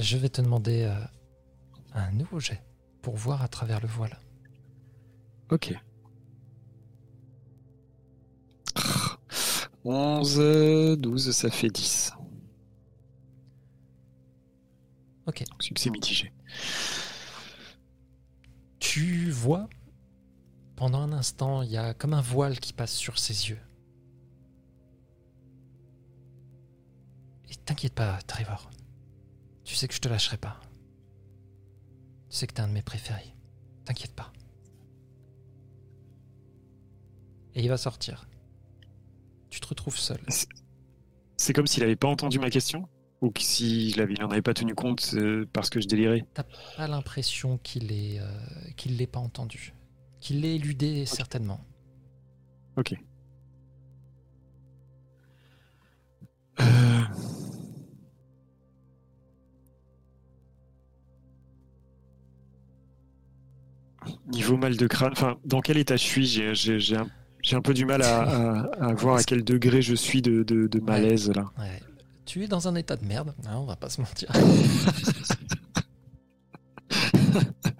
[0.00, 1.04] Je vais te demander euh,
[1.94, 2.62] un nouveau jet
[3.02, 4.18] pour voir à travers le voile.
[5.50, 5.74] Ok.
[9.84, 12.12] 11, 12, ça fait 10.
[15.26, 15.44] Ok.
[15.60, 16.32] Succès mitigé.
[18.78, 19.68] Tu vois,
[20.82, 23.60] pendant un instant, il y a comme un voile qui passe sur ses yeux.
[27.48, 28.68] Et t'inquiète pas, Trevor.
[29.62, 30.60] Tu sais que je te lâcherai pas.
[32.30, 33.32] Tu sais que t'es un de mes préférés.
[33.84, 34.32] T'inquiète pas.
[37.54, 38.26] Et il va sortir.
[39.50, 40.18] Tu te retrouves seul.
[41.36, 42.88] C'est comme s'il avait pas entendu ma question
[43.20, 46.26] Ou que s'il avait- il en avait pas tenu compte euh, parce que je délirais
[46.34, 46.42] T'as
[46.76, 48.26] pas l'impression qu'il est, euh,
[48.76, 49.74] qu'il l'ait pas entendu.
[50.22, 51.60] Qu'il l'ait éludé certainement.
[52.76, 52.94] Ok.
[56.60, 56.64] Euh,
[64.32, 67.06] Niveau mal de crâne, enfin, dans quel état je suis J'ai un,
[67.52, 70.66] un peu du mal à, à- à voir à quel degré je suis de, de-
[70.66, 71.50] de malaise là.
[71.58, 71.80] Ouais.
[72.24, 74.28] Tu es dans un état de merde, hein, on va pas se mentir.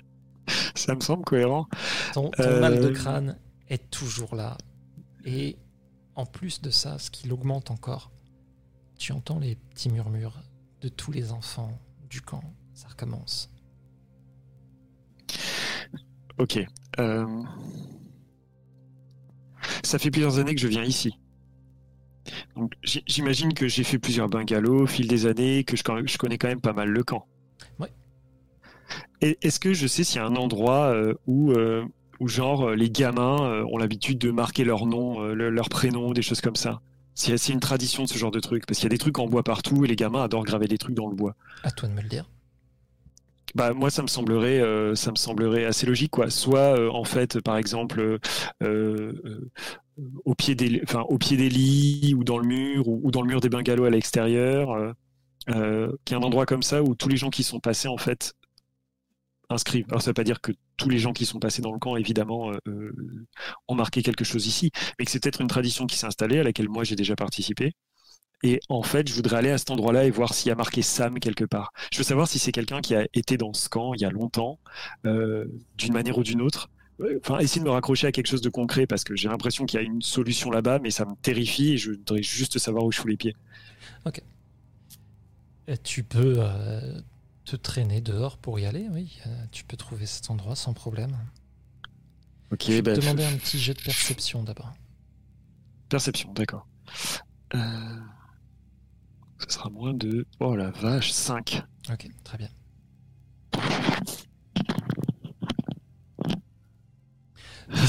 [0.86, 1.68] Ça me semble cohérent.
[2.12, 3.38] Ton, ton Euh, mal de crâne
[3.68, 4.56] est toujours là.
[5.24, 5.56] Et
[6.16, 8.10] en plus de ça, ce qui l'augmente encore,
[8.98, 10.42] tu entends les petits murmures
[10.80, 11.78] de tous les enfants
[12.10, 12.42] du camp.
[12.74, 13.50] Ça recommence.
[16.38, 16.58] Ok.
[16.98, 17.42] euh,
[19.84, 21.12] Ça fait plusieurs années que je viens ici.
[22.56, 25.82] Donc, j'imagine que j'ai fait plusieurs bungalows au fil des années, que je
[26.18, 27.26] connais quand même pas mal le camp.
[29.20, 31.84] Est-ce que je sais s'il y a un endroit euh, où, euh,
[32.20, 36.22] où genre euh, les gamins ont l'habitude de marquer leur nom, le- leur prénom, des
[36.22, 36.80] choses comme ça?
[37.28, 39.18] A- a une tradition de ce genre de truc, parce qu'il y a des trucs
[39.18, 41.34] en bois partout et les gamins adorent graver des trucs dans le bois.
[41.62, 42.24] À toi de me le dire.
[43.54, 46.30] Bah moi ça me semblerait euh, ça me semblerait assez logique quoi.
[46.30, 48.18] Soit euh, en fait par exemple
[48.62, 49.12] euh,
[50.24, 53.20] au pied des enfin au pied des lits ou dans le mur ou, ou dans
[53.20, 54.94] le mur des bungalows à l'extérieur,
[55.46, 57.98] qu'il y ait un endroit comme ça où tous les gens qui sont passés en
[57.98, 58.32] fait
[59.88, 61.96] Alors ça veut pas dire que tous les gens qui sont passés dans le camp
[61.96, 63.26] évidemment euh, euh,
[63.68, 66.42] ont marqué quelque chose ici, mais que c'est peut-être une tradition qui s'est installée à
[66.42, 67.74] laquelle moi j'ai déjà participé.
[68.44, 70.82] Et en fait, je voudrais aller à cet endroit-là et voir s'il y a marqué
[70.82, 71.72] Sam quelque part.
[71.92, 74.10] Je veux savoir si c'est quelqu'un qui a été dans ce camp il y a
[74.10, 74.58] longtemps,
[75.06, 75.44] euh,
[75.76, 76.68] d'une manière ou d'une autre,
[77.20, 79.80] enfin, essayer de me raccrocher à quelque chose de concret parce que j'ai l'impression qu'il
[79.80, 82.90] y a une solution là-bas, mais ça me terrifie et je voudrais juste savoir où
[82.90, 83.36] je fous les pieds.
[84.06, 84.20] Ok.
[85.84, 86.40] tu peux
[87.44, 89.18] te traîner dehors pour y aller, oui.
[89.26, 91.16] Euh, tu peux trouver cet endroit sans problème.
[92.52, 94.72] Ok, je vais bah, te demander un petit jet de perception d'abord.
[95.88, 96.66] Perception, d'accord.
[97.54, 97.98] Euh...
[99.38, 100.26] Ce sera moins de.
[100.38, 101.62] Oh la vache, 5.
[101.90, 102.48] Ok, très bien.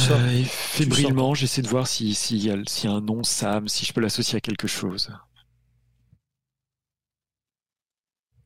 [0.09, 4.01] Euh, fébrilement, j'essaie de voir s'il si, y, a un nom Sam, si je peux
[4.01, 5.11] l'associer à quelque chose.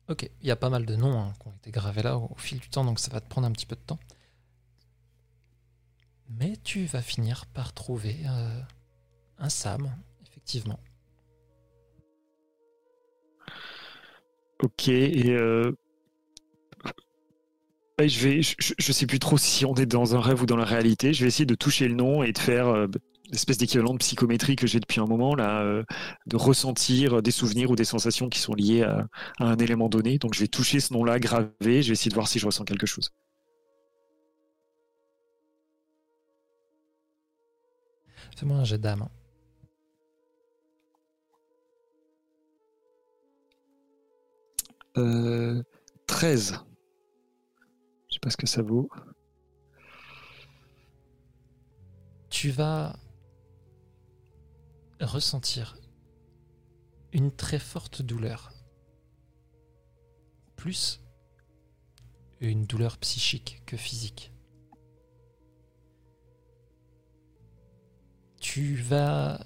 [0.08, 2.34] Ok, il y a pas mal de noms hein, qui ont été gravés là au,
[2.36, 3.98] fil du temps, donc ça va te prendre un petit peu de temps.
[6.30, 8.60] Mais tu vas finir par trouver euh,
[9.38, 9.90] un Sam,
[10.26, 10.80] effectivement.
[14.62, 15.72] Ok, et euh,
[18.06, 20.64] je vais, je, sais plus trop si on est dans un rêve ou dans la
[20.64, 21.12] réalité.
[21.12, 22.86] Je vais essayer de toucher le nom et de faire euh,
[23.30, 25.84] l'espèce d'équivalent de psychométrie que j'ai depuis un moment là, euh,
[26.26, 29.06] de ressentir des souvenirs ou des sensations qui sont liées à,
[29.38, 30.18] un élément donné.
[30.18, 31.50] Donc je vais toucher ce nom-là gravé.
[31.60, 33.10] Je vais essayer de voir si je ressens quelque chose.
[38.36, 39.08] Fais-moi un jet d'âme.
[44.96, 45.62] Euh,
[46.06, 46.60] 13
[48.18, 48.88] sais pas ce que ça vaut.
[52.30, 52.96] Tu vas
[55.00, 55.76] ressentir
[57.12, 58.52] une très forte douleur.
[60.56, 61.00] Plus
[62.40, 64.32] une douleur psychique que physique.
[68.40, 69.44] Tu vas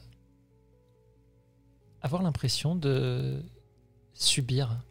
[2.03, 3.43] avoir l'impression de
[4.13, 4.85] subir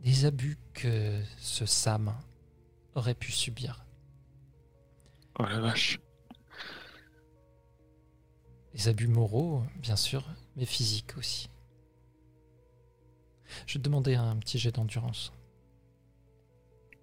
[0.00, 2.14] des abus que ce Sam
[2.94, 3.84] aurait pu subir.
[5.38, 6.00] Oh la vache.
[8.74, 10.24] Des abus moraux, bien sûr,
[10.56, 11.48] mais physiques aussi.
[13.66, 15.32] Je vais te demander un petit jet d'endurance.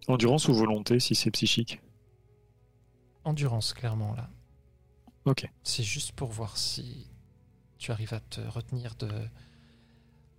[0.07, 1.81] Endurance ou volonté si c'est psychique
[3.25, 4.29] Endurance, clairement, là.
[5.25, 5.49] Ok.
[5.63, 7.07] C'est juste pour voir si
[7.77, 9.09] tu arrives à te retenir de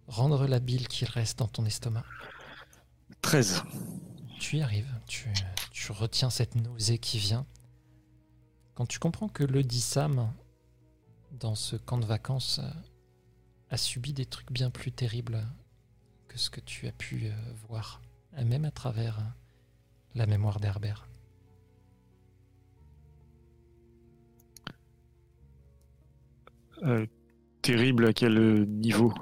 [0.06, 2.04] rendre la bile qu'il reste dans ton estomac.
[3.20, 3.62] 13.
[4.40, 5.28] Tu y arrives, tu,
[5.90, 7.46] retiens cette nausée qui vient.
[8.74, 10.32] Quand tu comprends que le dit Sam,
[11.32, 12.70] dans ce camp de vacances, euh,
[13.70, 15.44] a subi des trucs bien plus terribles
[16.28, 17.32] que ce que tu as pu euh,
[17.68, 18.00] voir,
[18.44, 19.22] même à travers euh,
[20.14, 21.08] la mémoire d'Herbert.
[27.60, 29.12] terrible à quel niveau?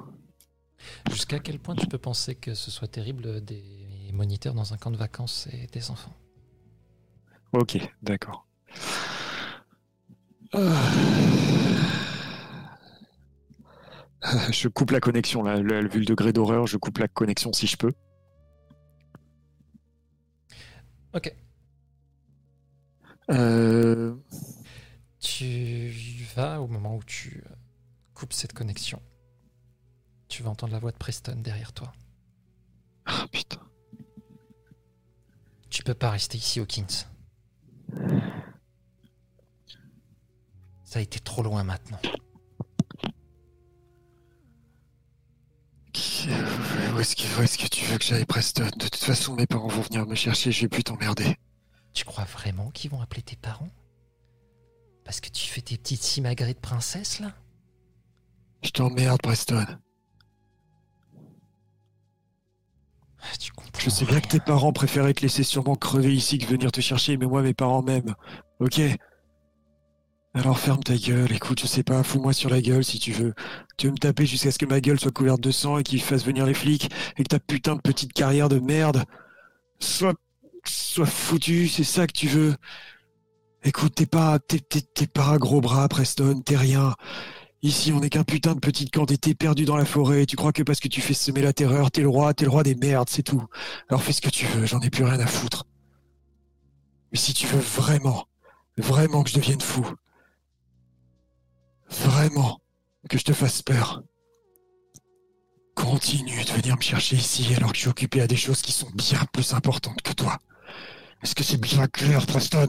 [1.10, 4.90] Jusqu'à quel point tu peux penser que ce soit terrible des moniteur dans un camp
[4.90, 6.14] de vacances et des enfants?
[7.52, 8.46] Ok, d'accord.
[14.52, 17.76] Je coupe la connexion là, vu le degré d'horreur, je coupe la connexion si je
[17.76, 17.92] peux.
[21.14, 21.34] Ok.
[23.30, 24.14] Euh.
[25.18, 25.92] Tu
[26.34, 27.42] vas au moment où tu
[28.14, 29.00] coupes cette connexion.
[30.28, 31.92] Tu vas entendre la voix de Preston derrière toi.
[33.06, 33.60] Ah putain.
[35.70, 37.06] Tu peux pas rester ici, Hawkins.
[40.84, 42.00] Ça a été trop loin maintenant.
[46.94, 47.14] Où est-ce
[47.58, 48.68] que, tu veux que j'aille, Preston?
[48.76, 51.36] De toute façon, mes parents vont venir me chercher, je vais plus t'emmerder.
[51.94, 53.70] Tu crois vraiment qu'ils vont appeler tes parents?
[55.04, 57.32] Parce que tu fais tes petites simagrées de princesse, là?
[58.62, 59.64] Je t'emmerde, Preston.
[63.78, 66.80] Je sais bien que tes parents préféraient te laisser sûrement crever ici que venir te
[66.80, 68.14] chercher, mais moi, mes parents m'aiment.
[68.60, 68.80] Ok?
[70.36, 73.32] Alors ferme ta gueule, écoute, je sais pas, fous-moi sur la gueule si tu veux.
[73.78, 76.02] Tu veux me taper jusqu'à ce que ma gueule soit couverte de sang et qu'ils
[76.02, 79.04] fassent venir les flics et que ta putain de petite carrière de merde
[79.78, 80.12] soit,
[80.66, 82.54] soit foutue, c'est ça que tu veux
[83.64, 86.92] Écoute, t'es pas, t'es, t'es pas un gros bras, Preston, t'es rien.
[87.62, 90.26] Ici, on n'est qu'un putain de petit camp d'été perdu dans la forêt.
[90.26, 92.50] Tu crois que parce que tu fais semer la terreur, t'es le roi, t'es le
[92.50, 93.42] roi des merdes, c'est tout.
[93.88, 95.64] Alors fais ce que tu veux, j'en ai plus rien à foutre.
[97.10, 98.28] Mais si tu veux vraiment,
[98.76, 99.86] vraiment que je devienne fou,
[102.00, 102.60] vraiment
[103.08, 104.02] que je te fasse peur,
[105.74, 108.72] continue de venir me chercher ici alors que je suis occupé à des choses qui
[108.72, 110.38] sont bien plus importantes que toi.
[111.22, 112.68] Est-ce que c'est bien clair, Preston?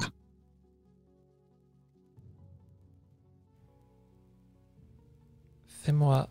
[5.65, 6.29] Fais-moi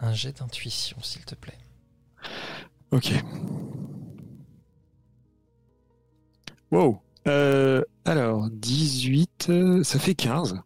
[0.00, 1.58] un jet d'intuition, s'il te plaît.
[2.90, 3.12] Ok.
[6.70, 7.00] Wow.
[7.26, 10.60] Euh, alors, 18, euh, ça fait 15.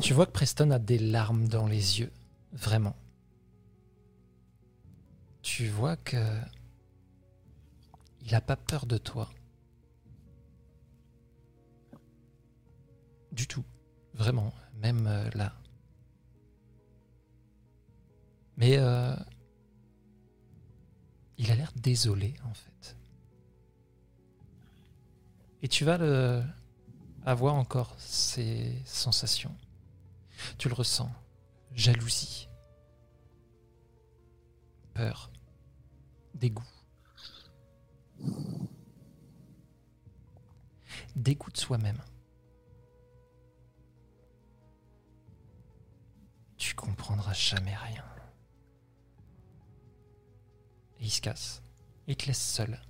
[0.00, 2.12] Tu vois que Preston a des larmes dans les yeux,
[2.52, 2.96] vraiment.
[5.42, 6.16] Tu vois que
[8.22, 9.30] il a pas peur de toi.
[13.32, 13.64] Du tout,
[14.14, 15.52] vraiment, même euh, là.
[18.56, 19.14] Mais euh,
[21.38, 22.96] il a l'air désolé en fait.
[25.62, 26.42] Et tu vas le
[27.24, 29.54] avoir encore ces sensations.
[30.58, 31.10] Tu le ressens.
[31.72, 32.48] Jalousie.
[34.94, 35.30] Peur.
[36.34, 36.64] Dégoût.
[41.14, 42.00] Dégoût de soi-même.
[46.56, 48.04] Tu comprendras jamais rien.
[50.98, 51.62] Et il se casse.
[52.06, 52.80] Il te laisse seul.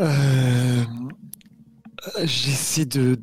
[0.00, 0.84] Euh,
[2.24, 3.18] J'essaie de.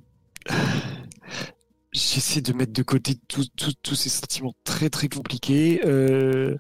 [1.92, 5.82] J'essaie de mettre de côté tous ces sentiments très très compliqués.
[5.86, 6.56] euh,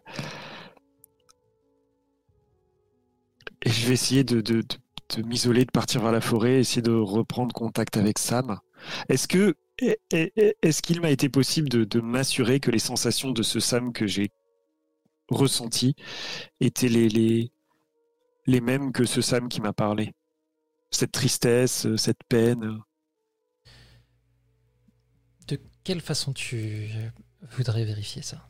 [3.63, 4.65] Et je vais essayer de, de, de-
[5.17, 8.59] de m'isoler, de partir vers la forêt, essayer de reprendre contact avec Sam.
[9.09, 13.31] Est-ce que est- est- est-ce qu'il m'a été possible de, de m'assurer que les sensations
[13.31, 14.29] de ce Sam que j'ai
[15.29, 15.95] ressenti
[16.59, 17.51] étaient les, les,
[18.47, 20.13] les mêmes que ce Sam qui m'a parlé
[20.91, 22.63] Cette tristesse, euh, cette peine.
[22.65, 22.77] euh.
[25.47, 26.89] De quelle façon tu
[27.41, 28.47] voudrais vérifier ça?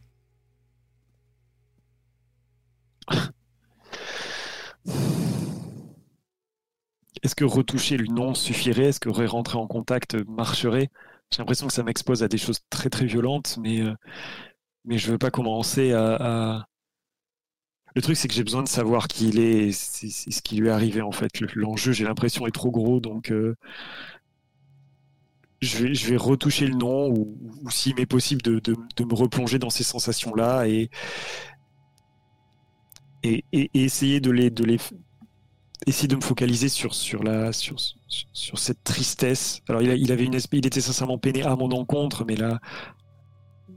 [7.24, 8.86] Est-ce que retoucher le nom suffirait?
[8.86, 10.90] Est-ce que rentrer en contact marcherait?
[11.32, 13.94] J'ai l'impression que ça m'expose à des choses très très violentes, mais, euh,
[14.86, 16.16] mais je veux pas commencer à.
[16.60, 16.68] à-
[17.98, 20.56] Le truc, c'est que j'ai besoin de savoir qui il est, c'est c'est ce qui
[20.58, 21.40] lui est arrivé en fait.
[21.40, 23.56] Le- L'enjeu, j'ai l'impression, est trop gros, donc euh,
[25.62, 28.62] je, vais, retoucher le nom, ou, ou s'il m'est possible de,
[29.04, 30.92] me replonger dans ces sensations-là et,
[33.74, 34.52] essayer de les,
[35.88, 37.24] essayer de me focaliser sur, sur,
[38.60, 39.64] cette tristesse.
[39.68, 42.60] Alors, il, il avait une il était sincèrement peiné à mon encontre, mais la,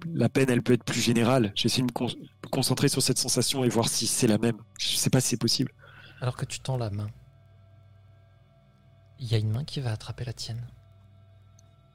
[0.06, 1.52] la peine, elle peut être plus générale.
[1.54, 4.58] J'essaie de me, con- me concentrer sur cette sensation et voir si c'est la même.
[4.78, 5.72] Je sais pas si c'est possible.
[6.20, 7.08] Alors que tu tends la main,
[9.18, 10.66] il y a une main qui va attraper la tienne.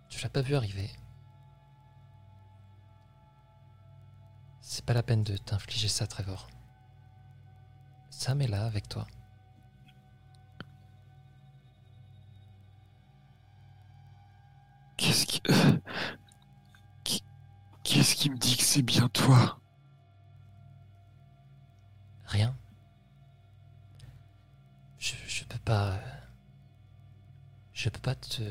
[0.09, 0.89] Tu l'as pas vu arriver.
[4.61, 6.47] C'est pas la peine de t'infliger ça, Trevor.
[8.09, 9.05] Sam est là avec toi.
[14.97, 15.41] Qu'est-ce qui-
[17.85, 19.61] qu'est-ce qui me dit que c'est bien toi?
[22.25, 22.57] Rien.
[24.97, 25.97] Je, je peux pas.
[27.71, 28.41] Je peux pas te,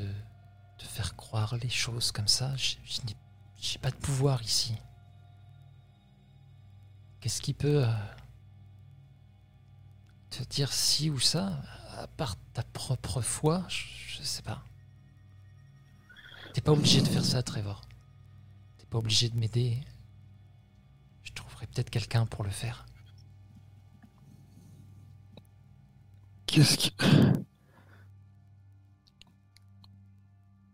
[0.79, 2.57] te faire croire les choses comme ça.
[2.57, 3.17] Je, n'ai
[3.57, 4.77] j'ai pas de pouvoir ici.
[7.21, 7.93] Qu'est-ce qui peut euh,
[10.31, 11.61] te dire si ou ça,
[11.97, 13.65] à part ta propre foi?
[13.69, 14.63] Je, je sais pas.
[16.53, 17.81] T'es pas obligé de faire ça, Trevor.
[18.94, 19.76] Obligé de m'aider.
[21.24, 22.86] Je trouverai peut-être quelqu'un pour le faire.
[26.47, 26.94] Qu'est-ce qui.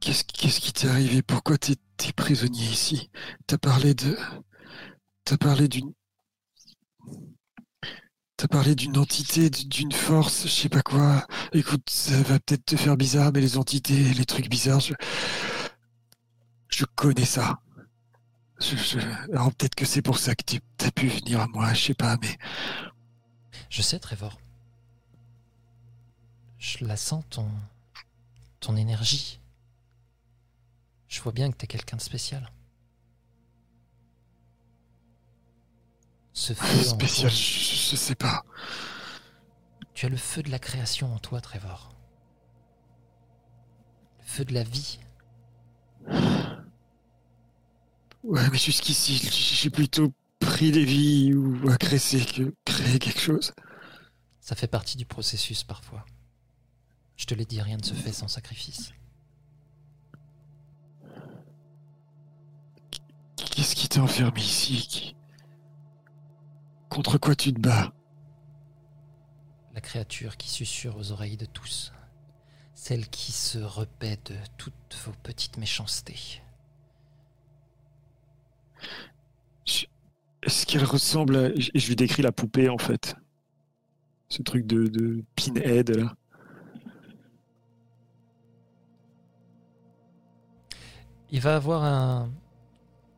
[0.00, 1.22] Qu'est-ce qui t'est arrivé?
[1.22, 1.76] Pourquoi t'es
[2.14, 3.10] prisonnier ici?
[3.46, 4.18] T'as parlé de.
[5.24, 5.94] T'as parlé d'une.
[8.36, 11.26] T'as parlé d'une entité, d'une force, je sais pas quoi.
[11.54, 14.92] Écoute, ça va peut-être te faire bizarre, mais les entités, les trucs bizarres, je.
[16.68, 17.60] Je connais ça.
[18.60, 21.72] Je- je- Alors peut-être que c'est pour ça que tu- t'as pu venir à moi,
[21.72, 22.38] je sais pas, mais.
[23.70, 24.38] Je sais, Trevor.
[26.58, 27.48] Je la sens, ton.
[28.60, 29.40] ton énergie.
[31.08, 32.50] Je vois bien que t'es quelqu'un de spécial.
[36.34, 38.44] Ce feu Spécial, je, je sais pas.
[39.94, 41.94] Tu as le feu de la création en toi, Trevor.
[44.18, 45.00] Le feu de la vie.
[48.22, 53.52] Ouais, mais jusqu'ici, j'ai plutôt pris des vies ou agressé que créé quelque chose.
[54.40, 56.04] Ça fait partie du processus parfois.
[57.16, 58.92] Je te l'ai dit, rien ne se fait sans sacrifice.
[63.36, 65.16] Qu'est-ce qui t'a enfermé ici?
[66.88, 67.92] Contre quoi tu te bats?
[69.74, 71.92] La créature qui susurre aux oreilles de tous.
[72.74, 76.42] Celle qui se repaît de toutes vos petites méchancetés.
[80.42, 81.50] Est-ce qu'elle ressemble à...
[81.54, 83.14] Je lui décris la poupée, en fait.
[84.28, 86.14] Ce truc de, de pinhead, là.
[91.30, 92.30] Il va avoir un,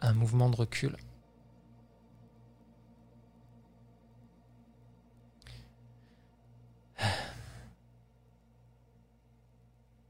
[0.01, 0.97] un mouvement de recul.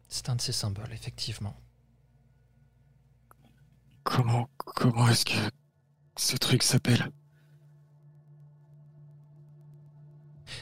[0.09, 1.57] C'est un de ces symboles, effectivement.
[4.15, 5.51] Comment, comment est-ce que
[6.19, 7.11] ce truc s'appelle?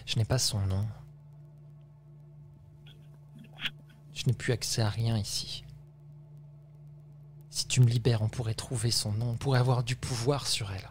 [0.07, 0.87] Je n'ai pas son nom.
[4.15, 5.65] Je n'ai plus accès à rien ici.
[7.49, 10.71] Si tu me libères, on pourrait trouver son nom, on pourrait avoir du pouvoir sur
[10.71, 10.89] elle.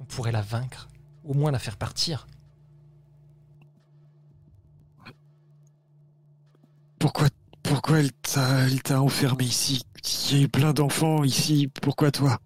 [0.00, 0.88] On pourrait la vaincre,
[1.24, 2.26] au moins la faire partir.
[6.98, 7.28] Pourquoi,
[7.78, 9.84] pourquoi elle t'a, elle t'a enfermé ici?
[10.32, 12.40] Il y a eu plein d'enfants ici, pourquoi toi?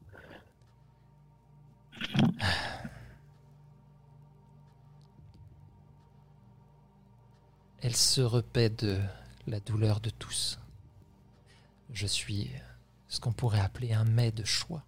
[7.80, 9.00] Elle se repaît de
[9.46, 10.58] la douleur de tous.
[11.94, 12.50] Je suis
[13.08, 14.84] ce qu'on pourrait appeler un mets de choix.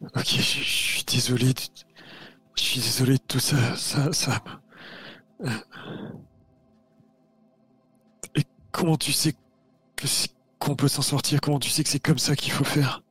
[0.00, 1.52] Ok, je, suis désolé.
[1.52, 1.60] de-
[2.56, 4.61] Je suis désolé de tout ça, ça, Sam.
[8.34, 9.34] Et comment tu sais
[10.58, 11.40] qu'on peut s'en sortir?
[11.40, 13.02] Comment tu sais que c'est comme ça qu'il faut faire?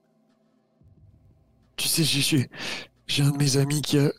[1.75, 2.49] Tu sais, j'ai-
[3.23, 4.11] un de mes amis qui a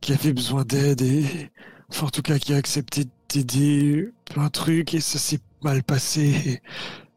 [0.00, 1.50] qui avait besoin d'aide et
[1.88, 5.82] enfin en tout cas qui a accepté d'aider plein de trucs et ça s'est mal
[5.82, 6.60] passé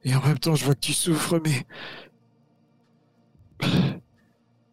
[0.03, 1.65] et, en même temps je vois que tu souffres mais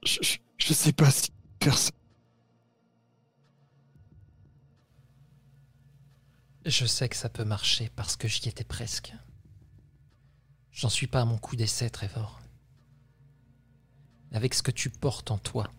[0.04, 1.30] je, je, je sais pas si
[1.62, 1.76] faire
[6.64, 9.12] Je sais que ça peut marcher parce que j'y étais presque.
[10.70, 12.40] J'en suis pas à mon coup d'essai, Trevor.
[14.30, 15.70] Avec ce que tu portes en toi,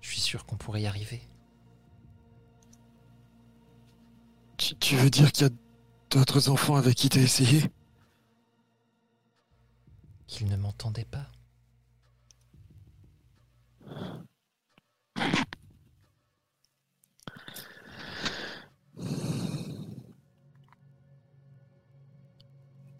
[0.00, 1.20] je suis sûr qu'on pourrait y arriver.
[4.56, 5.54] Tu, tu veux dire qu'il y a
[6.10, 7.70] d'autres enfants avec qui t'as essayé?
[10.26, 11.30] Qu'ils ne m'entendaient pas.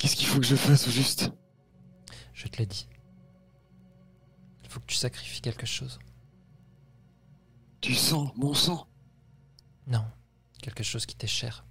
[0.05, 1.33] Qu'est-ce qu'il faut que je fasse au juste?
[2.35, 2.87] Je te l'ai dit.
[4.63, 5.99] Il faut que tu sacrifies quelque chose.
[7.81, 8.87] Du sang, mon sang?
[9.87, 10.05] Non,
[10.61, 11.65] quelque chose qui t'est cher.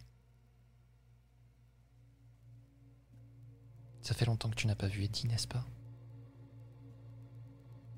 [4.01, 5.63] Ça fait longtemps que tu n'as pas vu Eddie, n'est-ce pas?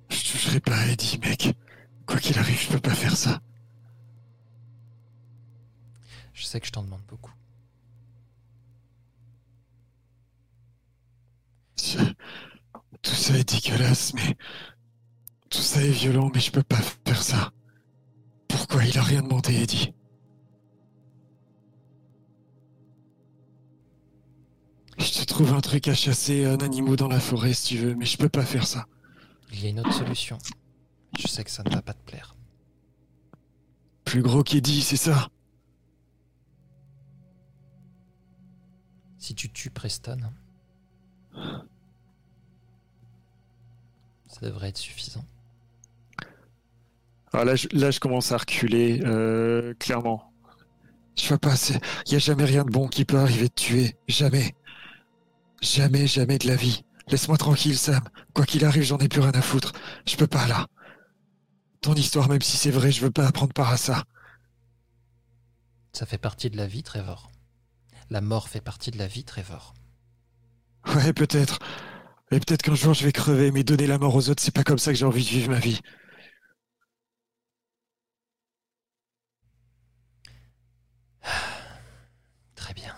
[0.09, 1.57] Je toucherai pas à Eddie, mec.
[2.05, 3.39] Quoi qu'il arrive, je peux pas faire ça.
[6.33, 7.31] Je sais que je t'en demande beaucoup.
[13.01, 14.35] Tout ça est dégueulasse, mais...
[15.49, 17.51] Tout ça est violent, mais je peux pas faire ça.
[18.47, 19.93] Pourquoi il a rien demandé, Eddie?
[24.97, 27.95] Je te trouve un truc à chasser, un animal dans la forêt si tu veux,
[27.95, 28.85] mais je peux pas faire ça.
[29.51, 30.37] Il y a une autre solution.
[31.19, 32.35] Je sais que ça ne va pas te plaire.
[34.03, 35.29] Plus gros qu'Eddie, c'est ça?
[39.17, 40.17] Si tu tues Preston,
[44.35, 45.23] ça devrait être suffisant.
[47.31, 50.33] Ah, là, je, là, je commence à reculer, euh, clairement.
[51.17, 51.55] Je vois pas,
[52.05, 53.95] il y a jamais rien de bon qui peut arriver de tuer.
[54.09, 54.53] Jamais.
[55.61, 56.83] Jamais, jamais de la vie.
[57.07, 58.03] Laisse-moi tranquille, Sam.
[58.33, 59.71] Quoi qu'il arrive, j'en ai plus rien à foutre.
[60.05, 60.67] Je peux pas, là.
[61.79, 64.03] Ton histoire, même si c'est vrai, je veux pas apprendre part à ça.
[65.93, 67.31] Ça fait partie de la vie, Trevor.
[68.09, 69.75] La mort fait partie de la vie, Trevor.
[70.93, 71.59] Ouais, peut-être.
[72.31, 74.63] Et peut-être qu'un jour je vais crever, mais donner la mort aux autres, c'est pas
[74.63, 75.79] comme ça que j'ai envie de vivre ma vie.
[82.55, 82.95] Très bien.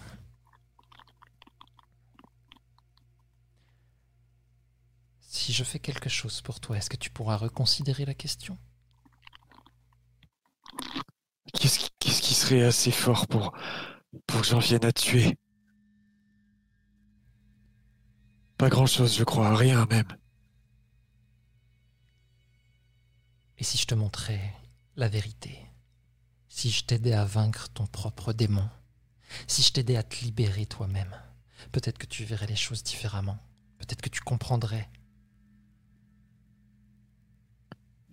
[5.22, 8.57] Si je fais quelque chose pour toi, est-ce que tu pourras reconsidérer la question?
[11.53, 13.53] Qu'est-ce qui, serait assez fort pour,
[14.25, 15.38] pour que j'en vienne à tuer?
[18.58, 20.08] Pas grand-chose, je crois, rien même.
[23.60, 24.53] Et si je te montrais
[24.95, 25.60] la vérité
[26.48, 28.68] Si je t'aidais à vaincre ton propre démon
[29.48, 31.16] Si je t'aidais à te libérer toi-même
[31.72, 33.38] Peut-être que tu verrais les choses différemment.
[33.80, 34.88] Peut-être que tu comprendrais.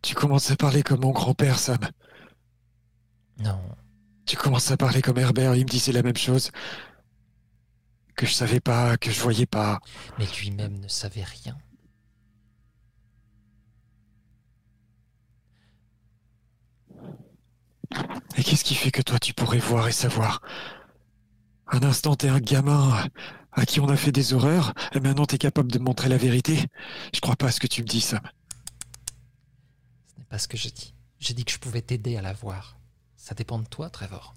[0.03, 1.79] Tu commences à parler comme mon grand-père, Sam.
[3.39, 3.61] Non,
[4.27, 6.51] Tu commences à parler comme Herbert, il me disait la même chose.
[8.17, 9.81] Que je savais pas, que je voyais pas.
[10.19, 11.57] Mais lui-même ne savait rien.
[18.37, 20.41] Et qu'est-ce qui fait que toi tu pourrais voir et savoir?
[21.69, 23.09] Un instant t'es un gamin
[23.53, 26.67] à qui on a fait des horreurs, et maintenant t'es capable de montrer la vérité?
[27.15, 28.21] Je crois pas à ce que tu me dis, Sam.
[30.09, 30.95] Ce n'est pas ce que je dis.
[31.21, 32.77] J'ai dit que je pouvais t'aider à la voir.
[33.17, 34.35] Ça dépend de toi, Trevor.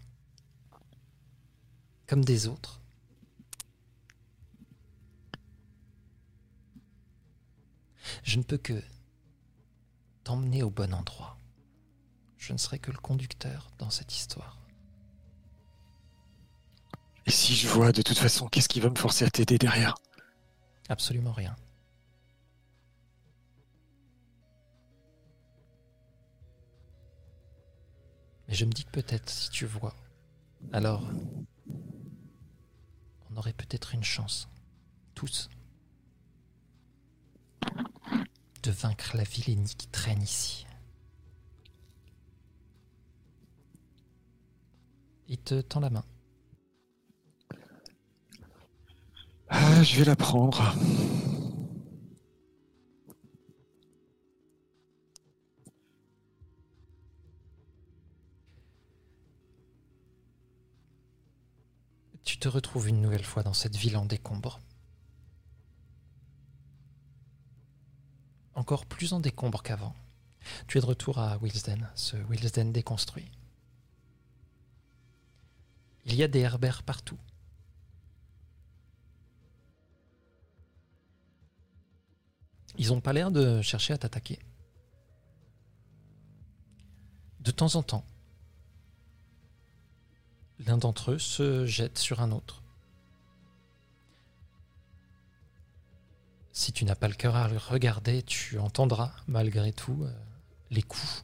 [2.05, 2.81] Comme des autres.
[8.23, 8.81] Je ne peux que
[10.23, 11.37] t'emmener au bon endroit.
[12.37, 14.57] Je ne serai que le conducteur dans cette histoire.
[17.25, 19.95] Et si je vois de toute façon, qu'est-ce qui va me forcer à t'aider derrière?
[20.87, 21.55] Absolument rien.
[28.47, 29.93] Mais je me dis que peut-être si tu vois,
[30.71, 31.09] alors
[33.29, 34.47] on aurait peut-être une chance,
[35.15, 35.49] tous,
[38.67, 40.67] de vaincre la vilainie qui traîne ici.
[45.29, 46.03] Il te tend la main.
[49.47, 50.75] Ah, je vais la prendre.
[62.25, 64.59] Tu te retrouves une nouvelle fois dans cette ville en décombre.
[68.57, 69.93] Encore plus en décombre qu'avant.
[70.67, 73.29] Tu es de retour à Wilsden, ce Wilsden déconstruit.
[76.05, 77.19] Il y a des herbères partout.
[82.79, 84.39] Ils n'ont pas l'air de chercher à t'attaquer.
[87.41, 88.05] De temps en temps,
[90.57, 92.63] l'un d'entre eux se jette sur un autre.
[96.57, 100.11] Si tu n'as pas le cœur à le regarder, tu entendras malgré tout euh,
[100.71, 101.21] les coups.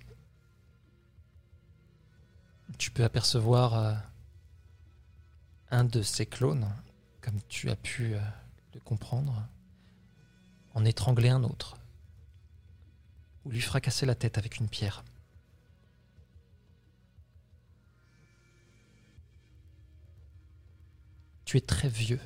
[2.77, 3.95] Tu peux apercevoir euh,
[5.71, 6.71] un de ces clones,
[7.21, 8.19] comme tu as pu euh,
[8.75, 9.47] le comprendre,
[10.75, 11.77] en étrangler un autre,
[13.43, 15.03] ou lui fracasser la tête avec une pierre.
[21.43, 22.21] Tu es très vieux.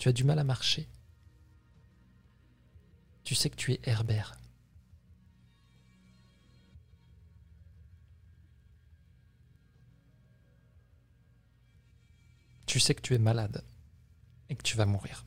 [0.00, 0.88] Tu as du mal à marcher.
[3.22, 4.34] Tu sais que tu es Herbert.
[12.64, 13.62] Tu sais que tu es malade
[14.48, 15.26] et que tu vas mourir.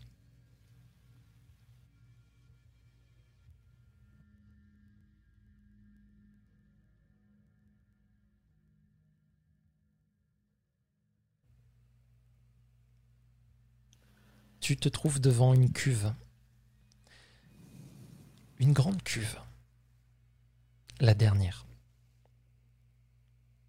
[14.64, 16.14] Tu te trouves devant une cuve.
[18.60, 19.38] Une grande cuve.
[21.02, 21.66] La dernière.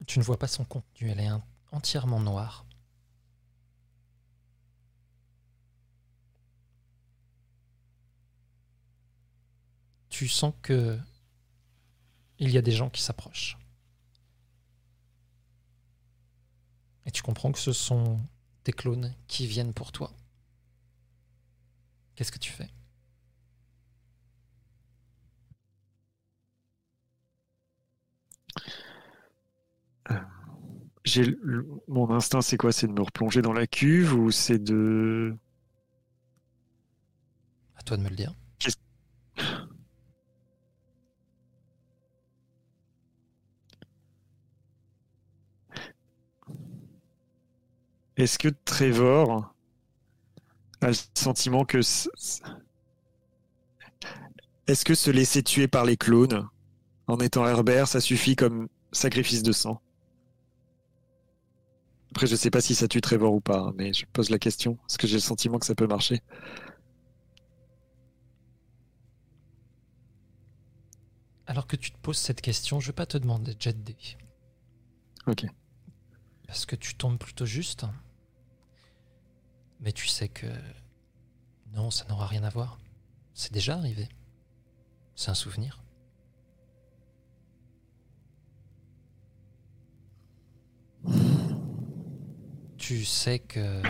[0.06, 1.31] Tu ne vois pas son contenu, elle est
[1.73, 2.64] entièrement noire.
[10.10, 10.97] tu sens que
[12.39, 13.58] il y a des gens qui s'approchent.
[17.05, 18.20] Et tu comprends que ce sont
[18.64, 20.12] des clones qui viennent pour toi.
[22.16, 22.68] Qu'est-ce que tu fais?
[30.10, 30.14] Euh,
[31.04, 31.36] J'ai
[31.88, 32.72] mon instinct, c'est quoi?
[32.72, 35.36] C'est de me replonger dans la cuve ou c'est de
[37.76, 38.34] À toi de me le dire.
[48.16, 49.53] Est-ce que Trevor
[50.84, 51.78] a le sentiment que...
[54.66, 56.48] Est-ce que se laisser tuer par les clones
[57.06, 59.80] en étant Herbert, ça suffit comme sacrifice de sang?
[62.12, 64.38] Après, je sais pas si ça tue Trevor ou pas, hein, mais je pose la
[64.38, 66.22] question, parce que j'ai le sentiment que ça peut marcher?
[71.46, 73.76] Alors que tu te poses cette question, je vais pas te demander de jet
[75.26, 75.44] Ok.
[76.46, 77.84] Parce que tu tombes plutôt juste.
[79.84, 80.46] Mais tu sais que
[81.74, 82.78] non, ça n'aura rien à voir.
[83.34, 84.08] C'est déjà arrivé.
[85.14, 85.82] C'est un souvenir.
[92.78, 93.82] Tu sais que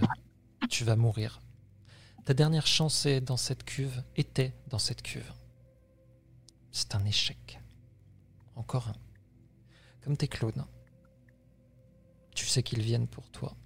[0.68, 1.40] tu vas mourir.
[2.24, 5.32] Ta dernière chance est dans cette cuve, était dans cette cuve.
[6.73, 7.60] C'est un échec.
[8.56, 8.97] Encore un.
[10.02, 10.64] Comme tes clones.
[12.34, 13.56] sais qu'ils viennent pour toi.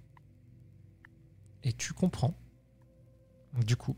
[1.63, 2.35] Et tu comprends.
[3.53, 3.97] Du coup,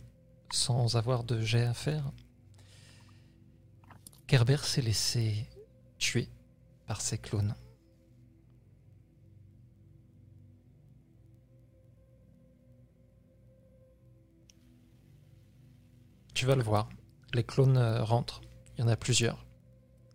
[0.52, 2.12] sans avoir de jet à faire,
[4.28, 5.50] Kerber s'est laissé
[5.98, 6.30] tuer
[6.88, 7.56] par ses clones.
[16.34, 16.90] Tu vas le voir.
[17.34, 18.42] Les clones euh, rentrent.
[18.76, 19.46] Il y en a plusieurs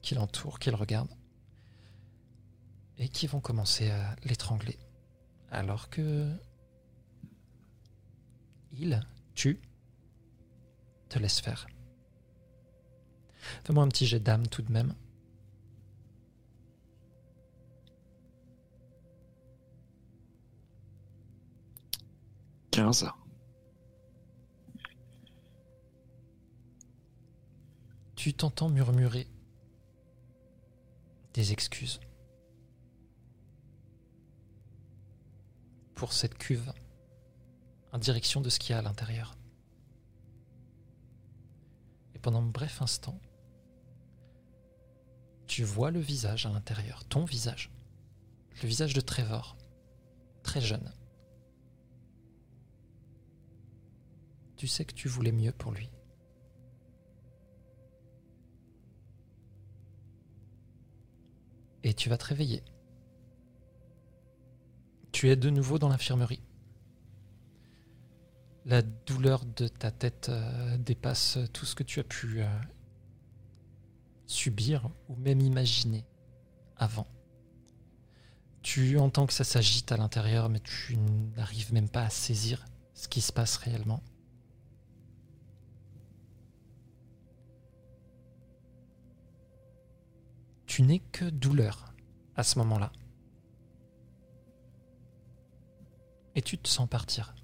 [0.03, 1.15] qui l'entourent, qui le regardent.
[2.99, 4.79] Et qui vont commencer à l'étrangler.
[5.51, 6.35] Alors que.
[8.79, 9.01] Il,
[9.35, 9.61] tu,
[11.09, 11.67] te laisse faire.
[13.65, 14.95] Fais-moi un petit jet d'âme tout de même.
[22.77, 23.09] 15.
[28.17, 29.27] Tu t'entends murmurer
[31.33, 32.01] des excuses
[35.95, 36.71] pour cette cuve
[37.99, 39.37] direction de ce qu'il y a à l'intérieur.
[42.15, 43.21] Et pendant un bref instant,
[45.47, 47.71] tu vois le visage à l'intérieur, ton visage,
[48.63, 49.57] le visage de Trevor,
[50.43, 50.93] très jeune.
[54.57, 55.91] Tu sais que tu voulais mieux pour lui.
[61.83, 62.65] Et tu vas te réveiller.
[65.13, 66.43] Tu es de nouveau dans l'infirmerie.
[68.69, 72.49] La douleur de ta tête euh, dépasse tout ce que tu as pu euh,
[74.27, 76.05] subir ou même imaginer
[76.77, 77.07] avant.
[78.63, 80.97] Tu entends que ça s'agite à l'intérieur, mais tu
[81.37, 84.03] n'arrives même pas à saisir ce qui se passe réellement.
[90.67, 91.95] Tu n'es que douleur
[92.35, 92.91] à ce moment-là.
[96.35, 97.36] Et tu te sens partir.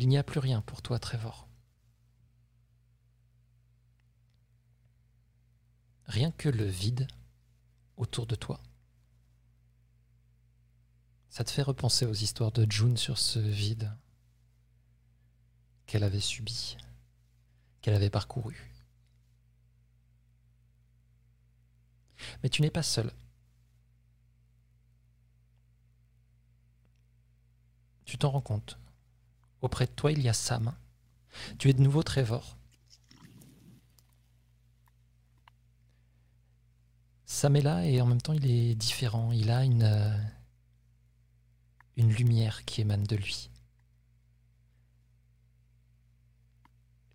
[0.00, 1.48] Il n'y a plus rien pour toi, Trevor.
[6.06, 7.08] Rien que le vide
[7.96, 8.62] autour de toi.
[11.30, 13.92] Ça te fait repenser aux histoires de June sur ce vide
[15.86, 16.76] qu'elle avait subi,
[17.80, 18.72] qu'elle avait parcouru.
[22.44, 23.12] Mais tu n'es pas seul.
[28.04, 28.78] Tu t'en rends compte.
[29.60, 30.74] Auprès de toi, il y a Sam.
[31.58, 32.56] Tu es de nouveau Trevor.
[37.26, 39.32] Sam est là et en même temps il est différent.
[39.32, 40.16] Il a une, euh,
[41.96, 43.50] une lumière qui émane de lui.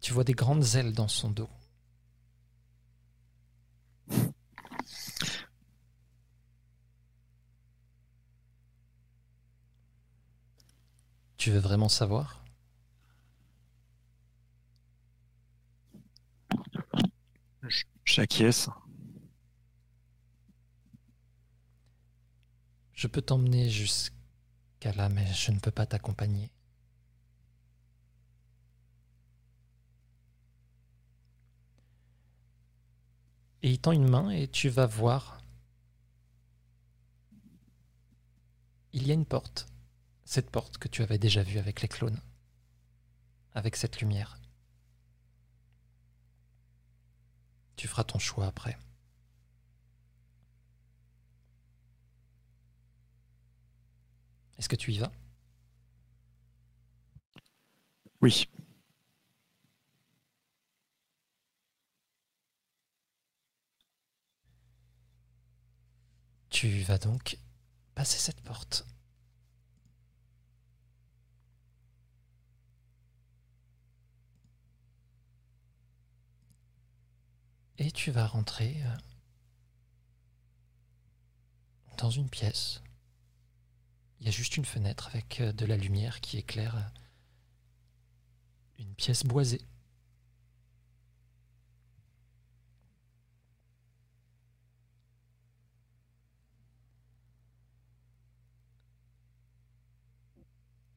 [0.02, 1.50] Tu vois des grandes ailes dans son dos.
[11.44, 12.42] Tu veux vraiment savoir?
[18.06, 18.70] J'acquiesce.
[22.94, 26.50] Je peux t'emmener jusqu'à là, mais je ne peux pas t'accompagner.
[33.64, 35.42] Et il tend une main et tu vas voir.
[38.94, 39.73] Il y a une porte.
[40.34, 42.20] Cette porte que tu avais déjà vue avec les clones.
[43.54, 44.40] Avec cette lumière.
[47.76, 48.76] Tu feras ton choix après.
[54.58, 55.12] Est-ce que tu y vas?
[58.22, 58.50] Oui.
[66.50, 67.38] Tu vas donc
[67.94, 68.88] passer cette porte.
[77.78, 78.96] Et tu vas rentrer euh,
[81.98, 82.82] dans une pièce.
[84.20, 86.82] Il y a juste une fenêtre avec euh, de la lumière qui éclaire euh,
[88.80, 89.62] une pièce boisée.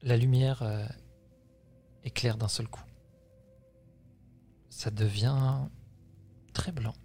[0.03, 0.63] La lumière
[2.05, 2.83] éclaire d'un seul coup.
[4.69, 5.67] Ça devient
[6.57, 6.95] très blanc.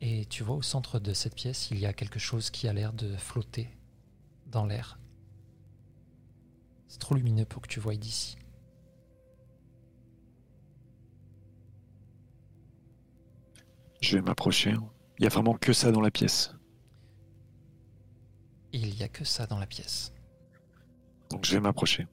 [0.00, 2.72] Et tu vois au centre de cette pièce, il y a quelque chose qui a
[2.72, 3.68] l'air de flotter
[4.46, 4.98] dans l'air.
[6.88, 8.38] C'est trop lumineux pour que tu voies d'ici.
[14.00, 14.74] Je vais m'approcher.
[15.18, 16.54] Il y a vraiment que ça dans la pièce.
[18.72, 20.14] Il y a que ça dans la pièce.
[21.28, 22.06] Donc je vais m'approcher.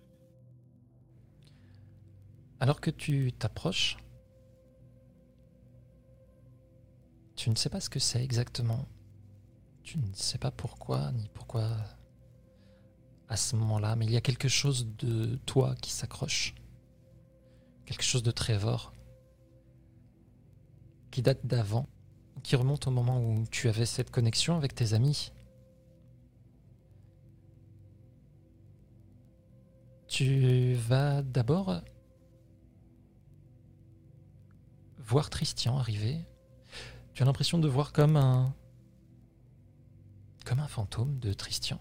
[2.59, 3.97] Alors que tu t'approches,
[7.35, 8.85] tu ne sais pas ce que c'est exactement.
[9.83, 11.69] Tu ne sais pas pourquoi, ni pourquoi
[13.29, 16.55] à ce moment-là, mais il y a quelque chose de toi qui s'accroche.
[17.85, 18.93] Quelque chose de Trevor
[21.11, 21.87] qui date d'avant,
[22.43, 25.31] qui remonte au moment où tu avais cette connexion avec tes amis.
[30.07, 31.81] Tu vas d'abord
[35.07, 36.19] voir Tristian arriver.
[37.13, 38.53] Tu as l'impression de voir comme un
[40.45, 41.79] comme un fantôme de Tristian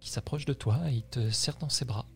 [0.00, 2.06] qui s'approche de toi et il te serre dans ses bras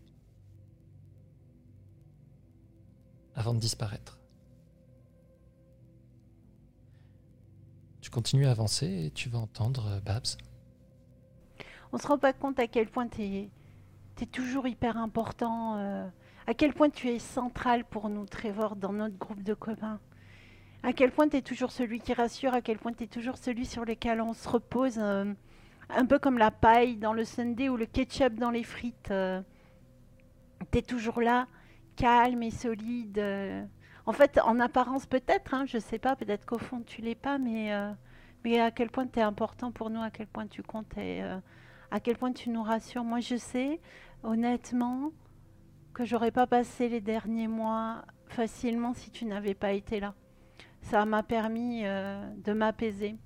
[3.34, 4.18] avant de disparaître.
[8.00, 10.36] Tu continues à avancer et tu vas entendre euh, Babs.
[11.92, 13.50] On se rend pas compte à quel point tu es,
[14.32, 16.08] toujours hyper important, euh,
[16.50, 20.00] à quel point tu es central pour nous, Trevor, dans notre groupe de copains.
[20.82, 23.38] À quel point tu es toujours celui qui rassure, à quel point tu es toujours
[23.38, 25.32] celui sur lequel on se repose, euh,
[25.90, 29.12] un peu comme la paille dans le sundae ou le ketchup dans les frites.
[30.72, 31.46] tu es toujours là,
[31.94, 33.22] calme et solide.
[34.04, 37.38] En fait, en apparence peut-être, hein, je sais pas, peut-être qu'au fond tu l'es pas,
[37.38, 37.92] mais, euh,
[38.42, 41.22] mais à quel point tu es important pour nous, à quel point tu comptes et
[41.22, 41.38] euh,
[41.92, 43.04] à quel point tu nous rassures?
[43.04, 43.78] Moi, je sais,
[44.24, 45.12] honnêtement,
[45.94, 50.14] que j'aurais pas passé les derniers mois facilement si tu n'avais pas été là.
[50.82, 53.16] Ça m'a permis euh, de m'apaiser.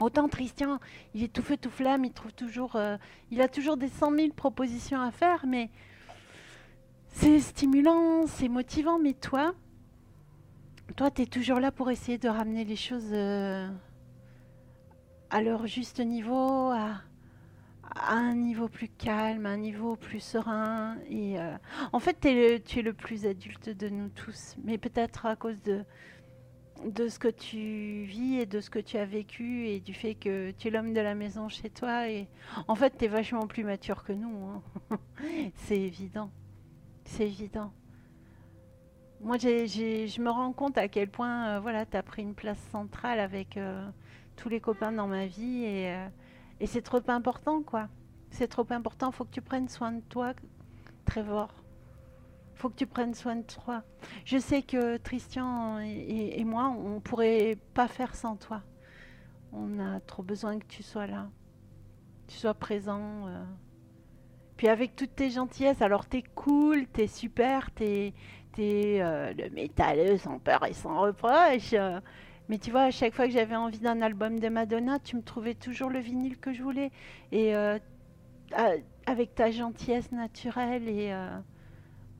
[0.00, 0.78] Autant Christian,
[1.14, 2.78] il est tout feu tout flamme, il trouve toujours,
[3.30, 5.70] il a toujours des cent mille propositions à faire, mais
[7.08, 8.98] c'est stimulant, c'est motivant.
[8.98, 9.54] Mais toi,
[10.96, 13.68] toi, tu es toujours là pour essayer de ramener les choses euh,
[15.30, 16.70] à leur juste niveau,
[17.94, 20.96] un niveau plus calme, à un niveau plus serein.
[21.08, 21.56] Et euh,
[21.92, 25.84] en fait, tu es le plus adulte de nous tous, mais peut-être à cause de
[26.84, 30.14] de ce que tu vis et de ce que tu as vécu et du fait
[30.14, 32.28] que tu es l'homme de la maison chez toi et
[32.68, 34.98] en fait tu es vachement plus mature que nous hein.
[35.54, 36.30] c'est évident
[37.06, 37.72] c'est évident
[39.20, 42.60] moi, je me rends compte à quel point euh, voilà, tu as pris une place
[42.70, 43.88] centrale avec euh,
[44.36, 46.06] tous les copains dans ma vie euh,
[46.60, 47.88] et, c'est trop important, quoi.
[48.30, 49.12] C'est trop important.
[49.12, 50.32] Faut que tu prennes soin de toi,
[51.04, 51.48] Trevor.
[52.54, 53.82] Faut que tu prennes soin de toi.
[54.24, 58.62] Je sais que Tristan et, moi, on pourrait pas faire sans toi.
[59.52, 61.28] On a trop besoin que tu sois là,
[62.26, 63.28] tu sois présent.
[64.56, 68.14] Puis avec toutes tes gentillesses, alors t'es cool, t'es super, t'es
[68.58, 71.74] euh, le métalleux sans peur et sans reproche.
[71.74, 72.00] Euh.
[72.48, 75.22] Mais tu vois, à chaque fois que j'avais envie d'un album de Madonna, tu me
[75.22, 76.90] trouvais toujours le vinyle que je voulais.
[77.32, 77.78] Et euh,
[79.06, 80.88] avec ta gentillesse naturelle.
[80.88, 81.12] Et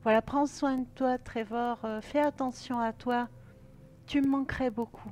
[0.03, 1.79] voilà, prends soin de toi, Trevor.
[2.01, 3.29] fais attention à toi.
[4.05, 5.11] Tu me manquerais beaucoup.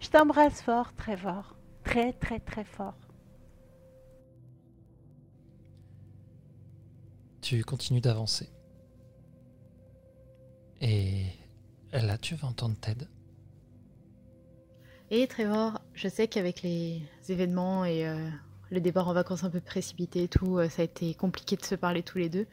[0.00, 1.56] Je t'embrasse fort, Trevor.
[1.84, 2.96] Très, très, très fort.
[7.40, 8.48] Tu continues d'avancer.
[10.80, 11.26] Et
[11.92, 13.06] là, tu vas entendre Ted.
[15.12, 18.28] Et Trevor, je sais qu'avec les événements et euh,
[18.72, 21.64] le départ en vacances un peu précipité et tout, euh, ça a été compliqué de
[21.64, 22.46] se parler tous les deux.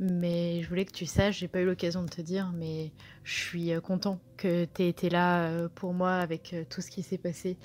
[0.00, 2.90] Mais je voulais que tu saches, j'ai pas eu l'occasion de te dire, mais
[3.22, 7.04] je suis euh, content que tu aies été là pour moi avec tout ce qui
[7.04, 7.56] s'est passé.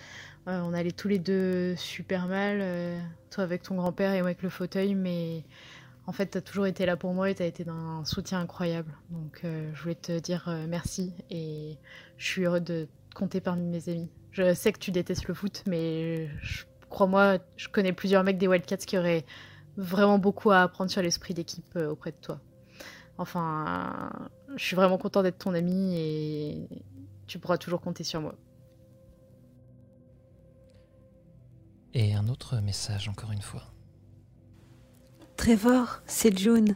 [0.45, 2.63] on allait tous les deux super mal,
[3.31, 5.43] toi avec ton grand-père et moi avec le fauteuil, mais
[6.05, 8.41] en fait, tu as toujours été là pour moi et tu as été d'un soutien
[8.41, 8.91] incroyable.
[9.09, 11.79] Donc, je voulais te dire merci et
[12.17, 14.11] je suis heureux de te compter parmi mes amis.
[14.35, 16.27] Je sais que tu détestes le foot, mais
[16.89, 19.23] crois-moi, je connais plusieurs mecs des Wildcats qui auraient
[19.77, 22.41] vraiment beaucoup à apprendre sur l'esprit d'équipe euh, auprès de toi.
[23.17, 24.09] Enfin,
[24.57, 26.67] je suis vraiment content d'être ton ami et
[27.27, 28.35] tu pourras toujours compter sur moi.
[31.93, 33.63] Et un autre message, encore une fois.
[35.37, 36.75] Trevor, c'est June.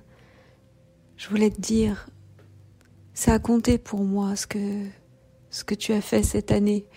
[1.17, 2.07] Je voulais te dire,
[3.13, 4.87] ça a compté pour moi ce que,
[5.49, 6.87] ce que tu as fait cette année.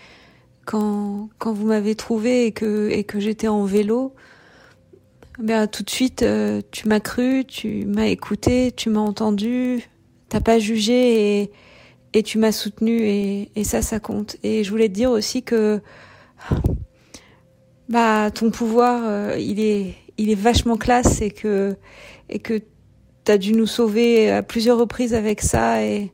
[0.65, 4.13] Quand, quand vous m'avez trouvé et que, et que j'étais en vélo,
[5.39, 9.89] ben, tout de suite, euh, tu m'as cru, tu m'as écouté, tu m'as entendu,
[10.29, 11.51] t'as pas jugé et,
[12.13, 14.37] et tu m'as soutenu et, et ça, ça compte.
[14.43, 15.81] Et je voulais te dire aussi que
[17.89, 21.75] bah ton pouvoir, euh, il est, il est vachement classe et que
[22.29, 22.61] et que
[23.23, 26.11] t'as dû nous sauver à plusieurs reprises avec ça et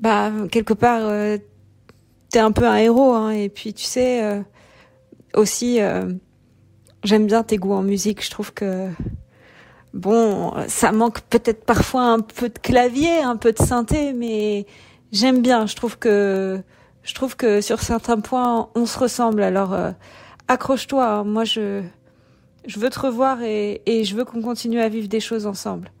[0.00, 1.38] bah quelque part euh,
[2.40, 4.40] un peu un héros hein, et puis tu sais euh,
[5.34, 6.12] aussi euh,
[7.04, 8.24] j'aime bien tes goûts en musique.
[8.24, 8.88] Je trouve que
[9.92, 14.66] bon, ça manque peut-être parfois un peu de clavier, un peu de synthé, mais
[15.12, 15.66] j'aime bien.
[15.66, 16.60] Je trouve que
[17.02, 19.42] je trouve que sur certains points, on se ressemble.
[19.42, 19.92] Alors euh,
[20.48, 21.06] accroche-toi.
[21.06, 21.24] hein.
[21.24, 21.82] Moi, je
[22.66, 25.92] je veux te revoir et, et je veux qu'on continue à vivre des choses ensemble.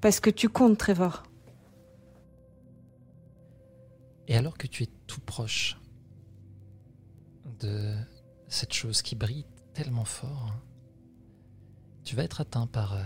[0.00, 1.24] Parce que tu comptes, Trevor.
[4.30, 5.76] Et alors que tu es tout proche
[7.58, 7.96] de
[8.46, 9.44] cette chose qui brille
[9.74, 10.54] tellement fort,
[12.04, 13.02] tu vas être atteint par euh,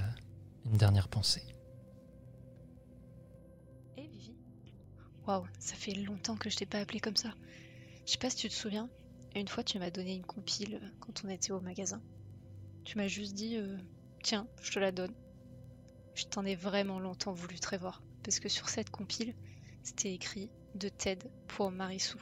[0.66, 1.56] une dernière pensée.
[3.96, 4.34] Eh Vivi
[5.26, 7.32] Waouh, ça fait longtemps que je t'ai pas appelé comme ça.
[8.04, 8.90] Je sais pas si tu te souviens,
[9.34, 12.02] une fois tu m'as donné une compile euh, quand on était au magasin.
[12.84, 13.78] Tu m'as juste dit euh,
[14.22, 15.14] tiens, je te la donne.
[16.14, 19.34] Je t'en ai vraiment longtemps voulu Trevor, parce que sur cette compile,
[19.82, 22.18] c'était écrit de Ted pour Marissou.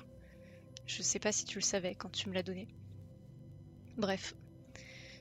[0.87, 2.69] Je sais pas si tu le savais quand tu me l'as donné.
[3.97, 4.35] Bref,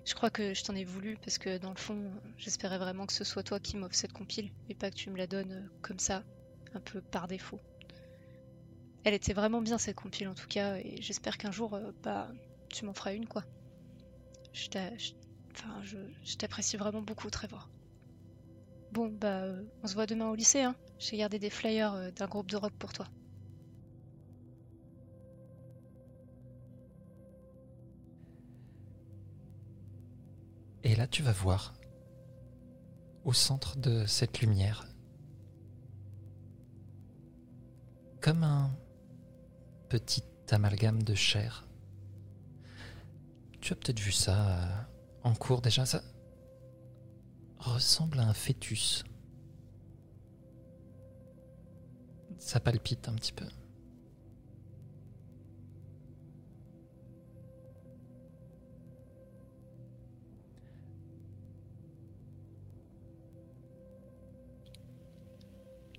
[0.06, 3.14] je crois que je t'en ai voulu parce que dans le fond, j'espérais vraiment que
[3.14, 5.70] ce soit toi qui m'offre cette compile et pas que tu me la donnes euh,
[5.82, 6.24] comme ça,
[6.74, 7.60] un peu par défaut.
[9.04, 12.32] Elle était vraiment bien cette compile en tout cas et j'espère qu'un jour, euh, bah,
[12.70, 13.44] tu m'en feras une quoi.
[14.54, 14.68] Je
[16.38, 17.70] t'apprécie vraiment beaucoup, Trevor.
[18.92, 20.76] Bon, bah, euh, on se voit demain au lycée, hein.
[21.00, 23.08] J'ai gardé des flyers d'un groupe de rock pour toi.
[30.84, 31.74] Et là, tu vas voir,
[33.24, 34.88] au centre de cette lumière,
[38.20, 38.72] comme un
[39.90, 41.68] petit amalgame de chair.
[43.60, 44.82] Tu as peut-être vu ça euh,
[45.24, 46.02] en cours déjà, ça
[47.60, 49.04] ressemble à un fœtus.
[52.38, 53.46] Ça palpite un petit peu.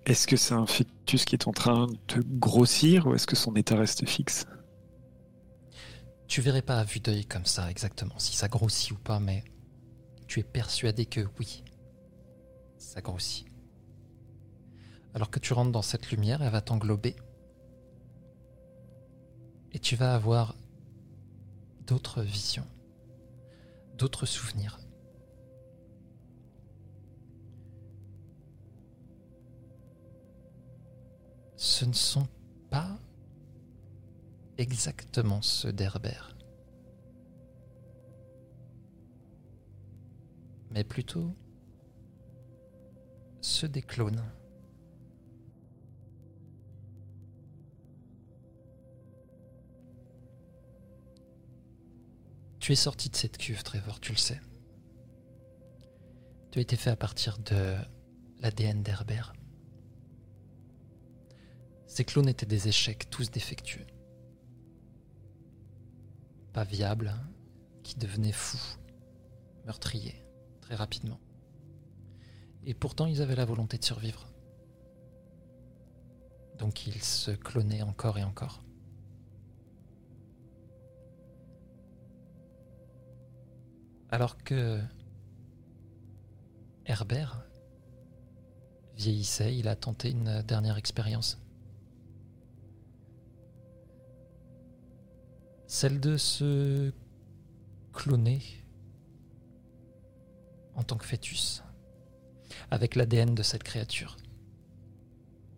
[0.05, 3.55] Est-ce que c'est un fœtus qui est en train de grossir ou est-ce que son
[3.55, 4.47] état reste fixe?
[6.27, 9.45] Tu verrais pas à vue d'œil comme ça exactement si ça grossit ou pas, mais
[10.27, 11.63] tu es persuadé que oui,
[12.79, 13.47] ça grossit.
[15.15, 17.15] Alors que tu rentres dans cette lumière, elle va t'englober.
[19.73, 20.57] Et tu vas avoir
[21.87, 22.67] d'autres visions,
[23.99, 24.81] d'autres souvenirs.
[31.65, 32.27] Ce ne sont
[32.71, 32.99] pas
[34.59, 36.37] exactement ceux d'Herbert.
[40.73, 41.37] Mais plutôt
[43.43, 44.25] ceux des clones.
[52.59, 54.41] Tu es sorti de cette cuve, Trevor, tu le sais.
[56.51, 57.77] Tu as été fait à partir de
[58.41, 59.33] l'ADN d'Herbert.
[61.93, 63.85] Ces clones étaient des échecs, tous défectueux.
[66.55, 67.29] Pas viables, hein,
[67.83, 68.79] qui devenaient fous,
[69.67, 70.25] meurtriers,
[70.63, 71.21] très rapidement.
[72.65, 74.33] Et pourtant, ils avaient la volonté de survivre.
[76.57, 78.65] Donc ils se clonaient encore et encore.
[84.09, 84.81] Alors que
[86.87, 87.45] Herbert
[88.97, 91.42] vieillissait, il a tenté une dernière expérience.
[95.73, 96.93] Celle de se
[97.95, 98.43] cloner
[100.75, 101.63] en tant que fœtus,
[102.71, 104.19] avec l'ADN de cette créature,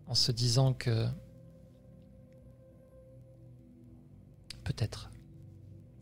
[0.07, 1.05] en se disant que
[4.63, 5.11] peut-être,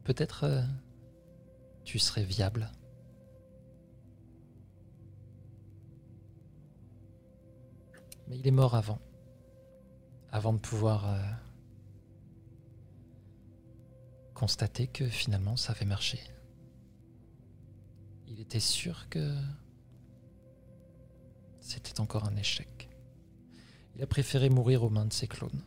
[0.04, 0.62] peut-être euh,
[1.84, 2.70] tu serais viable.
[8.28, 9.00] Mais il est mort avant,
[10.32, 11.20] avant de pouvoir euh,
[14.44, 16.20] constater que finalement ça avait marché.
[18.28, 19.34] Il était sûr que
[21.62, 22.90] c'était encore un échec.
[23.96, 25.64] Il a préféré mourir aux mains de ses clones.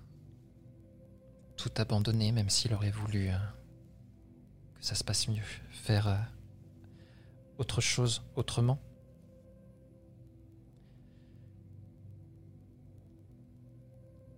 [1.56, 3.38] Tout abandonner, même s'il aurait voulu euh,
[4.74, 5.48] que ça se passe mieux.
[5.70, 6.18] Faire euh,
[7.56, 8.78] autre chose autrement.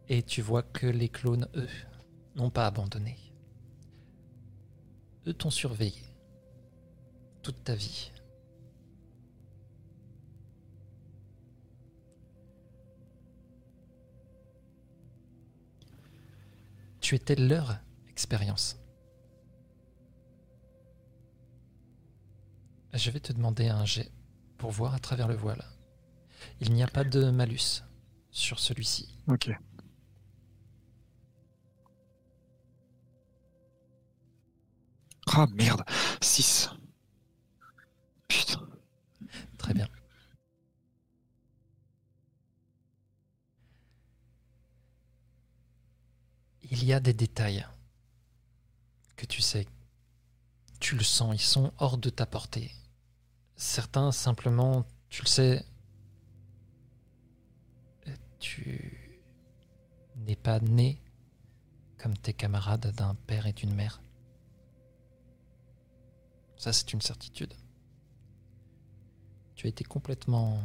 [0.09, 1.69] Et tu vois que les clones, eux,
[2.37, 3.28] n'ont pas abandonné.
[5.29, 6.03] Eux t'ont surveillé
[7.43, 8.11] toute ta vie.
[17.03, 18.79] Tu étais leur expérience.
[22.95, 24.11] Je vais te demander un jet
[24.57, 25.63] pour voir à travers le voile.
[26.61, 27.83] Il n'y a pas de malus
[28.31, 29.15] sur celui-ci.
[29.29, 29.51] Ok.
[35.35, 35.85] Ah merde
[36.21, 36.71] 6.
[38.29, 38.67] Putain.
[39.59, 39.89] Très bien.
[46.71, 47.67] Il y a des détails
[49.17, 49.67] que tu sais.
[50.81, 52.73] Tu le sens, ils sont hors de ta portée.
[53.57, 55.67] Certains, simplement, tu le sais,
[58.39, 59.21] tu
[60.17, 61.03] n'es pas né
[61.99, 64.01] comme tes camarades d'un père et d'une mère.
[66.59, 67.55] Ça, c'est une certitude.
[69.55, 70.61] Tu as été complètement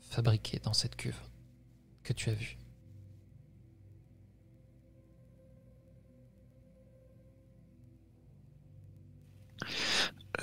[0.00, 1.18] fabriqué dans cette cuve
[2.02, 2.58] que tu as vue.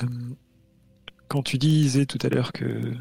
[0.02, 0.36] Euh,
[1.28, 2.96] quand tu disais tout à l'heure que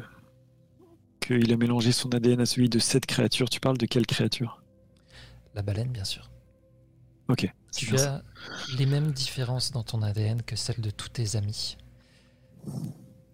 [1.19, 4.61] qu'il a mélangé son ADN à celui de cette créature, tu parles de quelle créature?
[5.55, 6.32] La baleine, bien sûr.
[7.33, 7.51] Ok.
[7.75, 8.17] Tu ça.
[8.17, 8.23] as
[8.77, 11.77] les mêmes différences dans ton ADN que celles de tous tes amis.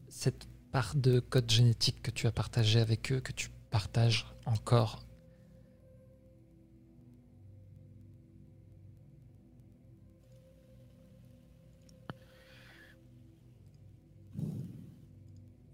[0.07, 5.03] Cette part de code génétique que tu as partagé avec eux, que tu partages encore.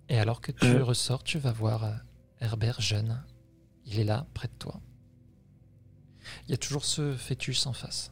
[0.10, 0.84] Et alors que tu Euh.
[0.84, 1.94] ressors, tu vas voir euh,
[2.40, 3.24] Herbert jeune.
[3.86, 4.80] Il est là, près de toi.
[6.48, 8.12] Il y a toujours ce fœtus en face.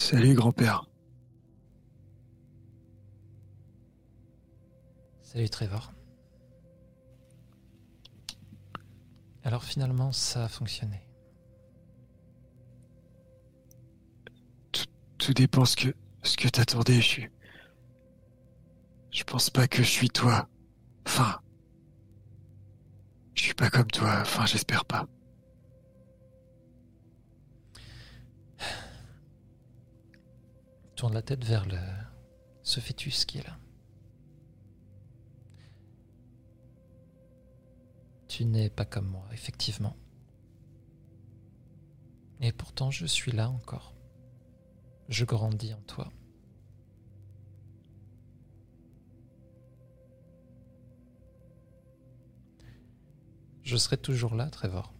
[0.00, 0.86] Salut grand-père.
[5.22, 5.92] Salut Trevor.
[9.44, 11.06] Alors finalement, ça a fonctionné.
[15.18, 17.00] Tout dépend ce que ce que t'attendais.
[17.00, 17.28] Je suis.
[19.12, 20.48] Je pense pas que je suis toi.
[21.06, 21.40] Enfin.
[23.34, 24.18] Je suis pas comme toi.
[24.22, 25.06] Enfin, j'espère pas.
[31.08, 31.78] La tête vers le
[32.62, 33.58] ce fœtus qui est là.
[38.28, 39.96] Tu n'es pas comme moi, effectivement.
[42.40, 43.94] Et pourtant, je suis là encore.
[45.08, 46.12] Je grandis en toi.
[53.62, 54.92] Je serai toujours là, Trevor.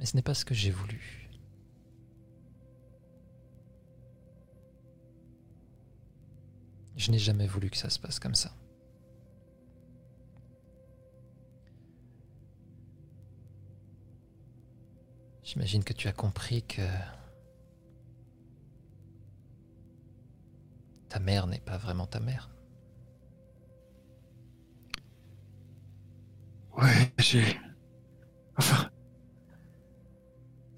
[0.00, 1.28] Mais ce n'est pas ce que j'ai voulu.
[6.96, 8.50] Je n'ai jamais voulu que ça se passe comme ça.
[15.42, 16.80] J'imagine que tu as compris que
[21.10, 22.48] ta mère n'est pas vraiment ta mère.
[26.78, 27.60] Ouais, j'ai.
[28.56, 28.90] Enfin.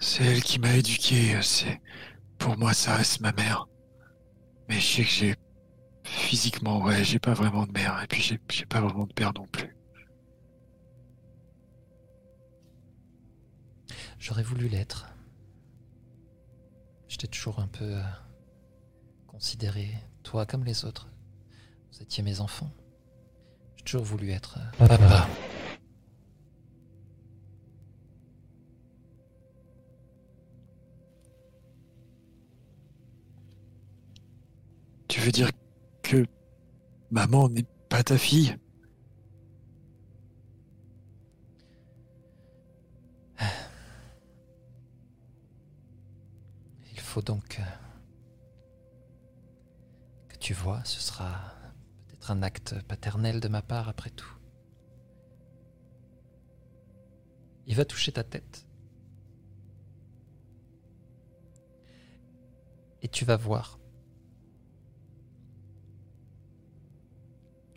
[0.02, 1.40] C'est elle qui m'a éduqué.
[1.42, 1.80] C'est.
[2.36, 3.68] Pour moi, ça reste ma mère.
[4.68, 5.36] Mais je sais que j'ai.
[6.04, 8.02] Physiquement, ouais, j'ai pas vraiment de mère.
[8.02, 9.76] Et puis, j'ai j'ai pas vraiment de père non plus.
[14.18, 15.06] J'aurais voulu l'être.
[17.06, 18.02] J'étais toujours un peu euh,
[19.28, 19.88] considéré,
[20.24, 21.08] toi comme les autres.
[21.92, 22.72] Vous étiez mes enfants.
[23.76, 25.28] J'ai toujours voulu être euh, papa.
[35.24, 35.50] Veux dire
[36.02, 36.26] que.
[37.12, 38.56] Maman n'est pas ta fille
[46.94, 47.62] Il faut donc euh,
[50.28, 51.52] que tu vois, ce sera
[52.06, 54.38] peut-être un acte paternel de ma part après tout.
[57.66, 58.66] Il va toucher ta tête.
[63.02, 63.81] Et tu vas voir.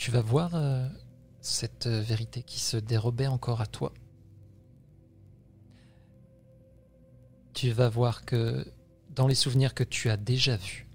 [0.06, 0.88] Tu vas voir euh,
[1.42, 3.92] cette euh, vérité qui se dérobait encore à toi.
[7.56, 8.72] tu vas voir que
[9.10, 10.88] dans les souvenirs que tu as déjà vus,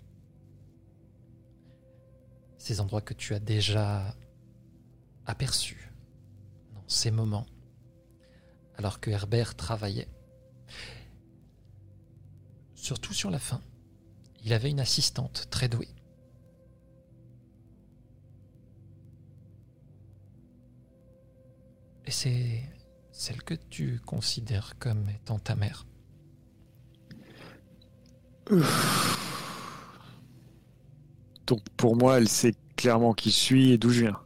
[2.57, 4.15] ces endroits que tu as déjà
[5.27, 5.91] aperçus
[6.75, 7.47] dans ces moments,
[8.77, 10.09] alors que Herbert travaillait,
[12.77, 13.61] surtout sur la fin,
[14.45, 15.89] il avait une assistante très douée.
[22.11, 22.69] Et c'est
[23.13, 25.87] celle que tu considères comme étant ta mère.
[31.47, 34.21] Donc pour moi, elle sait clairement qui je suis et d'où je viens.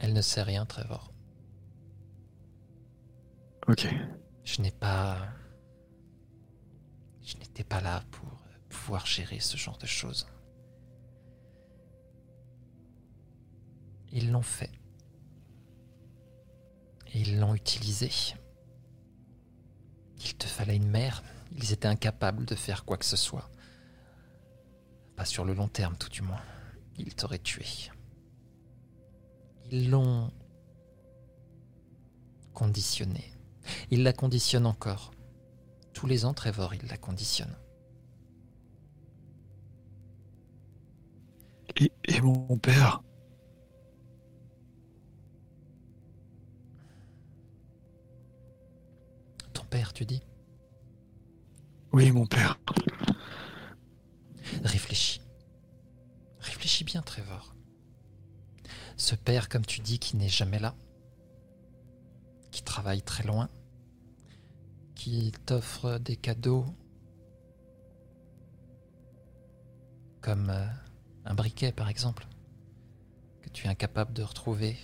[0.00, 1.12] Elle ne sait rien, Trevor.
[3.68, 3.86] Ok.
[4.42, 5.28] Je n'ai pas.
[7.22, 8.28] Je n'étais pas là pour
[8.68, 10.26] pouvoir gérer ce genre de choses.
[14.10, 14.79] Ils l'ont fait.
[17.12, 18.10] Et ils l'ont utilisé.
[20.18, 21.22] Il te fallait une mère.
[21.56, 23.50] Ils étaient incapables de faire quoi que ce soit.
[25.16, 26.42] Pas sur le long terme, tout du moins.
[26.98, 27.66] Ils t'auraient tué.
[29.70, 30.30] Ils l'ont
[32.54, 33.32] conditionné.
[33.90, 35.12] Ils la conditionnent encore.
[35.92, 37.56] Tous les ans, Trevor, ils la conditionnent.
[41.76, 43.02] Et, et mon père
[49.70, 50.22] père, tu dis?
[51.92, 52.58] Oui, mon père.
[54.64, 55.22] Réfléchis.
[56.40, 57.54] Réfléchis bien, Trevor.
[58.96, 60.74] Ce père, comme tu dis, qui n'est jamais là,
[62.50, 63.48] qui travaille très loin,
[64.94, 66.66] qui t'offre des cadeaux
[70.20, 70.66] comme euh,
[71.24, 72.26] un briquet, par exemple,
[73.40, 74.76] que tu es incapable de retrouver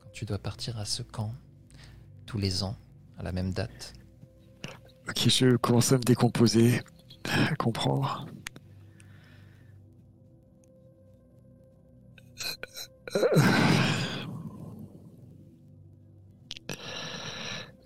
[0.00, 1.34] quand tu dois partir à ce camp
[2.24, 2.76] tous les ans
[3.20, 3.92] à la même date.
[5.08, 6.80] Ok, je commence à me décomposer,
[7.28, 8.26] à comprendre.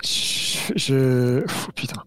[0.02, 2.02] Je, je- oh, putain.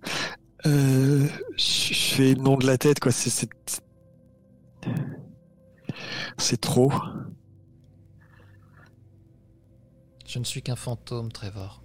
[0.65, 3.11] Euh, je fais le nom de la tête quoi.
[3.11, 3.47] C'est
[6.37, 6.91] c'est trop.
[10.27, 11.81] Je ne suis qu'un fantôme, Trevor.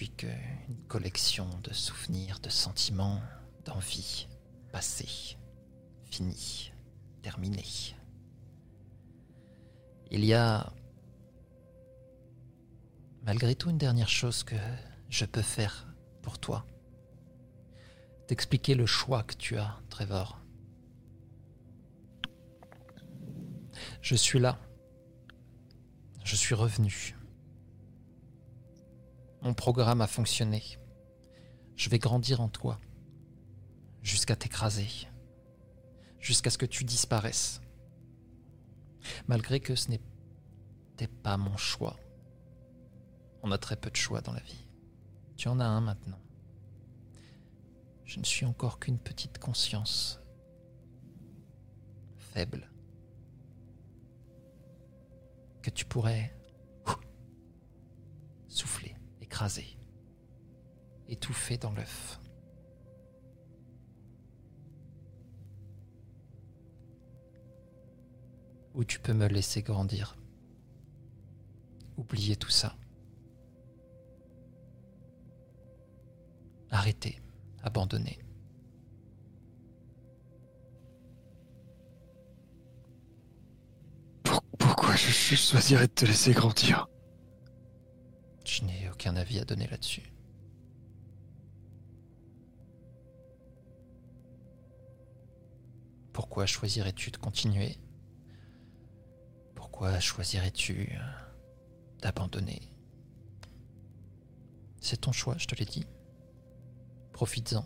[0.00, 3.20] Suis qu'une collection de souvenirs, de sentiments,
[3.66, 4.28] d'envies,
[4.72, 5.36] passés,
[6.06, 6.72] finis,
[7.20, 7.94] terminés.
[10.10, 10.72] Il y a
[13.24, 14.56] malgré tout une dernière chose que
[15.10, 15.86] je peux faire
[16.22, 16.64] pour toi.
[18.26, 20.40] T'expliquer le choix que tu as, Trevor.
[24.00, 24.58] Je suis là.
[26.24, 27.19] Je suis revenu.
[29.42, 30.62] Mon programme a fonctionné.
[31.76, 32.78] Je vais grandir en toi.
[34.02, 34.88] Jusqu'à t'écraser.
[36.18, 37.60] Jusqu'à ce que tu disparaisses.
[39.28, 41.96] Malgré que ce n'était pas mon choix.
[43.42, 44.66] On a très peu de choix dans la vie.
[45.36, 46.20] Tu en as un maintenant.
[48.04, 50.20] Je ne suis encore qu'une petite conscience.
[52.18, 52.70] Faible.
[55.62, 56.34] Que tu pourrais
[58.50, 58.96] souffler,
[59.30, 59.78] écraser,
[61.08, 62.18] étouffer dans l'œuf.
[68.74, 70.16] Ou tu peux me laisser grandir.
[71.96, 72.74] Oublier tout ça.
[76.70, 77.20] Arrêter,
[77.62, 78.18] abandonner.
[84.24, 86.89] Pour- pourquoi je choisirais de te laisser grandir?
[88.50, 90.12] Je n'ai aucun avis à donner là-dessus.
[96.12, 97.78] Pourquoi choisirais-tu de continuer?
[99.54, 100.98] Pourquoi choisirais-tu euh,
[102.02, 102.60] d'abandonner?
[104.80, 105.86] C'est ton choix, je te l'ai dit.
[107.12, 107.64] Profites-en.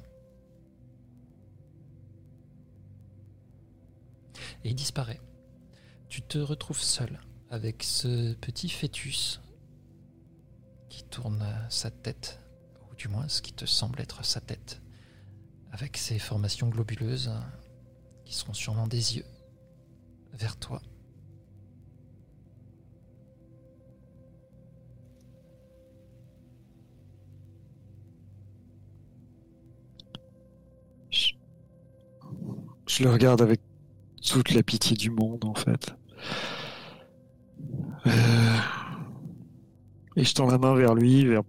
[4.64, 5.22] Et il disparaît.
[6.10, 9.40] Tu te retrouves seul avec ce petit fœtus
[10.94, 12.38] qui tourne sa tête,
[12.88, 14.80] ou du moins ce qui te semble être sa tête,
[15.72, 17.40] avec ses formations globuleuses euh,
[18.24, 19.24] qui seront sûrement des yeux
[20.34, 20.80] vers toi.
[31.10, 31.32] je,
[32.86, 33.60] je le regarde avec
[34.24, 35.92] toute la pitié du monde en fait.
[38.06, 38.58] Euh,
[40.16, 41.42] et je tends la main vers lui, vers.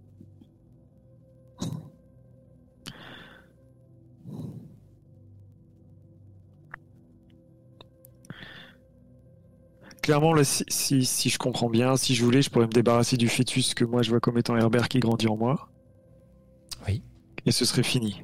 [10.02, 13.18] Clairement, là, si, si, si, je comprends bien, si je voulais, je pourrais me débarrasser
[13.18, 15.68] du fœtus que moi je vois comme étant Herbert qui grandit en moi.
[16.88, 17.02] Oui.
[17.48, 18.22] Et ce serait fini.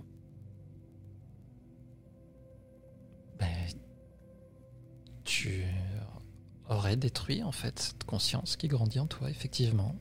[3.40, 3.48] Ben,
[5.24, 5.64] tu
[6.70, 9.96] aurais détruit en fait cette conscience qui grandit en toi, effectivement.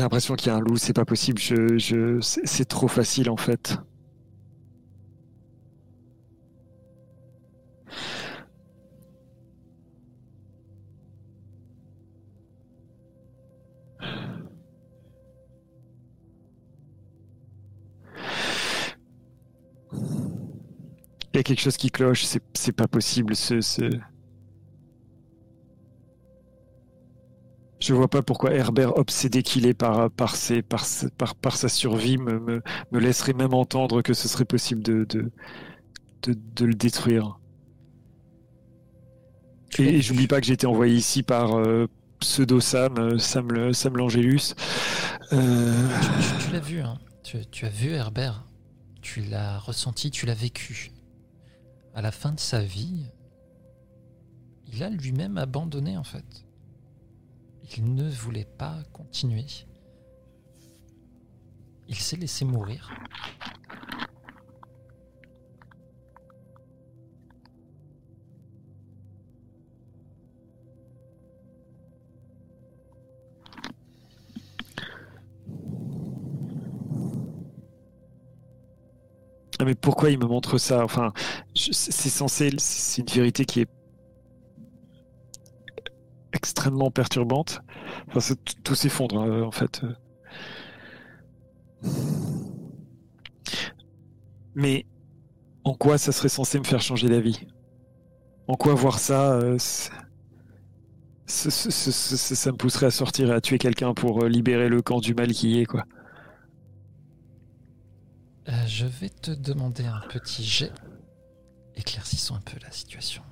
[0.00, 1.38] J'ai l'impression qu'il y a un loup, c'est pas possible.
[1.38, 3.76] Je, je, c'est trop facile en fait.
[21.34, 23.36] Il y a quelque chose qui cloche, c'est c'est pas possible.
[23.36, 23.82] Ce, ce...
[27.90, 32.62] Je vois pas pourquoi Herbert, obsédé qu'il est par, sa survie, me,
[32.92, 35.32] laisserait même entendre que ce serait possible de,
[36.60, 37.40] le détruire.
[39.80, 41.88] Et, j'oublie pas que j'ai été envoyé ici par euh,
[42.20, 44.54] pseudo-Sam, euh, Sam, Sam l'Angélus.
[45.32, 45.88] Euh,
[46.38, 46.96] Tu, l'as vu, hein.
[47.24, 48.46] tu, tu as vu Herbert.
[49.02, 50.92] Tu l'as ressenti, tu l'as vécu.
[51.96, 53.10] À la fin de sa vie,
[54.72, 56.44] il a lui-même abandonné en fait.
[57.76, 59.46] Il ne voulait pas continuer.
[61.88, 62.90] Il s'est laissé mourir.
[79.58, 80.82] Ah, mais pourquoi il me montre ça?
[80.84, 81.12] Enfin,
[81.54, 83.68] c'est censé, c'est une vérité qui est
[86.40, 87.60] extrêmement perturbante.
[88.08, 89.82] Enfin, tout, s'effondre hein, en fait.
[94.54, 94.86] Mais
[95.64, 97.46] en quoi ça serait censé me faire changer d'avis?
[98.48, 99.58] En quoi voir ça euh,
[101.26, 105.14] ça me pousserait à sortir et à tuer quelqu'un pour euh, libérer le camp du
[105.14, 105.84] mal qui y est, quoi.
[108.48, 110.72] Euh, je vais te demander un petit jet.
[111.76, 113.22] Éclaircissons un peu la situation.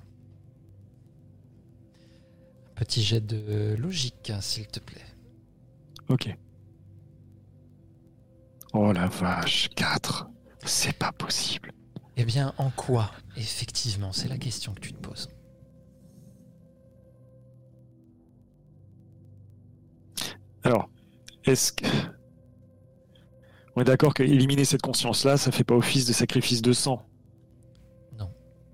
[2.78, 5.05] Petit jet de logique, hein, s'il te plaît.
[6.08, 6.34] Ok.
[8.73, 10.28] Oh la vache, 4.
[10.65, 11.73] C'est pas possible.
[12.16, 15.28] Eh bien, en quoi Effectivement, c'est la question que tu te poses.
[20.62, 20.89] Alors,
[21.44, 21.86] est-ce que.
[23.74, 27.05] On est d'accord que éliminer cette conscience-là, ça fait pas office de sacrifice de sang?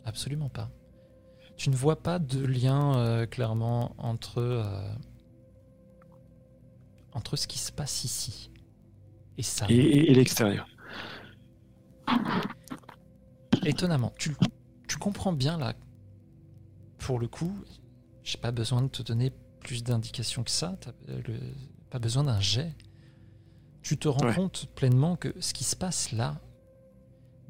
[0.05, 0.70] Absolument pas.
[1.57, 4.94] Tu ne vois pas de lien euh, clairement entre, euh,
[7.12, 8.50] entre ce qui se passe ici
[9.39, 9.66] et ça.
[9.68, 10.66] Et, et- et l'extérieur.
[13.65, 14.36] Étonnamment, tu,
[14.89, 15.74] tu comprends bien là.
[16.99, 17.57] Pour le coup,
[18.23, 20.76] j'ai pas besoin de te donner plus d'indications que ça.
[20.81, 21.39] T'as le-
[21.91, 22.74] pas besoin d'un jet.
[23.83, 24.34] Tu te rends Ouais.
[24.34, 26.41] compte pleinement que ce qui se passe là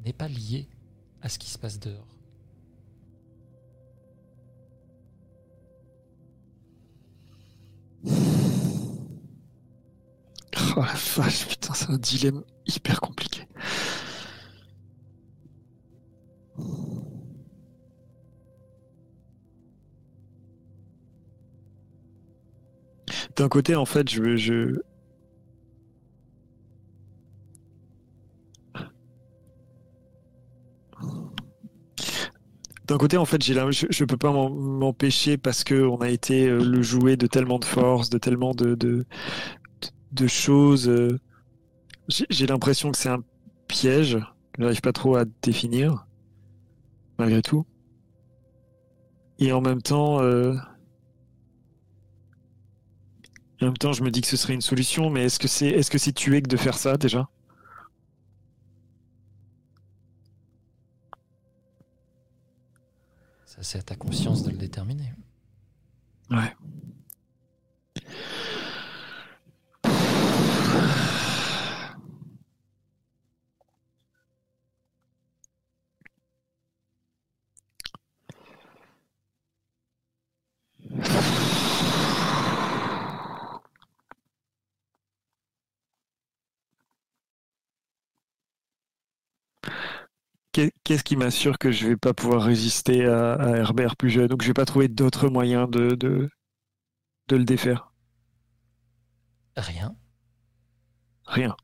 [0.05, 0.69] n'est pas lié
[1.21, 2.07] à ce qui se passe dehors.
[10.75, 13.47] Oh la vache, putain, c'est un dilemme hyper compliqué.
[23.35, 24.79] D'un côté, en fait, je, je...
[32.87, 33.71] D'un côté, en fait, j'ai la...
[33.71, 37.57] je, je peux pas m'empêcher parce que on a été euh, le jouet de tellement
[37.57, 38.75] de force, de tellement de,
[40.15, 40.87] de choses.
[40.89, 41.19] euh,
[42.29, 43.23] J'ai l'impression que c'est un
[43.67, 44.17] piège.
[44.57, 46.07] J'arrive pas trop à définir,
[47.19, 47.65] malgré tout.
[49.39, 50.55] Et en même temps, euh,
[53.61, 55.09] en même temps, je me dis que ce serait une solution.
[55.09, 57.29] Mais est-ce que c'est, est-ce que c'est tuer que de faire ça déjà?
[63.45, 65.13] Ça, c'est à ta conscience de le déterminer.
[66.29, 66.53] Ouais.
[90.83, 94.31] Qu'est-ce qui m'assure que je vais pas pouvoir résister à, à Herbert plus jeune?
[94.33, 96.29] Ou que je vais pas trouver d'autres moyens de, de,
[97.29, 97.91] de le défaire
[99.57, 99.95] Rien.
[101.25, 101.55] Rien.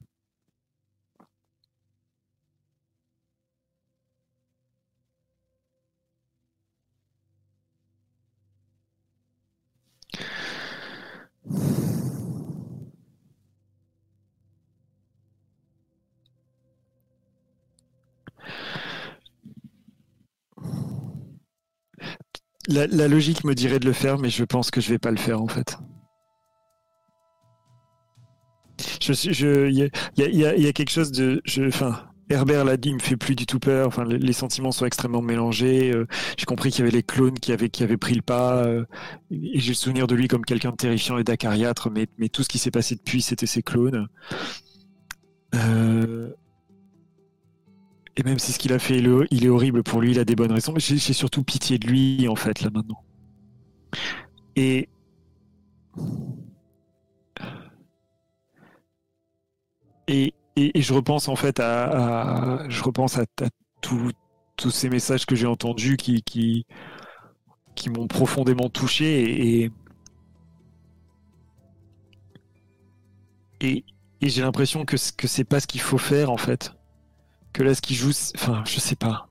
[22.68, 25.18] La, logique me dirait de le faire, mais je pense que je vais pas le
[25.18, 25.78] faire en fait.
[29.04, 29.90] Il
[30.26, 33.60] y a, quelque chose de, enfin, Herbert l'a dit, il me fait plus du tout
[33.60, 33.88] peur.
[33.88, 35.92] Enfin, les, sentiments sont extrêmement mélangés.
[35.92, 36.08] Euh,
[36.38, 38.64] j'ai compris qu'il y avait les clones qui avaient, pris le pas.
[38.66, 38.86] euh,
[39.32, 42.44] et j'ai le souvenir de lui comme quelqu'un de terrifiant et d'acariâtre, mais, mais tout
[42.44, 44.08] ce qui s'est passé depuis, c'était ces clones.
[45.56, 46.32] Euh,
[48.22, 50.36] et même si ce qu'il a fait, il est, horrible pour lui, il a des
[50.36, 50.74] bonnes raisons.
[50.74, 53.04] Mais j'ai surtout pitié de lui, en fait, là maintenant.
[54.56, 54.90] Et
[60.08, 63.48] Et, et, je repense en fait à, je repense à, à
[63.82, 66.66] tous ces messages que j'ai entendus qui, qui,
[67.76, 69.72] qui m'ont profondément touché et,
[73.62, 73.84] et,
[74.22, 76.74] j'ai l'impression que, que c'est pas ce qu'il faut faire en fait.
[77.54, 79.28] Que là, ce qu'il joue, enfin, je sais pas.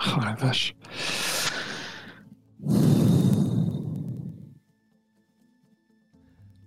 [0.00, 0.74] Oh la vache.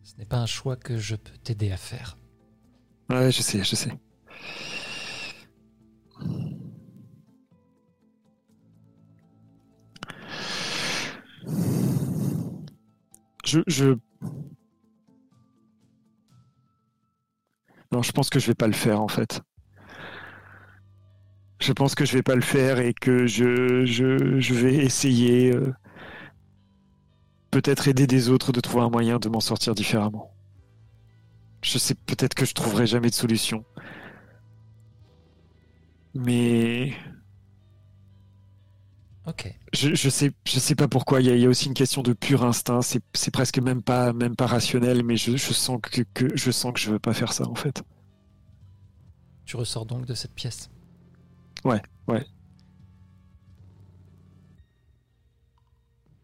[0.03, 2.17] Ce n'est pas un choix que je peux t'aider à faire.
[3.09, 3.91] Ouais, je sais, je sais.
[13.43, 13.97] Je, je...
[17.91, 19.41] Non, je pense que je vais pas le faire en fait.
[21.59, 25.73] Je pense que je vais pas le faire et que je, vais essayer euh,
[27.51, 30.33] peut-être aider des autres de trouver un moyen de m'en sortir différemment.
[31.63, 33.63] Je sais peut-être que je trouverai jamais de solution.
[36.15, 36.93] Mais
[39.31, 39.43] Ok.
[39.73, 41.21] je, je sais je sais pas pourquoi.
[41.21, 42.81] Il y a, il y a aussi une question de pur instinct.
[42.81, 46.51] C'est c'est presque même pas même pas rationnel, mais je, je sens que, que je
[46.51, 47.83] sens que je veux pas faire ça en fait.
[49.45, 50.69] Tu ressors donc de cette pièce.
[51.63, 52.25] Ouais, ouais.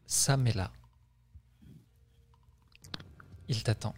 [0.07, 0.71] Sam est là.
[3.49, 3.93] Il t'attend.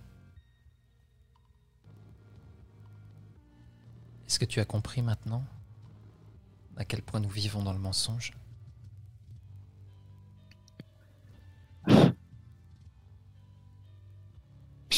[4.27, 5.43] Est-ce que tu as compris maintenant
[6.77, 8.33] à quel point nous vivons dans le mensonge?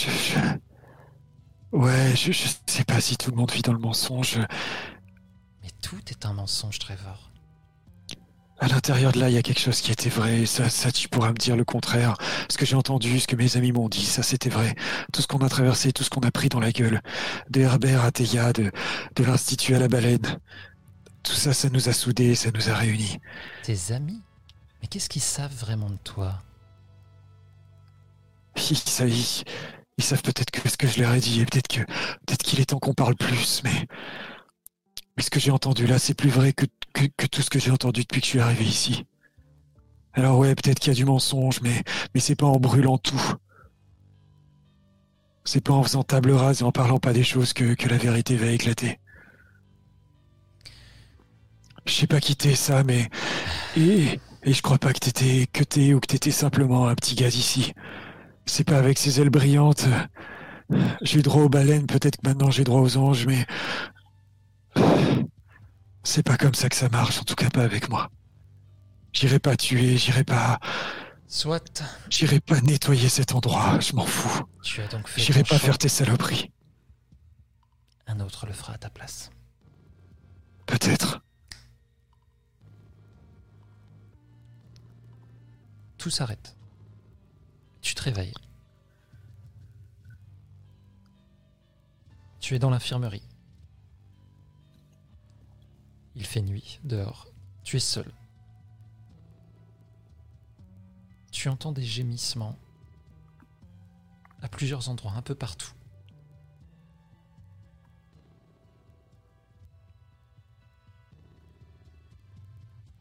[0.01, 4.39] Je, je- Ouais, je, je sais pas si tout le monde vit dans le mensonge.
[5.63, 7.30] Mais tout est un mensonge, Trevor.
[8.59, 10.45] À l'intérieur de là, il y a quelque chose qui était vrai.
[10.45, 12.15] Ça, ça, tu pourras me dire le contraire.
[12.49, 14.75] Ce que j'ai entendu, ce que mes amis m'ont dit, ça, c'était vrai.
[15.13, 17.01] Tout ce qu'on a traversé, tout ce qu'on a pris dans la gueule.
[17.49, 18.71] De Herbert à Théa, de,
[19.15, 20.39] de l'Institut à la baleine.
[21.23, 23.19] Tout ça, ça nous a soudés, ça nous a réunis.
[23.63, 24.21] Tes amis?
[24.81, 26.39] Mais qu'est-ce qu'ils savent vraiment de toi?
[28.69, 29.43] Ils,
[29.98, 31.82] ils, savent peut-être que ce que je leur ai dit, et peut-être que
[32.26, 33.88] peut-être qu'il est temps qu'on parle plus, mais,
[35.18, 37.60] mais ce que j'ai entendu là, c'est plus vrai que, que, que tout ce que
[37.60, 39.06] j'ai entendu depuis que je suis arrivé ici.
[40.14, 43.22] Alors ouais, peut-être qu'il y a du mensonge, mais, mais c'est pas en brûlant tout.
[45.44, 47.98] C'est pas en faisant table rase et en parlant pas des choses que, que la
[47.98, 49.00] vérité va éclater.
[51.86, 53.10] Je sais pas qui t'es ça, mais
[53.76, 57.16] et, et je crois pas que t'étais que t'es ou que t'étais simplement un petit
[57.16, 57.74] gars ici.
[58.51, 59.85] C'est pas avec ses ailes brillantes.
[61.03, 63.45] J'ai eu droit aux baleines, peut-être que maintenant j'ai droit aux anges, mais.
[66.03, 68.09] C'est pas comme ça que ça marche, en tout cas pas avec moi.
[69.13, 70.59] J'irai pas tuer, j'irai pas.
[71.30, 74.43] Soit J'irai pas nettoyer cet endroit, je m'en fous.
[74.63, 75.59] tu as donc fait J'irai pas choix.
[75.59, 76.51] faire tes saloperies.
[78.05, 79.30] Un autre le fera à ta place.
[80.65, 81.21] Peut-être.
[85.97, 86.57] Tout s'arrête.
[87.82, 88.34] Tu te réveilles.
[92.40, 93.27] Tu es dans l'infirmerie.
[96.16, 97.27] Il fait nuit dehors.
[97.64, 98.11] Tu es seul.
[101.32, 102.58] Tu entends des gémissements
[104.42, 105.72] à plusieurs endroits, un peu partout.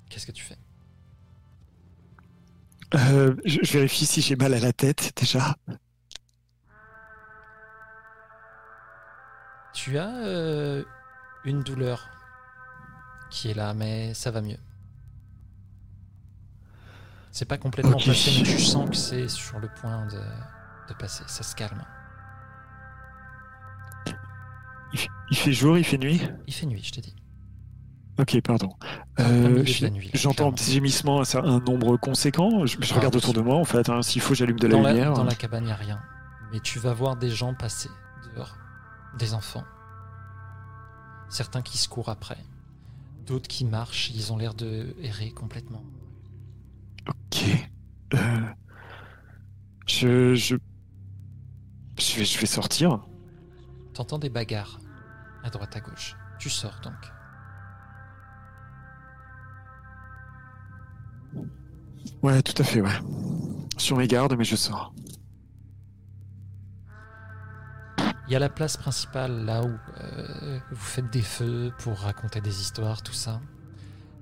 [0.08, 0.58] Qu'est-ce que tu fais?
[2.94, 5.54] Euh, je, je vérifie si j'ai mal à la tête déjà.
[9.72, 10.84] Tu as euh,
[11.44, 12.08] une douleur
[13.30, 14.58] qui est là, mais ça va mieux.
[17.30, 18.06] C'est pas complètement Ok.
[18.06, 20.20] passé, mais tu sens que c'est sur le point de,
[20.88, 21.22] de passer.
[21.28, 21.84] Ça se calme.
[25.30, 26.20] Il, fait jour, il fait nuit?
[26.48, 27.14] Il fait nuit, je t'ai dit.
[28.20, 28.68] Ok, pardon.
[29.18, 29.64] Milieu Euh,
[30.14, 32.66] J'entends un petit gémissement, un, nombre conséquent.
[32.66, 33.88] Je, je Ah, regarde autour de moi, en fait.
[33.88, 35.12] hein, S'il faut, j'allume de la Dans la, lumière.
[35.14, 36.00] dans la cabane, il n'y a rien.
[36.52, 37.88] Mais tu vas voir des gens passer
[38.34, 38.56] dehors.
[39.18, 39.64] Des enfants.
[41.28, 42.38] Certains qui se courent après.
[43.26, 44.10] D'autres qui marchent.
[44.10, 45.82] Ils ont l'air de errer complètement.
[47.08, 47.44] Ok.
[48.14, 48.18] Euh,
[49.86, 50.56] je, je,
[51.98, 53.00] je vais, je vais sortir.
[53.94, 54.80] T'entends des bagarres
[55.44, 56.16] à droite à gauche.
[56.38, 56.94] Tu sors donc.
[62.22, 62.98] Ouais, tout à fait, ouais.
[63.78, 64.92] Sur mes gardes, mais je sors.
[68.26, 72.40] Il y a la place principale là où euh, vous faites des feux pour raconter
[72.40, 73.40] des histoires, tout ça.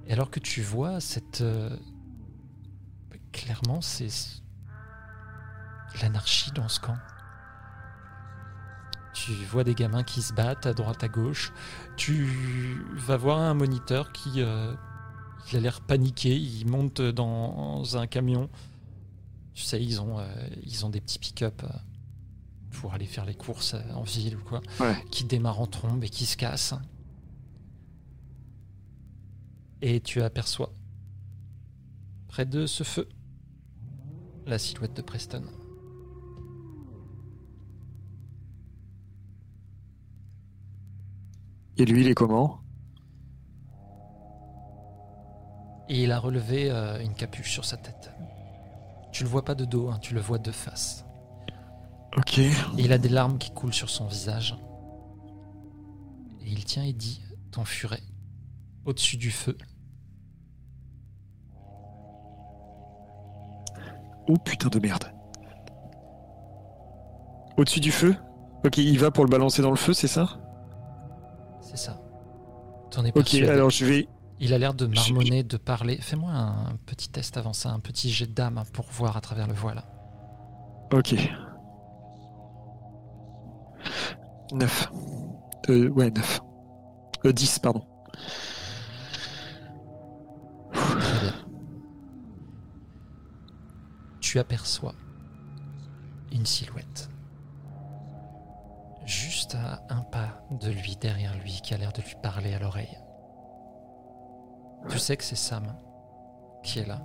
[0.06, 1.42] Et alors que tu vois cette...
[1.42, 1.76] euh,
[3.32, 4.08] clairement, c'est
[6.00, 6.96] l'anarchie dans ce camp.
[9.12, 11.52] Tu vois des gamins qui se battent à droite à gauche.
[11.96, 14.72] Tu vas voir un moniteur qui euh,
[15.50, 16.36] il a l'air paniqué.
[16.36, 18.48] Il monte dans un camion.
[19.54, 21.68] Tu sais, ils ont, euh, ils ont des petits pick-up euh,
[22.70, 24.60] pour aller faire les courses euh, en ville ou quoi.
[24.78, 24.96] Ouais.
[25.10, 26.74] Qui démarrent en trombe et qui se cassent.
[29.80, 30.72] Et tu aperçois,
[32.26, 33.08] près de ce feu,
[34.46, 35.44] la silhouette de Preston.
[41.76, 42.60] Et lui, il est comment?
[45.88, 48.10] Et il a relevé euh, une capuche sur sa tête.
[49.12, 51.04] Tu le vois pas de dos, hein, tu le vois de face.
[52.16, 52.38] Ok.
[52.38, 54.56] Et il a des larmes qui coulent sur son visage.
[56.42, 58.02] Et il tient et dit Ton furet,
[58.84, 59.56] au-dessus du feu.
[64.28, 65.04] Oh putain de merde.
[67.56, 68.14] Au-dessus du feu?
[68.64, 70.38] Ok, il va pour le balancer dans le feu, c'est ça?
[71.60, 71.98] C'est ça.
[72.90, 73.48] T'en es Ok, persuadé.
[73.48, 74.08] alors je vais.
[74.40, 75.98] Il a l'air de marmonner, de parler.
[76.00, 79.54] Fais-moi un petit test avant ça, un petit jet d'âme pour voir à travers le
[79.54, 79.82] voile.
[80.92, 81.14] Ok.
[84.52, 84.92] 9.
[85.70, 86.40] Euh, ouais, 9.
[87.26, 87.84] Euh, 10, pardon.
[90.72, 91.34] Très bien.
[94.20, 94.94] Tu aperçois
[96.32, 97.10] une silhouette.
[99.04, 102.58] Juste à un pas de lui, derrière lui, qui a l'air de lui parler à
[102.58, 102.98] l'oreille.
[104.90, 105.74] Tu sais que c'est Sam
[106.64, 107.00] qui est là.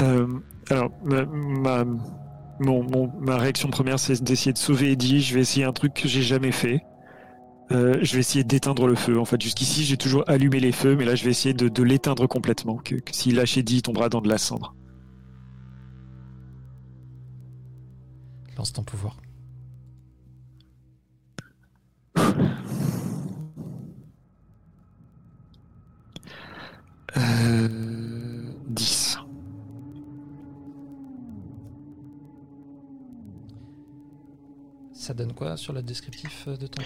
[0.00, 0.26] Euh,
[0.70, 1.84] alors, ma, ma,
[2.60, 5.20] mon, mon- ma réaction première, c'est d'essayer de sauver Eddie.
[5.20, 6.82] Je vais essayer un truc que j'ai jamais fait.
[7.72, 9.18] Euh, je vais essayer d'éteindre le feu.
[9.18, 11.82] En fait, jusqu'ici, j'ai toujours allumé les feux, mais là, je vais essayer de, de
[11.82, 12.76] l'éteindre complètement.
[12.76, 14.74] Que, que s'il lâche Eddie, il tombera dans de la cendre.
[18.58, 19.16] Lance ton pouvoir.
[27.16, 27.68] Euh,
[28.68, 29.18] 10.
[34.92, 36.82] Ça donne quoi sur le descriptif euh, de ton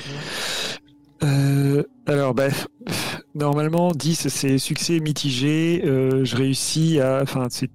[1.23, 2.49] Euh, alors, bah,
[3.35, 5.83] normalement, 10, c'est succès mitigé.
[5.85, 7.21] Euh, je réussis à.
[7.23, 7.71] Enfin, c'est.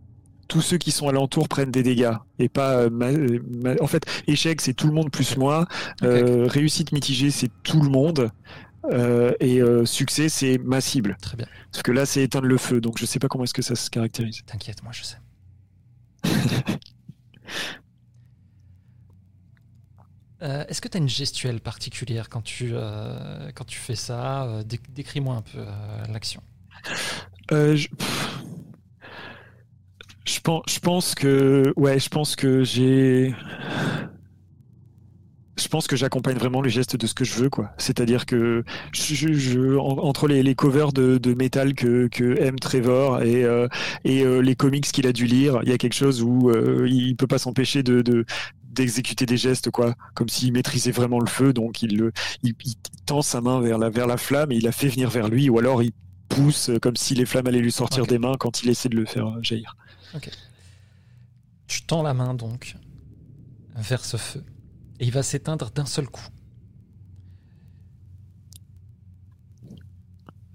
[0.47, 2.73] Tous ceux qui sont alentours prennent des dégâts et pas.
[2.79, 5.65] euh, ma- ma- en fait, échec, c'est tout le monde plus moi.
[6.03, 8.29] Euh, réussite mitigée, c'est tout le monde.
[8.85, 11.15] Euh, et euh, succès, c'est ma cible.
[11.21, 12.81] Très bien, Parce que là, c'est éteindre le feu.
[12.81, 14.41] Donc, je sais pas comment est-ce que ça se caractérise.
[14.45, 15.17] t'inquiète, moi je sais.
[20.43, 22.73] Euh, Est-ce que tu as une gestuelle particulière quand tu,
[23.53, 24.63] quand tu fais ça?
[24.65, 25.63] Dé- Décris-moi un peu
[26.11, 26.41] l'action.
[27.51, 27.87] Je...
[30.25, 33.35] je pense, je pense que, ouais, je pense que j'ai,
[35.61, 37.71] je pense que j'accompagne vraiment les gestes de ce que je veux, quoi.
[37.77, 43.21] C'est-à-dire que je, je- entre les, les covers de, de métal que, que aime Trevor
[43.21, 43.67] et, euh,
[44.03, 46.87] et euh, les comics qu'il a dû lire, il y a quelque chose où euh,
[46.89, 48.25] il peut pas s'empêcher de, de-
[48.63, 52.11] d'exécuter des gestes, quoi, comme s'il maîtrisait vraiment le feu, donc il, le,
[52.43, 52.75] il, il
[53.05, 55.49] tend sa main vers la, vers la flamme et il la fait venir vers lui,
[55.49, 55.91] ou alors il
[56.29, 58.95] pousse euh, comme si les flammes allaient lui sortir des mains quand il essaie de
[58.95, 59.75] le faire jaillir.
[61.67, 62.75] Tu tends la main donc
[63.75, 64.43] vers ce feu
[65.01, 66.27] et il va s'éteindre d'un seul coup.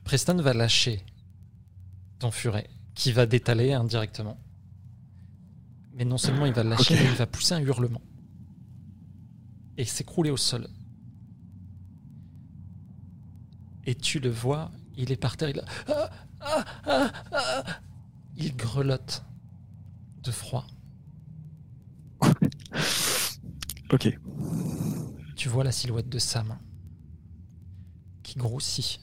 [0.04, 1.04] Preston va lâcher
[2.20, 4.38] ton furet qui va détaler indirectement.
[5.94, 8.00] Mais non seulement il va lâcher, mais il va pousser un hurlement.
[9.76, 10.68] Et s'écrouler au sol.
[13.84, 16.10] Et tu le vois, il est par terre, il, a- Ah,
[16.40, 17.64] ah, ah, ah.
[18.36, 19.24] il grelotte
[20.22, 20.66] de froid.
[23.92, 24.18] Ok.
[25.36, 26.58] Tu vois la silhouette de Sam
[28.24, 29.00] qui grossit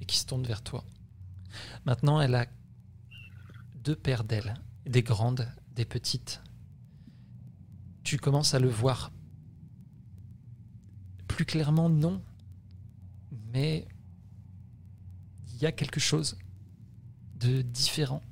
[0.00, 0.84] et qui se tourne vers toi.
[1.86, 2.46] Maintenant, elle a
[3.74, 4.54] deux paires d'ailes,
[4.84, 6.42] des grandes, des petites.
[8.02, 9.12] Tu commences à le voir.
[11.26, 12.22] Plus clairement, non.
[13.52, 13.88] Mais
[15.48, 16.36] il y a quelque chose
[17.36, 18.22] de différent.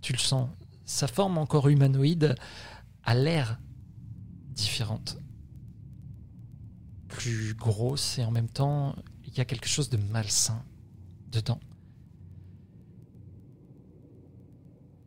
[0.00, 0.50] Tu le sens.
[0.84, 2.34] Sa forme encore humanoïde
[3.04, 3.60] a l'air
[7.08, 10.64] Plus grosse et en même temps, il y a quelque chose de malsain
[11.28, 11.60] dedans.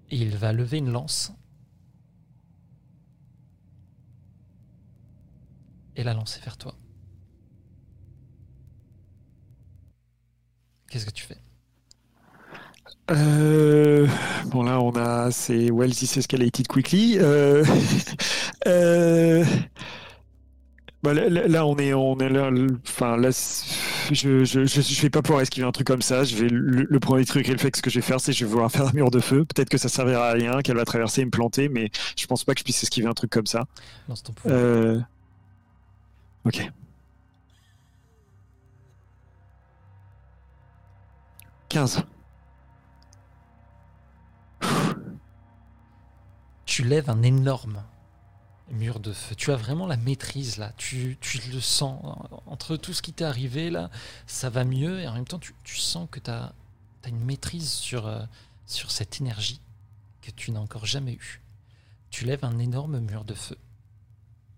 [0.10, 1.32] Il va lever une lance.
[5.96, 6.78] Et la lancer vers toi.
[10.90, 11.45] Qu'est-ce que tu fais?
[13.12, 14.08] Euh,
[14.48, 17.18] bon là on a c'est well this escalated quickly.
[17.20, 17.64] Euh,
[18.68, 19.46] euh,
[21.04, 22.50] bah, là, on est on est là
[22.88, 23.30] enfin là
[24.12, 26.24] je, je, je vais pas pouvoir esquiver un truc comme ça.
[26.24, 28.72] Je vais le, le premier truc réflexe que je vais faire c'est je vais vouloir
[28.72, 29.46] faire un mur de feu.
[29.46, 32.44] Peut-être que ça servira à rien, qu'elle va traverser et me planter, mais je pense
[32.44, 33.66] pas que je puisse esquiver un truc comme ça.
[34.08, 34.34] Ton.
[34.48, 35.00] Euh,
[36.46, 36.72] Ok.
[41.70, 42.04] 15.
[46.66, 47.84] Tu lèves un énorme
[48.72, 49.36] mur de feu.
[49.36, 50.74] Tu as vraiment la maîtrise là.
[50.78, 51.18] Tu,
[51.52, 52.18] le sens.
[52.46, 53.90] Entre tout ce qui t'est arrivé là,
[54.28, 56.54] ça va mieux et en même temps tu, tu sens que tu as,
[57.08, 58.26] une maîtrise sur, euh,
[58.66, 59.62] sur cette énergie
[60.22, 61.42] que tu n'as encore jamais eue.
[62.10, 63.58] Tu lèves un énorme mur de feu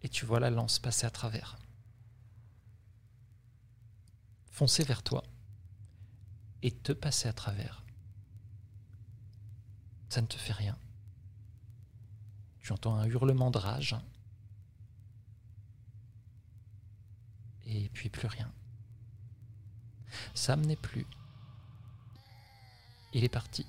[0.01, 1.57] et tu vois la lance passer à travers.
[4.51, 5.23] Foncer vers toi
[6.63, 7.83] et te passer à travers.
[10.07, 10.77] Ça ne te fait rien.
[12.67, 13.95] Tu entends un hurlement de rage.
[17.65, 18.51] Et puis plus rien.
[20.33, 21.07] Sam n'est plus.
[23.13, 23.65] Il est parti.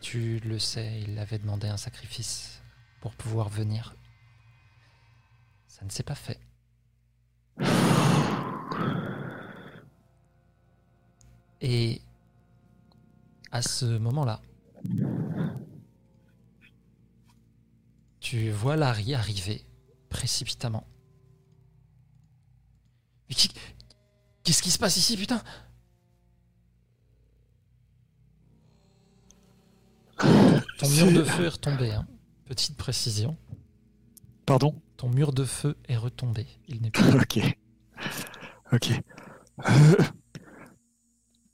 [0.00, 2.62] Tu le sais, il avait demandé un sacrifice
[3.00, 3.96] pour pouvoir venir.
[5.66, 6.38] Ça ne s'est pas fait.
[11.60, 12.00] Et
[13.50, 14.40] à ce moment-là,
[18.20, 19.64] tu vois Larry arriver
[20.08, 20.86] précipitamment.
[23.28, 23.34] Mais
[24.42, 25.42] Qu'est-ce qui se passe ici, putain?
[30.18, 32.06] Ton mur de feu est retombé, hein.
[32.46, 33.36] Petite précision.
[34.46, 34.74] Pardon?
[34.96, 36.46] Ton mur de feu est retombé.
[36.68, 37.04] Il n'est plus.
[37.14, 37.38] Ok.
[38.72, 38.90] Ok.
[39.68, 39.96] Euh,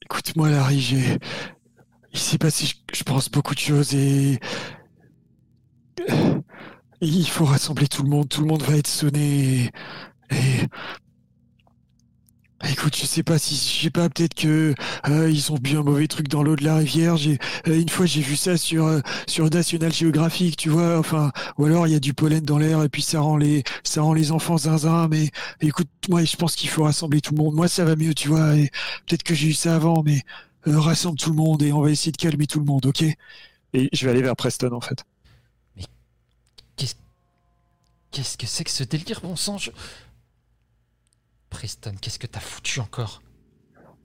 [0.03, 1.19] Écoute-moi, Larry, j'ai.
[2.17, 4.41] Il s'est passé, je, je pense, beaucoup de choses et.
[7.03, 8.29] Il faut rassembler tout le monde.
[8.29, 9.71] Tout le monde va être sonné.
[10.31, 10.37] Et.
[12.71, 14.75] Écoute, je sais pas si, je sais pas, peut-être que
[15.09, 17.17] euh, ils ont bu un mauvais truc dans l'eau de la rivière.
[17.69, 20.99] Euh, une fois j'ai vu ça sur euh, sur National Geographic, tu vois.
[20.99, 23.63] Enfin, ou alors il y a du pollen dans l'air et puis ça rend les
[23.85, 25.07] ça rend les enfants zinzin.
[25.09, 25.31] Mais
[25.61, 27.55] Écoute, moi, je pense qu'il faut rassembler tout le monde.
[27.55, 28.53] Moi, ça va mieux, tu vois.
[29.07, 30.23] Peut-être que j'ai eu ça avant, mais
[30.75, 33.03] rassemble tout le monde et on va essayer de calmer tout le monde, ok?
[33.73, 35.05] Et je vais aller vers Preston, en fait.
[38.13, 39.71] Qu'est-ce que c'est que ce délire, bon sang je-
[41.51, 43.21] Preston, qu'est-ce que t'as foutu encore?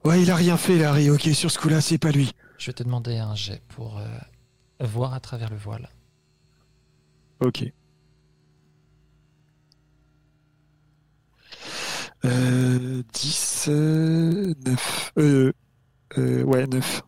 [0.04, 2.32] Ouais, il a rien fait, Larry, ok Sur ce coup-là, c'est pas lui.
[2.58, 4.06] Je vais te demander un jet pour euh,
[4.80, 5.88] voir à travers le voile.
[7.40, 7.64] Ok.
[12.24, 15.12] Euh, 10, euh, 9.
[15.18, 15.52] Euh,
[16.18, 17.02] euh, ouais, 9.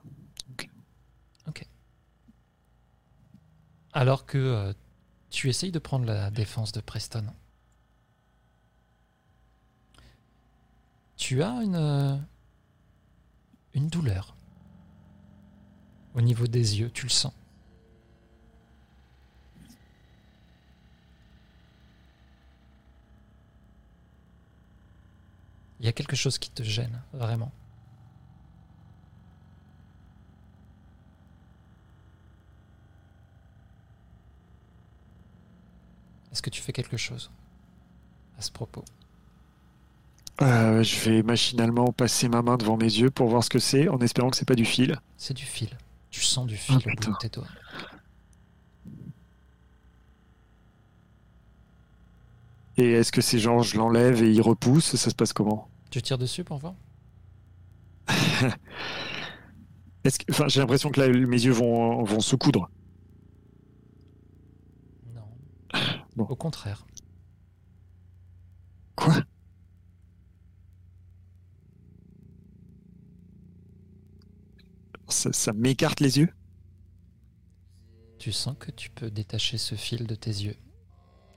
[3.97, 4.73] Alors que euh,
[5.31, 7.26] tu essayes de prendre la défense de Preston.
[11.16, 12.16] Tu as une, euh,
[13.73, 14.36] une douleur.
[16.15, 17.33] Au niveau des yeux, tu le sens.
[25.78, 27.52] Il y a quelque chose qui te gêne, vraiment.
[36.34, 37.30] Est-ce que tu fais quelque chose
[38.36, 38.84] à ce propos?
[40.42, 43.88] Euh, je vais machinalement passer ma main devant mes yeux pour voir ce que c'est,
[43.88, 44.98] en espérant que c'est pas du fil.
[45.16, 45.78] C'est du fil.
[46.10, 47.12] Tu sens du fil au bout putain.
[47.12, 47.46] de tes doigts.
[52.78, 55.68] Et est-ce que c'est genre je l'enlève et il repousse Ça se passe comment?
[55.90, 56.74] Tu tires dessus pour voir?
[60.30, 62.68] Enfin, j'ai l'impression que là mes yeux vont, vont se coudre.
[65.14, 65.22] Non.
[66.17, 66.25] Bon.
[66.25, 66.86] Au contraire.
[68.94, 69.15] Quoi?
[75.09, 76.33] Ça, ça m'écarte les yeux?
[78.18, 80.57] Tu sens que tu peux détacher ce fil de tes yeux.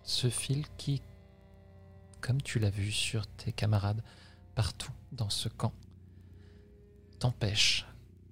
[0.03, 1.01] Ce fil qui,
[2.21, 4.03] comme tu l'as vu sur tes camarades
[4.55, 5.73] partout dans ce camp,
[7.19, 7.85] t'empêche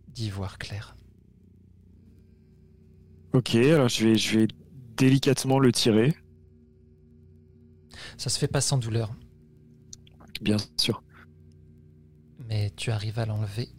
[0.07, 0.95] d'y voir clair.
[3.33, 4.47] Ok, alors je vais, je vais
[4.95, 6.15] délicatement le tirer,
[8.17, 9.15] Ça se fait pas sans douleur,
[10.41, 11.03] bien sûr.
[12.47, 13.69] mais tu arrives à l'enlever.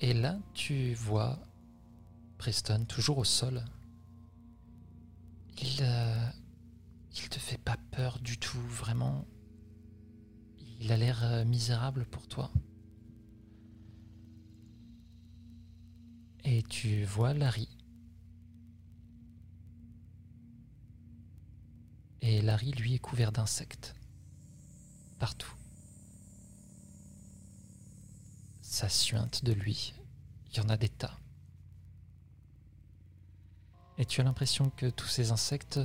[0.00, 1.38] Et là, tu vois
[2.38, 3.64] Preston toujours au sol.
[5.62, 6.26] Il, euh,
[7.14, 9.26] il te fait pas peur du tout, vraiment.
[10.80, 12.50] Il a l'air euh, misérable pour toi.
[16.44, 17.68] Et tu vois Larry.
[22.22, 23.94] Et Larry, lui, est couvert d'insectes.
[25.18, 25.52] Partout.
[28.60, 29.94] Ça suinte de lui.
[30.50, 31.18] Il y en a des tas.
[33.98, 35.80] Et tu as l'impression que tous ces insectes,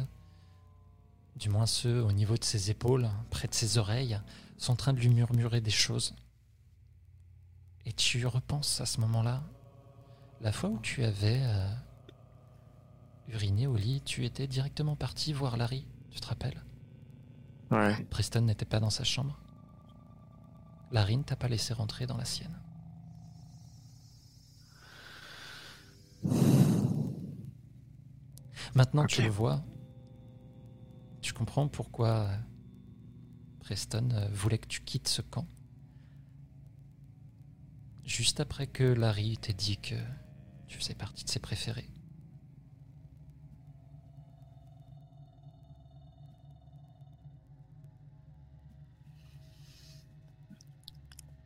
[1.36, 4.20] du moins ceux au niveau de ses épaules, près de ses oreilles,
[4.58, 6.16] sont en train de lui murmurer des choses.
[7.86, 9.44] Et tu repenses à ce moment-là,
[10.42, 11.70] la fois où tu avais euh,
[13.28, 16.64] uriné au lit, tu étais directement parti voir Larry, tu te rappelles
[17.72, 18.04] Ouais.
[18.06, 19.38] Preston n'était pas dans sa chambre.
[20.92, 22.58] Larry ne t'a pas laissé rentrer dans la sienne.
[28.76, 29.26] Maintenant tu Ok.
[29.26, 29.64] le vois,
[31.22, 32.30] tu comprends pourquoi
[33.62, 35.48] Preston euh, voulait que tu quittes ce camp.
[38.04, 39.96] Juste après que Larry t'ait dit que
[40.68, 41.90] tu faisais partie de ses préférés.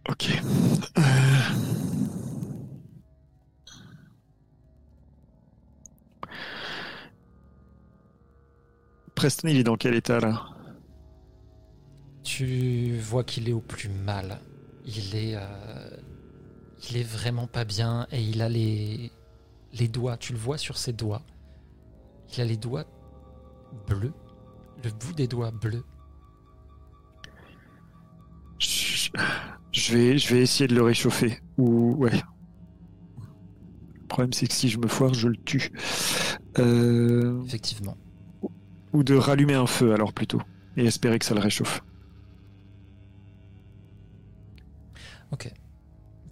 [0.09, 0.41] Ok.
[0.97, 1.01] Euh,
[9.13, 10.47] Preston, il est dans quel état là?
[12.23, 14.39] Tu vois qu'il est au plus mal.
[14.83, 15.89] Il est, euh,
[16.89, 19.11] il est vraiment pas bien et il a les,
[19.73, 20.17] les doigts.
[20.17, 21.21] Tu le vois sur ses doigts.
[22.33, 22.85] Il a les doigts
[23.87, 24.13] bleus,
[24.83, 25.85] le bout des doigts bleus.
[28.57, 29.09] je,
[29.79, 31.39] je vais, je vais essayer de le réchauffer.
[31.57, 32.11] Ou ouais.
[34.01, 35.71] Le problème, c'est que si je me foire, je le tue.
[36.57, 37.95] Euh, Effectivement.
[38.93, 40.41] ou de rallumer un feu alors plutôt
[40.77, 41.81] et espérer que ça le réchauffe.
[45.31, 45.51] Ok.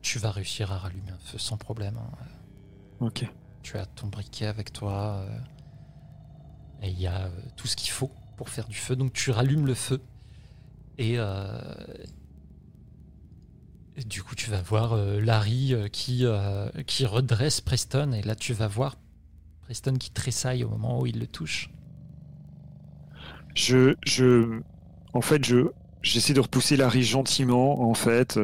[0.01, 1.97] Tu vas réussir à rallumer un feu sans problème.
[1.97, 2.11] hein.
[2.99, 3.25] Ok.
[3.61, 5.21] Tu as ton briquet avec toi.
[5.27, 5.39] euh,
[6.81, 8.95] et il y a euh, tout ce qu'il faut pour faire du feu.
[8.95, 10.01] Donc tu rallumes le feu.
[10.97, 11.17] Et,
[13.97, 18.11] et du coup, tu vas voir euh, Larry euh, qui, euh, qui redresse Preston.
[18.13, 18.95] Et là, tu vas voir
[19.63, 21.69] Preston qui tressaille au moment où il le touche.
[23.55, 24.59] Je, je,
[25.13, 25.67] en fait, je,
[26.03, 28.39] j'essaie de repousser Larry gentiment, en fait,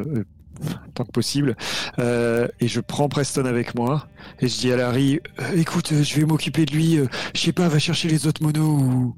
[0.95, 1.56] tant que possible,
[1.99, 4.07] et je prends Preston avec moi
[4.40, 5.19] et je dis à Larry,
[5.56, 6.99] écoute, je vais m'occuper de lui.
[7.35, 9.15] je sais pas, va chercher les autres monos ou.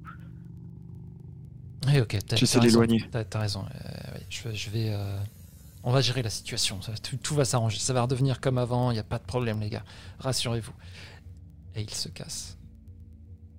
[1.87, 2.17] Oui, ok.
[2.27, 3.07] t'as- J'essaie t'as de raison, l'éloigner.
[3.11, 3.61] T'as t'as raison.
[3.63, 4.93] ouais, je, vais- je vais.
[5.85, 6.79] On va gérer la situation.
[7.21, 7.77] tout, va s'arranger.
[7.77, 8.89] Ça va redevenir comme avant.
[8.89, 9.85] Il n'y a pas de problème, les gars.
[10.17, 10.73] Rassurez-vous.
[11.75, 12.57] Et il se casse.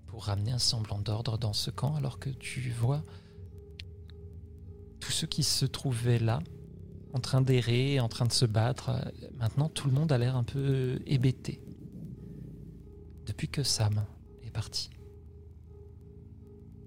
[0.07, 3.05] Pour ramener un semblant d'ordre dans ce camp, alors que tu vois
[4.99, 6.41] tous ceux qui se trouvaient là,
[7.13, 8.91] en train d'errer, en train de se battre.
[9.39, 11.63] Maintenant, tout le monde a l'air un peu hébété.
[13.25, 14.05] Depuis que Sam
[14.43, 14.91] est parti.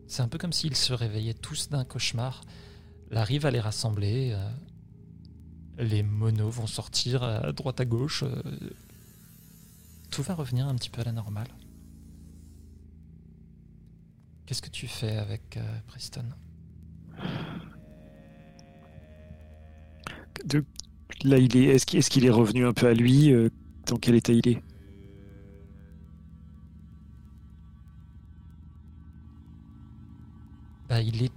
[0.06, 2.42] C'est un peu comme s'ils se réveillaient tous d'un cauchemar.
[3.09, 4.32] Larry va les rassembler.
[4.34, 4.50] euh,
[5.80, 8.24] les monos vont sortir à droite à gauche.
[8.24, 8.41] euh,
[10.11, 11.48] tout va revenir un petit peu à la normale.
[14.45, 16.25] Qu'est-ce que tu fais avec euh, Preston?
[20.45, 20.66] De-
[21.24, 21.66] Là, il est.
[21.66, 23.49] Est-ce qu'il est, qu'il est revenu un peu à lui euh,
[23.88, 24.64] Dans quel état il est?
[30.88, 31.33] Bah, il est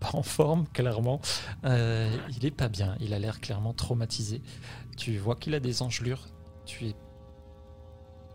[0.00, 1.20] pas en forme, clairement.
[1.64, 2.96] Euh, il est pas bien.
[3.00, 4.42] Il a l'air clairement traumatisé.
[4.96, 6.26] Tu vois qu'il a des engelures.
[6.66, 6.94] Tu es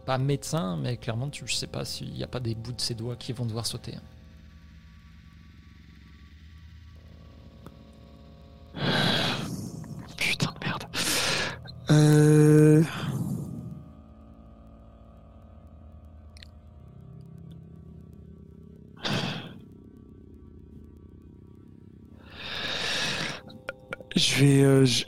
[0.05, 2.95] pas médecin, mais clairement, tu sais pas s'il n'y a pas des bouts de ses
[2.95, 3.95] doigts qui vont devoir sauter.
[10.17, 10.83] Putain de merde.
[11.89, 12.83] Euh...
[24.23, 25.03] Je vais, euh, je...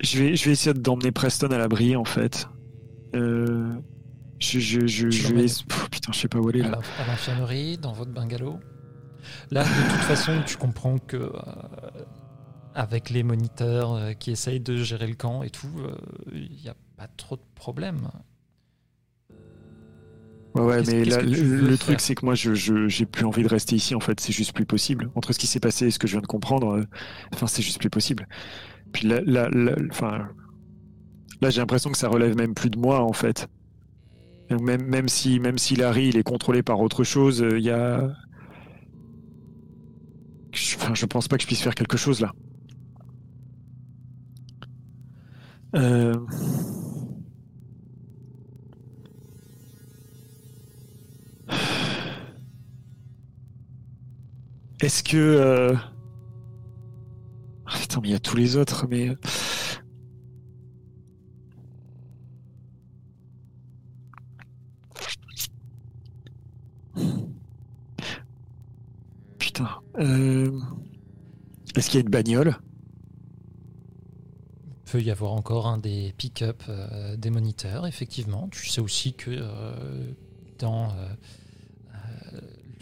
[0.00, 2.48] je vais, je vais essayer d'emmener Preston à l'abri en fait.
[3.14, 3.74] Euh,
[4.38, 5.42] je, je, je, vais.
[5.44, 6.80] Pff, putain, je sais pas où aller là.
[6.98, 8.60] à l'infirmerie, dans votre bungalow.
[9.50, 11.32] Là, de toute façon, tu comprends que euh,
[12.74, 15.94] avec les moniteurs euh, qui essayent de gérer le camp et tout, euh,
[16.32, 18.08] il n'y a pas trop de problèmes.
[20.54, 23.94] Ouais, mais là, le, truc, c'est que moi, je, j'ai plus envie de rester ici,
[23.94, 24.18] en fait.
[24.18, 25.10] C'est juste plus possible.
[25.14, 26.84] Entre ce qui s'est passé et ce que je viens de comprendre, euh,
[27.32, 28.26] enfin, c'est juste plus possible.
[28.92, 30.28] Puis là, là, là, enfin,
[31.40, 33.48] là, j'ai l'impression que ça relève même plus de moi, en fait.
[34.50, 37.70] Même, même si, même si Larry, il est contrôlé par autre chose, euh, il y
[37.70, 38.10] a.
[40.52, 42.32] Je, enfin, je pense pas que je puisse faire quelque chose là.
[45.76, 46.14] Euh...
[54.80, 55.16] Est-ce que.
[55.16, 55.74] euh,
[57.66, 59.16] ah, putain, mais il y a tous les autres, mais.
[69.38, 69.68] Putain.
[69.98, 70.60] euh,
[71.76, 72.56] Est-ce qu'il y a une bagnole?
[74.86, 78.48] Il peut y avoir encore un des pick-up euh, des moniteurs, effectivement.
[78.50, 80.12] Tu sais aussi que euh,
[80.58, 81.14] dans euh, euh,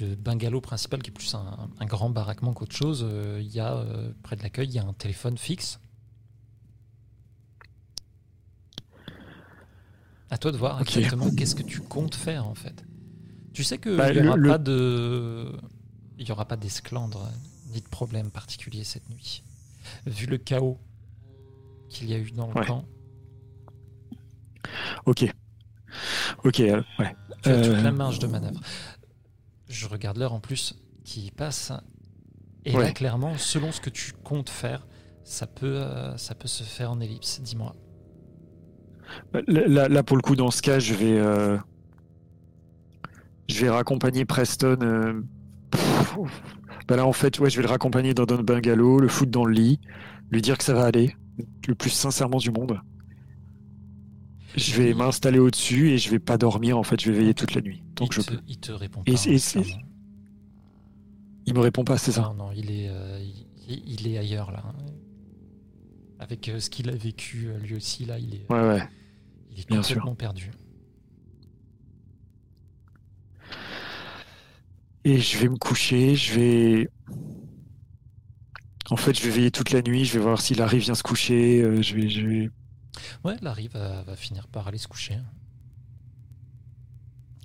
[0.00, 3.60] le bungalow principal, qui est plus un, un grand baraquement qu'autre chose, euh, il y
[3.60, 5.81] a euh, près de l'accueil, il y a un téléphone fixe.
[10.31, 12.84] À toi de voir exactement qu'est-ce que tu comptes faire en fait.
[13.52, 15.52] Tu sais que Bah, il n'y aura le- pas de,
[16.18, 17.31] il y aura pas d'esclandre
[17.73, 19.44] ni de problème particulier cette nuit,
[20.07, 20.78] vu le chaos
[21.89, 22.66] qu'il y a eu dans le Ouais.
[22.66, 22.84] camp.
[25.07, 25.25] Ok.
[26.44, 27.16] Ok, euh, ouais.
[27.42, 28.60] Tu as toute Euh, la marge de manœuvre.
[29.68, 31.72] Je regarde l'heure en plus qui passe.
[32.64, 34.86] Et là, clairement, selon ce que tu comptes faire,
[35.24, 37.40] ça peut, euh, ça peut se faire en ellipse.
[37.40, 37.74] Dis-moi.
[39.32, 41.56] Là, là- là, pour le coup, dans ce cas, je vais, euh,
[43.48, 44.78] je vais raccompagner Preston.
[44.82, 45.20] euh,
[45.70, 46.16] pff,
[46.88, 49.44] bah là, en fait, ouais, je vais le raccompagner dans notre bungalow, le foutre dans
[49.44, 49.80] le lit,
[50.30, 51.14] lui dire que ça va aller,
[51.68, 52.80] le plus sincèrement du monde.
[54.56, 56.78] Je vais m'installer au-dessus et je vais pas dormir.
[56.78, 57.82] En fait, je vais veiller toute la nuit.
[58.00, 58.40] Il, je te, peux.
[58.48, 59.12] il te répond pas.
[61.48, 62.22] Il me répond pas, c'est ça.
[62.22, 63.20] Non, non, il est, euh,
[63.68, 64.64] il, il est ailleurs là.
[66.18, 68.82] Avec euh, ce qu'il a vécu euh, lui aussi, là, il est, Ouais, ouais.
[69.50, 69.96] il est bien sûr.
[69.96, 70.50] complètement perdu.
[75.04, 76.88] Et je vais me coucher, je vais.
[78.90, 81.02] En fait, je vais veiller toute la nuit, je vais voir si Larry vient se
[81.02, 82.50] coucher, je vais, je vais...
[83.25, 85.18] Ouais, Larry va, va finir par aller se coucher.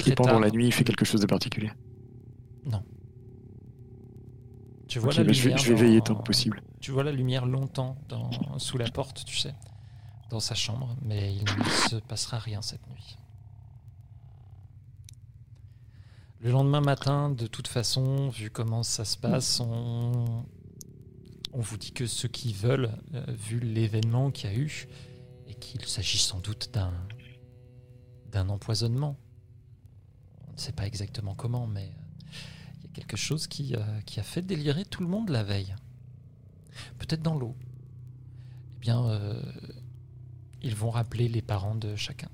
[0.05, 0.39] Et pendant tard.
[0.39, 1.71] la nuit, il fait quelque chose de particulier?
[4.91, 6.61] Tu vois la bah, lumière je vais veiller tant que possible.
[6.81, 9.55] Tu vois la lumière longtemps dans, sous la porte, tu sais,
[10.29, 13.17] dans sa chambre, mais il ne se passera rien cette nuit.
[16.41, 20.43] Le lendemain matin, de toute façon, vu comment ça se passe, on,
[21.53, 24.89] on vous dit que ceux qui veulent, euh, vu l'événement qu'il y a eu,
[25.61, 26.91] qu'il s'agit sans doute d'un
[28.31, 29.17] d'un empoisonnement.
[30.47, 32.31] On ne sait pas exactement comment, mais euh,
[32.77, 35.43] il y a quelque chose qui, euh, qui a fait délirer tout le monde la
[35.43, 35.75] veille
[36.97, 37.55] peut-être dans l'eau,
[38.77, 39.41] eh bien, euh,
[40.61, 42.29] ils vont rappeler les parents de chacun.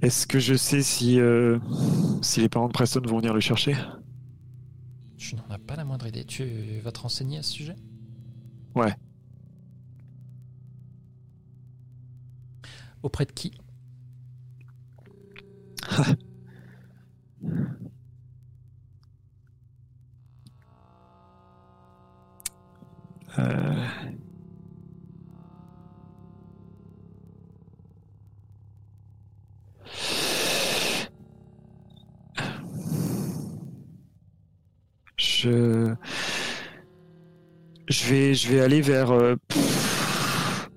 [0.00, 3.76] Est-ce que je sais si les parents de Preston vont venir le chercher?
[5.16, 6.24] Tu n'en as pas la moindre idée.
[6.24, 7.76] Tu vas te renseigner à ce sujet?
[8.74, 8.94] Ouais.
[13.02, 13.52] Auprès de qui?
[23.38, 23.86] Euh,
[37.88, 38.08] Je...
[38.10, 39.10] Vais, je vais aller vers...
[39.12, 39.36] euh,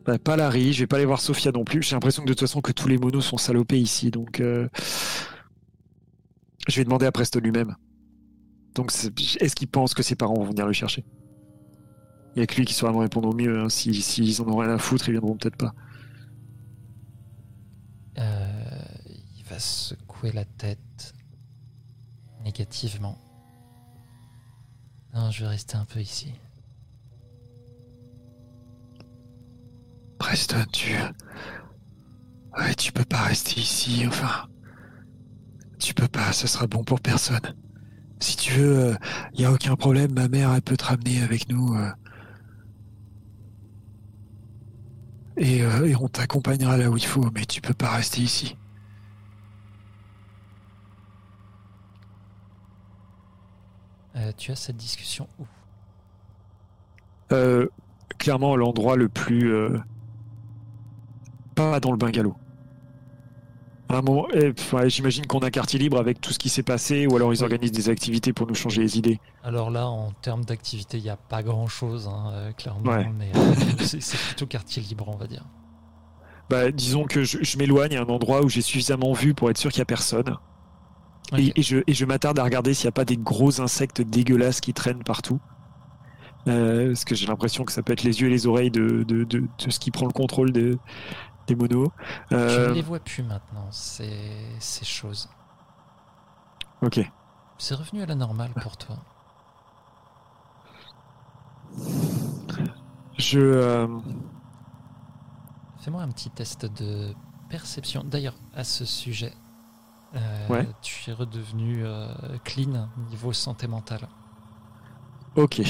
[0.06, 1.82] Bah, pas Larry, je vais pas aller voir Sophia non plus.
[1.84, 4.68] J'ai l'impression que de toute façon que tous les monos sont salopés ici, donc euh,
[6.68, 7.76] je vais demander à Preston lui-même.
[8.76, 11.04] Donc est-ce qu'il pense que ses parents vont venir le chercher?
[12.36, 13.60] Il y a que lui qui saura me répondre au mieux.
[13.60, 13.70] hein.
[13.70, 15.74] Si- S'ils en ont rien à foutre, ils viendront peut-être pas.
[18.18, 18.84] Euh,
[19.38, 21.14] il va secouer la tête
[22.44, 23.18] négativement.
[25.14, 26.34] Non, je vais rester un peu ici.
[30.20, 30.94] Preston, tu.
[32.58, 34.48] Ouais, tu peux pas rester ici, enfin.
[35.80, 37.56] Tu peux pas, ce sera bon pour personne.
[38.20, 38.98] Si tu veux,
[39.34, 41.74] il y a aucun problème, ma mère, elle peut te ramener avec nous.
[41.76, 41.90] euh.
[45.38, 48.58] Et, euh, et on t'accompagnera là où il faut, mais tu peux pas rester ici.
[54.20, 55.46] Euh, tu as cette discussion où
[57.32, 57.68] Euh,
[58.18, 59.52] clairement, l'endroit le plus.
[59.54, 59.78] euh,
[61.56, 62.36] Pas dans le bungalow.
[63.90, 64.28] À un moment,
[64.86, 67.38] j'imagine qu'on a un quartier libre avec tout ce qui s'est passé, ou alors ils
[67.40, 67.44] Oui.
[67.44, 69.20] organisent des activités pour nous changer les idées.
[69.44, 73.10] Alors là, en termes d'activité, il n'y a pas grand-chose, hein, clairement, Ouais.
[73.18, 73.32] mais
[73.80, 75.44] c'est c'est plutôt quartier libre, on va dire.
[76.52, 79.58] Bah, disons que je, je m'éloigne à un endroit où j'ai suffisamment vu pour être
[79.58, 80.38] sûr qu'il n'y a personne.
[81.38, 84.02] Et, et je, et je m'attarde à regarder s'il n'y a pas des gros insectes
[84.02, 85.40] dégueulasses qui traînent partout.
[86.48, 89.04] Euh, parce que j'ai l'impression que ça peut être les yeux et les oreilles de,
[89.04, 90.78] de, de, de ce qui prend le contrôle de-
[91.48, 91.92] des monos.
[92.32, 94.10] Euh, ne les vois plus maintenant, ces,
[94.60, 95.30] ces choses.
[96.82, 97.00] ok.
[97.58, 98.98] C'est revenu à la normale pour toi.
[103.18, 103.40] Je.
[103.40, 103.88] euh,
[105.82, 107.14] Fais-moi un petit test de
[107.50, 108.04] perception.
[108.04, 109.49] D'ailleurs, à ce sujet, euh,
[110.50, 110.68] Ouais.
[110.82, 112.14] tu es redevenu euh,
[112.44, 114.10] clean niveau santé mentale.
[115.36, 115.62] Ok.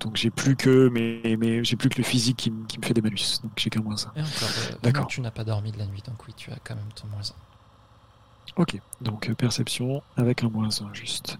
[0.00, 2.84] Donc j'ai plus que mais, mais j'ai plus que le physique qui, me- qui me
[2.86, 3.40] fait des malus.
[3.42, 4.12] Donc j'ai qu'un moins un.
[4.14, 5.06] Et encore, euh, D'accord.
[5.06, 7.22] tu n'as pas dormi de la nuit, donc oui, tu as quand même ton moins
[8.56, 8.80] Ok.
[9.00, 11.38] Donc euh, perception avec un moins 1 juste.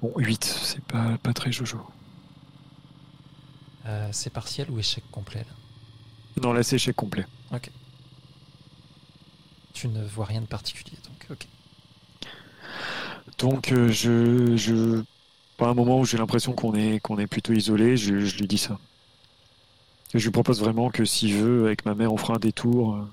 [0.00, 1.80] Bon, 8, c'est pas, pas très jojo.
[3.86, 5.54] Euh, c'est partiel ou échec complet là?
[6.42, 7.26] Non, là c'est échec complet.
[9.72, 11.15] Tu ne vois rien de particulier, donc ok.
[13.38, 15.02] Donc euh, je, je.
[15.58, 18.46] Pas un moment où j'ai l'impression qu'on est, qu'on est plutôt isolé, je, je lui
[18.46, 18.78] dis ça.
[20.14, 22.94] Et je lui propose vraiment que s'il veut, avec ma mère, on fera un détour.
[22.94, 23.08] euh.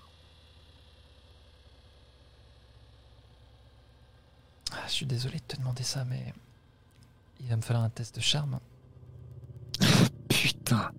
[4.72, 6.34] Ah, je suis désolé de te demander ça, mais
[7.40, 8.60] il va me falloir un test de charme.
[10.30, 10.92] Putain.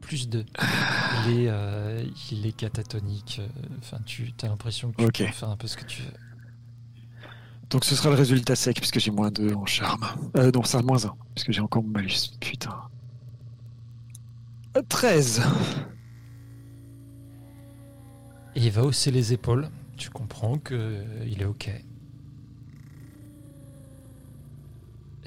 [0.00, 0.44] Plus 2.
[1.26, 3.40] Il est, euh, il est catatonique.
[3.78, 6.12] Enfin, tu as l'impression que tu peux faire un peu ce que tu veux.
[7.72, 10.04] Donc ce sera le résultat sec, puisque j'ai moins 2 en charme.
[10.36, 12.30] Euh, non, ça moins 1, puisque j'ai encore mon malus.
[12.40, 12.76] Putain.
[14.76, 15.42] Euh, 13.
[18.54, 19.68] Et il va hausser les épaules.
[19.96, 21.70] Tu comprends que euh, il est ok.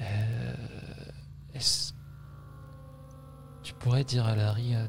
[0.00, 0.54] Euh,
[1.54, 1.92] est-ce-
[3.62, 4.86] Tu pourrais dire à Larry euh,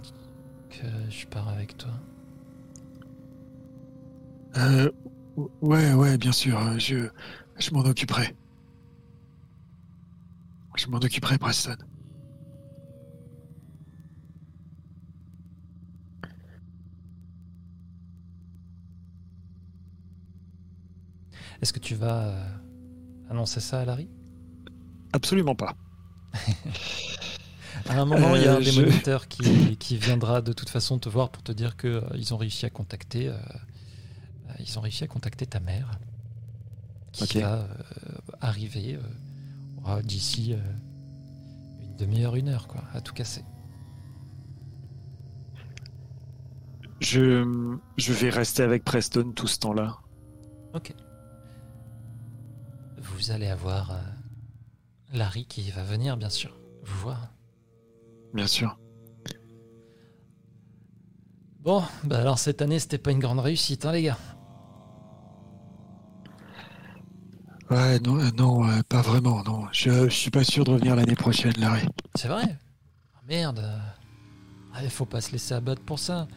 [0.70, 1.92] que je pars avec toi?
[4.58, 4.92] Euh,
[5.62, 7.10] ouais, ouais, bien sûr, euh, je,
[7.60, 8.36] je m'en occuperai.
[10.76, 11.76] Je m'en occuperai, Preston.
[21.62, 22.44] Est-ce que tu vas euh,
[23.30, 24.08] annoncer ça à Larry?
[25.14, 25.76] Absolument pas.
[27.90, 30.52] À un moment, il y a un Euh, des je- moniteurs qui, qui viendra de
[30.52, 33.38] toute façon te voir pour te dire que euh, ont réussi à contacter, euh,
[34.60, 35.92] ils ont réussi à contacter ta mère,
[37.26, 37.68] qui va euh,
[38.42, 39.00] arriver
[39.88, 40.58] euh, d'ici euh,
[41.82, 43.44] une demi-heure, une heure, quoi, à tout casser.
[47.00, 49.98] Je, je vais rester avec Preston tout ce temps-là.
[50.74, 50.94] Ok.
[52.98, 53.96] Vous allez avoir euh,
[55.14, 57.34] Larry qui va venir, bien sûr, vous voir.
[58.34, 58.78] Bien sûr.
[61.60, 64.18] Bon, bah alors cette année, c'était pas une grande réussite, hein, les gars.
[67.70, 69.68] Ouais, non, euh, non, euh, pas vraiment, non.
[69.72, 71.88] Je, je suis pas sûr de revenir l'année prochaine, Larry.
[72.16, 72.58] C'est vrai
[73.16, 73.66] Ah, Merde
[74.72, 76.28] Ah, Il faut pas se laisser abattre pour ça.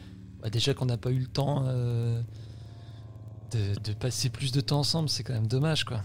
[0.41, 2.23] Bah, déjà qu'on n'a pas eu le temps euh,
[3.53, 6.03] de, de passer plus de temps ensemble, c'est quand même dommage, quoi.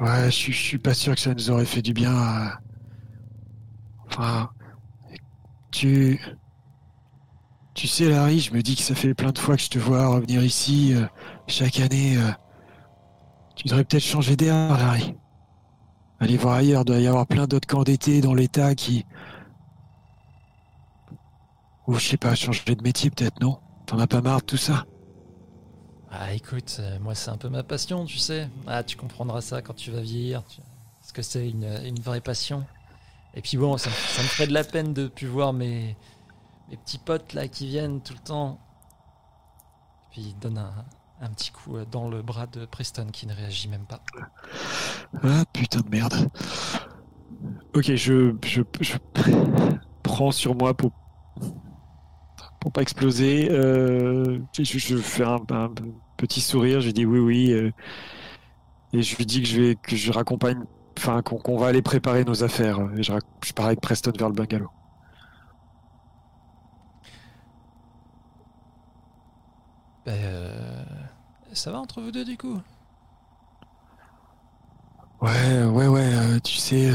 [0.00, 2.12] Ouais, je, suis- je suis pas sûr que ça nous aurait fait du bien.
[2.14, 2.50] euh.
[4.06, 4.52] Enfin,
[5.72, 6.18] tu,
[7.74, 9.78] tu sais, Larry, je me dis que ça fait plein de fois que je te
[9.78, 11.06] vois revenir ici euh,
[11.48, 12.16] chaque année.
[12.16, 12.30] euh.
[13.56, 15.14] Tu devrais peut-être changer d'air, Larry.
[16.20, 19.04] Aller voir ailleurs, doit y avoir plein d'autres camps d'été dans l'État qui,
[21.86, 23.60] ou je sais pas, changer de métier peut-être, non?
[23.86, 24.84] T'en as pas marre de tout ça?
[26.10, 28.48] Ah écoute, euh, moi c'est un peu ma passion, tu sais.
[28.66, 30.44] Ah tu comprendras ça quand tu vas vieillir.
[30.46, 30.60] Tu...
[31.00, 32.66] Parce que c'est une, une vraie passion.
[33.34, 35.96] Et puis bon, ça, me- ferait de la peine de plus voir mes,
[36.68, 38.60] mes petits potes là qui viennent tout le temps.
[40.10, 40.84] Puis il donne un,
[41.22, 44.00] un petit coup euh, dans le bras de Preston qui ne réagit même pas.
[45.22, 46.30] Ah putain de merde.
[47.74, 48.96] Ok, je, je, je
[50.02, 50.92] prends sur moi pour
[52.60, 53.48] pour pas exploser.
[53.50, 55.70] Euh, je, je fais un, un
[56.16, 56.80] petit sourire.
[56.80, 57.70] Je dis oui, oui, euh,
[58.92, 60.64] et je lui dis que je vais que je raccompagne,
[60.98, 62.78] enfin qu'on va aller préparer nos affaires.
[62.96, 63.12] Et je,
[63.54, 64.70] pars avec Preston vers le bungalow.
[70.04, 71.01] Ben, euh,
[71.54, 72.60] ça va entre vous deux du coup?
[75.20, 76.14] Ouais, ouais, ouais.
[76.14, 76.90] euh, tu sais,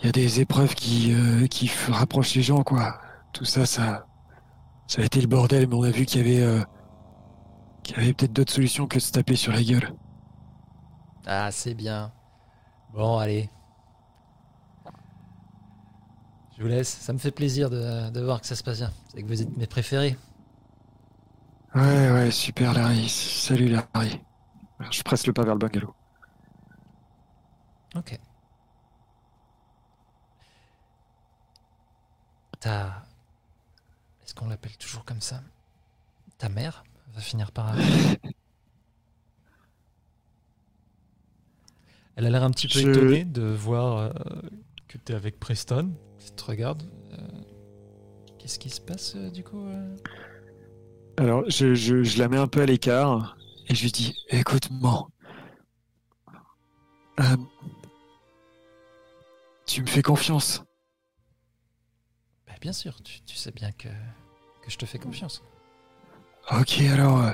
[0.00, 2.98] il y a des épreuves qui euh, qui rapprochent les gens, quoi.
[3.32, 4.06] Tout ça, ça,
[4.88, 6.62] ça a été le bordel, mais on a vu qu'il y avait euh,
[7.84, 9.92] qu'il y avait peut-être d'autres solutions que de se taper sur la gueule.
[11.26, 12.12] Ah c'est bien.
[12.94, 13.50] Bon allez.
[16.56, 18.92] Je vous laisse, ça me fait plaisir de, de voir que ça se passe bien.
[19.08, 20.16] C'est que vous êtes mes préférés.
[21.74, 23.08] Ouais, ouais, super, Larry.
[23.08, 24.20] Salut, Larry.
[24.90, 25.94] Je presse le pas vers le bungalow.
[27.94, 28.18] Ok.
[32.60, 33.04] Ta...
[34.22, 35.42] Est-ce qu'on l'appelle toujours comme ça?
[36.38, 36.84] Ta mère
[37.14, 38.18] va finir par arriver.
[42.16, 44.10] Elle a l'air un petit peu Je- étonnée de voir euh,
[44.88, 45.94] que tu es avec Preston.
[46.20, 46.82] Elle te regarde.
[47.12, 47.16] Euh,
[48.38, 49.96] Qu'est-ce qui se passe euh, du coup euh?
[51.18, 53.36] Alors, je, je, je la mets un peu à l'écart
[53.68, 55.08] et je lui dis Écoute-moi.
[57.20, 57.36] Euh,
[59.66, 60.64] tu me fais confiance.
[62.46, 65.42] Bah, Bien sûr, tu, tu sais bien que, que je te fais confiance.
[66.50, 67.32] Ok, alors, euh,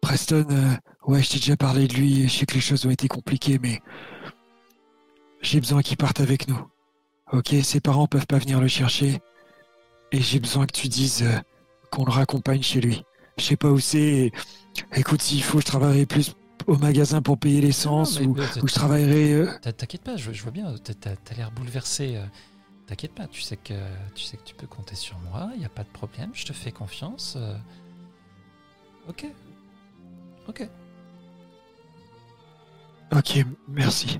[0.00, 2.86] Preston, euh, ouais, je t'ai déjà parlé de lui, et je sais que les choses
[2.86, 3.82] ont été compliquées, mais
[5.42, 6.66] j'ai besoin qu'il parte avec nous.
[7.32, 9.20] Ok, ses parents peuvent pas venir le chercher,
[10.12, 11.28] et j'ai besoin que tu dises
[11.90, 13.02] qu'on le raccompagne chez lui.
[13.38, 14.32] Je sais pas où c'est,
[14.94, 16.34] écoute, s'il faut, je travaillerai plus
[16.66, 19.32] au magasin pour payer l'essence, ou, je travaillerai...
[19.34, 22.16] euh, T'in- T'inquiète pas, je, je vois bien, t'as- t'as l'air bouleversé.
[22.16, 22.24] euh,
[22.86, 23.74] T'inquiète pas, tu sais que
[24.14, 26.44] tu sais que tu peux compter sur moi, il y a pas de problème, je
[26.46, 27.34] te fais confiance.
[27.36, 27.56] euh.
[29.08, 29.26] Ok.
[30.48, 30.68] Ok.
[33.12, 34.18] Ok, merci.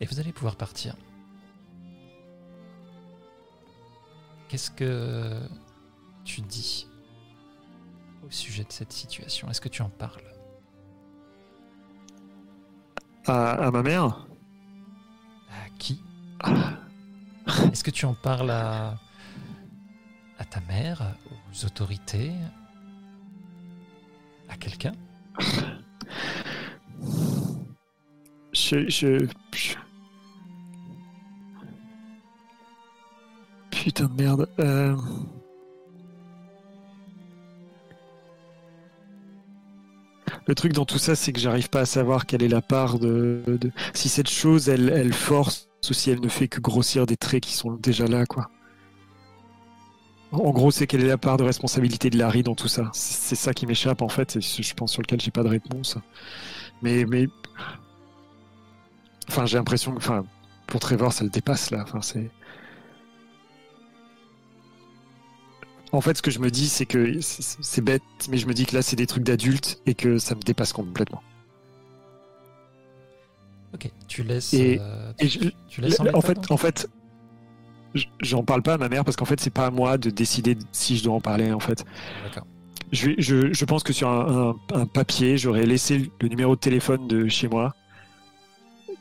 [0.00, 0.96] Et vous allez pouvoir partir.
[4.48, 5.40] Qu'est-ce que
[6.24, 6.86] tu dis?
[8.26, 9.48] Au sujet de cette situation.
[9.50, 10.22] Est-ce que tu en parles?
[13.26, 14.26] À, à ma mère?
[15.50, 16.02] À qui?
[17.72, 18.98] Est-ce que tu en parles à,
[20.38, 21.16] à ta mère,
[21.50, 22.32] aux autorités,
[24.48, 24.92] à quelqu'un?
[28.52, 29.74] Je, je, je-
[33.70, 34.48] Putain de merde.
[34.60, 34.96] euh,
[40.46, 42.98] Le truc dans tout ça, c'est que j'arrive pas à savoir quelle est la part
[42.98, 43.42] de,
[43.94, 47.54] si cette chose, elle, force ou si elle ne fait que grossir des traits qui
[47.54, 48.50] sont déjà là, quoi.
[50.32, 52.90] En gros, c'est quelle est la part de responsabilité de Larry dans tout ça.
[52.92, 55.96] C'est ça qui m'échappe en fait, et je pense sur lequel j'ai pas de réponse.
[56.82, 57.28] Mais, mais,
[59.28, 60.24] enfin, j'ai l'impression que, enfin,
[60.66, 61.82] pour Trevor, ça le dépasse là.
[61.82, 62.30] Enfin, c'est.
[65.94, 68.66] En fait, ce que je me dis, c'est que c'est bête, mais je me dis
[68.66, 71.22] que là, c'est des trucs d'adultes et que ça me dépasse complètement.
[73.74, 74.52] Ok, tu laisses.
[74.54, 76.88] Et- euh, et tu, je- tu laisses en, fait, en fait,
[78.20, 80.56] j'en parle pas à ma mère parce qu'en fait, c'est pas à moi de décider
[80.72, 81.52] si je dois en parler.
[81.52, 81.84] En fait,
[82.92, 86.60] je, je, je pense que sur un, un- un papier, j'aurais laissé le- numéro de
[86.60, 87.74] téléphone de chez moi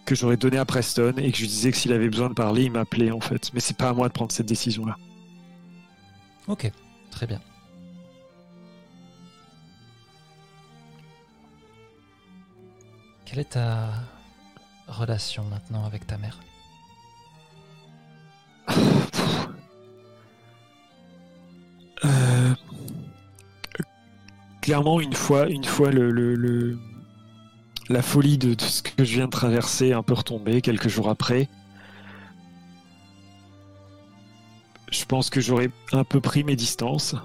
[0.05, 2.33] que j'aurais donné à Preston et que je lui disais que s'il avait besoin de
[2.33, 3.51] parler, il m'appelait en fait.
[3.53, 4.97] Mais c'est pas à moi de prendre cette décision-là.
[6.47, 6.69] Ok,
[7.13, 7.39] très bien.
[13.25, 13.89] Quelle est ta
[14.87, 16.39] relation maintenant avec ta mère?
[22.05, 22.53] Euh,
[24.61, 26.77] clairement, une fois, une fois le,
[27.89, 31.09] la folie de, de ce que je viens de traverser un peu retombée quelques jours
[31.09, 31.49] après,
[34.93, 37.15] je pense que j'aurais un peu pris mes distances.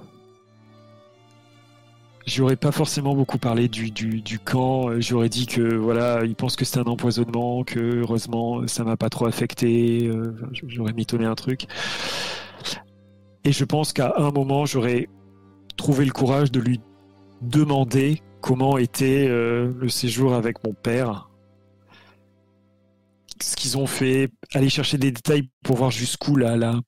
[2.27, 5.01] J'aurais pas forcément beaucoup parlé du, du, camp.
[5.01, 9.09] J'aurais dit que voilà, ils pensent que c'est un empoisonnement, que heureusement ça m'a pas
[9.09, 10.09] trop affecté.
[10.09, 10.35] Euh,
[10.67, 11.67] J'aurais mitonné un truc.
[13.45, 15.09] Et je pense qu'à un moment, j'aurais
[15.77, 16.81] trouvé le courage de lui
[17.41, 21.31] demander comment était euh, le séjour avec mon père.
[23.41, 26.81] Ce qu'ils ont fait, aller chercher des détails pour voir jusqu'où là, là.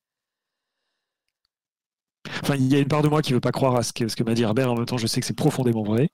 [2.43, 4.09] Enfin, il y a une part de moi qui veut pas croire à ce que,
[4.09, 4.71] ce que m'a dit Herbert.
[4.73, 6.09] En même temps, je sais que c'est profondément vrai.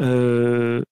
[0.00, 0.82] Euh,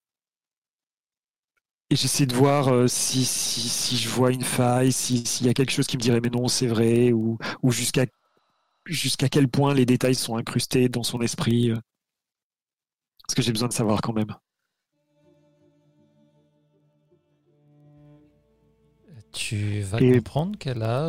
[1.90, 5.54] et j'essaie de voir euh, si, si, si, je vois une faille, s'il y a
[5.54, 8.06] quelque chose qui me dirait mais non, c'est vrai, ou, ou jusqu'à
[8.86, 11.70] jusqu'à quel point les détails sont incrustés dans son esprit.
[11.70, 11.76] Euh.
[13.22, 14.34] Parce que j'ai besoin de savoir quand même.
[19.32, 21.08] Tu vas comprendre qu'elle a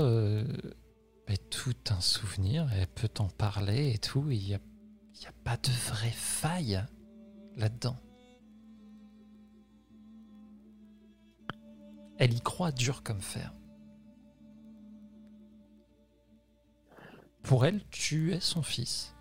[1.30, 5.58] euh, tout un souvenir, elle peut t'en parler et tout, il n'y a, a pas
[5.58, 6.84] de vraie faille
[7.56, 7.98] là-dedans.
[12.18, 13.54] Elle y croit dur comme fer.
[17.44, 19.16] Pour elle, tu es son fils.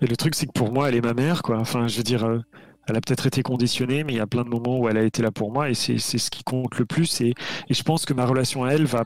[0.00, 1.58] Et le truc, c'est que pour moi, elle est ma mère, quoi.
[1.58, 2.40] Enfin, je veux dire, euh,
[2.86, 5.02] elle a peut-être été conditionnée, mais il y a plein de moments où elle a
[5.02, 7.20] été là pour moi, et c'est ce qui compte le plus.
[7.20, 7.34] Et,
[7.68, 9.04] et, je pense que ma relation à elle va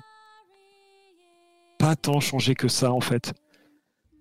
[1.78, 3.32] pas tant changer que ça, en fait.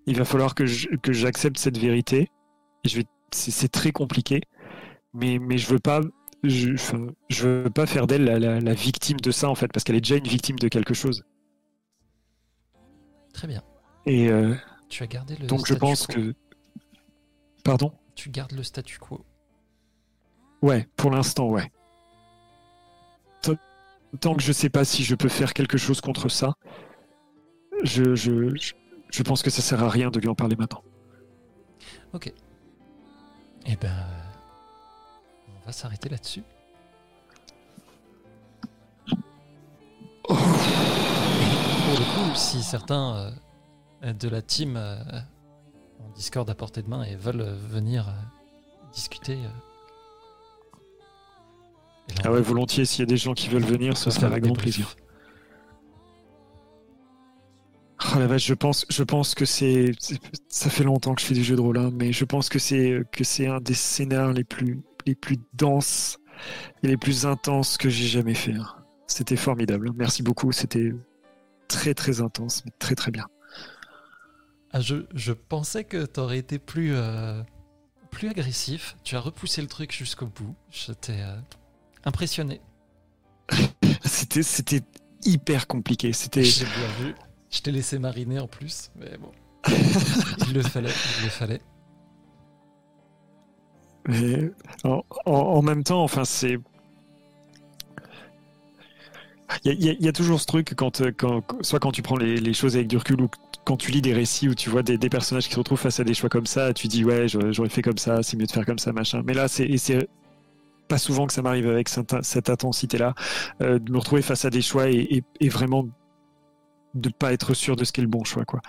[0.06, 2.28] Il va falloir que j'accepte cette vérité.
[3.32, 4.40] C'est très compliqué,
[5.12, 6.00] mais mais je veux pas
[6.42, 6.74] je,
[7.28, 10.16] je veux pas faire d'elle la, victime de ça en fait, parce qu'elle est déjà
[10.16, 11.24] une victime de quelque chose.
[13.32, 13.62] Très bien.
[14.06, 14.54] Et euh,
[14.88, 15.46] tu as gardé le.
[15.46, 16.34] Donc je pense que.
[17.64, 17.92] Pardon?
[18.14, 19.24] Tu gardes le statu quo.
[20.62, 21.70] Ouais, pour l'instant, ouais.
[24.20, 26.54] Tant que je sais pas si je peux faire quelque chose contre ça,
[27.84, 28.52] je, je,
[29.08, 30.82] je pense que ça sert à rien de lui en parler maintenant.
[32.12, 32.32] Ok.
[33.66, 33.94] Eh ben,
[35.48, 36.42] on va s'arrêter là-dessus.
[40.24, 43.32] Pour le coup, si certains
[44.02, 44.96] euh, de la team euh,
[46.00, 48.12] ont Discord à portée de main et veulent euh, venir
[48.92, 49.38] discuter.
[52.24, 54.54] Ah ouais, volontiers, s'il y a des gens qui veulent venir, ce sera avec grand
[54.54, 54.96] plaisir.
[58.14, 59.92] Oh la vache, je pense, je pense que c'est,
[60.48, 62.58] ça fait longtemps que je fais du jeu de rôle, hein, mais je pense que
[62.58, 66.18] c'est que c'est un des scénars les plus les plus denses
[66.82, 68.54] et les plus intenses que j'ai jamais fait.
[68.54, 68.66] Hein.
[69.06, 69.90] C'était formidable.
[69.94, 70.52] Merci beaucoup.
[70.52, 70.92] C'était
[71.68, 73.26] très très intense, mais très très bien.
[74.72, 77.42] Ah, je, je, pensais que tu aurais été plus, euh,
[78.10, 78.96] plus agressif.
[79.02, 80.54] Tu as repoussé le truc jusqu'au bout.
[80.70, 81.36] J'étais euh,
[82.04, 82.60] impressionné.
[84.04, 84.82] c'était, c'était
[85.24, 86.12] hyper compliqué.
[86.12, 86.44] C'était.
[86.44, 87.14] J'ai bien vu.
[87.50, 89.32] Je t'ai laissé mariner en plus, mais bon.
[90.46, 91.60] il le fallait, il le fallait.
[94.08, 94.50] Mais
[95.26, 96.58] en, même temps, enfin, c'est.
[99.64, 102.86] Il y, a toujours ce truc quand, quand soit quand tu prends les, choses avec
[102.86, 103.28] du recul ou
[103.64, 106.04] quand tu lis des récits où tu vois des, personnages qui se retrouvent face à
[106.04, 108.64] des choix comme ça, tu dis ouais j'aurais fait comme ça, c'est mieux de faire
[108.64, 109.22] comme ça machin.
[109.24, 109.66] Mais là c'est
[110.90, 113.14] pas souvent que ça m'arrive avec cette, intensité là,
[113.62, 115.86] euh, de me retrouver face à des choix et, vraiment
[116.94, 118.60] de pas être sûr de ce qu'est le bon choix quoi.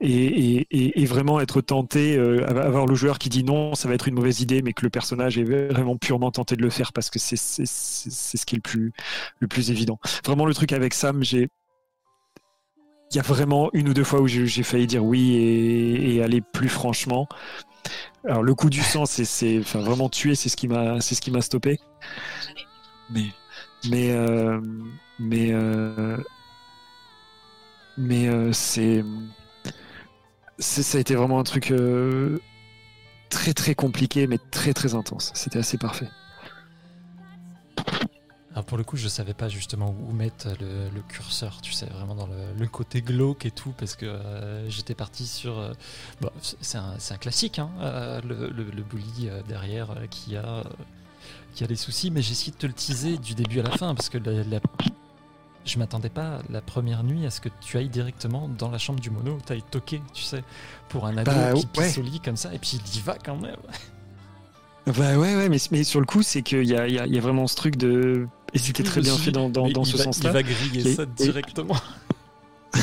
[0.00, 4.14] Et, vraiment être tenté euh, avoir le joueur qui dit non ça va être une
[4.14, 7.18] mauvaise idée mais que le personnage est vraiment purement tenté de le faire parce que
[7.18, 8.92] c'est ce qui est le plus
[9.40, 9.98] le plus évident.
[10.26, 11.48] Vraiment le truc avec Sam j'ai
[13.10, 16.40] il y a vraiment une ou deux fois où j'ai failli dire oui et, aller
[16.40, 17.26] plus franchement
[18.24, 21.20] alors le coup du sang c'est enfin vraiment tuer c'est ce qui m'a c'est ce
[21.20, 21.78] qui m'a stoppé
[23.10, 23.26] mais
[23.88, 24.60] mais euh,
[25.18, 26.16] mais euh,
[27.96, 29.04] mais euh, c'est,
[30.58, 32.38] ça a été vraiment un truc euh,
[33.30, 35.32] très très compliqué, mais très très intense.
[35.34, 36.08] C'était assez parfait.
[38.52, 42.14] Alors pour le coup, je savais pas justement où mettre le, curseur, tu sais, vraiment
[42.14, 45.74] dans le, côté glauque et tout, parce que euh, j'étais parti sur.
[46.60, 47.70] c'est un, un, classique, hein,
[48.24, 50.64] le, le, bully derrière qui a
[51.54, 53.70] qui a des soucis, mais j'ai essayé de te le teaser du début à la
[53.70, 54.60] fin, parce que la, la
[55.64, 59.00] je m'attendais pas la première nuit à ce que tu ailles directement dans la chambre
[59.00, 60.42] du mono, tu ailles toquer, tu sais,
[60.88, 63.16] pour un ado bah, qui pisse au lit comme ça, et puis il y va
[63.22, 63.56] quand même.
[64.84, 67.20] Bah ouais, ouais, mais, mais sur le coup, c'est qu'il y a, y, y a,
[67.20, 68.26] vraiment ce truc de.
[68.54, 70.30] Et c'était très bien fait dans, dans, dans ce sens-là.
[70.30, 71.76] Il va griller ça directement.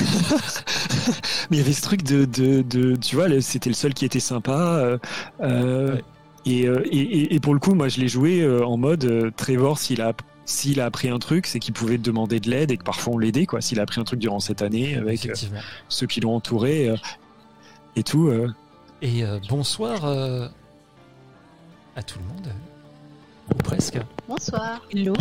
[1.49, 2.25] mais il y avait ce truc de.
[2.25, 4.57] de, de tu vois, c'était le seul qui était sympa.
[4.57, 4.97] Euh,
[5.41, 5.97] euh,
[6.45, 10.01] et, euh, et, et, pour le coup, moi, je l'ai joué en mode Trevor, s'il
[10.01, 10.13] a
[10.49, 13.17] s'il a appris un truc, c'est qu'il pouvait demander de l'aide et que parfois on
[13.19, 13.61] l'aidait, quoi.
[13.61, 15.33] S'il a appris un truc durant cette année avec euh,
[15.89, 16.95] ceux qui l'ont entouré euh,
[17.95, 18.31] et tout.
[19.01, 22.53] Et bonsoir à tout le monde.
[23.51, 23.97] Ou presque.
[24.27, 24.81] Bonsoir.
[24.91, 25.13] Hello.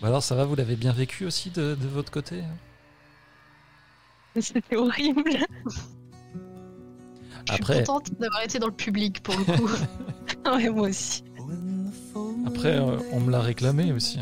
[0.00, 2.40] Bah alors ça va, vous l'avez bien vécu aussi de, de votre côté?
[2.40, 2.56] Hein
[4.40, 5.30] C'était horrible.
[7.46, 9.68] Je suis Après, contente d'avoir été dans le public pour le coup.
[10.46, 11.24] ouais, moi aussi.
[12.46, 14.20] après euh, on me l'a réclamé aussi.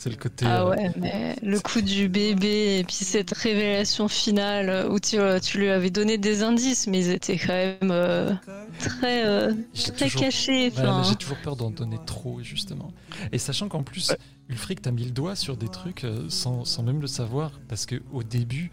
[0.00, 0.02] Hein.
[0.02, 0.46] C'est le côté.
[0.48, 5.18] Ah euh, ouais, mais le coup du bébé et puis cette révélation finale où tu,
[5.18, 8.32] euh, tu lui avais donné des indices, mais ils étaient quand même euh,
[8.78, 10.70] très, euh, très toujours- cachés.
[10.70, 12.92] Ouais, j'ai toujours peur d'en donner trop, justement.
[13.32, 14.12] Et sachant qu'en plus,
[14.48, 17.60] Ulfric, t'as mis le doigt sur des trucs sans, sans même le savoir.
[17.68, 18.70] Parce que au début,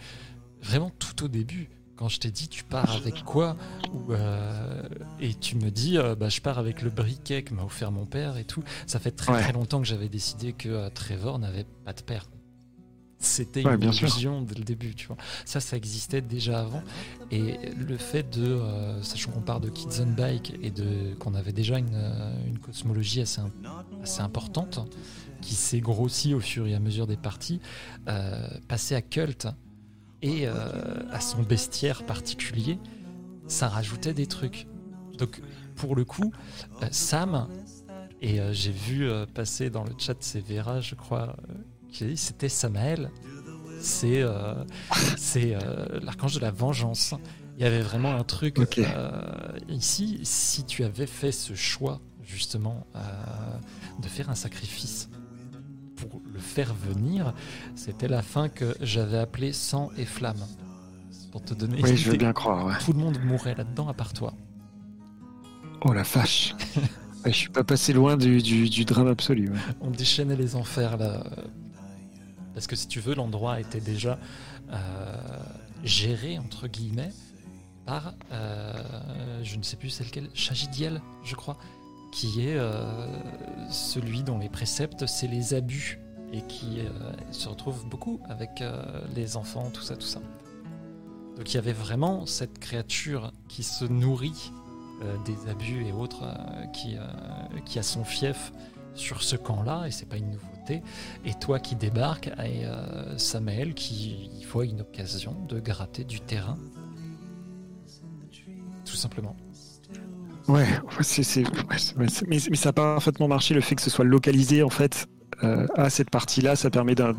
[0.62, 1.68] vraiment tout au début,
[1.98, 3.58] quand je t'ai dit tu pars avec quoi
[3.94, 4.84] ou, euh,
[5.20, 8.06] Et tu me dis euh, bah, je pars avec le briquet que m'a offert mon
[8.06, 8.64] père et tout.
[8.86, 9.42] Ça fait très Ouais.
[9.42, 12.26] très longtemps que j'avais décidé que euh, Trevor n'avait pas de père.
[13.20, 15.18] C'était Ouais, une illusion dès le début, tu vois.
[15.44, 16.84] Ça, ça existait déjà avant.
[17.32, 18.60] Et le fait de,
[19.02, 22.00] sachant qu'on part de Kids on Bike et de qu'on avait déjà une,
[22.48, 23.42] une cosmologie assez,
[24.04, 24.88] assez importante,
[25.42, 27.60] qui s'est grossie au fur et à mesure des parties,
[28.68, 29.48] passer à Cult
[30.22, 30.54] et euh,
[31.12, 32.80] à son bestiaire particulier,
[33.48, 34.68] ça rajoutait des trucs.
[35.18, 35.42] Donc,
[35.76, 36.32] pour le coup,
[36.82, 37.48] euh, Sam,
[38.22, 41.36] et euh, j'ai vu passer dans le chat, c'est Vera, je crois,
[41.92, 43.12] qui a dit c'était Samael.
[43.80, 44.24] C'est
[45.18, 45.56] c'est
[46.02, 47.14] l'archange de la vengeance.
[47.58, 48.58] Il y avait vraiment un truc
[49.68, 50.20] ici.
[50.24, 52.88] Si tu avais fait ce choix, justement,
[54.02, 55.10] de faire un sacrifice
[56.38, 57.34] le faire venir,
[57.76, 60.46] c'était la fin que j'avais appelée sang et flamme.
[61.32, 62.74] Pour te donner Oui, une je veux bien croire, ouais.
[62.86, 64.34] Tout le monde mourrait là-dedans à part toi.
[65.82, 66.56] Oh la vache.
[67.26, 69.50] Ouais, je suis pas passé loin du, du, du drame absolu.
[69.50, 69.58] ouais.
[69.82, 71.24] on déchaînait les enfers là.
[72.54, 74.20] Parce que si tu veux, l'endroit était déjà
[74.72, 74.78] euh,
[75.84, 77.12] géré, entre guillemets,
[77.88, 81.58] par, euh, je ne sais plus c'est lequel, Chagidiel, je crois,
[82.14, 83.08] qui est euh,
[83.72, 86.00] celui dont les préceptes, c'est les abus,
[86.32, 86.90] et qui euh,
[87.32, 90.20] se retrouve beaucoup avec euh, les enfants, tout ça, tout ça.
[91.38, 94.52] Donc il y avait vraiment cette créature qui se nourrit
[95.04, 96.24] euh, des abus et autres,
[96.74, 96.98] qui,
[97.66, 98.52] qui a son fief
[98.98, 100.82] sur ce camp-là, et c'est pas une nouveauté.
[101.24, 106.58] Et toi qui débarques, et euh, Samael qui voit une occasion de gratter du terrain.
[108.84, 109.36] Tout simplement.
[110.48, 110.66] Ouais,
[111.98, 115.08] mais, mais ça a parfaitement marché le fait que ce soit localisé en fait
[115.42, 117.16] à cette partie-là, ça permet d'in-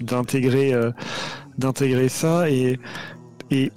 [0.00, 0.90] d'intégrer euh,
[1.58, 2.78] d'intégrer ça et
[3.50, 3.70] et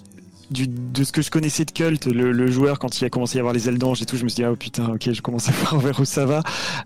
[0.52, 3.42] du, de ce que je connaissais de Cult, le, joueur quand il a commencé à
[3.42, 5.22] avoir les ailes d'ange et tout, je me suis dit ah oh, putain ok je
[5.22, 6.44] commence à voir vers où ça va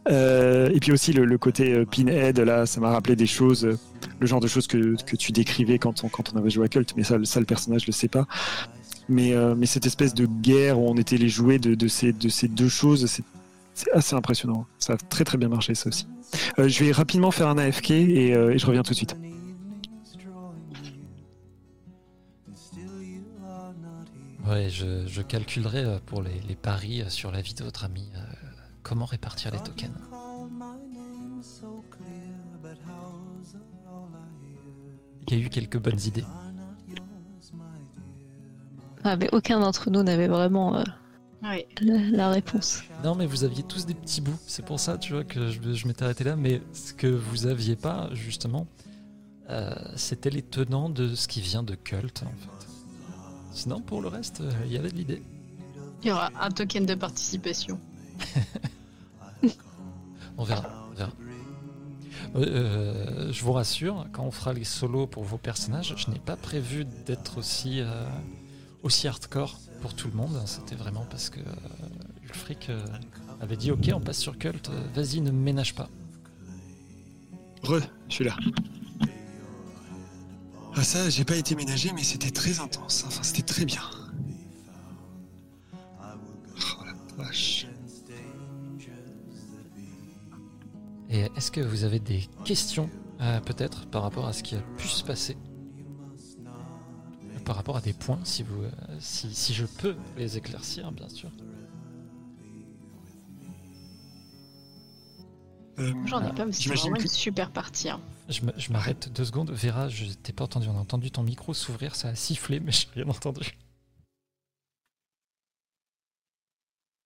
[0.10, 3.78] Euh, et puis aussi le, côté euh, Pinhead là, ça m'a rappelé des choses, euh,
[4.20, 6.68] le genre de choses que, que tu décrivais quand on quand on avait joué à
[6.70, 8.26] Cult, mais ça, ça le personnage le sait pas.
[9.10, 12.14] Mais, euh, mais cette espèce de guerre où on était les jouets de, de, ces,
[12.14, 13.24] de ces deux choses, c'est
[13.80, 14.66] c'est assez impressionnant.
[14.78, 16.06] Ça a très très bien marché ça aussi.
[16.60, 19.16] Euh, je vais rapidement faire un AFK et, euh, et je reviens tout de suite.
[24.46, 28.10] Ouais, je, je calculerai euh, pour les, les paris sur la vie de votre ami
[28.16, 28.20] euh,
[28.84, 29.92] comment répartir les tokens.
[35.28, 36.26] Il y a eu quelques bonnes idées.
[39.04, 40.84] ah, mais aucun d'entre nous n'avait vraiment
[41.44, 41.68] Ouais.
[41.82, 42.82] la, la réponse.
[43.04, 44.38] Non, mais vous aviez tous des petits bouts.
[44.46, 46.36] C'est pour ça, tu vois, que je, je m'étais arrêté là.
[46.36, 48.68] Mais ce que vous aviez pas, justement,
[49.50, 52.68] euh, c'était les tenants de ce qui vient de Cult, en fait.
[53.52, 55.24] Sinon, pour le reste, euh, il y avait de l'idée.
[56.04, 57.80] Il y aura un token de participation.
[60.38, 60.88] On verra.
[60.90, 61.12] on verra.
[62.36, 66.20] Euh, euh, je vous rassure, quand on fera les solos pour vos personnages, je n'ai
[66.20, 68.06] pas prévu d'être aussi, euh,
[68.84, 70.42] aussi hardcore pour tout le monde.
[70.46, 72.86] C'était vraiment parce que euh, Ulfric euh,
[73.42, 75.90] avait dit Ok, on passe sur Cult, euh, vas-y, ne me ménage pas.
[77.64, 78.36] Re, je suis là.
[80.76, 83.04] Ah ça, j'ai pas été ménagé, mais c'était très intense.
[83.08, 83.82] Enfin, c'était très bien.
[85.72, 87.68] Oh la vache.
[91.10, 94.62] Et est-ce que vous avez des questions, euh, peut-être, par rapport à ce qui a
[94.78, 95.36] pu se passer?
[97.50, 98.70] Par rapport à des points, si, vous, euh,
[99.00, 101.32] si, si je peux les éclaircir, bien sûr.
[105.80, 107.90] Euh, J'en ai pas, mais J'imagine vraiment que- une super partie.
[107.90, 108.00] hein.
[108.30, 109.50] Je m'arrête deux secondes.
[109.50, 110.68] Vera, je t'ai pas entendu.
[110.68, 113.58] On a entendu ton micro s'ouvrir, ça a sifflé, mais j'ai rien entendu.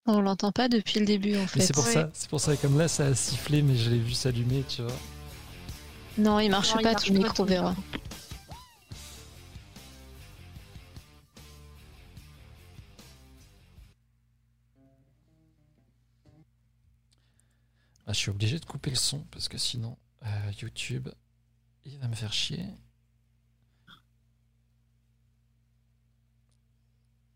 [0.08, 1.60] On l'entend pas depuis le début en fait.
[1.60, 1.94] Mais c'est pour Ouais.
[1.94, 2.58] ça, c'est pour ça.
[2.58, 4.92] Comme là, ça a sifflé, mais je l'ai vu s'allumer, tu vois.
[6.18, 7.70] Non, il marche Non, il pas marche ton pas micro, ton Vera.
[7.70, 7.84] micro.
[18.08, 21.10] Ah, je suis obligé de couper le son parce que sinon, euh, YouTube,
[21.86, 22.66] il va me faire chier.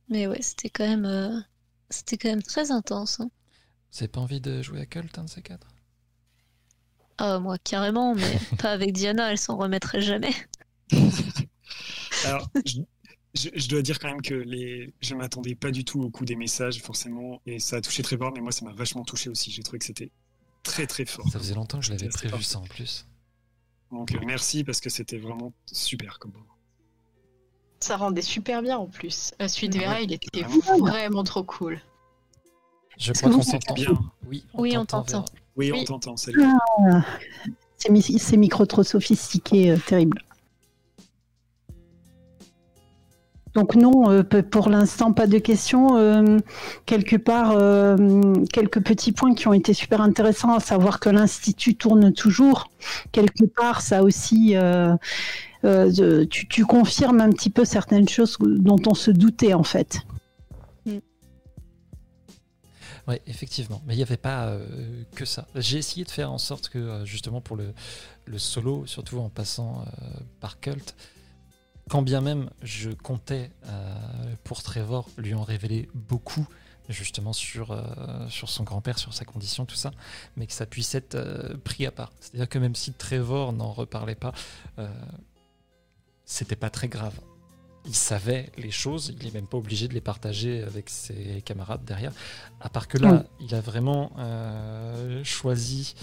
[0.10, 1.40] Mais ouais, c'était quand même, euh,
[1.90, 3.22] c'était quand même très intense.
[3.22, 3.32] hein.
[3.92, 5.68] Vous avez pas envie de jouer à Cult, un de ces quatre?
[7.20, 10.34] Ah, moi carrément, mais pas avec Diana, elle s'en remettrait jamais.
[12.24, 12.82] Alors, je,
[13.34, 14.94] je- je dois dire quand même que les...
[15.02, 18.32] je m'attendais pas du tout au coup des messages, forcément, et ça a touché Trevor,
[18.34, 19.52] mais moi, ça m'a vachement touché aussi.
[19.52, 20.12] J'ai trouvé que c'était
[20.68, 21.28] très, très fort.
[21.30, 23.06] Ça faisait longtemps que je l'avais prévu ça en plus.
[23.92, 26.44] Donc, euh, merci parce que c'était vraiment super comme moment.
[27.80, 29.34] Ça rendait super bien en plus.
[29.40, 30.78] La suite Ah Vera, ouais, il était vraiment.
[30.86, 31.80] vraiment trop cool.
[32.98, 33.74] Je crois qu'on s'entend.
[33.76, 33.98] Bien.
[34.26, 35.24] Oui, Oui, on t'entend.
[35.56, 35.80] Oui, Oui.
[35.82, 36.44] on t'entend, salut.
[36.44, 37.06] Ah,
[37.78, 40.20] ces, mi- ces micros trop sophistiqués, euh, terrible.
[43.58, 45.98] Donc non, euh, pour l'instant, pas de questions.
[45.98, 46.38] Euh,
[46.86, 51.74] quelque part, euh, quelques petits points qui ont été super intéressants, à savoir que l'Institut
[51.74, 52.70] tourne toujours.
[53.12, 54.56] Quelque part, ça aussi,
[55.64, 60.02] tu, confirmes un petit peu certaines choses dont on se doutait en fait.
[63.08, 63.82] Ouais, effectivement.
[63.88, 64.56] Mais il n'y avait pas
[65.16, 65.48] que ça.
[65.56, 67.74] J'ai essayé de faire en sorte que, justement, pour le,
[68.38, 69.84] solo, surtout en passant
[70.42, 70.94] par Cult,
[71.90, 73.96] quand bien même je comptais euh,
[74.44, 76.48] pour Trevor lui en révéler beaucoup,
[76.90, 79.92] justement sur, euh, sur son grand-père, sur sa condition, tout ça,
[80.36, 82.12] mais que ça puisse être euh, pris à part.
[82.20, 84.34] C'est-à-dire que même si Trevor n'en reparlait pas,
[84.80, 84.88] euh,
[86.26, 87.14] c'était pas très grave.
[87.86, 91.86] Il savait les choses, il n'est même pas obligé de les partager avec ses camarades
[91.86, 92.12] derrière.
[92.60, 93.48] À part que là, Oui.
[93.48, 94.12] il a vraiment
[95.24, 95.96] choisi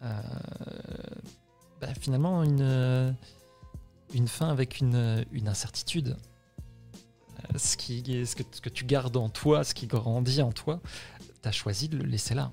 [0.00, 3.16] bah, finalement une,
[4.14, 6.16] une fin avec une, incertitude.
[7.38, 10.52] Euh, Ce, qui, ce, que, ce que tu gardes en toi, ce qui grandit en
[10.52, 10.80] toi,
[11.42, 12.52] tu as choisi de le laisser là.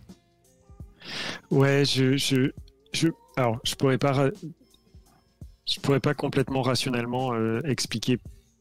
[1.49, 2.51] Ouais, je, je,
[2.93, 4.29] je, alors, je pourrais pas,
[5.67, 8.17] je pourrais pas complètement rationnellement euh, expliquer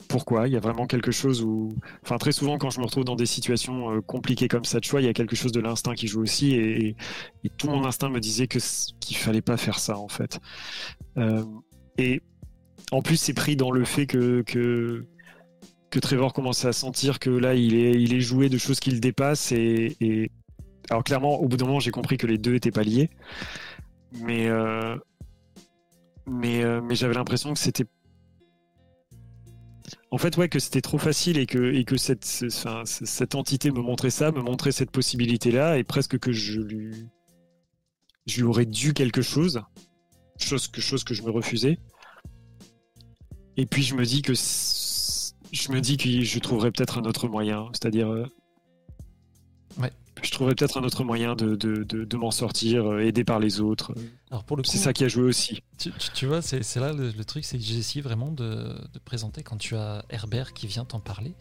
[0.08, 0.48] pourquoi.
[0.48, 3.16] Il y a vraiment quelque chose où, enfin, très souvent quand je me retrouve dans
[3.16, 5.94] des situations euh, compliquées comme ça de choix, il y a quelque chose de l'instinct
[5.94, 6.96] qui joue aussi, et,
[7.58, 8.58] tout mon instinct me disait que
[9.00, 10.40] qu'il fallait pas faire ça en fait.
[11.98, 12.22] Et
[12.90, 14.44] en plus, c'est pris dans le fait que
[16.00, 19.96] Trevor commence à sentir que là, il est, joué de choses qui le dépassent et,
[20.00, 20.30] et
[20.90, 23.10] alors clairement, au bout d'un moment, j'ai compris que les deux étaient pas liés,
[24.12, 24.96] mais euh,
[26.26, 27.86] mais euh, mais j'avais l'impression que c'était
[30.10, 34.10] en fait ouais que c'était trop facile et que et que cette entité me montrait
[34.10, 37.08] ça, me montrait cette possibilité là et presque que je lui
[38.26, 39.62] je lui aurais dû quelque chose,
[40.38, 41.78] chose chose que je me refusais.
[43.56, 47.28] Et puis je me dis que je me dis que je trouverais peut-être un autre
[47.28, 48.26] moyen, c'est-à-dire euh,
[49.78, 49.92] Ouais.
[50.22, 53.38] je trouverais peut-être un autre moyen de, de, de, de m'en sortir, euh, aidé par
[53.38, 53.94] les autres.
[54.30, 55.62] Alors pour le C'est ça qui a joué aussi.
[55.78, 58.74] Tu, tu- tu vois, c'est là le, le truc, c'est que j'ai essayé vraiment de,
[59.04, 61.34] présenter quand tu as Herbert qui vient t'en parler.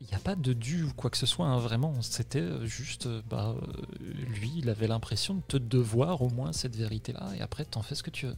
[0.00, 2.00] Il n'y a pas de dû ou quoi que ce soit, hein, vraiment.
[2.02, 6.76] C'était juste, euh, bah, euh, lui, il avait l'impression de te devoir au moins cette
[6.76, 8.36] vérité-là, et après, t'en fais ce que tu veux.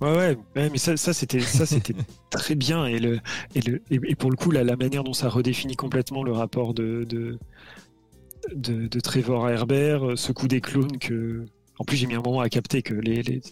[0.00, 1.94] Ouais, ouais, ouais, mais ça, ça c'était, ça, c'était
[2.30, 2.86] très bien.
[2.86, 3.20] Et, le,
[3.54, 6.74] et, le, et, pour le coup, la, la manière dont ça redéfinit complètement le rapport
[6.74, 7.38] de, de,
[8.54, 11.44] de, de Trevor à Herbert, euh, ce coup des clones que.
[11.78, 13.42] En plus, j'ai mis un moment à capter que les, les,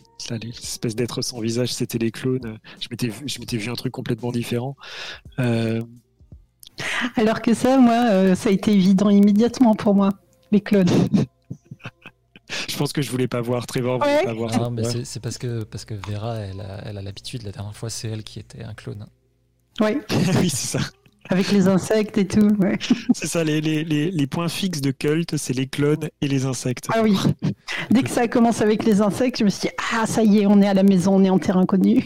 [0.62, 2.58] espèces d'êtres sans visage, c'était les clones.
[2.80, 4.76] Je m'étais, vu- je m'étais vu un truc complètement différent.
[5.40, 5.82] Euh,
[7.16, 10.10] Alors que ça, moi, euh, ça a été évident immédiatement pour moi,
[10.50, 10.88] les clones.
[12.68, 14.24] je pense que je voulais pas voir Trevor, voulait Ouais.
[14.24, 14.50] pas voir.
[14.55, 14.90] Ah, mais Ouais.
[14.92, 17.42] c'est c'est parce que, parce que Vera, elle a elle a l'habitude.
[17.42, 19.06] La dernière fois, c'est elle qui était un clone.
[19.81, 19.97] Oui,
[20.40, 20.84] oui, c'est ça.
[21.31, 22.48] avec les insectes et tout.
[22.60, 22.78] ouais.
[23.14, 26.44] C'est ça, les, les, les, les points fixes de culte, c'est les clones et les
[26.47, 26.89] insectes.
[26.92, 27.16] Ah oui.
[27.90, 30.47] Dès que ça commence avec les insectes, je me suis dit, ah, ça y est,
[30.47, 32.05] on est à la maison, on est en terrain connu.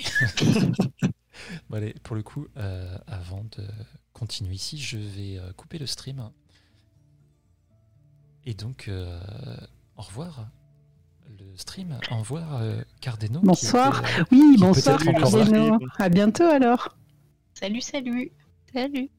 [1.70, 3.64] Bon, allez, pour le coup, euh, avant de
[4.12, 6.22] continuer ici, je vais euh, couper le stream.
[8.44, 9.18] Et donc, euh,
[9.96, 10.46] au revoir.
[11.38, 13.40] Le stream, au revoir, euh, Cardeno.
[13.42, 14.00] Bonsoir.
[14.00, 15.78] était, euh, Oui, bonsoir, Bruno.
[15.98, 16.96] À bientôt alors.
[17.54, 18.32] Salut, salut
[18.72, 19.10] Salut